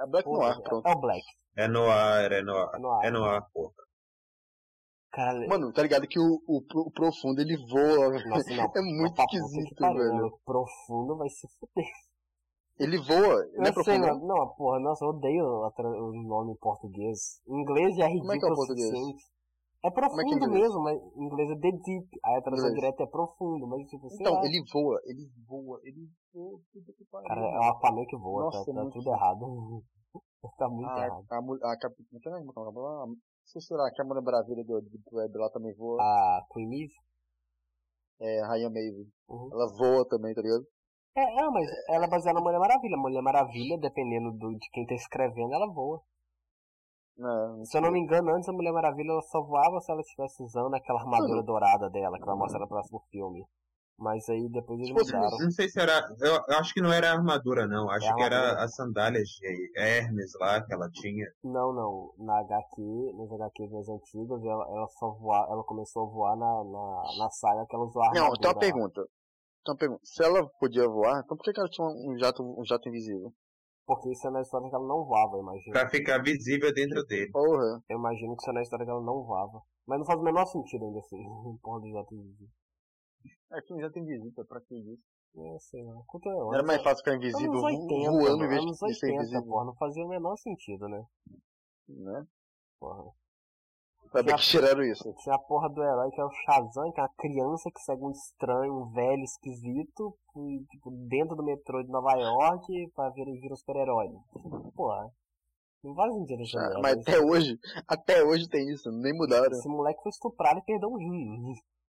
É 0.00 0.06
Black 0.06 0.24
Pô, 0.24 0.38
Noir, 0.38 0.56
é- 0.58 0.62
pronto. 0.62 0.86
É 0.88 0.92
o 0.92 1.00
Black. 1.00 1.22
É 1.56 1.68
Noir, 1.68 2.32
é 2.32 2.42
Noir. 2.42 2.70
É 2.74 2.78
Noir. 2.78 3.04
É 3.06 3.10
Noir, 3.10 3.42
porra. 3.52 3.72
Cara, 5.12 5.46
Mano, 5.48 5.72
tá 5.72 5.82
ligado 5.82 6.06
que 6.06 6.18
o, 6.20 6.40
o, 6.46 6.58
o 6.86 6.90
profundo 6.92 7.40
ele 7.40 7.56
voa, 7.66 8.10
nossa, 8.28 8.54
não. 8.54 8.70
É 8.76 8.80
muito 8.80 9.26
que 9.26 9.36
esquisito, 9.36 9.74
pariu, 9.76 9.98
velho. 9.98 10.24
né? 10.24 10.30
Profundo 10.44 11.16
vai 11.16 11.28
se 11.28 11.48
fuder. 11.58 11.90
Ele 12.78 12.96
voa, 12.98 13.44
ele 13.52 13.66
é 13.66 13.68
Eu 13.70 13.84
sei, 13.84 13.98
profundo. 13.98 14.06
não, 14.06 14.26
não, 14.26 14.48
porra, 14.54 14.78
nossa, 14.80 15.04
eu 15.04 15.08
odeio 15.10 15.44
o 15.44 16.12
nome 16.28 16.52
em 16.52 16.56
português. 16.56 17.42
Em 17.46 17.60
inglês 17.60 17.98
é 17.98 18.08
Como 18.08 18.32
é 18.32 18.38
que 18.38 18.44
é 18.44 18.48
o 18.48 18.50
ridículo 18.50 18.52
o 18.52 18.56
português? 18.56 18.88
suficiente. 18.88 19.24
É 19.82 19.88
é 19.88 19.90
é 19.90 19.92
profundo 19.92 20.44
inglês? 20.44 20.50
mesmo, 20.52 20.82
mas 20.82 20.96
em 21.16 21.24
inglês 21.24 21.50
é 21.50 21.54
the 21.54 21.70
deep. 21.72 22.08
Aí 22.24 22.36
a 22.36 22.42
tradução 22.42 22.72
direta 22.74 23.02
é 23.02 23.06
profundo, 23.06 23.66
mas 23.66 23.88
tipo, 23.88 24.08
sei 24.10 24.18
Então, 24.20 24.44
ele 24.44 24.62
voa, 24.72 25.00
ele 25.06 25.24
voa, 25.48 25.80
ele 25.84 26.08
voa, 26.34 26.60
puta 26.72 26.92
que 26.92 27.04
pariu. 27.10 27.28
Cara, 27.28 27.40
é 27.40 27.58
o 27.58 27.70
Aquaman 27.72 28.04
que 28.06 28.16
voa, 28.18 28.44
Nossa, 28.44 28.64
tá, 28.64 28.70
é 28.70 28.74
tá 28.74 28.82
muito- 28.82 28.98
tudo 28.98 29.10
errado. 29.10 29.40
tá 30.58 30.68
muito 30.68 30.90
a, 30.90 31.06
errado. 31.06 31.24
a, 31.30 31.36
a, 31.36 31.72
é 31.72 31.76
é 31.76 32.28
é 32.28 32.36
é 32.36 32.40
o 32.40 32.72
nome? 32.72 33.16
Se 33.46 33.74
lá, 33.74 33.90
que 33.90 34.00
a 34.00 34.04
Mulher 34.04 34.22
Maravilha 34.22 34.62
do 34.64 34.80
Deep 34.82 35.02
Web 35.10 35.38
lá 35.38 35.50
também 35.50 35.74
voa. 35.74 35.98
A 36.00 36.44
Queen 36.52 36.84
Eve? 36.84 36.94
É, 38.20 38.46
Rainha 38.46 38.68
Maeve. 38.68 39.08
Uhum. 39.28 39.48
Ela 39.50 39.66
voa 39.76 40.06
também, 40.08 40.34
tá 40.34 40.42
ligado? 40.42 40.62
É, 41.16 41.22
é, 41.22 41.50
mas 41.50 41.66
ela 41.88 42.04
é 42.04 42.08
baseada 42.08 42.38
na 42.38 42.44
Mulher 42.44 42.60
Maravilha. 42.60 42.96
A 42.96 43.00
Mulher 43.00 43.22
Maravilha, 43.22 43.78
dependendo 43.80 44.30
do, 44.38 44.50
de 44.56 44.68
quem 44.70 44.86
tá 44.86 44.94
escrevendo, 44.94 45.52
ela 45.52 45.72
voa. 45.72 46.00
Não, 47.16 47.64
Se 47.64 47.76
eu 47.76 47.82
não 47.82 47.92
me 47.92 48.00
engano, 48.00 48.34
antes 48.34 48.48
a 48.48 48.52
Mulher 48.52 48.72
Maravilha 48.72 49.10
ela 49.10 49.22
só 49.22 49.42
voava 49.42 49.80
se 49.80 49.90
ela 49.90 50.00
estivesse 50.00 50.42
usando 50.42 50.74
aquela 50.74 51.00
armadura 51.00 51.42
dourada 51.42 51.90
dela, 51.90 52.18
que 52.18 52.24
vai 52.24 52.36
mostrar 52.36 52.60
no 52.60 52.68
próximo 52.68 53.02
filme. 53.10 53.44
Mas 54.00 54.26
aí 54.30 54.48
depois 54.48 54.78
eles 54.78 54.88
Se 54.88 54.94
fosse 54.94 55.14
mudaram. 55.14 55.38
Não 55.38 55.50
sei 55.50 55.68
se 55.68 55.78
era. 55.78 56.00
Eu, 56.20 56.32
eu 56.48 56.58
acho 56.58 56.72
que 56.72 56.80
não 56.80 56.90
era 56.90 57.12
armadura, 57.12 57.66
não. 57.66 57.90
Acho 57.90 58.06
É 58.06 58.14
que 58.14 58.22
era 58.22 58.64
as 58.64 58.74
sandálias 58.74 59.28
de 59.28 59.72
Hermes 59.76 60.32
lá 60.40 60.64
que 60.64 60.72
ela 60.72 60.88
tinha. 60.90 61.26
Não, 61.44 61.70
não. 61.74 62.14
Na 62.16 62.40
HQ, 62.40 63.12
nas 63.18 63.30
HQs 63.30 63.70
mais 63.70 63.88
antigas, 63.90 64.42
ela, 64.42 64.64
ela 64.74 64.88
só 64.98 65.10
voa, 65.10 65.46
ela 65.50 65.62
começou 65.64 66.06
a 66.06 66.10
voar 66.10 66.34
na, 66.34 66.64
na, 66.64 67.02
na 67.18 67.30
saga 67.30 67.66
que 67.68 67.76
ela 67.76 67.84
usou 67.84 68.02
a 68.02 68.06
Não, 68.06 68.12
tem 68.12 68.22
uma 68.22 68.28
armadura 68.30 68.58
pergunta. 68.58 69.02
Tem 69.62 69.72
uma 69.74 69.76
pergunta. 69.76 70.00
Se 70.02 70.24
ela 70.24 70.48
podia 70.58 70.88
voar, 70.88 71.20
então 71.22 71.36
por 71.36 71.44
que 71.44 71.52
que 71.52 71.60
ela 71.60 71.68
tinha 71.68 71.86
um 71.86 72.16
jato, 72.18 72.42
um 72.42 72.64
jato 72.64 72.88
invisível? 72.88 73.30
Porque 73.90 74.12
isso 74.12 74.24
é 74.28 74.30
na 74.30 74.40
história 74.40 74.68
que 74.68 74.74
ela 74.76 74.86
não 74.86 75.04
voava, 75.04 75.34
eu 75.34 75.40
imagino. 75.40 75.72
Pra 75.72 75.90
ficar 75.90 76.22
visível 76.22 76.72
dentro 76.72 77.04
dele. 77.06 77.32
Porra. 77.32 77.82
Eu 77.88 77.98
imagino 77.98 78.36
que 78.36 78.42
isso 78.42 78.50
é 78.50 78.52
na 78.52 78.62
história 78.62 78.84
que 78.84 78.90
ela 78.92 79.02
não 79.02 79.24
voava. 79.24 79.60
Mas 79.84 79.98
não 79.98 80.06
faz 80.06 80.20
o 80.20 80.22
menor 80.22 80.46
sentido 80.46 80.84
ainda 80.84 81.00
assim. 81.00 81.18
Porra 81.60 81.80
do 81.80 81.90
jato 81.90 82.14
invisível. 82.14 82.48
É 83.50 83.60
que 83.60 83.74
um 83.74 83.80
jato 83.80 83.98
invisível, 83.98 84.46
pra 84.46 84.60
que 84.60 84.76
isso? 84.76 85.02
É, 85.36 85.58
sei 85.58 85.82
lá. 85.82 86.00
Quanto 86.06 86.28
é 86.28 86.32
Não 86.32 86.54
era 86.54 86.62
mais 86.62 86.80
fácil 86.84 86.98
ficar 86.98 87.16
invisível 87.16 87.50
Anos 87.50 87.64
80, 87.64 88.10
voando 88.12 88.44
em 88.44 88.48
vez 88.48 88.64
de 88.64 88.76
ser 88.76 88.84
80, 88.84 89.12
invisível. 89.12 89.42
porra. 89.42 89.64
Não 89.64 89.74
fazia 89.74 90.04
o 90.04 90.08
menor 90.08 90.36
sentido, 90.36 90.88
né? 90.88 91.04
Né? 91.88 92.26
Porra. 92.78 93.10
Ainda 94.12 94.34
que 94.34 94.42
tiraram 94.42 94.82
isso. 94.82 95.14
Tinha 95.18 95.36
a 95.36 95.38
porra 95.38 95.68
do 95.68 95.82
herói 95.82 96.10
que 96.10 96.20
é 96.20 96.24
o 96.24 96.30
Shazam, 96.30 96.90
que 96.92 97.00
é 97.00 97.02
uma 97.04 97.14
criança 97.16 97.70
que 97.70 97.80
segue 97.80 98.02
um 98.02 98.10
estranho, 98.10 98.82
um 98.82 98.90
velho 98.90 99.22
esquisito, 99.22 100.16
e, 100.36 100.64
tipo, 100.66 100.90
dentro 101.08 101.36
do 101.36 101.44
metrô 101.44 101.82
de 101.82 101.90
Nova 101.90 102.14
York 102.16 102.90
pra 102.94 103.10
vir, 103.10 103.24
vir 103.40 103.52
um 103.52 103.56
super-herói. 103.56 104.08
Porra. 104.74 105.10
Não 105.82 105.94
faz 105.94 106.12
sentido 106.12 106.42
essa 106.42 106.58
Ah. 106.58 106.80
Mas 106.82 106.98
até 106.98 107.20
hoje, 107.20 107.58
até 107.88 108.22
hoje 108.22 108.48
tem 108.48 108.68
isso, 108.68 108.90
nem 108.90 109.16
mudaram. 109.16 109.52
Esse 109.52 109.68
moleque 109.68 110.02
foi 110.02 110.10
estuprado 110.10 110.58
e 110.58 110.64
perdeu 110.64 110.90
um 110.90 110.96
rim. 110.96 111.54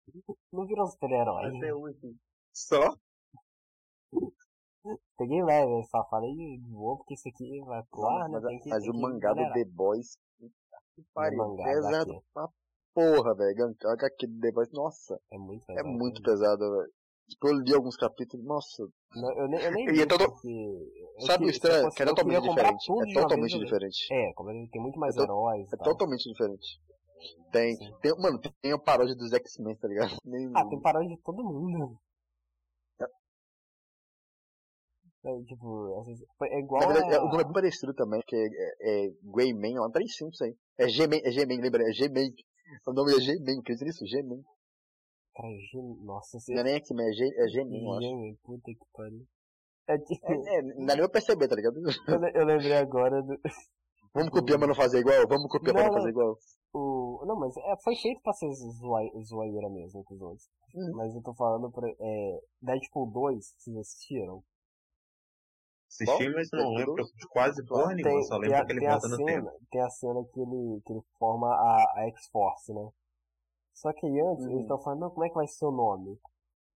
Não 0.54 0.66
virou 0.66 0.86
um 0.86 0.88
super-herói. 0.88 1.74
hoje. 1.74 2.16
Só? 2.54 2.96
Peguei 5.18 5.42
leve, 5.42 5.84
só 5.90 6.04
falei 6.10 6.34
de 6.34 6.58
boa, 6.70 6.98
porque 6.98 7.14
isso 7.14 7.28
aqui 7.30 7.62
vai 7.62 7.82
pro 7.90 8.06
ar, 8.06 8.30
né? 8.30 8.40
Mas, 8.42 8.66
mas 8.66 8.88
o 8.88 8.94
mangá 8.94 9.34
do. 9.34 9.54
The 9.54 9.66
Boys. 9.66 10.18
Que 10.96 11.04
Pariu, 11.14 11.38
mangá, 11.38 11.64
pesado 11.64 12.12
HQ. 12.12 12.22
pra 12.34 12.48
porra, 12.94 13.36
velho. 13.36 13.76
HQ 13.84 14.28
do 14.28 14.52
Boys, 14.54 14.72
nossa, 14.72 15.20
É 15.32 15.38
muito 15.38 15.64
é 15.64 15.76
pesado, 15.76 15.90
muito 15.90 16.22
né? 16.22 16.26
pesado, 16.26 16.60
velho. 16.78 16.92
Tipo, 17.30 17.48
eu 17.48 17.54
li 17.60 17.74
alguns 17.74 17.96
capítulos, 17.96 18.46
nossa. 18.46 18.84
Não, 19.16 19.32
eu 19.40 19.48
nem, 19.48 19.62
eu 19.62 19.72
nem 19.72 19.90
E 19.96 20.02
é 20.02 20.06
todo- 20.06 20.26
porque... 20.30 21.26
Sabe 21.26 21.46
o 21.46 21.50
estranho? 21.50 21.90
Que 21.92 22.04
é 22.04 22.06
totalmente 22.06 22.46
comprar 22.48 22.74
diferente. 22.74 23.10
É 23.12 23.22
totalmente 23.22 23.60
diferente. 23.60 24.14
É, 24.14 24.34
como 24.34 24.50
ele 24.52 24.68
tem 24.70 24.82
muito 24.82 25.00
mais 25.00 25.16
É 25.18 25.22
heróis 25.22 25.72
É 25.72 25.78
tal. 25.78 25.86
totalmente 25.94 26.30
diferente. 26.30 26.68
Tem, 27.52 27.76
Sim. 27.78 27.94
tem, 28.02 28.12
mano, 28.20 28.40
tem 28.62 28.72
a 28.74 28.78
paródia 28.78 29.16
dos 29.16 29.32
X-Men, 29.32 29.76
tá 29.78 29.88
ligado? 29.88 30.10
Nem- 30.26 30.52
Ah, 30.54 30.66
tem 30.68 30.80
paródia 30.82 31.16
de 31.16 31.22
todo 31.24 31.42
mundo. 31.44 31.98
É, 35.26 35.42
tipo, 35.44 36.00
essas- 36.02 36.22
é 36.52 36.60
igual 36.60 36.82
Na 36.82 36.88
verdade, 36.88 37.14
é, 37.14 37.18
a... 37.18 37.22
o 37.24 37.28
nome 37.28 37.42
é 37.42 37.44
bem 37.46 37.54
parecido 37.54 37.94
também, 37.94 38.22
que 38.28 38.36
é, 38.36 38.46
é, 38.46 39.06
é 39.08 39.12
Greyman, 39.24 39.76
é 39.78 39.92
parecido 39.92 40.30
isso 40.32 40.44
aí. 40.44 40.56
É 40.78 40.88
G-Man, 40.90 41.20
é 41.24 41.32
G-Man, 41.32 41.62
lembra? 41.62 41.84
É 41.90 41.94
G-Man. 41.94 42.30
O 42.88 42.94
nome 42.94 43.16
é 43.16 43.20
G-Man, 43.22 43.60
acredita 43.60 43.86
nisso? 43.86 44.06
G-Man. 44.06 44.42
Cara, 45.36 45.48
G- 45.72 46.04
nossa, 46.04 46.40
você... 46.40 46.54
Não 46.54 46.62
é 46.62 46.64
nem 46.66 46.76
X-Men, 46.76 47.08
é 47.08 47.14
G- 47.14 47.36
é 47.38 47.48
G-Man, 47.48 48.36
puta 48.44 48.66
que 48.66 48.86
pariu. 48.94 49.26
É 49.88 49.98
tipo, 49.98 50.26
É, 50.26 50.58
é, 50.58 50.62
não 50.62 50.86
dá 50.86 50.94
nem 50.96 51.04
pra 51.04 51.10
perceber, 51.10 51.48
tá 51.48 51.56
ligado? 51.56 51.76
eu, 51.80 52.42
eu 52.42 52.46
lembrei 52.46 52.74
agora 52.74 53.22
do... 53.22 53.40
Vamos 54.14 54.30
copiar, 54.30 54.60
mas 54.60 54.68
não 54.68 54.76
fazer 54.76 55.00
igual? 55.00 55.28
Vamos 55.28 55.50
copiar, 55.50 55.74
mas 55.74 55.84
Não, 55.86 55.92
não 55.92 55.98
fazer 56.00 56.10
igual? 56.10 56.38
O... 56.74 57.24
Não, 57.26 57.36
mas 57.36 57.56
é, 57.58 57.76
foi 57.84 57.96
feito 57.96 58.22
pra 58.22 58.34
ser 58.34 58.52
zoeira 58.54 59.70
mesmo 59.70 60.04
com 60.04 60.16
os. 60.16 60.48
Uhum. 60.76 60.92
Mas 60.96 61.16
eu 61.16 61.22
tô 61.24 61.34
falando 61.34 61.72
pra... 61.72 61.90
É, 62.00 62.42
Deadpool 62.62 63.10
2, 63.12 63.54
vocês 63.58 63.76
assistiram? 63.78 64.44
Assisti, 65.94 66.30
mas 66.34 66.50
não 66.52 66.70
Tem 66.70 66.78
lembro 66.78 66.96
de 66.96 67.28
quase 67.30 67.66
porra 67.68 67.94
nenhuma. 67.94 68.24
Só 68.24 68.40
tem, 68.40 68.50
lembro 68.50 68.58
a, 68.58 68.66
que 68.66 68.72
ele 68.72 68.80
tem 68.80 68.90
a 68.90 68.92
volta 68.92 69.08
no 69.10 69.18
tempo. 69.18 69.30
cena, 69.30 69.52
tem 69.70 69.82
a 69.82 69.90
cena 69.90 70.26
que 70.34 70.40
ele, 70.40 70.82
que 70.84 70.94
ele 70.94 71.02
forma 71.20 71.48
a, 71.48 72.02
a 72.02 72.08
X-Force, 72.10 72.74
né? 72.74 72.90
Só 73.74 73.94
que 73.94 74.08
antes, 74.08 74.46
Hum. 74.46 74.50
eles 74.52 74.62
estão 74.62 74.82
falando, 74.82 75.02
não, 75.02 75.12
como 75.12 75.26
é 75.26 75.30
que 75.30 75.36
vai 75.36 75.48
ser 75.48 75.66
o 75.66 75.72
nome? 75.72 76.20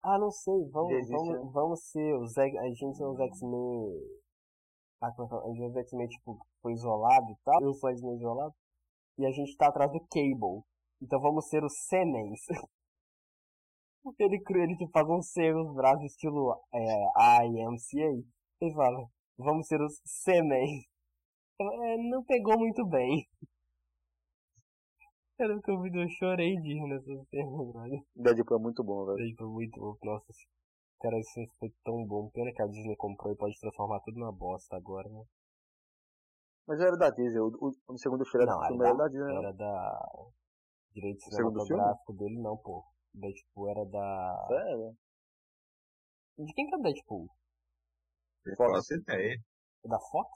Ah, 0.02 0.18
não 0.18 0.30
sei, 0.30 0.68
vamos, 0.70 1.08
vamos, 1.08 1.28
né? 1.28 1.50
vamos 1.52 1.80
ser 1.84 2.14
os 2.16 2.36
a 2.36 2.44
gente 2.44 3.02
é 3.02 3.06
os 3.06 3.20
X-Men. 3.20 4.20
Ah, 5.00 5.08
é 5.08 5.22
é? 5.22 5.36
a 5.36 5.48
gente 5.48 5.62
é 5.62 5.66
os 5.66 5.76
X-Men, 5.76 6.08
tipo, 6.08 6.46
foi 6.60 6.72
isolado 6.72 7.30
e 7.30 7.36
tal. 7.44 7.62
Eu 7.62 7.72
sou 7.74 7.90
X-Men 7.90 8.16
isolado. 8.16 8.54
E 9.16 9.24
a 9.24 9.30
gente 9.30 9.56
tá 9.56 9.68
atrás 9.68 9.90
do 9.92 10.00
Cable. 10.10 10.62
Então 11.00 11.20
vamos 11.20 11.48
ser 11.48 11.62
os 11.64 11.72
Senens. 11.88 12.40
ele, 14.18 14.42
ele 14.50 14.76
tipo, 14.76 14.90
faz 14.92 15.08
um 15.08 15.22
C 15.22 15.52
nos 15.52 15.74
braços, 15.74 16.04
estilo 16.04 16.54
é, 16.72 17.46
IMCA. 17.46 18.33
Ele 18.60 18.74
fala, 18.74 19.08
vamos 19.38 19.66
ser 19.66 19.80
os 19.80 20.00
Senens. 20.04 20.84
É, 21.60 21.96
não 21.96 22.24
pegou 22.24 22.58
muito 22.58 22.86
bem. 22.86 23.26
Cara, 25.36 25.60
que 25.60 25.70
eu 25.70 25.80
vi, 25.80 25.90
eu 25.92 26.08
chorei 26.10 26.54
de 26.60 26.74
rir 26.74 26.88
nessa 26.88 27.24
cena, 27.30 27.72
brother. 27.72 28.00
Deadpool 28.14 28.58
é 28.58 28.62
muito 28.62 28.84
bom, 28.84 29.04
velho. 29.06 29.36
Foi 29.36 29.48
muito 29.48 29.80
bom. 29.80 29.96
Nossa, 30.04 30.32
cara, 31.00 31.18
isso 31.18 31.40
foi 31.58 31.72
tão 31.84 32.06
bom. 32.06 32.30
Pena 32.30 32.52
que 32.52 32.62
a 32.62 32.66
Disney 32.66 32.96
comprou 32.96 33.32
e 33.32 33.36
pode 33.36 33.58
transformar 33.58 34.00
tudo 34.00 34.18
numa 34.18 34.32
bosta 34.32 34.76
agora, 34.76 35.08
né? 35.08 35.24
Mas 36.66 36.80
era 36.80 36.96
da 36.96 37.10
Disney, 37.10 37.40
o, 37.40 37.48
o, 37.60 37.72
o 37.88 37.98
segundo 37.98 38.24
filme 38.24 38.46
Não, 38.46 38.64
era, 38.64 38.66
era 38.66 38.68
filme 38.68 38.86
era 38.86 38.96
da 38.96 39.08
Disney, 39.08 39.26
né? 39.26 39.38
Era 39.38 39.52
da. 39.52 40.08
Direito 40.92 41.22
cinematográfico 41.22 42.12
dele, 42.12 42.40
não, 42.40 42.56
pô. 42.56 42.84
Deadpool 43.12 43.68
era 43.70 43.84
da. 43.84 44.46
Sério? 44.48 44.96
De 46.38 46.52
quem 46.54 46.68
que 46.68 46.74
é 46.74 46.78
o 46.78 46.82
Deadpool? 46.82 47.28
Fox. 48.56 48.90
É 48.90 49.88
da 49.88 49.98
Fox? 49.98 50.30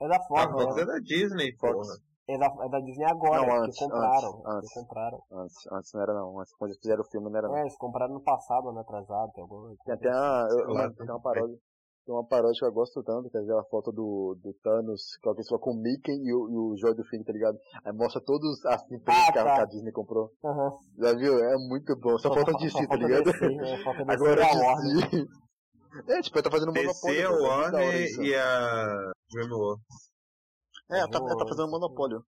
É 0.00 0.08
da 0.08 0.18
Fox, 0.26 0.42
A 0.42 0.50
Fox 0.50 0.74
né? 0.76 0.82
é 0.82 0.86
da 0.86 0.98
Disney, 0.98 1.56
Fox. 1.58 1.88
É 2.26 2.38
da, 2.38 2.46
é 2.46 2.68
da 2.70 2.80
Disney 2.80 3.04
agora, 3.04 3.46
Não, 3.46 3.64
antes, 3.64 3.78
compraram. 3.78 4.42
antes, 4.46 4.72
compraram. 4.72 5.20
Antes, 5.30 5.56
antes 5.72 5.92
não 5.92 6.02
era 6.02 6.14
não. 6.14 6.40
Antes, 6.40 6.54
quando 6.56 6.70
eles 6.70 6.80
fizeram 6.80 7.02
o 7.02 7.10
filme 7.10 7.28
não 7.30 7.36
era 7.38 7.48
não. 7.48 7.56
É, 7.56 7.60
eles 7.60 7.76
compraram 7.76 8.14
no 8.14 8.22
passado, 8.22 8.68
ano 8.70 8.78
atrasado, 8.80 9.30
tem 9.32 9.42
alguma 9.42 9.74
Tem 9.84 9.94
até 9.94 10.08
uma, 10.08 10.46
eu, 10.50 10.72
lá, 10.72 10.84
eu- 10.84 10.94
tem 10.94 11.10
uma 11.10 11.20
paródia. 11.20 11.58
Tem 12.06 12.14
uma 12.14 12.26
paródia 12.26 12.58
que 12.60 12.66
eu 12.66 12.72
gosto 12.72 13.02
tanto, 13.02 13.30
que 13.30 13.36
é 13.38 13.40
a 13.40 13.64
foto 13.70 13.90
do, 13.90 14.36
do 14.42 14.52
Thanos, 14.62 15.16
que 15.22 15.28
é 15.28 15.32
a 15.32 15.34
pessoa 15.34 15.58
com 15.58 15.70
o 15.70 15.80
Mickey 15.80 16.12
e 16.12 16.34
o, 16.34 16.50
e 16.50 16.56
o 16.56 16.76
Joy 16.76 16.94
do 16.94 17.02
filme, 17.04 17.24
tá 17.24 17.32
ligado? 17.32 17.56
Aí 17.84 17.92
mostra 17.94 18.20
todos 18.22 18.62
as 18.66 18.82
empresas 18.92 19.24
Ah, 19.28 19.32
que, 19.32 19.38
a, 19.38 19.44
tá. 19.44 19.54
que 19.56 19.60
a 19.60 19.64
Disney 19.66 19.90
comprou. 19.92 20.30
Aham. 20.44 20.70
Já 20.98 21.14
viu? 21.16 21.32
É 21.38 21.54
muito 21.68 21.96
bom. 22.00 22.18
Só 22.18 22.28
falta 22.32 22.52
de 22.58 22.68
si, 22.70 22.86
tá 22.86 22.96
ligado? 22.96 23.30
É, 23.30 23.84
falta 23.84 24.04
DC 24.04 24.12
Agora 24.12 24.36
da 24.36 24.48
Warner. 24.48 25.10
DC. 25.10 25.26
É, 26.08 26.20
tipo, 26.22 26.36
ele 26.36 26.42
tá 26.42 26.50
fazendo 26.50 26.72
monopólio. 26.72 26.92
DC, 26.92 27.08
a 27.08 27.22
é 27.22 27.28
hora 27.28 27.42
Warner 27.42 28.20
e 28.20 28.34
a 28.34 29.12
DreamWorks. 29.30 30.10
É, 30.90 31.00
tá, 31.08 31.20
tá 31.20 31.46
fazendo 31.48 31.70
monopólio. 31.70 32.24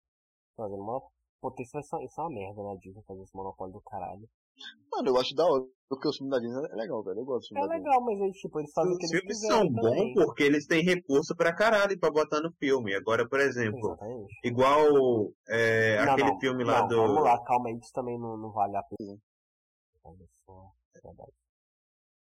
Fazendo 0.56 0.82
uma... 0.82 1.00
Pô, 1.40 1.54
isso, 1.58 1.70
ser, 1.70 2.04
isso 2.04 2.20
é 2.20 2.24
uma 2.24 2.30
merda, 2.30 2.62
né, 2.62 2.76
Disney, 2.80 3.02
fazer 3.06 3.22
esse 3.22 3.34
monopólio 3.34 3.72
do 3.72 3.80
caralho. 3.82 4.28
Mano, 4.92 5.08
eu 5.08 5.18
acho 5.18 5.34
da 5.34 5.46
hora. 5.46 5.64
Porque 5.88 6.06
o 6.06 6.12
filme 6.12 6.30
da 6.30 6.38
Disney 6.38 6.68
é 6.70 6.76
legal, 6.76 7.02
velho. 7.02 7.18
Eu 7.18 7.24
gosto 7.24 7.52
do 7.52 7.58
É 7.58 7.66
legal, 7.66 8.00
mas 8.02 8.20
aí, 8.20 8.30
tipo, 8.30 8.60
eles 8.60 8.70
fazem 8.72 8.92
o 8.92 8.96
que 8.96 9.06
Os 9.06 9.10
eles 9.10 9.20
filmes 9.22 9.40
são 9.40 9.68
bons 9.68 10.14
porque 10.14 10.44
eles 10.44 10.66
têm 10.66 10.84
recurso 10.84 11.34
pra 11.34 11.54
caralho 11.54 11.98
pra 11.98 12.12
botar 12.12 12.40
no 12.40 12.52
filme. 12.52 12.94
Agora, 12.94 13.28
por 13.28 13.40
exemplo, 13.40 13.78
Exatamente. 13.78 14.38
igual 14.44 15.32
é, 15.48 16.04
Não, 16.04 16.12
aquele 16.12 16.30
não, 16.30 16.38
filme 16.38 16.64
lá 16.64 16.82
não, 16.82 16.88
do. 16.88 16.96
Vamos 16.96 17.24
lá, 17.24 17.42
calma 17.42 17.70
aí, 17.70 17.78
isso 17.78 17.92
também 17.92 18.18
não, 18.20 18.36
não 18.36 18.52
vale 18.52 18.76
a 18.76 18.82
pena. 18.82 19.18
Olha 20.04 20.26
só, 20.46 20.70
é 20.94 21.00
verdade. 21.00 21.32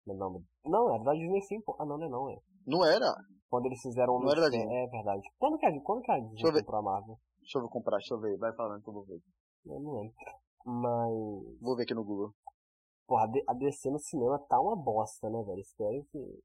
Não, 0.05 0.15
não, 0.15 0.43
não, 0.65 0.95
é 0.95 1.03
da 1.03 1.13
Disney 1.13 1.41
sim, 1.41 1.59
pô. 1.61 1.75
Ah, 1.79 1.85
não, 1.85 1.97
não 1.97 2.05
é 2.05 2.09
não, 2.09 2.29
é. 2.29 2.37
Não 2.67 2.85
era? 2.85 3.13
Quando 3.49 3.65
eles 3.67 3.81
fizeram 3.81 4.19
Não 4.19 4.29
era 4.31 4.41
da 4.41 4.47
é, 4.47 4.49
Disney. 4.51 4.75
é 4.75 4.87
verdade. 4.87 5.21
Quando 5.39 5.57
que 5.57 5.65
a, 5.65 5.81
quando 5.81 6.01
que 6.01 6.11
a 6.11 6.19
Disney 6.19 6.35
Deixa 6.43 6.47
eu 6.47 6.53
comprou 6.63 6.79
a 6.79 6.83
Marvel? 6.83 7.17
Deixa 7.39 7.57
eu 7.57 7.61
ver 7.63 7.69
comprar, 7.69 7.97
deixa 7.97 8.13
eu 8.13 8.19
ver. 8.19 8.37
Vai 8.37 8.53
falando 8.53 8.81
que 8.83 8.89
eu 8.89 8.93
vou 8.93 9.03
ver. 9.05 9.19
Eu 9.65 9.79
não 9.79 9.93
lembro. 9.93 10.13
Mas, 10.65 11.59
Vou 11.61 11.75
ver 11.75 11.83
aqui 11.83 11.93
no 11.93 12.03
Google. 12.03 12.33
porra, 13.07 13.23
a 13.23 13.27
D- 13.27 13.43
a 13.47 13.53
DC 13.53 13.89
no 13.91 13.99
cinema 13.99 14.39
tá 14.49 14.59
uma 14.59 14.75
bosta, 14.75 15.29
né, 15.29 15.43
velho? 15.43 15.59
Espero 15.59 16.03
que... 16.11 16.39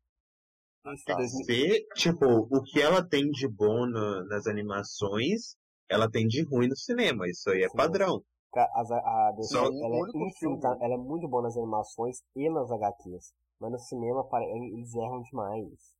Tá. 1.07 1.15
2000 1.17 1.47
Vê, 1.47 1.87
tipo, 1.95 2.27
o 2.27 2.63
que 2.63 2.81
ela 2.81 3.07
tem 3.07 3.29
de 3.31 3.47
bom 3.49 3.87
na- 3.87 4.25
nas 4.25 4.47
animações, 4.47 5.55
ela 5.89 6.11
tem 6.11 6.27
de 6.27 6.43
ruim 6.45 6.69
no 6.69 6.77
cinema. 6.77 7.29
Isso 7.29 7.51
aí 7.51 7.63
é 7.65 7.69
Sim. 7.69 7.77
padrão. 7.77 8.23
Ca- 8.53 8.71
as- 8.75 8.91
A, 8.91 9.29
a 9.29 9.33
DC, 9.33 9.49
Só 9.55 9.69
um 9.69 9.85
ela, 9.85 9.97
é 9.97 10.01
único 10.03 10.19
infinita, 10.19 10.69
filme. 10.71 10.85
ela 10.85 10.95
é 10.95 10.97
muito 10.99 11.29
boa 11.29 11.43
nas 11.43 11.57
animações 11.57 12.19
e 12.35 12.49
nas 12.51 12.71
HQs. 12.71 13.33
Mas 13.61 13.71
no 13.71 13.79
cinema 13.79 14.27
eles 14.43 14.95
erram 14.95 15.23
demais. 15.23 15.95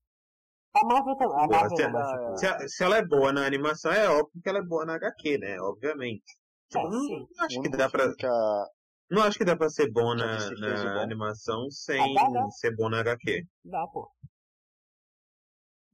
A 0.75 0.85
Marvel 0.85 1.17
também. 1.17 1.37
A 1.45 1.47
Marvel 1.49 1.77
se- 1.77 1.83
não, 1.83 1.93
mas 1.93 2.11
tipo. 2.11 2.39
Se, 2.39 2.47
a- 2.47 2.69
se 2.69 2.85
ela 2.85 2.97
é 2.99 3.05
boa 3.07 3.33
na 3.33 3.47
animação, 3.47 3.93
é 3.93 4.09
óbvio 4.09 4.41
que 4.43 4.49
ela 4.49 4.59
é 4.59 4.63
boa 4.63 4.85
na 4.85 4.95
HQ, 4.95 5.39
né? 5.39 5.61
Obviamente. 5.61 6.25
Tipo, 6.69 6.87
É, 6.87 6.91
não, 6.91 7.01
sim. 7.01 7.27
não 7.37 7.45
acho 7.47 7.61
que 7.61 7.69
dá 7.69 7.89
pra. 7.91 8.03
filme 8.03 8.17
que 8.17 8.27
a- 8.27 8.67
Não 9.11 9.23
acho 9.23 9.39
que 9.39 9.45
dá 9.45 9.57
pra 9.57 9.69
ser 9.69 9.91
bom 9.91 10.15
na, 10.15 10.51
na 10.61 10.93
bom? 10.95 11.01
animação 11.01 11.69
sem 11.71 12.01
Ah, 12.01 12.15
dá, 12.15 12.29
dá. 12.31 12.51
ser 12.51 12.75
bom 12.77 12.89
na 12.89 13.01
HQ. 13.01 13.45
Dá, 13.65 13.87
pô. 13.89 14.09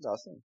Dá 0.01 0.17
sim. 0.17 0.43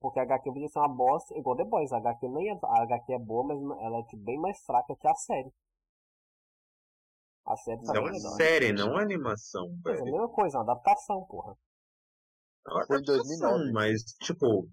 Porque 0.00 0.20
a 0.20 0.22
HQ 0.22 0.52
podia 0.52 0.68
ser 0.68 0.78
uma 0.78 0.88
bosta, 0.88 1.36
igual 1.36 1.56
The 1.56 1.64
Boys. 1.64 1.92
A 1.92 1.98
HQ, 1.98 2.28
nem 2.28 2.48
é, 2.50 2.58
a 2.62 2.82
HQ 2.82 3.12
é 3.12 3.18
boa, 3.18 3.44
mas 3.44 3.58
ela 3.84 3.98
é 3.98 4.02
tipo, 4.04 4.22
bem 4.22 4.38
mais 4.38 4.58
fraca 4.64 4.94
que 4.96 5.08
a 5.08 5.14
série. 5.14 5.52
A 7.46 7.56
série 7.56 7.80
Isso 7.80 7.90
é 7.90 7.94
tá 7.94 8.00
uma 8.00 8.10
melhor. 8.10 8.30
série, 8.36 8.72
não 8.72 8.90
uma 8.90 9.02
animação, 9.02 9.66
é 9.86 9.90
a 9.90 10.02
mesma 10.04 10.28
coisa, 10.28 10.56
é 10.56 10.60
uma 10.60 10.72
adaptação, 10.72 11.24
porra. 11.26 11.54
É 12.66 12.70
uma 12.72 12.86
Foi 12.86 12.96
em 12.96 13.02
adaptação, 13.02 13.50
2009. 13.50 13.72
mas, 13.72 14.02
tipo, 14.22 14.68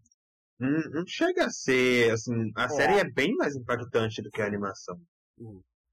não, 0.59 0.79
não 0.91 1.05
chega 1.07 1.45
a 1.45 1.49
ser, 1.49 2.11
assim, 2.11 2.33
a 2.55 2.63
É. 2.63 2.69
série 2.69 2.99
é 2.99 3.03
bem 3.11 3.35
mais 3.35 3.55
impactante 3.55 4.21
do 4.23 4.29
que 4.31 4.41
a 4.41 4.47
animação. 4.47 4.97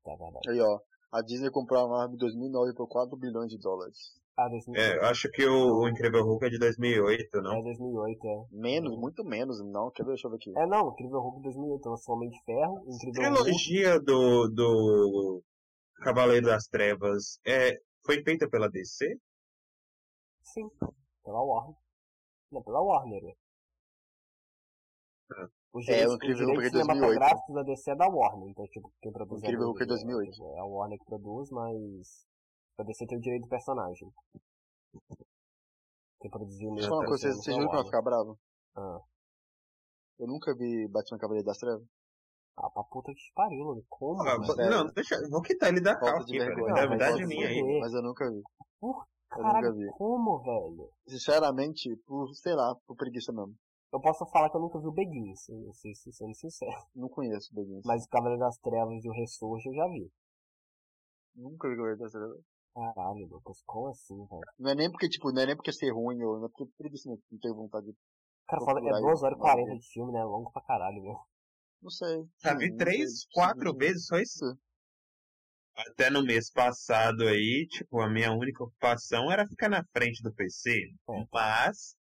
Tá 0.04 0.14
verdade. 0.16 0.48
Aí, 0.50 0.60
ó. 0.60 0.78
A 1.12 1.22
Disney 1.22 1.50
comprou 1.50 1.84
a 1.84 1.88
Marvel 1.88 2.14
em 2.14 2.18
2009 2.18 2.72
por 2.74 2.86
4 2.86 3.16
bilhões 3.16 3.50
de 3.50 3.58
dólares. 3.58 3.98
Ah, 4.38 4.48
2008. 4.48 4.80
É, 4.80 4.96
eu 4.96 5.04
acho 5.10 5.28
que 5.30 5.44
o, 5.44 5.80
o 5.80 5.88
Incrível 5.88 6.22
Hulk 6.24 6.46
é 6.46 6.48
de 6.50 6.58
2008, 6.58 7.42
não? 7.42 7.56
É 7.58 7.62
2008, 7.62 8.26
é. 8.26 8.44
Menos, 8.52 8.96
muito 8.96 9.22
menos. 9.24 9.60
Não, 9.60 9.90
quer 9.90 10.04
ver? 10.04 10.10
Deixa 10.10 10.28
eu 10.28 10.30
ver 10.30 10.36
aqui. 10.36 10.52
É, 10.56 10.66
não, 10.66 10.88
Incrível 10.92 11.18
Hulk 11.20 11.42
2008, 11.42 11.88
lançou 11.90 12.14
Homem 12.14 12.30
de 12.30 12.40
Ferro, 12.44 12.78
Incrível 12.86 13.22
Hulk. 13.32 13.42
trilogia 13.42 14.00
do, 14.00 14.48
do 14.48 15.42
Cavaleiro 16.00 16.46
das 16.46 16.66
Trevas 16.66 17.38
é, 17.46 17.80
foi 18.04 18.22
feita 18.22 18.48
pela 18.48 18.68
DC? 18.68 19.18
Sim, 20.42 20.68
pela 21.24 21.42
Warner. 21.42 21.76
Não, 22.50 22.62
pela 22.62 22.80
Warner. 22.80 23.22
né? 23.22 23.32
É. 25.36 25.48
Os 25.72 25.88
É, 25.88 26.08
o 26.08 26.14
Incrível 26.14 26.46
os 26.46 26.50
Hulk 26.50 26.70
direitos 26.70 26.80
é 26.80 26.84
2008. 26.84 26.84
cinematográficos 26.84 27.54
da 27.54 27.62
DC 27.62 27.90
é 27.92 27.94
da 27.96 28.08
Warner, 28.08 28.48
então, 28.50 28.66
tipo, 28.66 28.92
quem 29.00 29.12
produz 29.12 29.40
O 29.40 29.44
Incrível 29.44 29.62
é, 29.62 29.66
Hulk 29.68 29.82
é 29.82 29.86
2008. 29.86 30.44
É 30.56 30.58
a 30.58 30.64
Warner 30.64 30.98
que 30.98 31.04
produz, 31.04 31.50
mas 31.50 32.26
a 32.78 32.82
DC 32.82 33.06
tem 33.06 33.18
o 33.18 33.20
direito 33.20 33.42
do 33.42 33.48
personagem. 33.48 34.12
Quem 36.20 36.30
produziu 36.30 36.70
Deixa 36.74 36.74
mesmo. 36.74 36.84
eu 36.86 36.88
falar 36.88 37.00
uma 37.02 37.06
coisa, 37.08 37.32
vocês 37.32 37.46
é 37.46 37.50
a 37.50 37.54
juram 37.54 37.68
que 37.70 37.76
vai 37.76 37.84
ficar 37.84 38.02
bravo? 38.02 38.38
Ah, 38.76 38.98
Eu 40.18 40.26
nunca 40.26 40.54
vi 40.56 40.88
Batman 40.88 41.18
Cavaleiro 41.18 41.46
das 41.46 41.58
Trevas. 41.58 41.86
Ah, 42.62 42.70
pra 42.70 42.84
puta 42.84 43.12
que 43.12 43.20
pariu, 43.34 43.64
Lulu. 43.64 43.84
Como? 43.88 44.20
Ah, 44.22 44.36
velho? 44.36 44.44
sério. 44.54 44.70
não, 44.70 44.86
deixa, 44.92 45.16
vou 45.30 45.42
quitar 45.42 45.70
ele 45.70 45.80
da 45.80 45.98
calça 45.98 46.22
aqui, 46.22 46.38
velho. 46.38 46.64
Gravidade 46.64 47.22
Não, 47.22 47.28
minha 47.28 47.48
aí. 47.48 47.80
Mas 47.80 47.92
eu 47.94 48.02
nunca 48.02 48.30
vi. 48.30 48.42
Eu 48.82 48.94
Caralho, 49.30 49.74
como, 49.92 50.42
velho? 50.42 50.90
Sinceramente, 51.06 51.96
por, 52.04 52.34
sei 52.34 52.52
lá, 52.54 52.74
por 52.86 52.96
preguiça 52.96 53.32
mesmo. 53.32 53.54
Eu 53.92 54.00
posso 54.00 54.26
falar 54.26 54.50
que 54.50 54.56
eu 54.56 54.60
nunca 54.60 54.78
vi 54.78 54.86
o 54.86 54.92
Beguins, 54.92 55.40
sendo 55.42 56.34
sincero. 56.34 56.72
Não 56.94 57.08
conheço 57.08 57.54
Beguins. 57.54 57.82
Mas 57.84 58.04
o 58.04 58.08
Cavaleiro 58.08 58.40
das 58.40 58.56
Trevas 58.58 59.04
e 59.04 59.08
o 59.08 59.12
Ressurge 59.12 59.68
eu 59.68 59.74
já 59.74 59.86
vi. 59.86 60.10
Nunca 61.36 61.68
vi 61.68 61.76
Cavaleiro 61.76 62.00
das 62.00 62.12
Trevas. 62.12 62.40
Caralho, 62.74 63.26
Lucas, 63.26 63.62
como 63.66 63.88
assim, 63.88 64.16
velho? 64.26 64.42
Não 64.58 64.70
é 64.70 64.74
nem 64.74 64.90
porque, 64.90 65.08
tipo, 65.08 65.32
não 65.32 65.42
é 65.42 65.46
nem 65.46 65.56
porque 65.56 65.72
ser 65.72 65.90
ruim, 65.92 66.22
ou 66.22 66.38
não 66.38 66.46
é 66.46 66.48
porque 66.48 66.66
preguiça 66.76 67.08
não 67.08 67.38
tenho 67.38 67.54
vontade 67.54 67.86
de. 67.86 67.96
Cara, 68.46 68.64
foda, 68.64 68.80
é 68.80 68.82
Procurar 68.82 69.00
2 69.00 69.22
horas 69.22 69.38
e 69.38 69.42
aí, 69.42 69.54
40 69.54 69.78
de 69.78 69.88
filme, 69.92 70.12
né? 70.12 70.24
Longo 70.24 70.50
pra 70.52 70.62
caralho, 70.62 71.02
meu. 71.02 71.18
Não 71.82 71.90
sei. 71.90 72.24
Já 72.42 72.52
Sim, 72.52 72.58
vi 72.58 72.70
não 72.70 72.76
três, 72.76 73.26
quatro 73.32 73.70
Sim. 73.72 73.76
vezes 73.78 74.06
só 74.06 74.18
isso. 74.18 74.58
Até 75.76 76.10
no 76.10 76.22
mês 76.22 76.50
passado 76.50 77.22
aí, 77.26 77.66
tipo, 77.70 78.00
a 78.00 78.08
minha 78.10 78.32
única 78.32 78.62
ocupação 78.64 79.30
era 79.30 79.46
ficar 79.46 79.68
na 79.68 79.82
frente 79.92 80.22
do 80.22 80.32
PC. 80.32 80.90
É. 81.08 81.24
Mas, 81.32 81.96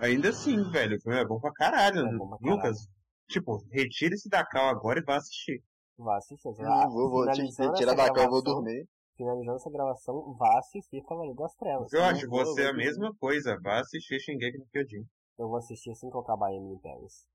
ainda 0.00 0.28
assim, 0.30 0.62
velho, 0.70 0.96
o 0.96 1.00
filme 1.00 1.18
é 1.18 1.24
bom 1.24 1.40
pra 1.40 1.52
caralho. 1.52 2.06
É 2.06 2.16
bom 2.16 2.28
pra 2.28 2.38
caralho. 2.38 2.56
Lucas, 2.56 2.88
tipo, 3.28 3.64
retire-se 3.70 4.28
da 4.28 4.44
cal 4.44 4.68
agora 4.68 4.98
e 4.98 5.02
vá 5.02 5.16
assistir. 5.16 5.62
Vá 5.96 6.18
assistir. 6.18 6.52
Não 6.58 6.90
vou, 6.90 7.08
vou 7.10 7.30
te- 7.30 7.56
da 7.56 8.22
eu 8.22 8.28
vou 8.30 8.42
dormir. 8.42 8.86
Finalizando 9.16 9.56
essa 9.56 9.70
gravação, 9.70 10.34
vá 10.34 10.58
assistir 10.58 11.02
Cavaleiro 11.04 11.38
das 11.38 11.54
Trevas. 11.54 11.90
Eu 11.90 12.04
acho 12.04 12.28
vou, 12.28 12.44
você 12.44 12.66
a 12.66 12.72
mesma 12.74 13.14
coisa. 13.18 13.58
Vá 13.62 13.80
assistir 13.80 14.20
Shingeki 14.20 14.58
no 14.58 14.66
Kyojin. 14.66 15.06
Eu 15.38 15.48
vou 15.48 15.56
assistir 15.56 15.90
assim 15.90 16.10
que 16.10 16.16
eu 16.16 16.20
acabar 16.20 16.52
Emily 16.52 16.74
in 16.74 16.78
Paris. 16.78 17.26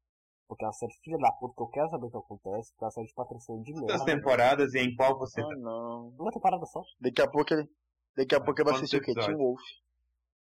Porque 0.52 0.66
é 0.66 0.68
uma 0.68 0.74
série 0.74 0.92
filha 1.02 1.18
da 1.18 1.32
puta 1.32 1.56
que 1.56 1.62
eu 1.64 1.68
quero 1.68 1.90
saber 1.90 2.08
o 2.08 2.12
que 2.12 2.18
acontece, 2.18 2.72
porque 2.74 2.84
é 2.84 2.86
uma 2.88 2.92
série 2.92 3.08
de 3.08 3.14
patrocínio 3.14 3.64
de 3.64 3.72
Quantas 3.72 3.88
merda. 3.88 4.06
temporadas 4.06 4.74
e 4.74 4.80
em 4.80 4.94
qual 4.98 5.18
você 5.18 5.42
tá? 5.42 5.48
Ah, 5.50 5.56
não. 5.58 6.10
Uma 6.20 6.30
temporada 6.30 6.66
só. 6.66 6.82
Daqui 7.00 7.22
a 7.22 7.32
pouco 7.32 7.54
ele. 7.54 7.70
Daqui 8.18 8.36
a 8.36 8.42
pouco 8.42 8.60
ele 8.60 8.66
vai 8.70 8.76
assistir 8.76 8.98
o 8.98 9.02
quê? 9.02 9.14
Teen 9.14 9.38
Wolf. 9.38 9.62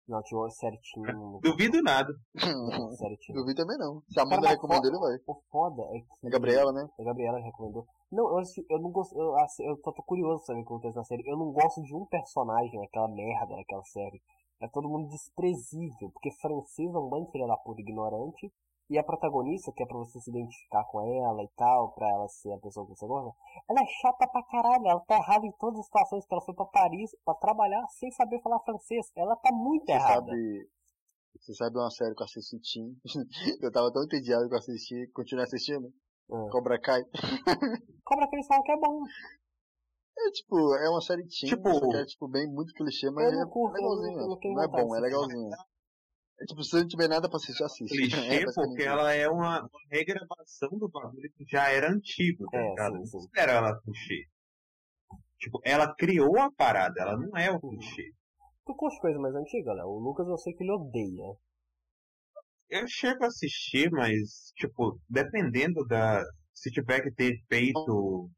Não, 0.07 0.23
tinha 0.23 0.39
uma 0.39 0.51
série 0.51 0.79
Team. 0.93 1.41
Duvido 1.41 1.81
nada. 1.83 2.13
Team. 2.37 3.35
Eu 3.35 3.47
vi 3.47 3.55
também 3.55 3.79
não. 3.79 4.03
Se 4.11 4.21
a 4.21 4.25
Amanda 4.25 4.47
recomendou, 4.49 4.91
ele 4.91 4.99
vai. 4.99 5.17
O 5.27 5.41
foda 5.51 5.83
é 5.85 6.01
que. 6.01 6.27
A 6.27 6.31
Gabriela, 6.31 6.71
né? 6.71 6.87
A 7.01 7.03
Gabriela 7.03 7.39
recomendou. 7.41 7.87
Não, 8.13 8.29
eu, 8.29 8.39
assisti- 8.41 8.67
eu 8.69 8.79
não 8.83 8.91
gosto. 8.91 9.19
Eu, 9.19 9.35
assi- 9.39 9.65
eu 9.65 9.75
tô, 9.81 9.91
tô 9.91 10.03
curioso 10.03 10.45
pra 10.45 10.47
saber 10.49 10.61
o 10.61 10.65
que 10.65 10.69
acontece 10.69 10.97
na 10.97 11.05
série. 11.05 11.23
Eu 11.27 11.39
não 11.39 11.51
gosto 11.51 11.83
de 11.83 11.95
um 11.97 12.05
personagem 12.05 12.79
naquela 12.79 13.09
merda 13.09 13.57
daquela 13.57 13.85
série. 13.85 14.21
É 14.61 14.69
todo 14.69 14.87
mundo 14.87 15.09
desprezível. 15.09 16.11
Porque 16.13 16.31
francês 16.33 16.95
é 16.95 16.99
um 16.99 17.09
bando 17.09 17.31
filha 17.31 17.47
da 17.47 17.57
puta 17.57 17.81
ignorante. 17.81 18.53
E 18.91 18.99
a 18.99 19.03
protagonista, 19.03 19.73
que 19.73 19.83
é 19.83 19.87
pra 19.87 19.97
você 19.97 20.21
se 20.21 20.31
identificar 20.31 20.85
com 20.85 21.01
ela 21.01 21.43
e 21.43 21.49
tal, 21.57 21.93
pra 21.95 22.07
ela 22.11 22.29
ser 22.29 22.53
a 22.53 22.59
pessoa 22.59 22.85
que 22.87 22.95
você 22.95 23.07
gosta, 23.07 23.35
ela 23.69 23.81
é 23.81 23.87
chata 23.87 24.29
pra 24.29 24.43
caralho. 24.43 24.87
Ela 24.87 25.01
tá 25.01 25.17
errada 25.17 25.47
em 25.47 25.53
todas 25.53 25.81
as 25.81 25.87
situações 25.87 26.27
que 26.27 26.35
ela 26.35 26.45
foi 26.45 26.55
pra 26.55 26.67
Paris 26.67 27.11
pra 27.25 27.35
trabalhar 27.35 27.83
sem 27.89 28.11
saber 28.11 28.43
falar 28.43 28.61
francês. 28.61 29.11
Ela 29.17 29.37
tá 29.37 29.51
muito 29.53 29.87
Você 29.87 29.93
errada. 29.93 30.27
sabe. 30.27 30.69
Você 31.41 31.55
sabe 31.55 31.77
uma 31.79 31.91
série 31.91 32.15
que 32.15 32.23
eu 32.23 32.25
assisti 32.27 32.61
Teen? 32.61 32.97
eu 33.63 33.73
tava 33.73 33.91
tão 33.93 34.05
entediado 34.05 34.47
que 34.49 34.55
eu 34.55 34.59
assisti. 34.59 35.11
Continuei 35.15 35.45
assistindo. 35.45 35.93
Ah. 36.31 36.47
Cobra 36.53 36.79
Kai. 36.81 37.03
Cobra 38.05 38.29
que 38.29 38.37
eles 38.37 38.47
falam 38.47 38.63
que 38.65 38.73
é 38.73 38.77
bom. 38.77 39.01
É 40.17 40.31
tipo, 40.31 40.57
é 40.77 40.89
uma 40.91 41.01
série 41.01 41.27
teen, 41.27 41.51
Tipo- 41.51 41.97
é 41.97 42.05
tipo 42.07 42.29
bem 42.29 42.47
muito 42.47 42.73
clichê, 42.75 43.11
mas 43.11 43.33
é 43.37 43.45
curto, 43.51 43.75
legalzinho. 43.75 44.17
não 44.19 44.39
não 44.55 44.63
é 44.63 44.69
bom, 44.69 44.95
é 44.95 45.01
legalzinho. 45.01 45.51
É 46.41 46.45
tipo, 46.45 46.63
se 46.65 46.77
não 46.77 46.87
tiver 46.87 47.09
nada 47.09 47.29
pra 47.29 47.37
assistir, 47.37 47.63
assiste. 47.63 47.97
Clichê, 47.97 48.17
É, 48.43 48.53
porque 48.53 48.83
ela 48.83 49.13
é 49.13 49.29
uma, 49.29 49.69
regravação 49.91 50.71
do 50.79 50.89
bagulho 50.89 51.31
que 51.37 51.45
já 51.49 51.71
era 51.71 51.91
antigo, 51.91 52.45
tá 52.51 52.59
É, 52.59 52.69
ligado? 52.71 52.95
Não 52.95 53.03
espera 53.03 53.53
ela 53.53 53.81
clichê. 53.81 54.27
Tipo, 55.39 55.61
ela 55.65 55.95
criou 55.95 56.39
a 56.41 56.51
parada, 56.53 57.01
ela 57.01 57.17
não 57.17 57.37
é 57.37 57.51
o 57.51 57.61
clichê. 57.61 58.13
Tu 58.67 58.75
curte 58.75 58.99
coisa 59.01 59.19
mais 59.19 59.35
antiga, 59.35 59.73
Léo? 59.75 59.87
O 59.89 59.99
Lucas 59.99 60.27
eu 60.27 60.39
sei 60.39 60.55
que 60.55 60.65
ele 60.65 60.73
odeia. 60.73 61.37
Eu 62.71 62.89
chego 62.89 63.25
a 63.25 63.27
assistir, 63.29 63.91
mas, 63.91 64.53
tipo, 64.57 64.99
dependendo 65.09 65.87
da. 65.87 66.25
Se 66.53 66.71
tiver 66.71 67.03
que 67.03 67.13
ter 67.13 67.35
efeito 67.35 68.31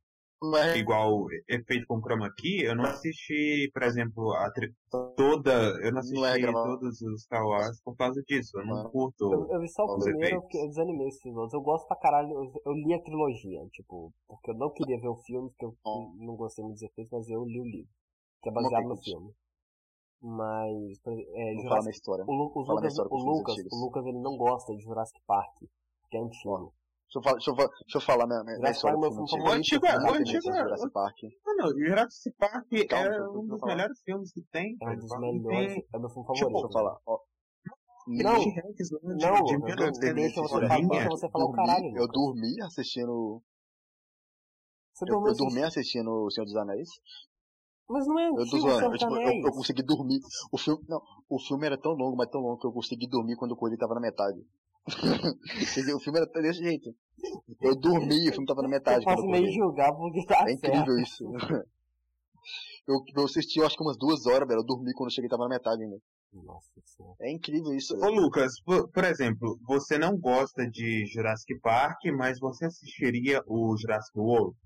É 0.54 0.76
igual 0.78 1.26
efeito 1.48 1.86
com 1.86 2.00
chroma 2.00 2.30
key, 2.36 2.62
eu 2.62 2.74
não 2.76 2.84
assisti, 2.84 3.70
por 3.72 3.82
exemplo, 3.82 4.32
a 4.34 4.50
tri- 4.50 4.74
toda. 4.90 5.50
Eu 5.82 5.92
não 5.92 5.98
assisti 6.00 6.20
Não 6.20 6.26
é 6.26 6.52
todos 6.52 7.00
os 7.00 7.22
Star 7.22 7.44
Wars 7.44 7.80
por 7.82 7.96
causa 7.96 8.22
disso. 8.22 8.58
Eu 8.58 8.66
não 8.66 8.82
Não. 8.84 8.90
curto. 8.90 9.32
Eu, 9.32 9.52
eu 9.54 9.60
vi 9.60 9.68
só 9.68 9.84
o 9.84 9.96
os 9.96 10.04
primeiro, 10.04 10.36
efeitos. 10.36 10.60
eu 10.60 10.68
desanimei 10.68 11.08
esses 11.08 11.34
outros. 11.34 11.54
Eu 11.54 11.62
gosto 11.62 11.86
pra 11.88 11.96
caralho, 11.96 12.30
eu, 12.30 12.52
eu 12.66 12.72
li 12.72 12.92
a 12.94 13.02
trilogia, 13.02 13.66
tipo, 13.72 14.12
porque 14.28 14.50
eu 14.50 14.54
não 14.54 14.70
queria 14.70 15.00
ver 15.00 15.08
o 15.08 15.16
filme, 15.16 15.48
porque 15.50 15.64
eu 15.64 15.74
Bom. 15.82 16.12
não 16.18 16.36
gostei 16.36 16.62
muito 16.62 16.74
dos 16.76 16.82
efeitos, 16.82 17.12
mas 17.12 17.28
eu 17.30 17.44
li 17.44 17.60
o 17.60 17.64
livro, 17.64 17.90
que 18.42 18.48
é 18.48 18.52
baseado 18.52 18.88
no 18.88 18.96
filme. 18.96 19.32
Mas, 20.20 21.00
é, 21.34 21.54
Jurassic, 21.62 21.84
na 21.84 21.90
história. 21.90 22.24
o, 22.26 22.32
Lu- 22.32 22.52
o 22.54 22.60
Lucas, 22.60 22.98
o 22.98 23.16
Lucas, 23.16 23.56
o 23.70 23.76
Lucas, 23.76 24.06
ele 24.06 24.18
não 24.18 24.36
gosta 24.36 24.74
de 24.74 24.82
Jurassic 24.82 25.20
Park, 25.26 25.56
que 26.10 26.16
é 26.16 26.20
antigo. 26.20 26.72
Deixa 27.06 27.18
eu, 27.18 27.22
falar, 27.22 27.36
deixa, 27.36 27.50
eu, 27.50 27.56
deixa 27.56 27.96
eu 27.96 28.00
falar 28.00 28.26
minha, 28.26 28.42
minha, 28.42 28.58
minha 28.58 28.72
Jurassic 28.74 28.82
Park 28.82 28.96
história 28.96 29.06
é 29.06 29.10
filme 29.10 29.28
filme 29.28 29.42
favorito. 29.44 29.58
antigo 29.58 29.86
é- 29.86 29.90
o 29.96 30.00
amo 30.00 30.10
antigo 30.10 30.50
é-. 30.50 30.62
Jurassic 30.62 30.92
Park. 30.92 31.16
Mano, 31.46 31.78
Jurassic 31.78 32.36
Park 32.36 32.66
Calma, 32.88 33.06
é 33.06 33.08
deixa 33.08 33.22
eu- 33.24 33.40
um 33.40 33.46
dos 33.46 33.60
melhores 33.62 34.00
filmes 34.04 34.32
que 34.32 34.42
tem. 34.50 34.76
É 34.82 34.88
um 34.90 34.96
dos 34.96 35.08
Não 35.10 35.20
melhores, 35.20 35.72
tem- 35.74 35.86
é 35.94 35.98
meu 35.98 36.08
filme 36.10 36.26
favorito. 36.26 36.50
Deixa 36.50 36.66
eu 36.66 36.72
falar. 36.72 36.98
Ó, 37.06 37.18
Não, 38.08 38.32
não, 38.32 38.38
de 38.38 39.54
eu- 39.54 39.58
eu- 39.58 39.60
1900 39.60 40.14
deixa 40.14 41.08
você 41.08 41.28
falar, 41.30 41.44
o 41.44 41.52
caralho, 41.52 41.96
eu 41.96 42.08
dormi 42.08 42.60
assistindo. 42.62 43.42
Você 44.94 45.04
Eu, 45.04 45.08
dormiu 45.08 45.32
eu 45.32 45.36
dormi 45.36 45.62
assistindo- 45.62 46.10
O 46.24 46.30
Senhor 46.30 46.44
dos 46.46 46.56
Anéis. 46.56 46.88
Mas 47.88 48.06
não 48.06 48.18
é 48.18 48.28
Eu 48.28 48.34
tô 48.34 48.40
antigo, 48.42 48.58
zoando. 48.62 48.76
Senhor 48.78 48.84
Eu, 48.86 48.90
dos 48.90 48.98
tipo, 49.00 49.14
eu, 49.14 49.20
Anéis. 49.20 49.44
eu 49.44 49.52
consegui 49.52 49.82
dormir. 49.84 50.18
O 50.52 50.58
filme, 50.58 50.84
não, 50.88 51.00
o 51.28 51.38
filme 51.38 51.66
era 51.66 51.78
tão 51.80 51.92
longo, 51.92 52.16
mas 52.16 52.28
tão 52.30 52.40
longo 52.40 52.58
que 52.58 52.66
eu 52.66 52.72
consegui 52.72 53.06
dormir 53.08 53.36
quando 53.36 53.52
o 53.52 53.56
Coelho 53.56 53.76
tava 53.78 53.94
na 53.94 54.00
metade. 54.00 54.38
Quer 55.74 55.80
dizer, 55.80 55.94
o 55.94 56.00
filme 56.00 56.18
era 56.20 56.26
desse 56.42 56.60
jeito. 56.62 56.94
Eu 57.60 57.74
dormi 57.76 58.24
e 58.26 58.28
o 58.28 58.32
filme 58.32 58.46
tava 58.46 58.62
na 58.62 58.68
metade. 58.68 58.98
Eu 58.98 59.04
posso 59.04 59.22
acordei. 59.26 59.50
julgar 59.52 59.92
porque 59.94 60.24
tá 60.26 60.44
É 60.48 60.56
certo. 60.56 60.66
incrível 60.66 60.98
isso. 60.98 61.24
Eu, 62.88 63.02
eu 63.16 63.24
assisti, 63.24 63.58
eu 63.58 63.66
acho 63.66 63.76
que 63.76 63.82
umas 63.82 63.98
duas 63.98 64.26
horas, 64.26 64.46
velho. 64.46 64.60
Eu 64.60 64.64
dormi 64.64 64.92
quando 64.94 65.08
eu 65.08 65.14
cheguei 65.14 65.28
tava 65.28 65.42
na 65.42 65.48
metade 65.56 65.82
ainda. 65.82 65.96
Nossa 66.32 66.70
senhora. 66.84 67.16
É 67.20 67.32
incrível 67.32 67.72
isso. 67.74 67.96
Ô 67.96 68.00
velho. 68.00 68.20
Lucas, 68.20 68.60
por, 68.60 68.88
por 68.92 69.02
exemplo, 69.02 69.58
você 69.66 69.98
não 69.98 70.16
gosta 70.16 70.64
de 70.70 71.04
Jurassic 71.06 71.58
Park, 71.58 71.98
mas 72.16 72.38
você 72.38 72.66
assistiria 72.66 73.42
o 73.48 73.76
Jurassic 73.76 74.16
World? 74.16 74.56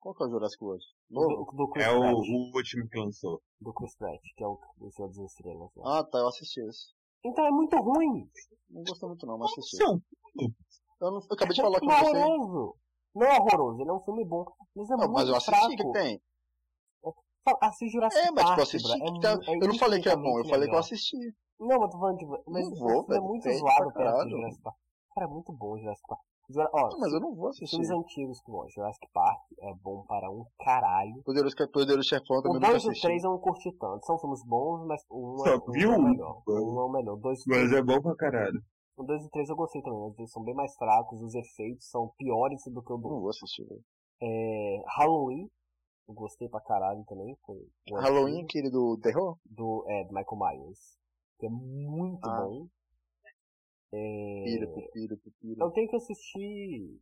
Qual 0.00 0.16
que 0.16 0.24
é 0.24 0.26
o 0.26 0.30
Jurassic 0.30 0.64
World? 0.64 0.84
Do, 1.10 1.20
Novo? 1.20 1.52
do 1.56 1.68
Chris 1.70 1.86
É 1.86 1.90
o, 1.92 2.00
Pratt. 2.00 2.14
o 2.16 2.56
último 2.56 2.88
que 2.88 2.98
lançou. 2.98 3.40
Do 3.60 3.72
Chris 3.72 3.96
Pratt, 3.96 4.20
que 4.36 4.42
é 4.42 4.46
o, 4.48 4.58
o 4.80 4.90
Senhor 4.90 5.08
das 5.10 5.18
Estrelas. 5.18 5.70
né? 5.76 5.82
Ah, 5.86 6.02
tá, 6.02 6.18
eu 6.18 6.26
assisti 6.28 6.60
esse. 6.60 6.92
Então 7.24 7.46
é 7.46 7.50
muito 7.50 7.76
ruim. 7.76 8.28
Não 8.70 8.82
gostei 8.84 9.08
muito 9.08 9.26
não, 9.26 9.38
mas 9.38 9.50
assisti. 9.52 9.76
São 9.76 10.00
Eu, 11.00 11.10
não, 11.10 11.20
eu 11.20 11.26
acabei 11.30 11.54
de 11.54 11.62
falar 11.62 11.80
com 11.80 11.90
é 11.90 11.98
você. 12.04 12.16
horroroso. 12.16 12.76
Não 13.14 13.26
é 13.26 13.38
horroroso, 13.38 13.80
ele 13.80 13.90
é 13.90 13.92
um 13.92 14.00
filme 14.04 14.24
bom. 14.24 14.44
Mas 14.74 14.90
é 14.90 14.96
Não, 14.96 15.04
muito 15.04 15.14
mas 15.14 15.28
eu 15.28 15.36
assisti, 15.36 15.76
fraco. 15.76 15.92
que, 15.92 15.98
tem? 15.98 16.22
Fala, 17.44 17.58
Assiste 17.62 17.92
Jurassic 17.92 18.20
É, 18.26 18.30
mas 18.30 18.44
tipo, 18.44 18.46
Park, 18.46 18.58
eu 18.58 18.62
assisti. 18.62 18.98
que 18.98 19.04
É 19.04 19.20
tá- 19.20 19.52
é 19.52 19.56
eu 19.56 19.68
não 19.68 19.78
falei 19.78 20.00
que 20.00 20.08
é 20.08 20.16
bom, 20.16 20.38
eu 20.38 20.44
falei 20.48 20.68
que 20.68 20.74
eu 20.74 20.78
assisti. 20.78 21.16
Não, 21.60 21.78
mas 21.78 21.90
tô 21.90 21.98
falando, 21.98 22.18
tipo, 22.18 22.42
mas 22.46 22.70
Não 22.70 22.76
vou, 22.76 23.06
é 23.14 23.20
muito 23.20 23.52
zoado 23.52 23.92
perto 23.92 24.24
do. 24.24 24.30
Jurassic 24.30 24.62
Park. 24.62 24.76
Cara, 25.14 25.26
é 25.26 25.30
muito 25.30 25.52
bom 25.52 25.72
o 25.72 25.78
Jurassic 25.78 26.06
Park. 26.08 26.20
Ó, 26.72 26.90
Não, 26.90 26.98
mas 26.98 27.12
eu 27.12 27.20
não 27.20 27.34
vou 27.34 27.48
assistir. 27.48 27.70
filmes 27.76 27.90
antigos 27.90 28.40
que 28.40 28.50
bom, 28.50 28.68
Jurassic 28.68 29.06
Park 29.12 29.40
é 29.58 29.74
bom 29.74 30.04
para 30.06 30.30
um 30.30 30.44
caralho. 30.58 31.22
Poderoso, 31.24 31.56
Poderoso 31.72 32.08
Chefão 32.08 32.38
O 32.38 32.42
também 32.42 32.60
nunca 32.60 32.72
2 32.72 32.84
e 32.84 32.86
o 32.86 32.90
assisti. 32.90 33.06
3 33.06 33.24
eu 33.24 33.30
não 33.30 33.38
curti 33.38 33.72
tanto. 33.78 34.04
São 34.04 34.18
filmes 34.18 34.44
bons, 34.44 34.86
mas 34.86 35.02
um 35.10 35.38
Só 35.38 35.48
é, 35.50 35.56
um 35.56 35.72
viu 35.72 35.92
é 35.92 35.96
o 35.96 36.02
melhor. 36.02 36.42
Um 36.46 36.78
é 36.80 36.84
o 36.84 36.88
melhor. 36.90 37.16
Dois, 37.16 37.44
Mas 37.46 37.72
é 37.72 37.82
bom 37.82 38.00
pra 38.00 38.14
caralho. 38.16 38.62
o 38.96 39.02
2 39.04 39.22
e 39.22 39.26
o 39.26 39.30
3 39.30 39.48
eu 39.48 39.56
gostei 39.56 39.82
também, 39.82 39.98
mas 40.00 40.18
eles 40.18 40.30
são 40.30 40.42
bem 40.44 40.54
mais 40.54 40.74
fracos, 40.76 41.20
os 41.22 41.34
efeitos 41.34 41.88
são 41.88 42.08
piores 42.18 42.62
do 42.66 42.82
que 42.82 42.92
o 42.92 42.96
do 42.98 43.08
Não 43.08 43.20
vou 43.20 43.30
assistir, 43.30 43.64
velho. 43.66 43.82
é, 44.22 44.82
Halloween. 44.98 45.48
Eu 46.06 46.12
gostei 46.14 46.48
pra 46.50 46.60
caralho 46.60 47.02
também. 47.06 47.34
Foi 47.46 47.56
o 47.90 47.94
Halloween, 47.96 48.42
antigo, 48.42 48.46
aquele 48.46 48.70
do 48.70 48.98
terror? 48.98 49.38
do, 49.46 49.82
é, 49.88 50.04
do 50.04 50.12
Michael 50.12 50.36
Myers. 50.38 50.98
Que 51.38 51.46
é 51.46 51.48
muito 51.48 52.28
Ah. 52.28 52.44
bom. 52.46 52.66
É, 53.96 54.44
Pira, 54.44 54.66
pira, 54.92 55.16
pira. 55.40 55.64
eu 55.64 55.70
tenho 55.70 55.88
que 55.88 55.96
assistir. 55.96 57.00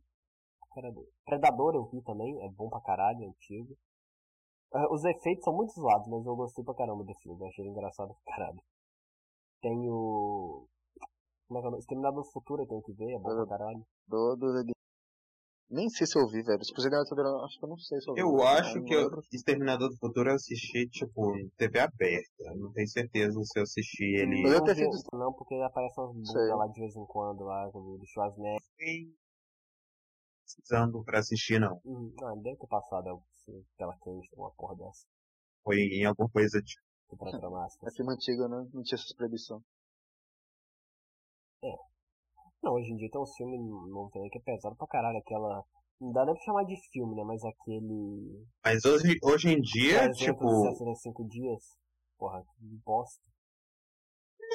Predador. 0.73 1.07
Predador 1.25 1.75
eu 1.75 1.85
vi 1.89 2.01
também, 2.03 2.41
é 2.43 2.49
bom 2.49 2.69
pra 2.69 2.81
caralho, 2.81 3.23
é 3.23 3.27
antigo. 3.27 3.75
Ah, 4.73 4.91
Os 4.91 5.03
efeitos 5.05 5.43
são 5.43 5.55
muito 5.55 5.71
zoados, 5.73 6.07
mas 6.07 6.25
eu 6.25 6.35
gostei 6.35 6.63
pra 6.63 6.73
caramba 6.73 7.03
do 7.03 7.13
filme, 7.19 7.39
eu 7.41 7.47
achei 7.47 7.65
engraçado 7.65 8.13
pra 8.23 8.35
caralho. 8.35 8.59
Tem 9.61 9.89
o. 9.89 10.67
Como 11.47 11.59
é 11.59 11.61
que 11.61 11.65
é 11.65 11.67
o 11.67 11.71
nome? 11.71 11.79
Exterminador 11.79 12.23
do 12.23 12.31
Futuro 12.31 12.63
eu 12.63 12.67
tenho 12.67 12.81
que 12.81 12.93
ver, 12.93 13.13
é 13.13 13.19
bom 13.19 13.29
pra 13.45 13.57
caralho. 13.57 13.85
Do, 14.07 14.35
do, 14.35 14.63
do- 14.63 14.73
Nem 15.73 15.89
sei 15.89 16.05
se 16.05 16.17
eu 16.19 16.27
vi, 16.27 16.43
velho. 16.43 16.63
Se 16.63 16.71
Exterminador 16.71 17.03
do 17.03 17.09
Futuro, 17.09 17.45
acho 17.45 17.57
que 17.57 17.65
eu 17.65 17.69
não 17.69 17.77
sei 17.79 17.99
se 17.99 18.07
eu 18.07 18.13
vi. 18.13 18.21
Eu 18.21 18.43
acho 18.43 18.77
Não 18.77 18.85
que 18.85 18.93
eu. 18.93 19.23
Exterminador 19.31 19.89
do 19.89 19.97
Futuro 19.97 20.29
eu 20.29 20.35
assisti, 20.35 20.87
tipo, 20.87 21.49
TV 21.57 21.79
aberta. 21.79 22.55
Não 22.55 22.71
tenho 22.71 22.87
certeza 22.87 23.41
se 23.43 23.57
eu 23.59 23.63
assisti 23.63 24.03
ele. 24.03 24.45
Eu 24.45 24.59
não, 24.59 24.63
ter 24.65 24.75
vi- 24.75 24.91
sido- 24.91 25.17
não, 25.17 25.33
porque 25.33 25.55
aparece 25.55 25.99
umas 25.99 26.13
bundas 26.13 26.57
lá 26.57 26.67
de 26.67 26.79
vez 26.79 26.95
em 26.95 27.05
quando, 27.07 27.43
lá, 27.43 27.67
do 27.69 27.99
Schwarzenegger. 28.05 28.61
Fiquei 28.77 29.15
precisando 30.43 31.03
pra 31.03 31.19
assistir, 31.19 31.59
não. 31.59 31.81
Hum, 31.83 32.13
Ah, 32.21 32.35
deve 32.35 32.57
ter 32.57 32.67
passado 32.67 33.07
algo 33.09 33.25
assim, 33.31 33.65
tela 33.75 33.97
quente, 34.03 34.29
uma 34.35 34.51
porra 34.51 34.75
dessa. 34.75 35.07
Foi 35.63 35.77
em 35.77 36.05
alguma 36.05 36.29
coisa 36.29 36.61
de. 36.61 36.75
As 37.21 37.33
É 37.83 37.91
filme 37.91 38.13
antigo, 38.13 38.47
né? 38.47 38.67
Não 38.73 38.83
tinha 38.83 38.95
essas 38.97 39.13
proibição. 39.13 39.63
Não, 42.63 42.73
hoje 42.73 42.91
em 42.91 42.95
dia 42.95 43.09
tem 43.11 43.21
um 43.21 43.25
filme 43.25 43.57
novo 43.59 44.09
também 44.11 44.29
que 44.29 44.37
é 44.37 44.41
pesado 44.41 44.75
pra 44.75 44.87
caralho, 44.87 45.17
aquela. 45.17 45.63
Não 45.99 46.11
dá 46.11 46.25
nem 46.25 46.33
pra 46.33 46.43
chamar 46.43 46.63
de 46.63 46.75
filme, 46.91 47.15
né? 47.15 47.23
Mas 47.23 47.43
aquele. 47.43 48.45
Mas 48.63 48.85
hoje, 48.85 49.17
hoje 49.21 49.49
em 49.49 49.61
dia, 49.61 50.09
365 50.11 51.23
tipo. 51.23 51.29
dias. 51.29 51.61
Porra, 52.17 52.41
que 52.41 52.65
bosta. 52.85 53.21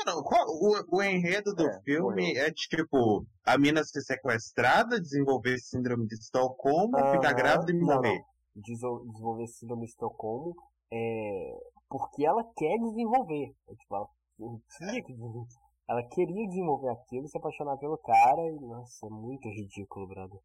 Não, 0.07 0.23
qual- 0.23 0.47
o, 0.49 0.97
o 0.97 1.03
enredo 1.03 1.55
do 1.55 1.67
É, 1.67 1.83
filme 1.83 2.35
é 2.37 2.51
tipo: 2.53 3.27
a 3.45 3.59
mina 3.59 3.85
ser 3.85 4.01
sequestrada, 4.03 5.01
desenvolver 5.01 5.59
síndrome 5.59 6.07
de 6.07 6.15
Estocolmo, 6.15 6.97
ficar 7.11 7.33
Aham, 7.33 7.37
grávida 7.37 7.73
e 7.73 7.79
não, 7.79 7.87
morrer. 7.87 8.19
não. 8.19 8.25
Desenvolver 8.63 9.47
síndrome 9.49 9.85
de 9.85 9.91
Estocolmo 9.91 10.55
é. 10.91 11.59
Porque 11.89 12.25
ela 12.25 12.45
quer 12.57 12.79
desenvolver. 12.79 13.55
É, 13.69 13.75
tipo, 13.75 13.95
ela 13.97 14.09
não 14.39 14.61
tinha 14.77 15.03
que 15.03 15.13
desenvolver. 15.13 15.49
Ela 15.89 16.03
queria 16.09 16.47
desenvolver 16.49 16.91
aquilo, 16.91 17.27
se 17.29 17.39
apaixonar 17.39 17.77
pelo 17.79 17.97
cara 17.99 18.43
e. 18.47 18.61
Nossa, 18.61 19.07
é 19.07 19.11
muito 19.11 19.49
ridículo, 19.49 20.07
brother. 20.07 20.39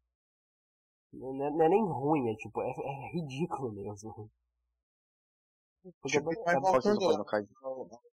Não 1.12 1.44
é, 1.46 1.50
não 1.50 1.62
é 1.64 1.68
nem 1.68 1.84
ruim, 1.84 2.30
é 2.30 2.34
tipo, 2.36 2.60
é, 2.62 2.70
é 2.70 3.10
ridículo 3.12 3.70
mesmo. 3.72 4.30
Porque 6.00 6.18
Tipo, 6.18 6.32
é- 6.32 6.60
voltando. 6.60 7.24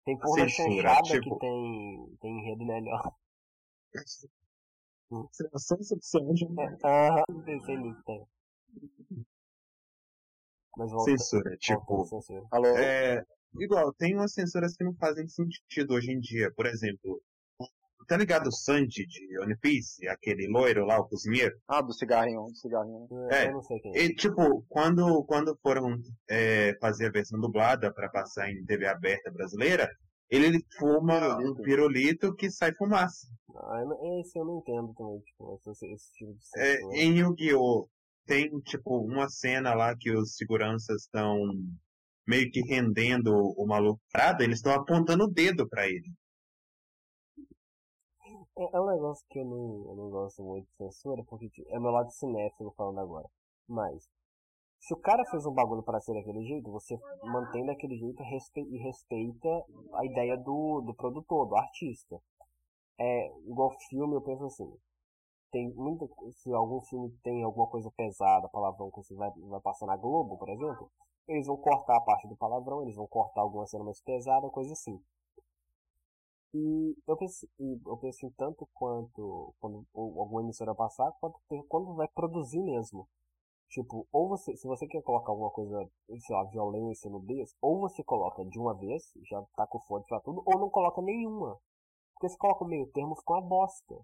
tem 0.04 0.18
porra 0.18 0.50
chanchada 0.50 1.04
tipo- 1.04 1.36
que 1.36 1.40
tem, 1.40 2.18
tem 2.20 2.40
enredo 2.40 2.66
melhor. 2.66 3.14
Sensação 5.32 6.34
de 6.34 6.46
Aham, 6.84 7.24
pensei 7.46 7.78
nisso, 7.78 8.04
tem. 8.06 8.28
Mas 10.78 10.92
volta, 10.92 11.12
censura. 11.12 11.44
volta 11.44 11.58
Tipo, 11.58 12.06
censura. 12.06 12.48
Alô? 12.52 12.68
É, 12.68 13.26
igual, 13.60 13.94
tem 13.94 14.16
umas 14.16 14.34
censuras 14.34 14.76
que 14.76 14.84
não 14.84 14.94
fazem 14.96 15.28
sentido 15.28 15.94
hoje 15.94 16.12
em 16.12 16.20
dia. 16.20 16.52
Por 16.56 16.66
exemplo, 16.66 17.22
tá 18.08 18.18
ligado 18.18 18.48
o 18.48 18.52
Sanji 18.52 19.06
de 19.06 19.40
One 19.40 19.56
Piece? 19.58 20.08
Aquele 20.08 20.48
loiro 20.48 20.86
lá, 20.86 21.00
o 21.00 21.08
cozinheiro? 21.08 21.56
Ah, 21.68 21.82
do 21.82 21.94
cigarrinho, 21.94 22.44
do 22.46 22.56
cigarrinho. 22.56 23.08
É, 23.32 23.48
Eu 23.48 23.54
não 23.54 23.62
sei 23.64 23.80
quem 23.80 23.96
é. 23.96 24.04
E, 24.06 24.16
tipo, 24.16 24.64
quando, 24.68 25.24
quando 25.26 25.58
foram 25.62 25.96
é, 26.30 26.76
fazer 26.80 27.08
a 27.08 27.12
versão 27.12 27.40
dublada 27.40 27.94
pra 27.94 28.10
passar 28.10 28.50
em 28.50 28.64
TV 28.66 28.88
aberta 28.88 29.32
brasileira, 29.32 29.90
ele 30.30 30.60
fuma 30.78 31.20
Pirulito. 31.38 31.52
um 31.62 31.64
pirulito 31.64 32.36
que 32.36 32.52
sai 32.52 32.74
fumaça. 32.76 33.28
Ah, 33.56 33.82
esse 34.22 34.38
eu 34.38 34.46
não 34.46 34.60
entendo 34.60 34.94
também, 34.96 35.20
tipo, 35.22 35.60
esse, 35.68 35.86
esse 35.92 36.12
tipo 36.14 36.32
de 36.34 36.40
É, 36.58 36.76
censura. 36.76 36.98
em 36.98 37.18
Yu-Gi-Oh! 37.20 37.88
tem, 38.28 38.48
tipo, 38.60 39.00
uma 39.00 39.28
cena 39.28 39.74
lá 39.74 39.96
que 39.98 40.12
os 40.12 40.36
seguranças 40.36 41.02
estão 41.02 41.36
meio 42.30 42.52
que 42.52 42.62
rendendo 42.62 43.32
o 43.58 43.66
maluco 43.68 44.02
parado, 44.14 44.44
eles 44.44 44.58
estão 44.60 44.74
apontando 44.74 45.26
o 45.26 45.32
dedo 45.32 45.68
pra 45.70 45.88
ele. 45.88 46.10
É, 48.58 48.78
é 48.78 48.82
um 48.82 48.88
negócio 48.88 49.26
que 49.30 49.40
eu 49.40 49.46
não, 49.46 49.86
eu 49.90 49.96
não 49.96 50.10
gosto 50.10 50.44
muito 50.44 50.66
de 50.68 50.76
censura, 50.78 51.24
porque 51.26 51.50
tipo, 51.50 51.68
é 51.74 51.80
meu 51.80 51.92
lado 51.92 52.12
cinéfilo 52.12 52.74
falando 52.78 53.00
agora. 53.00 53.28
Mas, 53.68 54.08
se 54.80 54.94
o 54.94 54.98
cara 54.98 55.26
fez 55.32 55.46
um 55.46 55.54
bagulho 55.54 55.84
pra 55.84 56.02
ser 56.02 56.14
daquele 56.14 56.46
jeito, 56.46 56.72
você 56.72 57.00
mantém 57.24 57.66
daquele 57.66 57.98
jeito 57.98 58.24
respe- 58.24 58.68
e 58.70 58.78
respeita 58.80 59.50
a 59.96 60.06
ideia 60.06 60.38
do, 60.38 60.82
do 60.82 60.94
produtor, 60.96 61.48
do 61.48 61.56
artista. 61.58 62.22
É, 63.00 63.28
igual 63.48 63.76
filme, 63.90 64.16
eu 64.16 64.22
penso 64.22 64.46
assim. 64.46 64.72
Tem 65.52 65.72
muita, 65.74 66.08
se 66.34 66.54
algum 66.54 66.82
filme 66.82 67.12
tem 67.24 67.44
alguma 67.44 67.68
coisa 67.68 67.92
pesada, 67.98 68.50
palavrão 68.50 68.92
que 68.92 68.98
você 68.98 69.16
vai, 69.16 69.32
vai 69.32 69.62
passar 69.62 69.86
na 69.88 69.98
Globo, 69.98 70.38
por 70.38 70.50
exemplo, 70.50 70.92
eles 71.30 71.48
vão 71.48 71.56
cortar 71.58 71.96
a 71.96 72.02
parte 72.02 72.28
do 72.28 72.36
palavrão, 72.36 72.82
eles 72.82 72.96
vão 72.96 73.08
cortar 73.08 73.42
alguma 73.42 73.66
cena 73.68 73.84
mais 73.84 74.02
pesada, 74.02 74.50
coisa 74.50 74.74
assim. 74.74 75.00
E 76.54 76.98
eu 77.08 77.16
penso, 77.16 77.48
eu 77.60 77.98
penso 77.98 78.26
em 78.26 78.32
tanto 78.32 78.68
quanto 78.74 79.54
quando 79.60 79.86
alguma 79.94 80.42
emissora 80.42 80.74
passar, 80.74 81.12
quanto 81.20 81.40
quando 81.68 81.94
vai 81.94 82.08
produzir 82.08 82.60
mesmo. 82.62 83.08
Tipo, 83.70 84.08
ou 84.12 84.28
você, 84.28 84.58
se 84.58 84.66
você 84.68 84.88
quer 84.88 85.04
colocar 85.04 85.32
alguma 85.32 85.52
coisa, 85.52 85.88
sei 86.08 86.36
lá, 86.36 86.44
violência, 86.46 87.08
nudez, 87.08 87.56
ou 87.62 87.80
você 87.80 88.04
coloca 88.04 88.44
de 88.44 88.58
uma 88.58 88.74
vez, 88.74 89.14
já 89.30 89.40
tá 89.56 89.68
com 89.68 89.80
foda 89.82 90.04
pra 90.06 90.20
tudo, 90.22 90.42
ou 90.44 90.60
não 90.60 90.72
coloca 90.72 91.04
nenhuma. 91.04 91.56
Porque 92.16 92.30
se 92.30 92.38
coloca 92.38 92.64
o 92.64 92.68
meio 92.68 92.88
termo, 92.88 93.16
fica 93.16 93.34
uma 93.34 93.42
bosta. 93.42 93.96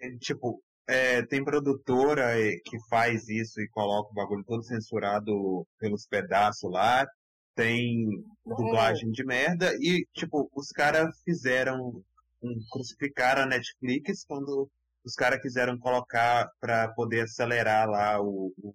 É, 0.00 0.16
tipo, 0.16 0.62
é, 0.86 1.22
tem 1.22 1.44
produtora 1.44 2.38
é, 2.38 2.56
que 2.64 2.78
faz 2.88 3.28
isso 3.28 3.60
e 3.60 3.68
coloca 3.68 4.10
o 4.10 4.14
bagulho 4.14 4.44
todo 4.44 4.62
censurado 4.62 5.66
pelos 5.78 6.06
pedaços 6.06 6.70
lá. 6.70 7.06
Tem 7.54 8.24
dublagem 8.44 9.10
de 9.10 9.24
merda 9.24 9.72
e, 9.80 10.06
tipo, 10.12 10.50
os 10.54 10.68
caras 10.70 11.16
fizeram, 11.24 12.02
um, 12.42 12.54
crucificaram 12.70 13.42
a 13.42 13.46
Netflix 13.46 14.24
quando 14.24 14.68
os 15.04 15.14
caras 15.14 15.40
quiseram 15.40 15.78
colocar 15.78 16.50
pra 16.60 16.88
poder 16.88 17.22
acelerar 17.22 17.88
lá 17.88 18.20
o, 18.20 18.52
o 18.58 18.74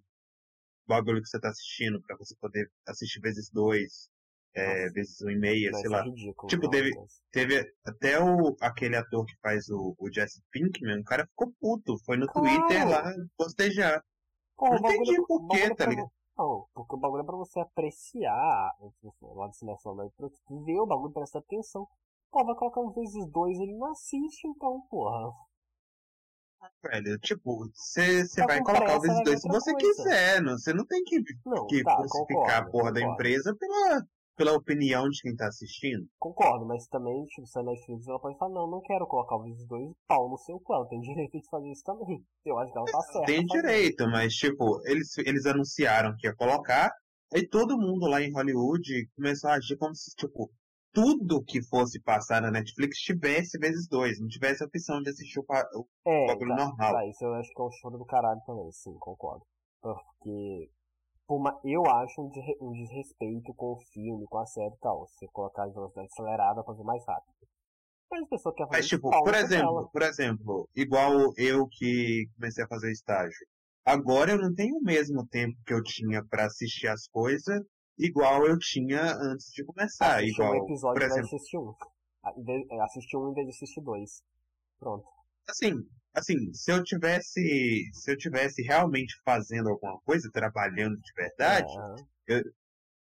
bagulho 0.88 1.22
que 1.22 1.28
você 1.28 1.40
tá 1.40 1.50
assistindo, 1.50 2.02
pra 2.02 2.16
você 2.16 2.36
poder 2.40 2.72
assistir 2.88 3.20
vezes 3.20 3.50
dois, 3.50 4.10
é, 4.54 4.90
vezes 4.90 5.22
um 5.22 5.30
e 5.30 5.38
meio, 5.38 5.72
Mas 5.72 5.82
sei 5.82 5.90
é 5.92 5.96
lá. 5.96 6.04
ridículo. 6.04 6.48
Tipo, 6.50 6.64
não, 6.64 6.70
teve- 6.72 6.96
mas- 6.96 7.20
Teve 7.32 7.74
até 7.86 8.20
o, 8.20 8.56
aquele 8.62 8.96
ator 8.96 9.26
que 9.26 9.36
faz 9.42 9.70
o, 9.70 9.96
o 10.00 10.12
Jesse 10.12 10.42
Pinkman, 10.52 11.00
o 11.00 11.04
cara 11.04 11.28
ficou 11.28 11.54
puto, 11.62 11.98
foi 12.06 12.18
no 12.18 12.28
Claro. 12.28 12.48
Twitter 12.48 12.90
lá 12.90 13.04
postejar. 13.38 14.04
Não 14.60 14.70
bagulho- 14.72 14.94
entendi 14.96 15.26
por 15.28 15.40
quê, 15.42 15.46
bagulho 15.48 15.64
é 15.64 15.70
tá 15.70 15.76
pra 15.76 15.90
ligado? 15.90 16.12
Não, 16.38 16.66
porque 16.74 16.96
o 16.96 16.98
bagulho 16.98 17.22
é 17.22 17.26
pra 17.26 17.36
você 17.36 17.60
apreciar 17.60 18.72
tipo, 19.02 19.14
o 19.22 19.36
lado 19.36 19.54
cinefono, 19.56 20.12
pra 20.18 20.28
você 20.28 20.64
ver 20.66 20.80
o 20.80 20.88
bagulho, 20.88 21.14
prestar 21.14 21.40
atenção. 21.40 21.88
Pô, 22.32 22.46
vai 22.46 22.56
colocar 22.56 22.80
um 22.82 22.92
vezes 22.92 23.28
dois, 23.32 23.60
ele 23.60 23.76
não 23.78 23.92
assiste 23.92 24.48
então, 24.48 24.82
porra. 24.90 25.32
Velho, 26.84 27.18
tipo, 27.20 27.70
você 27.74 28.28
Tá 28.36 28.46
vai 28.46 28.62
colocar 28.64 28.98
o 28.98 29.02
vezes 29.02 29.24
dois 29.24 29.42
se 29.42 29.48
você 29.48 29.72
coisa. 29.72 29.88
quiser, 30.04 30.42
não, 30.42 30.58
você 30.58 30.74
não 30.74 30.86
tem 30.86 31.04
que, 31.04 31.22
Não, 31.46 31.66
que 31.68 31.84
tá, 31.84 31.96
crucificar 31.98 32.42
a 32.44 32.66
concordo, 32.66 32.72
porra 32.72 32.92
da 32.94 33.00
concordo. 33.00 33.14
empresa 33.22 33.56
pela, 33.56 34.02
pela 34.40 34.54
opinião 34.54 35.10
de 35.10 35.22
quem 35.22 35.36
tá 35.36 35.48
assistindo. 35.48 36.08
Concordo, 36.18 36.66
mas 36.66 36.88
também, 36.88 37.26
tipo, 37.26 37.46
se 37.46 37.60
a 37.60 37.64
Netflix 37.64 38.08
ela 38.08 38.20
pode 38.22 38.38
falar, 38.38 38.54
não, 38.54 38.68
não 38.68 38.82
quero 38.82 39.06
colocar 39.06 39.36
o 39.36 39.44
vezes 39.44 39.68
dois, 39.68 39.92
pau 40.08 40.30
no 40.30 40.38
seu 40.38 40.58
cu, 40.62 40.74
ela 40.74 40.88
tem 40.88 41.02
direito 41.02 41.38
de 41.38 41.50
fazer 41.50 41.70
isso 41.70 41.84
também. 41.84 42.26
Eu 42.46 42.58
acho 42.58 42.72
que 42.72 42.78
ela 42.78 42.88
tá 42.90 43.02
certa. 43.02 43.26
Tem 43.26 43.46
direito, 43.46 44.08
mas 44.08 44.34
tipo, 44.34 44.82
eles, 44.86 45.18
eles 45.20 45.46
anunciaram 45.46 46.16
que 46.18 46.26
ia 46.28 46.36
colocar, 46.36 46.90
aí 47.34 47.46
todo 47.48 47.78
mundo 47.78 48.08
lá 48.08 48.22
em 48.22 48.32
Hollywood 48.32 49.08
começou 49.16 49.50
a 49.50 49.56
agir 49.56 49.78
como 49.78 49.94
se, 49.94 50.16
tipo, 50.16 50.50
tudo 50.94 51.44
que 51.44 51.62
fosse 51.68 52.02
passar 52.02 52.42
na 52.42 52.50
Netflix 52.52 52.98
tivesse 53.00 53.58
vezes 53.60 53.88
dois, 53.88 54.20
não 54.20 54.28
tivesse 54.28 54.64
a 54.64 54.68
opção 54.68 55.02
de 55.02 55.10
assistir 55.10 55.40
o, 55.40 55.44
o 55.76 55.88
É, 56.06 56.26
bagulho 56.26 56.48
tá, 56.48 56.56
normal. 56.56 56.92
tá, 56.92 57.06
isso 57.08 57.24
eu 57.24 57.34
acho 57.36 57.52
que 57.54 57.62
é 57.62 57.64
um 57.66 57.72
choro 57.72 57.98
do 57.98 58.06
caralho 58.06 58.42
também, 58.46 58.72
sim, 58.72 58.94
concordo. 59.00 59.46
Porque 59.82 60.72
por 61.30 61.40
ma- 61.40 61.62
eu 61.64 61.86
acho 61.86 62.20
um, 62.20 62.32
um 62.60 62.72
desrespeito 62.72 63.54
com 63.54 63.74
o 63.74 63.80
filme, 63.94 64.26
com 64.26 64.40
a 64.40 64.48
série 64.48 64.74
e 64.74 64.80
tal. 64.80 65.02
Você 65.08 65.28
colocar 65.28 65.64
a 65.66 65.68
velocidade 65.68 66.08
acelerada 66.12 66.56
pra 66.64 66.74
fazer 66.74 66.84
mais 66.84 67.06
rápido. 67.06 67.36
Mas 68.12 68.24
a 68.24 68.26
pessoa 68.26 68.56
quer 68.56 68.64
fazer 68.66 68.78
Mas, 68.78 68.88
tipo, 68.88 69.10
por 69.12 69.36
exemplo, 69.36 69.90
por 69.94 70.02
exemplo, 70.02 70.70
igual 70.76 71.12
eu 71.38 71.68
que 71.70 72.26
comecei 72.36 72.64
a 72.64 72.68
fazer 72.68 72.92
estágio. 72.92 73.46
Agora 73.86 74.32
eu 74.32 74.40
não 74.40 74.52
tenho 74.56 74.76
o 74.78 74.82
mesmo 74.84 75.26
tempo 75.28 75.56
que 75.68 75.74
eu 75.74 75.84
tinha 75.84 76.26
pra 76.26 76.46
assistir 76.48 76.88
as 76.88 77.08
coisas, 77.08 77.62
igual 77.98 78.48
eu 78.48 78.58
tinha 78.58 79.00
antes 79.22 79.52
de 79.54 79.64
começar. 79.64 80.16
Assistir 80.18 80.34
igual, 80.42 80.54
um 80.54 80.64
episódio 80.66 81.00
por 81.00 81.04
e 81.06 81.08
vai 81.10 81.18
exemplo, 81.20 81.36
assistir 81.36 81.58
um. 81.60 81.74
Em 82.38 82.44
vez- 82.44 82.82
Assistir 82.82 83.18
um 83.18 83.30
em 83.30 83.34
vez 83.36 83.46
de 83.48 83.54
assistir 83.54 83.82
dois. 83.82 84.24
Pronto. 84.80 85.06
assim, 85.48 85.74
assim, 86.14 86.54
se 86.54 86.72
eu 86.72 86.84
tivesse, 86.84 87.90
se 87.94 88.12
eu 88.12 88.18
tivesse 88.18 88.62
realmente 88.64 89.16
fazendo 89.26 89.70
alguma 89.70 90.00
coisa, 90.02 90.30
trabalhando 90.32 90.98
de 90.98 91.14
verdade, 91.16 91.68
É, 91.68 91.80
aham. 91.80 92.08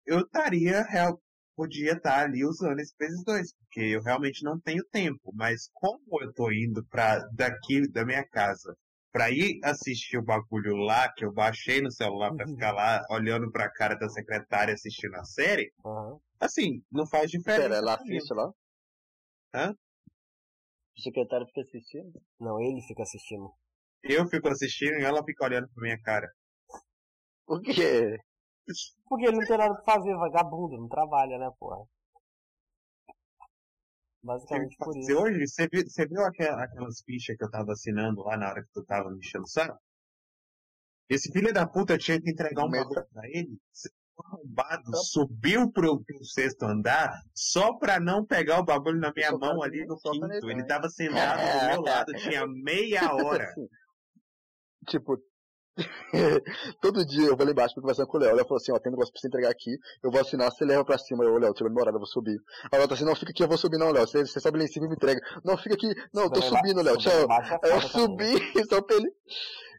eu 0.06 0.22
estaria 0.22 0.82
real, 0.84 1.22
podia 1.56 1.94
estar 1.94 2.20
ali 2.26 2.44
usando 2.46 2.80
esse 2.80 2.94
vezes 3.00 3.24
dois, 3.24 3.54
porque 3.54 3.82
eu 3.82 4.02
realmente 4.02 4.44
não 4.44 4.60
tenho 4.60 4.84
tempo. 4.92 5.32
Mas 5.34 5.70
como 5.74 6.22
eu 6.22 6.34
tô 6.34 6.52
indo 6.52 6.86
para 6.88 7.20
daqui 7.36 7.88
da 7.92 8.06
minha 8.06 8.26
casa 8.28 8.76
para 9.12 9.32
ir 9.32 9.60
assistir 9.64 10.18
o 10.18 10.24
bagulho 10.24 10.76
lá 10.76 11.12
que 11.14 11.26
eu 11.26 11.34
baixei 11.34 11.82
no 11.82 11.92
celular 11.92 12.34
para 12.34 12.46
Uhum. 12.46 12.56
ficar 12.56 12.72
lá 12.74 13.04
olhando 13.10 13.52
para 13.52 13.66
a 13.66 13.72
cara 13.72 13.96
da 13.96 14.10
secretária 14.10 14.74
assistindo 14.74 15.16
a 15.16 15.24
série, 15.24 15.72
aham. 15.84 16.20
assim, 16.40 16.84
não 16.92 17.08
faz 17.08 17.32
diferença. 17.32 17.62
Pera, 17.62 17.76
ela 17.78 17.96
assiste 17.96 18.34
lá? 18.34 18.52
Hã? 19.54 19.76
O 20.98 21.02
secretário 21.02 21.46
fica 21.48 21.62
assistindo? 21.62 22.22
Não, 22.40 22.60
ele 22.60 22.82
fica 22.82 23.04
assistindo. 23.04 23.52
Eu 24.04 24.28
fico 24.28 24.48
assistindo 24.48 24.98
e 25.00 25.04
ela 25.04 25.24
fica 25.24 25.46
olhando 25.46 25.68
pra 25.70 25.84
minha 25.84 26.02
cara. 26.02 26.32
Por 27.46 27.62
quê? 27.62 28.18
Porque 29.08 29.26
ele 29.26 29.38
não 29.38 29.46
tem 29.46 29.58
nada 29.58 29.76
pra 29.76 29.94
fazer, 29.96 30.14
vagabundo, 30.16 30.78
não 30.78 30.88
trabalha, 30.88 31.38
né, 31.38 31.50
porra? 31.60 31.86
Basicamente 34.24 34.76
por 34.78 34.94
Você 34.94 35.00
isso. 35.00 35.22
hoje, 35.22 35.48
você 35.48 35.68
viu, 35.72 35.84
você 35.88 36.08
viu 36.08 36.22
aquela- 36.26 36.64
aquelas 36.64 37.02
fichas 37.02 37.38
que 37.38 37.44
eu 37.44 37.50
tava 37.50 37.72
assinando 37.72 38.22
lá 38.24 38.36
na 38.36 38.50
hora 38.50 38.64
que 38.64 38.72
tu 38.74 38.84
tava 38.84 39.10
me 39.10 39.20
enchendo 39.20 39.46
o 39.46 39.48
saco? 39.48 39.80
Esse 41.08 41.32
filho 41.32 41.54
da 41.54 41.66
puta 41.66 41.98
tinha 41.98 42.20
que 42.22 42.30
entregar 42.30 42.66
um 42.66 42.70
bagulho 42.70 43.08
pra 43.14 43.26
ele. 43.30 43.58
O 44.18 44.26
arrombado 44.26 44.98
subiu 45.04 45.72
pro, 45.72 46.04
pro 46.04 46.26
sexto 46.26 46.64
andar 46.64 47.22
só 47.36 47.74
pra 47.78 48.00
não 48.00 48.26
pegar 48.26 48.60
o 48.60 48.66
bagulho 48.66 49.00
na 49.00 49.14
minha 49.16 49.32
mão 49.32 49.62
ali 49.62 49.86
no 49.86 49.96
quinto. 49.96 50.50
ele, 50.50 50.66
tava 50.66 50.90
sentado 50.90 51.60
do 51.60 51.66
meu 51.68 51.82
lado, 51.82 52.12
tinha 52.14 52.46
meia 52.48 53.14
hora. 53.14 53.48
Tipo, 54.88 55.18
todo 56.82 57.06
dia 57.06 57.28
eu 57.28 57.38
vou 57.38 57.46
lá 57.46 57.52
embaixo 57.52 57.76
pra 57.76 57.82
conversar 57.82 58.06
com 58.06 58.18
o 58.18 58.20
Léo. 58.20 58.34
O 58.34 58.36
Léo 58.36 58.46
falou 58.46 58.58
assim, 58.58 58.72
ó, 58.72 58.80
tem 58.80 58.92
um 58.92 58.96
negócio 58.96 59.14
pra 59.14 59.22
você 59.22 59.28
entregar 59.28 59.50
aqui, 59.50 59.78
eu 60.04 60.10
vou 60.10 60.20
assinar, 60.20 60.52
você 60.52 60.66
leva 60.66 60.84
pra 60.84 60.98
cima. 60.98 61.24
Eu, 61.24 61.38
Léo, 61.38 61.54
chegou 61.56 61.72
minha 61.72 61.82
hora, 61.82 61.92
eu 61.92 62.00
vou 62.00 62.08
subir. 62.08 62.38
Aí 62.72 62.78
o 62.78 62.80
Léo 62.80 62.88
tá 62.88 62.96
assim, 62.96 63.06
não, 63.06 63.16
fica 63.16 63.32
aqui, 63.32 63.44
eu 63.44 63.48
vou 63.48 63.58
subir 63.58 63.78
não, 63.78 63.92
Léo. 63.92 64.08
Você, 64.08 64.26
você 64.26 64.40
sobe 64.40 64.58
lá 64.58 64.64
em 64.64 64.68
cima 64.68 64.86
e 64.86 64.90
me 64.90 64.96
entrega. 64.96 65.20
Não, 65.44 65.58
fica 65.58 65.76
aqui. 65.76 65.94
Não, 66.14 66.24
eu 66.24 66.32
tô 66.32 66.42
subindo, 66.42 66.82
Léo, 66.82 66.98
tchau. 66.98 67.12
é 67.14 67.68
Aí 67.68 67.72
eu 67.72 67.82
subi 67.82 68.40
só 68.68 68.82
pra 68.82 68.96
ele... 68.96 69.12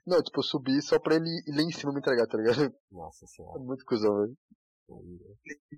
Não, 0.08 0.22
tipo, 0.22 0.38
eu 0.40 0.42
subi 0.42 0.80
só 0.82 0.98
pra 0.98 1.16
ele 1.16 1.28
ir 1.46 1.54
lá 1.54 1.62
em 1.62 1.70
cima 1.70 1.92
me 1.92 1.98
entregar, 2.00 2.26
tá 2.26 2.38
ligado? 2.38 2.74
Nossa 2.90 3.24
É 3.24 3.28
senhora. 3.28 3.58
muito 3.58 3.84
cuzão, 3.84 4.16
velho. 4.16 4.36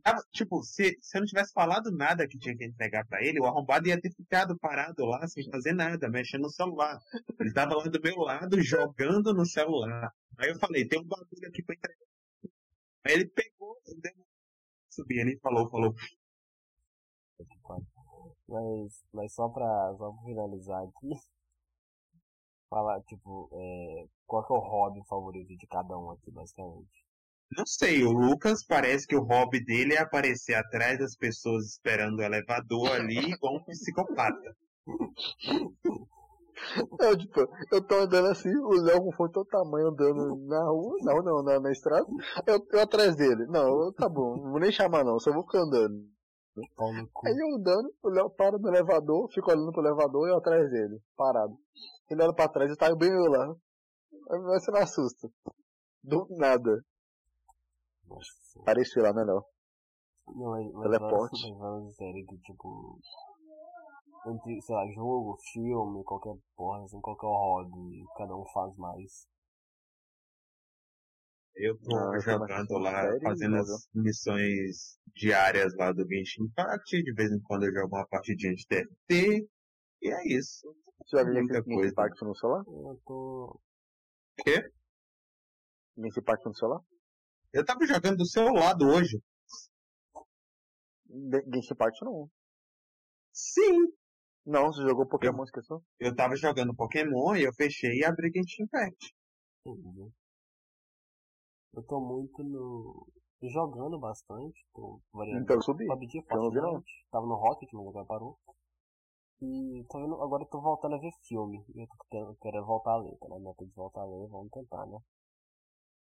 Tava, 0.04 0.22
tipo, 0.30 0.62
se, 0.62 0.96
se 1.00 1.16
eu 1.18 1.20
não 1.22 1.26
tivesse 1.26 1.52
falado 1.52 1.90
nada 1.90 2.28
que 2.28 2.38
tinha 2.38 2.56
que 2.56 2.64
entregar 2.64 3.04
pra 3.08 3.20
ele, 3.24 3.40
o 3.40 3.44
arrombado 3.44 3.88
ia 3.88 4.00
ter 4.00 4.12
ficado 4.14 4.56
parado 4.56 5.04
lá 5.04 5.26
sem 5.26 5.50
fazer 5.50 5.72
nada, 5.72 6.08
mexendo 6.08 6.42
no 6.42 6.50
celular. 6.50 6.96
Ele 7.40 7.52
tava 7.52 7.74
lá 7.74 7.82
do 7.84 8.00
meu 8.00 8.16
lado, 8.18 8.62
jogando 8.62 9.34
no 9.34 9.44
celular. 9.44 10.12
Aí 10.38 10.50
eu 10.50 10.58
falei, 10.60 10.86
tem 10.86 11.00
um 11.00 11.04
bagulho 11.04 11.48
aqui 11.48 11.60
pra 11.64 11.74
entregar. 11.74 12.06
Aí 13.04 13.12
ele 13.14 13.26
pegou, 13.26 13.76
deu 14.00 14.12
uma- 14.14 14.24
subi 14.90 15.20
ali 15.20 15.32
e 15.34 15.40
falou, 15.40 15.68
falou. 15.68 15.92
Mas, 18.48 19.04
mas 19.12 19.32
só 19.34 19.48
pra, 19.48 19.94
só 19.98 20.10
pra 20.12 20.22
finalizar 20.24 20.82
aqui. 20.84 21.08
Falar, 22.70 23.00
tipo, 23.02 23.50
é, 23.52 24.06
qual 24.26 24.46
que 24.46 24.52
é 24.54 24.56
o 24.56 24.60
hobby 24.60 25.00
favorito 25.08 25.56
de 25.56 25.66
cada 25.66 25.98
um 25.98 26.10
aqui, 26.12 26.30
basicamente? 26.30 27.04
Não 27.56 27.66
sei, 27.66 28.04
o 28.04 28.12
Lucas 28.12 28.64
parece 28.64 29.06
que 29.08 29.16
o 29.16 29.24
hobby 29.24 29.62
dele 29.64 29.94
é 29.94 29.98
aparecer 29.98 30.54
atrás 30.54 30.98
das 31.00 31.16
pessoas 31.16 31.66
esperando 31.66 32.20
o 32.20 32.22
elevador 32.22 32.92
ali, 32.92 33.18
igual 33.18 33.56
um 33.56 33.64
psicopata. 33.64 34.56
Não, 37.00 37.16
tipo, 37.16 37.40
eu 37.72 37.82
tô 37.86 37.94
andando 37.96 38.28
assim, 38.28 38.54
o 38.54 38.70
Léo 38.82 39.02
com 39.02 39.12
fone 39.12 39.32
todo 39.32 39.46
tamanho 39.48 39.88
andando 39.88 40.36
na 40.46 40.62
rua, 40.64 40.96
não, 41.00 41.22
não, 41.22 41.42
na, 41.42 41.58
na 41.58 41.72
estrada, 41.72 42.06
eu, 42.46 42.64
eu 42.72 42.80
atrás 42.80 43.16
dele. 43.16 43.46
Não, 43.46 43.84
eu- 43.86 43.92
tá 43.94 44.08
bom, 44.08 44.36
não 44.36 44.50
vou 44.52 44.60
nem 44.60 44.70
chamar 44.70 45.04
não, 45.04 45.18
só 45.18 45.32
vou 45.32 45.42
ficar 45.42 45.60
andando. 45.60 46.04
Aí 46.56 47.36
eu 47.38 47.56
andando, 47.56 47.94
o 48.02 48.08
Léo 48.08 48.30
para 48.30 48.58
no 48.58 48.68
elevador, 48.68 49.30
fico 49.32 49.50
olhando 49.50 49.72
pro 49.72 49.82
elevador 49.82 50.28
e 50.28 50.32
eu 50.32 50.38
atrás 50.38 50.70
dele, 50.70 51.00
parado. 51.16 51.56
Ele 52.10 52.22
olha 52.22 52.34
pra 52.34 52.48
trás 52.48 52.70
e 52.70 52.76
tá 52.76 52.94
bem 52.94 53.10
eu 53.10 53.30
lá. 53.30 53.54
Aí 54.30 54.40
você 54.40 54.70
não 54.70 54.80
assusta. 54.80 55.28
Do 56.02 56.26
nada. 56.30 56.84
Nossa 58.06 58.30
senhora. 58.42 58.66
Pareci 58.66 58.98
lá, 59.00 59.12
né, 59.12 59.22
Léo? 59.22 59.44
Não, 60.28 60.50
mas, 60.50 60.72
mas 60.72 60.82
Teleporte. 60.82 61.54
vamos 61.54 61.94
sério 61.96 62.26
que, 62.26 62.38
tipo, 62.38 62.98
entre, 64.26 64.60
sei 64.60 64.74
lá, 64.74 64.86
jogo, 64.92 65.36
filme, 65.52 66.04
qualquer 66.04 66.34
porra, 66.56 66.84
assim, 66.84 67.00
qualquer 67.00 67.26
hobby, 67.26 68.04
cada 68.16 68.36
um 68.36 68.44
faz 68.52 68.76
mais. 68.76 69.26
Eu 71.62 71.78
tô 71.78 71.94
Ah, 71.96 72.12
eu 72.14 72.20
jogando 72.20 72.78
lá, 72.78 73.02
série, 73.02 73.20
fazendo 73.22 73.56
as 73.56 73.88
missões 73.94 74.98
diárias 75.14 75.74
lá 75.76 75.92
do 75.92 76.06
Genshin 76.08 76.44
Impact. 76.44 77.02
De 77.02 77.12
vez 77.12 77.30
em 77.30 77.40
quando 77.42 77.64
eu 77.64 77.72
jogo 77.72 77.96
uma 77.96 78.06
partidinha 78.06 78.54
de 78.54 78.66
TFT. 78.66 79.46
E 80.02 80.08
é 80.10 80.26
isso. 80.26 80.74
Você 81.06 81.22
viu 81.24 81.34
Muita 81.34 81.62
coisa. 81.62 81.80
Genshin 81.80 81.90
Impact 81.92 82.24
no 82.24 82.34
celular? 82.36 82.64
Eu 82.66 83.00
tô. 83.04 83.60
Quê? 84.42 84.70
Genshin 85.98 86.20
Impact 86.20 86.46
no 86.46 86.54
celular? 86.54 86.80
Eu 87.52 87.64
tava 87.64 87.84
jogando 87.86 88.16
do 88.18 88.26
seu 88.26 88.44
lado 88.52 88.86
hoje. 88.88 89.20
De- 91.04 91.42
Genshin 91.52 91.74
Impact 91.74 92.04
não. 92.04 92.30
Sim. 93.32 93.92
Não, 94.46 94.66
você 94.72 94.82
jogou 94.82 95.06
Pokémon, 95.06 95.42
esqueceu? 95.44 95.82
Eu 95.98 96.14
tava 96.16 96.34
jogando 96.36 96.74
Pokémon 96.74 97.36
e 97.36 97.42
eu 97.44 97.52
fechei 97.52 97.98
e 97.98 98.04
abri 98.04 98.30
Genshin 98.34 98.62
Impact. 98.62 99.12
Entendi. 99.66 100.10
Eu 101.74 101.82
tô 101.84 102.00
muito 102.00 102.42
no. 102.42 103.06
jogando 103.42 103.98
bastante, 103.98 104.66
tô 104.74 105.00
variando. 105.12 105.42
Então 105.42 105.56
eu 105.56 105.62
subi. 105.62 105.86
PUBG, 105.86 106.18
eu. 106.18 106.24
Fortnite, 106.24 107.06
tava 107.10 107.26
no 107.26 107.34
Rocket, 107.36 107.72
mas 107.72 107.86
agora 107.86 108.06
parou. 108.06 108.38
E 109.42 109.84
tô 109.88 109.98
vendo, 109.98 110.20
agora 110.22 110.42
eu 110.42 110.48
tô 110.48 110.60
voltando 110.60 110.96
a 110.96 110.98
ver 110.98 111.12
filme. 111.26 111.64
E 111.74 111.82
eu 111.82 111.86
tô 111.86 112.04
querendo, 112.10 112.36
querendo 112.42 112.66
voltar 112.66 112.92
a 112.92 112.96
ler, 112.98 113.16
tá? 113.18 113.28
né? 113.28 113.38
Meta 113.38 113.64
de 113.64 113.72
voltar 113.72 114.02
a 114.02 114.06
ler, 114.06 114.28
vamos 114.28 114.50
tentar, 114.50 114.84
né? 114.86 114.98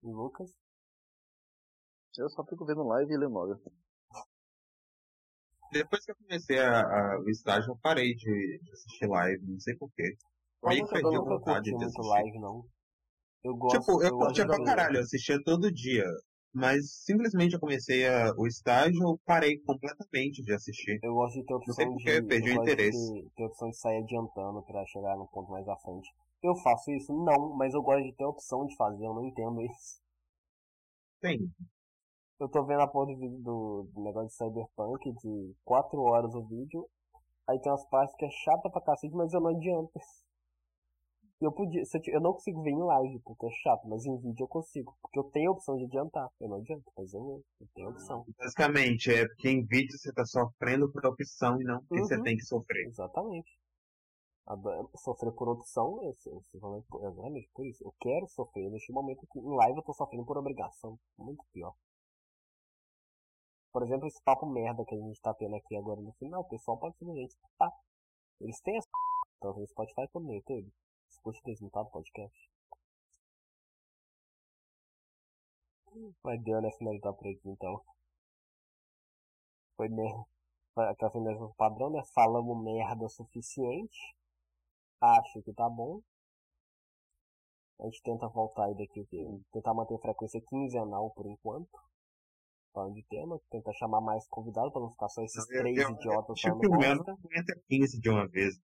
E 0.03 0.11
Lucas? 0.11 0.51
Eu 2.17 2.29
só 2.29 2.43
fico 2.45 2.65
vendo 2.65 2.83
live 2.83 3.11
e 3.11 3.17
lendo 3.17 3.31
manga. 3.31 3.59
Depois 5.71 6.05
que 6.05 6.11
eu 6.11 6.15
comecei 6.15 6.59
a, 6.59 6.81
a- 6.81 7.19
o 7.19 7.29
estágio, 7.29 7.71
eu 7.71 7.77
parei 7.77 8.13
de, 8.13 8.59
de 8.61 8.71
assistir 8.71 9.07
live, 9.07 9.43
não 9.47 9.59
sei 9.59 9.75
porquê. 9.75 10.15
Aí 10.65 10.85
perdi 10.87 11.15
a 11.15 11.19
vontade 11.19 11.63
de 11.63 11.75
assistir. 11.85 12.01
live, 12.01 12.39
não. 12.39 12.65
Eu 13.43 13.55
gosto. 13.55 13.79
Tipo, 13.79 14.03
eu 14.03 14.09
gosto 14.11 14.25
curtia 14.25 14.45
pra 14.45 14.63
caralho, 14.63 14.97
eu 14.97 15.01
assistia 15.01 15.43
todo 15.43 15.71
dia. 15.71 16.05
Mas 16.55 17.03
simplesmente 17.03 17.55
eu 17.55 17.59
comecei 17.59 18.07
a- 18.07 18.31
o 18.37 18.45
estágio, 18.45 19.01
eu 19.01 19.19
parei 19.25 19.57
completamente 19.59 20.43
de 20.43 20.53
assistir. 20.53 20.99
Eu 21.01 21.15
gosto 21.15 21.33
de 21.39 21.45
ter 21.45 21.53
opção 21.55 21.75
sei 21.75 21.85
por 21.87 21.97
de. 21.97 22.09
eu 22.11 22.27
perdi 22.27 22.51
o 22.51 22.53
gosto 22.53 22.65
de 22.65 22.71
interesse. 22.73 23.29
ter, 23.35 23.43
opção 23.45 23.69
de 23.69 23.77
sair 23.77 24.03
adiantando 24.03 24.61
pra 24.63 24.85
chegar 24.85 25.17
no 25.17 25.27
ponto 25.27 25.51
mais 25.51 25.67
à 25.67 25.75
frente. 25.77 26.07
Eu 26.43 26.55
faço 26.57 26.91
isso? 26.91 27.11
Não, 27.11 27.55
mas 27.55 27.73
eu 27.73 27.81
gosto 27.81 28.03
de 28.03 28.13
ter 28.13 28.25
opção 28.25 28.65
de 28.67 28.75
fazer, 28.75 29.03
eu 29.05 29.13
não 29.13 29.25
entendo 29.25 29.61
isso. 29.63 29.99
Tem. 31.21 31.39
Eu 32.39 32.49
tô 32.49 32.63
vendo 32.65 32.81
a 32.81 32.87
porra 32.87 33.13
do 33.13 33.17
vídeo 33.19 33.37
do, 33.41 33.89
do 33.93 34.01
negócio 34.03 34.27
de 34.27 34.35
Cyberpunk 34.35 35.11
de 35.13 35.55
4 35.63 35.99
horas 36.01 36.33
o 36.35 36.43
vídeo. 36.45 36.85
Aí 37.49 37.59
tem 37.61 37.71
umas 37.71 37.85
partes 37.89 38.15
que 38.15 38.25
é 38.25 38.29
chata 38.29 38.69
pra 38.69 38.81
cacete, 38.81 39.13
mas 39.15 39.33
eu 39.33 39.41
não 39.41 39.49
adianto. 39.49 39.91
Eu 41.41 41.51
podia, 41.51 41.83
se 41.85 41.97
eu, 41.97 42.01
eu 42.15 42.21
não 42.21 42.33
consigo 42.33 42.61
ver 42.61 42.71
em 42.71 42.81
live, 42.83 43.19
porque 43.19 43.45
é 43.45 43.49
chato, 43.63 43.87
mas 43.87 44.05
em 44.05 44.17
vídeo 44.17 44.43
eu 44.43 44.47
consigo. 44.47 44.95
Porque 45.01 45.19
eu 45.19 45.23
tenho 45.25 45.49
a 45.49 45.53
opção 45.53 45.75
de 45.77 45.83
adiantar. 45.85 46.29
Eu 46.39 46.49
não 46.49 46.57
adianto, 46.57 46.89
mas 46.97 47.13
eu, 47.13 47.43
eu 47.59 47.67
tenho 47.75 47.87
a 47.87 47.91
opção. 47.91 48.25
Basicamente, 48.37 49.11
é 49.11 49.27
porque 49.27 49.49
em 49.49 49.65
vídeo 49.65 49.97
você 49.97 50.13
tá 50.13 50.25
sofrendo 50.25 50.89
por 50.91 51.05
opção 51.05 51.59
e 51.61 51.63
não 51.65 51.79
porque 51.85 51.99
você 52.01 52.15
Uhum. 52.15 52.23
tem 52.23 52.37
que 52.37 52.43
sofrer. 52.43 52.87
Exatamente. 52.87 53.51
Sofrer 54.97 55.33
por 55.33 55.49
opção, 55.49 55.99
simplesmente 56.51 56.85
por- 56.89 57.03
exatamente 57.05 57.49
por 57.53 57.65
isso. 57.65 57.83
Eu 57.83 57.93
quero 57.99 58.27
sofrer. 58.27 58.69
Neste 58.69 58.91
momento 58.91 59.25
que 59.31 59.39
em 59.39 59.55
live 59.55 59.77
eu 59.77 59.83
tô 59.83 59.93
sofrendo 59.93 60.25
por 60.25 60.37
obrigação. 60.37 60.97
Muito 61.17 61.43
pior. 61.53 61.73
Por 63.71 63.83
exemplo, 63.83 64.07
esse 64.07 64.21
papo 64.23 64.45
merda 64.45 64.83
que 64.85 64.95
a 64.95 64.97
gente 64.99 65.19
tá 65.21 65.33
tendo 65.33 65.55
aqui 65.55 65.75
agora 65.75 65.99
no 65.99 66.11
final, 66.13 66.41
o 66.41 66.47
pessoal 66.47 66.77
pode 66.77 66.95
simplesmente 66.97 67.35
tá. 67.57 67.71
Eles 68.39 68.59
têm 68.61 68.77
essa. 68.77 68.87
Então 69.37 69.53
no 69.57 69.65
Spotify 69.67 70.07
como 70.11 70.27
no 70.27 70.33
Escute 71.23 71.41
mesmo, 71.45 71.69
tá? 71.69 71.85
Podcast. 71.85 72.49
Vai 76.21 76.37
deu, 76.39 76.61
né? 76.61 76.69
Finalizar 76.77 77.13
por 77.13 77.25
aqui 77.25 77.47
então. 77.49 77.81
Foi 79.77 79.87
mesmo. 79.87 80.27
aquela 80.75 81.21
mesmo 81.21 81.53
padrão, 81.55 81.89
né? 81.91 82.03
Falamos 82.13 82.61
merda 82.61 83.05
o 83.05 83.09
suficiente. 83.09 84.15
Acho 84.99 85.41
que 85.43 85.53
tá 85.53 85.69
bom. 85.69 86.01
A 87.79 87.85
gente 87.85 88.01
tenta 88.03 88.27
voltar 88.27 88.65
aí 88.65 88.75
daqui, 88.75 89.05
tentar 89.51 89.73
manter 89.73 89.95
a 89.95 89.99
frequência 89.99 90.41
quinzenal 90.41 91.09
por 91.11 91.25
enquanto. 91.25 91.79
Falando 92.73 92.95
de 92.95 93.03
tema, 93.03 93.39
tentar 93.49 93.71
chamar 93.73 94.01
mais 94.01 94.27
convidados 94.27 94.73
para 94.73 94.81
não 94.81 94.91
ficar 94.91 95.07
só 95.07 95.21
esses 95.23 95.47
não, 95.47 95.61
três 95.61 95.77
eu, 95.77 95.89
idiotas 95.91 96.41
falando 96.41 96.59
que 96.59 96.67
o 96.67 96.77
meu 96.77 96.95
não 96.95 97.13
aguenta 97.13 97.61
15 97.67 97.99
de 98.01 98.09
uma 98.09 98.27
vez. 98.27 98.59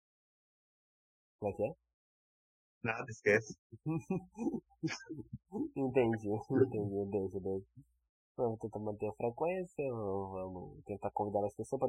Como 1.38 1.52
é 1.52 1.56
que 1.56 1.62
é? 1.64 1.89
Nada, 2.82 3.04
esquece. 3.10 3.56
entendi, 5.76 6.28
entendi, 6.28 7.04
deixa, 7.10 7.40
deixa. 7.40 7.66
Vamos 8.36 8.58
tentar 8.60 8.78
manter 8.78 9.08
a 9.08 9.12
frequência, 9.12 9.92
vamos 9.92 10.82
tentar 10.84 11.10
convidar 11.10 11.44
as 11.44 11.54
pessoas 11.54 11.78
para 11.78 11.88